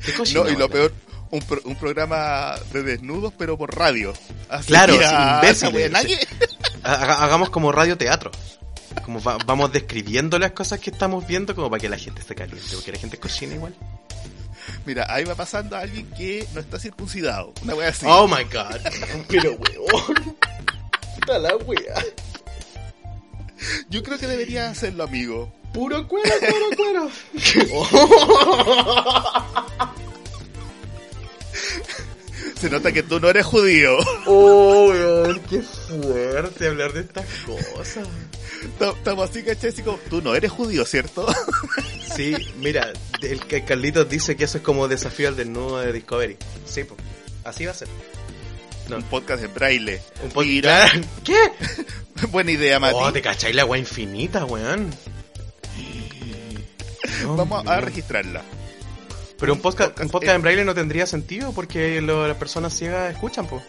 Qué 0.05 0.13
No, 0.35 0.49
y 0.49 0.57
lo 0.57 0.69
peor, 0.69 0.93
un, 1.31 1.41
pro- 1.41 1.61
un 1.65 1.77
programa 1.77 2.55
de 2.73 2.83
desnudos, 2.83 3.33
pero 3.37 3.57
por 3.59 3.77
radio. 3.77 4.13
Así 4.49 4.69
Claro, 4.69 4.95
ah. 5.05 5.41
Haga- 6.83 7.25
Hagamos 7.25 7.51
como 7.51 7.73
radioteatro. 7.73 8.31
Como 9.05 9.23
va- 9.23 9.39
vamos 9.47 9.73
describiendo 9.73 10.39
las 10.39 10.53
cosas 10.53 10.81
que 10.81 10.91
estamos 10.91 11.27
viendo 11.27 11.55
como 11.55 11.69
para 11.71 11.81
que 11.81 11.89
la 11.89 11.99
gente 11.99 12.23
se 12.23 12.35
caliente, 12.35 12.75
porque 12.75 12.93
la 12.93 12.99
gente 12.99 13.17
es 13.17 13.21
cochina 13.23 13.55
igual. 13.55 13.75
Mira, 14.85 15.07
ahí 15.09 15.25
va 15.25 15.35
pasando 15.35 15.77
alguien 15.77 16.07
que 16.11 16.47
no 16.55 16.61
está 16.61 16.79
circuncidado. 16.79 17.53
Una 17.63 17.75
wea 17.75 17.89
así. 17.89 18.07
Oh 18.09 18.27
my 18.29 18.45
god. 18.45 18.77
Pero 19.29 19.53
weón. 19.53 20.37
Puta 21.15 21.39
la 21.39 21.57
wea. 21.57 21.95
Yo 23.89 24.03
creo 24.03 24.19
que 24.19 24.27
debería 24.27 24.69
hacerlo, 24.71 25.05
amigo. 25.05 25.55
Puro 25.73 26.09
cuero, 26.09 26.35
cuero, 26.41 26.67
cuero. 26.77 27.09
Se 32.61 32.69
nota 32.71 32.91
que 32.91 33.05
tú 33.05 33.21
no 33.21 33.31
eres 33.31 33.47
judío. 33.47 33.99
Oh, 34.27 34.89
weón, 34.89 35.41
qué 35.49 35.63
fuerte 35.63 36.67
hablar 36.67 36.93
de 36.93 37.03
estas 37.03 37.25
cosas. 37.47 38.09
Estamos 38.81 39.31
así, 39.31 39.45
como, 39.83 39.99
tú 40.11 40.21
no 40.21 40.35
eres 40.35 40.51
judío, 40.51 40.85
¿cierto? 40.85 41.25
Sí, 42.19 42.35
mira, 42.59 42.93
el 43.23 43.47
que 43.47 43.65
Carlitos 43.65 44.09
dice 44.09 44.35
que 44.35 44.43
eso 44.43 44.59
es 44.59 44.65
como 44.65 44.89
desafío 44.89 45.29
al 45.29 45.37
desnudo 45.37 45.79
de 45.79 45.93
Discovery. 45.93 46.37
Sí, 46.67 46.83
pues, 46.83 46.99
así 47.45 47.65
va 47.65 47.71
a 47.71 47.75
ser. 47.75 47.87
No. 48.89 48.97
Un 48.97 49.03
podcast 49.05 49.45
en 49.45 49.53
braille. 49.55 50.01
Un 50.23 50.31
podcast. 50.31 50.95
¿Qué? 51.25 51.37
buena 52.29 52.51
idea, 52.53 52.79
Mati. 52.81 52.97
Oh, 52.99 53.13
te 53.13 53.21
cacháis 53.23 53.55
la 53.55 53.63
agua 53.63 53.79
infinita, 53.79 54.45
weón. 54.45 54.91
Vamos 57.37 57.67
a 57.67 57.81
registrarla. 57.81 58.43
Pero 59.39 59.53
un 59.53 59.61
podcast, 59.61 59.91
podcast, 59.91 60.05
un 60.07 60.11
podcast 60.11 60.33
eh. 60.33 60.37
en 60.37 60.43
braille 60.43 60.65
no 60.65 60.75
tendría 60.75 61.07
sentido 61.07 61.53
porque 61.53 62.01
lo- 62.01 62.27
las 62.27 62.37
personas 62.37 62.75
ciegas 62.75 63.13
escuchan, 63.15 63.47
pues. 63.47 63.63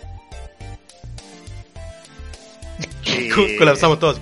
Eh, 3.06 3.56
Colapsamos 3.58 4.00
todos. 4.00 4.20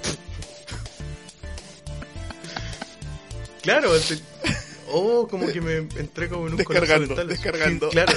claro, 3.62 3.96
este- 3.96 4.20
oh, 4.90 5.28
como 5.28 5.48
que 5.48 5.62
me 5.62 5.78
entré 5.78 6.30
como 6.30 6.48
en 6.48 6.54
un 6.56 6.64
colapso 6.64 6.98
Descargando, 6.98 7.26
descargando. 7.26 7.90
Claro, 7.90 8.14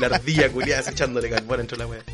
la 0.00 0.06
ardilla 0.06 0.50
culiada 0.50 0.90
echándole 0.90 1.30
carbón 1.30 1.60
entre 1.60 1.78
la 1.78 1.86
wea. 1.86 2.02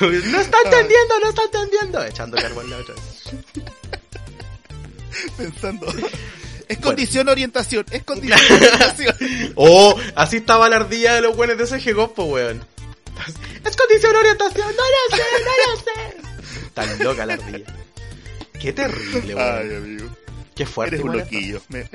No 0.00 0.40
está 0.40 0.58
entendiendo, 0.64 1.20
no 1.22 1.28
está 1.28 1.42
entendiendo. 1.44 2.04
Echando 2.04 2.36
carbón 2.36 2.68
la 2.68 2.78
otra. 2.78 2.94
Pensando. 5.36 5.86
Es 6.68 6.78
condición 6.78 7.28
orientación, 7.28 7.84
es 7.90 8.02
condición 8.02 8.40
orientación. 8.50 9.16
Oh, 9.54 9.96
así 10.16 10.38
estaba 10.38 10.68
la 10.68 10.76
ardilla 10.76 11.14
de 11.14 11.20
los 11.20 11.36
buenos 11.36 11.56
de 11.58 11.64
ese 11.64 11.92
Gopo, 11.92 12.24
weón. 12.24 12.64
Es 13.64 13.76
condición 13.76 14.16
orientación, 14.16 14.66
no 14.66 14.82
lo 14.82 15.16
sé, 15.16 15.22
no 15.44 15.72
lo 15.72 15.76
sé. 15.80 16.70
Tan 16.74 16.98
loca 16.98 17.26
la 17.26 17.34
ardilla. 17.34 17.66
Qué 18.60 18.72
terrible, 18.72 19.34
Ay, 19.38 19.68
weón. 19.68 19.76
amigo. 19.76 20.16
Qué 20.54 20.66
fuerte. 20.66 20.96
Eres 20.96 21.06
un 21.06 21.16
loquillo. 21.18 21.60
Me, 21.68 21.88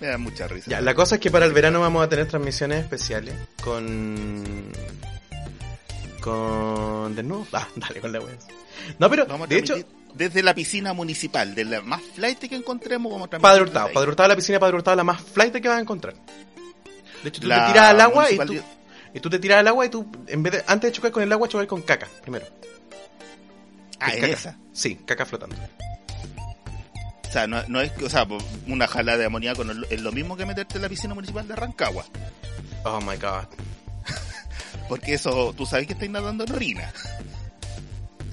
me- 0.00 0.06
da 0.06 0.16
mucha 0.18 0.48
risa. 0.48 0.70
Ya, 0.70 0.80
la 0.80 0.94
cosa 0.94 1.16
es 1.16 1.20
que 1.20 1.30
para 1.30 1.44
el 1.44 1.52
verano 1.52 1.80
vamos 1.80 2.02
a 2.04 2.08
tener 2.08 2.26
transmisiones 2.26 2.80
especiales 2.82 3.34
con. 3.62 4.72
con. 6.20 7.14
desnudos. 7.14 7.48
Ah, 7.52 7.68
dale 7.76 8.00
con 8.00 8.12
la 8.12 8.20
wea. 8.20 8.34
No, 8.98 9.10
pero, 9.10 9.26
Vamos 9.26 9.48
de 9.48 9.58
hecho, 9.58 9.76
desde 10.14 10.42
la 10.42 10.54
piscina 10.54 10.92
municipal, 10.92 11.54
de 11.54 11.64
la 11.64 11.82
más 11.82 12.00
flight 12.14 12.38
que 12.38 12.54
encontremos, 12.54 13.12
vamos 13.12 13.26
a 13.26 13.30
transmitir. 13.30 13.42
Padre 13.50 13.62
Hurtado. 13.62 13.92
Padre 13.92 14.08
Hurtado, 14.08 14.28
la 14.28 14.36
piscina 14.36 14.58
Padre 14.58 14.76
Hurtado, 14.76 14.96
la 14.96 15.04
más 15.04 15.20
flight 15.20 15.52
que 15.54 15.68
vas 15.68 15.78
a 15.78 15.80
encontrar. 15.80 16.14
De 17.22 17.28
hecho, 17.28 17.40
tú 17.42 17.46
La 17.48 17.66
te 17.66 17.72
tiras 17.72 17.90
al 17.90 18.00
agua 18.00 18.30
y 18.30 18.38
tú, 18.38 18.54
y 19.14 19.20
tú 19.20 19.28
te 19.30 19.38
tiras 19.38 19.58
al 19.58 19.68
agua 19.68 19.84
y 19.86 19.88
tú, 19.90 20.10
en 20.28 20.42
vez 20.42 20.52
de, 20.54 20.64
antes 20.66 20.88
de 20.90 20.92
chocar 20.92 21.10
con 21.10 21.22
el 21.22 21.32
agua, 21.32 21.48
chocar 21.48 21.66
con 21.66 21.82
caca, 21.82 22.08
primero. 22.22 22.46
Ah, 24.00 24.14
en 24.14 24.20
caca. 24.20 24.32
esa. 24.32 24.58
Sí, 24.72 24.94
caca 25.04 25.26
flotando. 25.26 25.56
O 27.28 27.32
sea, 27.32 27.46
no, 27.46 27.62
no 27.68 27.80
es 27.80 27.92
que, 27.92 28.06
o 28.06 28.10
sea, 28.10 28.26
una 28.66 28.86
jalada 28.88 29.18
de 29.18 29.26
amoníaco 29.26 29.62
no 29.64 29.72
es 29.90 30.00
lo- 30.00 30.12
mismo 30.12 30.36
que 30.36 30.46
meterte 30.46 30.76
en 30.76 30.82
la 30.82 30.88
piscina 30.88 31.14
municipal 31.14 31.46
de 31.46 31.54
Rancagua. 31.56 32.04
Oh 32.84 33.00
my 33.00 33.16
god. 33.16 33.44
Porque 34.88 35.14
eso, 35.14 35.52
tú 35.56 35.66
sabes 35.66 35.86
que 35.86 35.92
estáis 35.92 36.10
nadando 36.10 36.44
en 36.44 36.52
orina. 36.52 36.92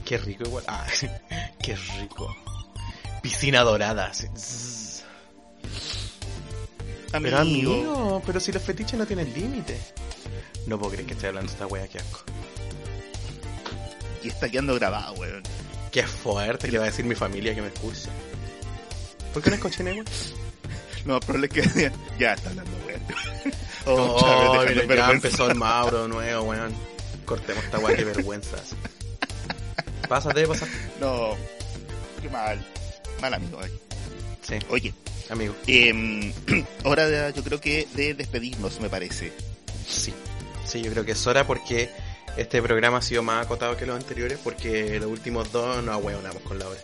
Qué 0.06 0.18
rico 0.18 0.44
igual. 0.46 0.64
Ah, 0.68 0.86
qué 1.62 1.76
rico. 2.00 2.36
piscina 3.22 3.62
dorada. 3.62 4.06
así. 4.08 4.28
Zzz. 4.36 5.04
Pero 7.12 7.38
Amigo. 7.38 7.74
amigo, 7.74 8.24
pero 8.26 8.40
si 8.40 8.52
los 8.52 8.62
fetiches 8.62 8.98
no 9.00 9.06
tienen 9.06 9.34
límite. 9.34 9.80
No 10.68 10.78
puedo 10.78 10.92
creer 10.94 11.08
que 11.08 11.14
esté 11.14 11.28
hablando 11.28 11.52
esta 11.52 11.66
wea, 11.68 11.88
qué 11.88 12.00
asco. 12.00 12.24
Y 14.24 14.28
está 14.30 14.50
quedando 14.50 14.74
grabado, 14.76 15.14
weón. 15.14 15.44
Qué 15.92 16.04
fuerte 16.06 16.70
que 16.70 16.78
va 16.78 16.84
a 16.86 16.88
decir 16.88 17.06
mi 17.06 17.16
familia 17.16 17.54
que 17.56 17.62
me 17.62 17.68
expulse. 17.68 18.10
¿Por 19.36 19.44
qué 19.44 19.50
no 19.50 19.58
escuché 19.58 19.84
weón? 19.84 20.06
No, 21.04 21.20
pero 21.20 21.38
le 21.38 21.50
queda 21.50 21.92
Ya 22.18 22.36
está 22.36 22.52
hablando, 22.52 22.72
weón. 22.88 23.02
Oh, 23.86 24.18
Chávez, 24.18 24.88
mira, 24.88 25.08
ya 25.08 25.12
empezó 25.12 25.52
el 25.52 25.56
Mauro 25.56 26.08
nuevo, 26.08 26.44
weón. 26.44 26.74
Cortemos 27.26 27.62
esta 27.66 27.78
weá, 27.80 27.98
qué 27.98 28.06
vergüenza. 28.06 28.56
Pásate, 30.08 30.48
pásate. 30.48 30.72
No, 31.02 31.36
qué 32.22 32.30
mal. 32.30 32.66
Mal 33.22 33.34
amigo, 33.34 33.62
eh. 33.62 33.72
Sí, 34.42 34.56
Oye, 34.70 34.94
amigo. 35.30 35.54
eh, 35.68 36.34
hora 36.86 37.06
de, 37.06 37.34
yo 37.34 37.44
creo 37.44 37.60
que 37.60 37.90
de 37.94 38.14
despedirnos, 38.14 38.80
me 38.80 38.90
parece. 38.90 39.34
Sí. 39.86 40.14
Sí, 40.66 40.82
yo 40.82 40.92
creo 40.92 41.04
que 41.04 41.12
es 41.12 41.28
hora 41.28 41.46
porque 41.46 41.90
este 42.38 42.62
programa 42.62 43.00
ha 43.00 43.02
sido 43.02 43.22
más 43.22 43.46
acotado 43.46 43.76
que 43.76 43.86
los 43.86 43.98
anteriores 43.98 44.40
porque 44.42 44.98
los 44.98 45.10
últimos 45.10 45.52
dos 45.52 45.84
no 45.84 45.92
ahueonamos 45.92 46.42
con 46.44 46.58
la 46.58 46.70
hora. 46.70 46.80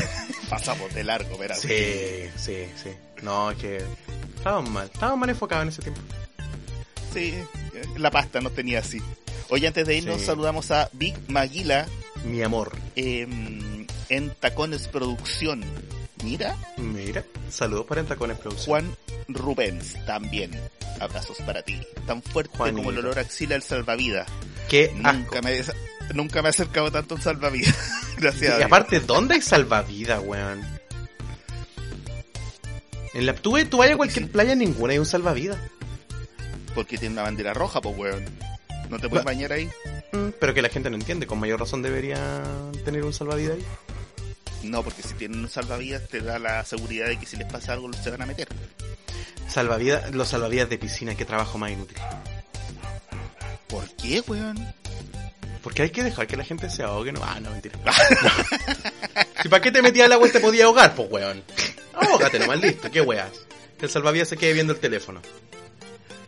Pasamos 0.50 0.94
de 0.94 1.04
largo, 1.04 1.36
verás. 1.38 1.60
Sí, 1.60 2.28
sí, 2.36 2.66
sí. 2.82 2.90
No, 3.22 3.50
es 3.50 3.58
que 3.58 3.82
estábamos 4.36 4.70
mal. 4.70 4.90
Estábamos 4.92 5.18
mal 5.20 5.30
enfocados 5.30 5.62
en 5.64 5.68
ese 5.70 5.82
tiempo. 5.82 6.00
Sí, 7.12 7.34
la 7.96 8.10
pasta 8.10 8.40
no 8.40 8.50
tenía 8.50 8.80
así. 8.80 9.00
Oye, 9.48 9.66
antes 9.66 9.86
de 9.86 9.96
irnos, 9.96 10.20
Sí. 10.20 10.26
saludamos 10.26 10.70
a 10.70 10.88
Vic 10.92 11.16
Maguila 11.28 11.86
Mi 12.24 12.42
amor. 12.42 12.76
eh, 12.96 13.26
en 14.08 14.30
Tacones 14.40 14.88
Producción. 14.88 15.64
Mira, 16.24 16.56
Mira, 16.76 17.24
saludos 17.50 17.86
para 17.86 18.00
Entacones 18.00 18.38
Producción. 18.38 18.66
Juan 18.66 18.96
Rubens 19.28 19.96
también. 20.06 20.50
Abrazos 21.00 21.36
para 21.44 21.62
ti. 21.62 21.80
Tan 22.06 22.22
fuerte 22.22 22.56
como 22.56 22.90
el 22.90 22.98
olor 22.98 23.18
axila 23.18 23.54
del 23.54 23.62
salvavidas. 23.62 24.26
Qué 24.68 24.90
Nunca 24.94 25.10
asco. 25.10 25.42
me, 25.42 25.58
he- 25.58 26.14
nunca 26.14 26.42
me 26.42 26.48
he 26.48 26.50
acercado 26.50 26.90
tanto 26.90 27.14
a 27.14 27.16
un 27.18 27.22
salvavidas. 27.22 27.74
Gracias 28.18 28.58
Y 28.58 28.62
aparte, 28.62 29.00
¿dónde 29.00 29.34
hay 29.34 29.42
salvavidas, 29.42 30.20
weón? 30.24 30.62
En 33.14 33.26
la, 33.26 33.34
tú, 33.34 33.56
tú 33.66 33.78
vayas 33.78 33.94
a 33.94 33.96
cualquier 33.96 34.30
playa, 34.30 34.54
ninguna 34.54 34.92
hay 34.92 34.98
un 34.98 35.06
salvavidas. 35.06 35.58
Porque 36.74 36.98
tiene 36.98 37.14
una 37.14 37.22
bandera 37.22 37.54
roja, 37.54 37.80
pues, 37.80 37.96
weón. 37.96 38.24
¿No 38.90 38.98
te 38.98 39.08
puedes 39.08 39.24
bañar 39.24 39.52
ahí? 39.52 39.66
Mm, 40.12 40.28
Pero 40.38 40.54
que 40.54 40.62
la 40.62 40.68
gente 40.68 40.90
no 40.90 40.96
entiende. 40.96 41.26
Con 41.26 41.40
mayor 41.40 41.58
razón 41.58 41.82
debería 41.82 42.42
tener 42.84 43.04
un 43.04 43.12
salvavidas 43.12 43.56
ahí. 43.56 43.64
No, 44.62 44.82
porque 44.82 45.02
si 45.02 45.14
tienen 45.14 45.40
un 45.40 45.48
salvavidas 45.48 46.08
te 46.08 46.20
da 46.20 46.38
la 46.38 46.64
seguridad 46.64 47.06
de 47.08 47.18
que 47.18 47.26
si 47.26 47.36
les 47.36 47.50
pasa 47.50 47.72
algo 47.72 47.90
se 47.92 48.10
van 48.10 48.22
a 48.22 48.26
meter. 48.26 48.48
Salvavidas, 49.48 50.14
los 50.14 50.28
salvavidas 50.28 50.68
de 50.68 50.78
piscina, 50.78 51.14
qué 51.14 51.24
trabajo 51.24 51.56
más 51.58 51.70
inútil. 51.70 51.96
¿Por 53.68 53.88
qué, 53.96 54.22
weón? 54.26 54.74
Porque 55.62 55.82
hay 55.82 55.90
que 55.90 56.04
dejar 56.04 56.26
que 56.26 56.36
la 56.36 56.44
gente 56.44 56.70
se 56.70 56.82
ahogue, 56.84 57.10
no. 57.12 57.20
Ah, 57.24 57.40
no, 57.40 57.50
mentira. 57.50 57.76
si 59.42 59.48
para 59.48 59.60
qué 59.62 59.72
te 59.72 59.82
metías 59.82 60.06
al 60.06 60.12
agua 60.12 60.28
y 60.28 60.32
te 60.32 60.40
podía 60.40 60.66
ahogar, 60.66 60.94
pues 60.94 61.10
weón. 61.10 61.42
Ahógate 61.94 62.38
nomás, 62.38 62.60
listo, 62.60 62.90
qué 62.90 63.00
weas. 63.00 63.30
Que 63.78 63.86
el 63.86 63.90
salvavidas 63.90 64.28
se 64.28 64.36
quede 64.36 64.52
viendo 64.52 64.72
el 64.72 64.78
teléfono. 64.78 65.20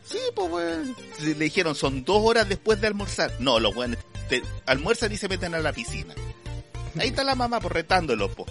Sí, 0.04 0.18
pues, 0.34 0.50
weón. 0.50 0.96
Le 1.22 1.34
dijeron, 1.34 1.74
son 1.74 2.04
dos 2.04 2.20
horas 2.24 2.48
después 2.48 2.80
de 2.80 2.86
almorzar. 2.88 3.32
No, 3.38 3.60
los 3.60 3.76
weones 3.76 3.98
te- 4.28 4.42
almuerzan 4.66 5.12
y 5.12 5.16
se 5.16 5.28
meten 5.28 5.54
a 5.54 5.58
la 5.60 5.72
piscina. 5.72 6.14
Ahí 6.98 7.08
está 7.08 7.22
la 7.22 7.34
mamá, 7.34 7.60
por 7.60 7.74
retándolo, 7.74 8.32
po. 8.34 8.46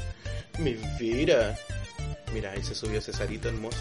Mentira. 0.59 1.57
Mira, 2.33 2.51
ahí 2.51 2.63
se 2.63 2.75
subió 2.75 3.01
Cesarito 3.01 3.49
hermoso. 3.49 3.77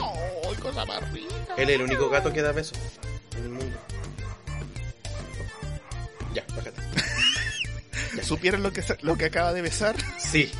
Ay, 0.00 0.56
cosa 0.56 0.84
más 0.84 1.12
rica. 1.12 1.34
Él 1.56 1.68
es 1.70 1.76
el 1.76 1.82
único 1.82 2.08
gato 2.08 2.32
que 2.32 2.42
da 2.42 2.52
besos 2.52 2.78
en 3.36 3.44
el 3.44 3.50
mundo. 3.50 3.78
Ya, 6.34 6.44
bájate. 6.54 6.80
¿Supieron 8.22 8.62
lo 8.62 8.72
que, 8.72 8.82
lo 9.02 9.16
que 9.16 9.26
acaba 9.26 9.52
de 9.52 9.62
besar? 9.62 9.96
Sí. 10.18 10.50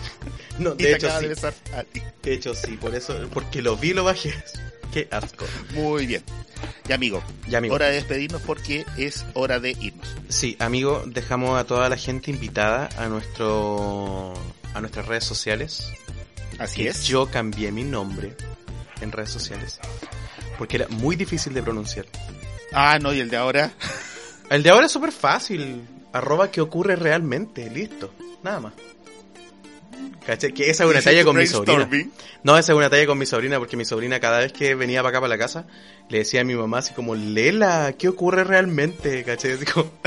No, 0.58 0.74
Y 0.78 0.82
de 0.82 0.94
hecho 0.94 1.06
acaba 1.06 1.20
sí. 1.20 1.24
de 1.26 1.34
besar 1.34 1.54
a 1.74 1.84
ti. 1.84 2.02
De 2.22 2.32
hecho 2.32 2.54
sí, 2.54 2.76
por 2.76 2.94
eso, 2.94 3.14
porque 3.32 3.62
lo 3.62 3.76
vi 3.76 3.90
y 3.90 3.94
lo 3.94 4.04
bajé. 4.04 4.32
Qué 4.92 5.06
asco. 5.10 5.44
Muy 5.74 6.06
bien. 6.06 6.22
Ya, 6.88 6.94
amigo. 6.94 7.22
Ya, 7.46 7.58
amigo. 7.58 7.74
Hora 7.74 7.86
de 7.86 7.94
despedirnos 7.94 8.40
porque 8.42 8.86
es 8.96 9.26
hora 9.34 9.60
de 9.60 9.72
irnos. 9.78 10.08
Sí, 10.30 10.56
amigo, 10.58 11.02
dejamos 11.06 11.60
a 11.60 11.64
toda 11.64 11.90
la 11.90 11.98
gente 11.98 12.30
invitada 12.30 12.88
a 12.96 13.06
nuestro 13.08 14.32
a 14.72 14.80
nuestras 14.80 15.06
redes 15.06 15.24
sociales. 15.24 15.92
Así 16.58 16.82
que 16.82 16.88
es. 16.88 17.04
Yo 17.04 17.30
cambié 17.30 17.70
mi 17.70 17.84
nombre 17.84 18.34
en 19.00 19.12
redes 19.12 19.30
sociales 19.30 19.80
porque 20.58 20.76
era 20.76 20.88
muy 20.88 21.16
difícil 21.16 21.54
de 21.54 21.62
pronunciar. 21.62 22.04
Ah, 22.72 22.98
no, 23.00 23.14
y 23.14 23.20
el 23.20 23.30
de 23.30 23.36
ahora. 23.36 23.70
El 24.50 24.62
de 24.62 24.70
ahora 24.70 24.86
es 24.86 24.92
súper 24.92 25.12
fácil. 25.12 25.82
Arroba 26.10 26.50
que 26.50 26.62
ocurre 26.62 26.96
realmente. 26.96 27.68
Listo. 27.68 28.14
Nada 28.42 28.60
más. 28.60 28.72
¿Cachai? 30.24 30.54
Que 30.54 30.70
esa 30.70 30.84
es 30.84 30.90
una 30.90 31.00
¿Hiciste 31.00 31.10
talla 31.10 31.24
con 31.24 31.36
mi 31.36 31.46
sobrina. 31.46 31.86
No, 32.42 32.56
esa 32.56 32.72
es 32.72 32.78
una 32.78 32.88
talla 32.88 33.06
con 33.06 33.18
mi 33.18 33.26
sobrina 33.26 33.58
porque 33.58 33.76
mi 33.76 33.84
sobrina 33.84 34.18
cada 34.20 34.38
vez 34.38 34.52
que 34.54 34.74
venía 34.74 35.02
para 35.02 35.10
acá 35.10 35.20
para 35.20 35.28
la 35.28 35.38
casa 35.38 35.66
le 36.08 36.18
decía 36.18 36.40
a 36.40 36.44
mi 36.44 36.54
mamá 36.54 36.78
así 36.78 36.94
como, 36.94 37.14
Lela, 37.14 37.94
¿qué 37.98 38.08
ocurre 38.08 38.42
realmente? 38.44 39.24
Como... 39.72 39.92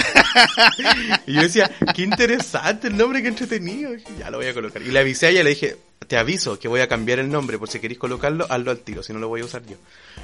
y 1.28 1.34
yo 1.34 1.42
decía, 1.42 1.70
qué 1.96 2.02
interesante 2.02 2.88
el 2.88 2.98
nombre, 2.98 3.22
qué 3.22 3.28
entretenido. 3.28 3.92
Ya 4.18 4.32
lo 4.32 4.38
voy 4.38 4.48
a 4.48 4.56
colocar. 4.56 4.82
Y 4.82 4.90
le 4.90 5.00
avisé 5.00 5.28
a 5.28 5.30
ella 5.30 5.42
y 5.42 5.44
le 5.44 5.50
dije, 5.52 5.78
te 6.12 6.18
aviso 6.18 6.60
que 6.60 6.68
voy 6.68 6.82
a 6.82 6.90
cambiar 6.90 7.20
el 7.20 7.30
nombre 7.32 7.58
por 7.58 7.70
si 7.70 7.80
queréis 7.80 7.98
colocarlo, 7.98 8.46
hazlo 8.50 8.70
al 8.72 8.80
tiro, 8.80 9.02
si 9.02 9.14
no 9.14 9.20
lo 9.20 9.30
voy 9.30 9.40
a 9.40 9.46
usar 9.46 9.66
yo. 9.66 9.78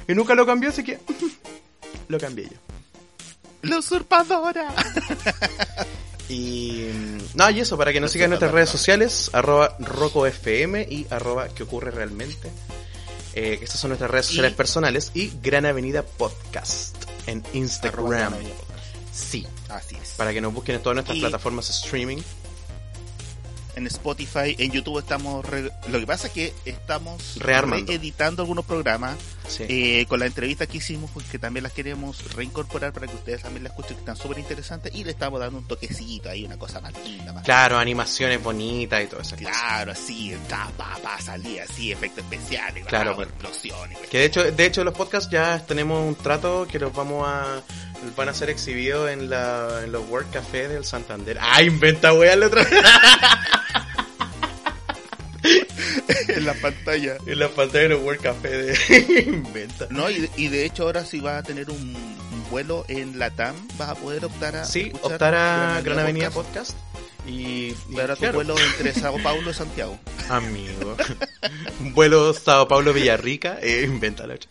Y 0.06 0.12
nunca 0.14 0.34
lo 0.34 0.44
cambió, 0.44 0.68
así 0.68 0.84
que 0.84 0.98
lo 2.08 2.18
cambié 2.20 2.44
yo. 2.44 2.56
La 3.62 3.78
usurpadora. 3.78 4.68
Y 6.28 6.90
no, 7.36 7.48
y 7.48 7.60
eso, 7.60 7.78
para 7.78 7.90
que 7.90 8.00
nos 8.00 8.12
sigan 8.12 8.26
en 8.26 8.30
nuestras 8.32 8.52
redes 8.52 8.68
sociales, 8.68 9.30
arroba 9.32 9.76
rocofm 9.78 10.76
y 10.86 11.06
arroba 11.08 11.48
que 11.48 11.62
ocurre 11.62 11.90
realmente. 11.90 12.50
Eh, 13.32 13.58
estas 13.62 13.80
son 13.80 13.88
nuestras 13.88 14.10
redes 14.10 14.26
sociales 14.26 14.52
Y- 14.52 14.54
personales 14.54 15.10
y 15.14 15.32
Gran 15.42 15.64
Avenida 15.64 16.02
Podcast 16.02 16.96
en 17.26 17.42
Instagram. 17.54 18.34
Sí, 19.10 19.46
Así 19.70 19.96
es. 19.96 20.10
para 20.18 20.34
que 20.34 20.42
nos 20.42 20.52
busquen 20.52 20.74
en 20.74 20.82
todas 20.82 20.96
nuestras 20.96 21.16
Y- 21.16 21.20
plataformas 21.20 21.70
streaming. 21.70 22.18
En 23.78 23.86
Spotify, 23.86 24.54
en 24.58 24.72
YouTube 24.72 24.98
estamos... 24.98 25.44
re- 25.46 25.70
Lo 25.88 25.98
que 26.00 26.06
pasa 26.06 26.26
es 26.26 26.32
que 26.32 26.52
estamos 26.64 27.36
Rearmando. 27.38 27.92
editando 27.92 28.42
algunos 28.42 28.64
programas 28.64 29.16
Sí. 29.48 29.64
eh, 29.66 30.04
con 30.10 30.20
la 30.20 30.26
entrevista 30.26 30.66
que 30.66 30.76
hicimos, 30.76 31.10
pues 31.14 31.24
que 31.26 31.38
también 31.38 31.62
las 31.62 31.72
queremos 31.72 32.34
reincorporar 32.34 32.92
para 32.92 33.06
que 33.06 33.14
ustedes 33.14 33.40
también 33.42 33.64
las 33.64 33.70
escuchen, 33.72 33.94
que 33.94 34.00
están 34.00 34.16
súper 34.16 34.38
interesantes 34.40 34.94
y 34.94 35.04
le 35.04 35.12
estamos 35.12 35.40
dando 35.40 35.58
un 35.60 35.66
toquecito 35.66 36.28
ahí, 36.28 36.44
una 36.44 36.58
cosa 36.58 36.82
más 36.82 36.92
linda, 37.02 37.32
más 37.32 37.44
Claro, 37.44 37.78
animaciones 37.78 38.42
bonitas 38.42 39.02
y 39.02 39.06
todo 39.06 39.20
eso. 39.22 39.36
Claro, 39.36 39.92
así, 39.92 40.36
pa, 40.76 41.18
salía 41.22 41.62
así, 41.64 41.90
efectos 41.92 42.24
especiales, 42.24 42.84
Claro, 42.84 43.16
pues. 43.16 43.28
explosiones. 43.28 43.96
Que 44.10 44.18
de 44.18 44.24
hecho, 44.26 44.42
de 44.52 44.66
hecho 44.66 44.84
los 44.84 44.92
podcasts 44.92 45.30
ya 45.30 45.64
tenemos 45.64 46.06
un 46.06 46.14
trato 46.16 46.66
que 46.70 46.78
los 46.78 46.92
vamos 46.92 47.26
a 47.26 47.62
van 48.16 48.28
a 48.28 48.34
ser 48.34 48.50
exhibidos 48.50 49.10
en 49.10 49.30
la 49.30 49.82
en 49.84 49.92
los 49.92 50.06
World 50.08 50.30
Café 50.32 50.68
del 50.68 50.84
Santander. 50.84 51.38
Ah, 51.40 51.62
inventa 51.62 52.12
wea 52.12 52.34
la 52.36 52.46
otra 52.46 52.64
vez. 52.64 52.72
en 56.28 56.44
la 56.46 56.54
pantalla. 56.54 57.16
En 57.26 57.38
la 57.38 57.48
pantalla 57.48 57.82
de 57.84 57.88
los 57.90 58.02
World 58.02 58.20
Café 58.20 58.48
de 58.48 59.22
inventa. 59.26 59.86
No, 59.90 60.10
y, 60.10 60.28
y 60.36 60.48
de 60.48 60.64
hecho 60.64 60.84
ahora 60.84 61.04
si 61.04 61.20
vas 61.20 61.38
a 61.38 61.42
tener 61.42 61.70
un, 61.70 61.94
un 61.96 62.50
vuelo 62.50 62.84
en 62.88 63.18
Latam, 63.18 63.54
vas 63.76 63.90
a 63.90 63.94
poder 63.94 64.24
optar 64.24 64.56
a 64.56 64.64
Sí, 64.64 64.92
optar 65.02 65.34
a 65.34 65.80
Gran 65.82 65.98
Avenida 66.00 66.30
Podcast. 66.30 66.72
Podcast. 66.72 66.88
Y, 67.26 67.74
y 67.90 67.94
Para 67.94 68.16
tu 68.16 68.26
vuelo 68.32 68.54
entre 68.58 68.94
Sao 68.94 69.18
Paulo 69.22 69.50
y 69.50 69.54
Santiago. 69.54 69.98
amigo. 70.30 70.96
Un 71.80 71.92
vuelo 71.94 72.32
Sao 72.32 72.66
Paulo 72.68 72.92
Villarrica, 72.94 73.58
eh, 73.60 73.82
inventa 73.84 74.26
la 74.26 74.34
otra. 74.34 74.48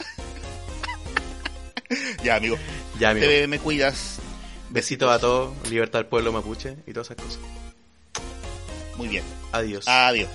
Ya, 2.23 2.35
amigo. 2.35 2.57
Ya, 2.99 3.11
amigo. 3.11 3.27
Te 3.27 3.47
me 3.47 3.59
cuidas. 3.59 4.19
Besitos 4.69 5.09
a 5.09 5.19
todos, 5.19 5.53
libertad 5.69 5.99
al 5.99 6.07
pueblo 6.07 6.31
mapuche 6.31 6.75
y 6.85 6.93
todas 6.93 7.11
esas 7.11 7.23
cosas. 7.23 7.39
Muy 8.97 9.07
bien. 9.07 9.23
Adiós. 9.51 9.87
Adiós. 9.87 10.29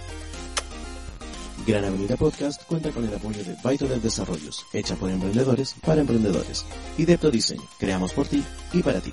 Gran 1.66 1.84
Avenida 1.84 2.16
Podcast 2.16 2.62
cuenta 2.64 2.90
con 2.90 3.05
el 3.05 3.14
apoyo 3.14 3.44
de 3.44 3.56
Vital 3.64 4.02
Desarrollos, 4.02 4.66
hecha 4.72 4.97
por 4.97 5.10
emprendedores 5.10 5.74
para 5.80 6.01
emprendedores, 6.01 6.64
y 6.98 7.05
Depto 7.05 7.30
Diseño, 7.30 7.62
creamos 7.78 8.12
por 8.12 8.26
ti 8.26 8.43
y 8.72 8.82
para 8.82 9.01
ti. 9.01 9.12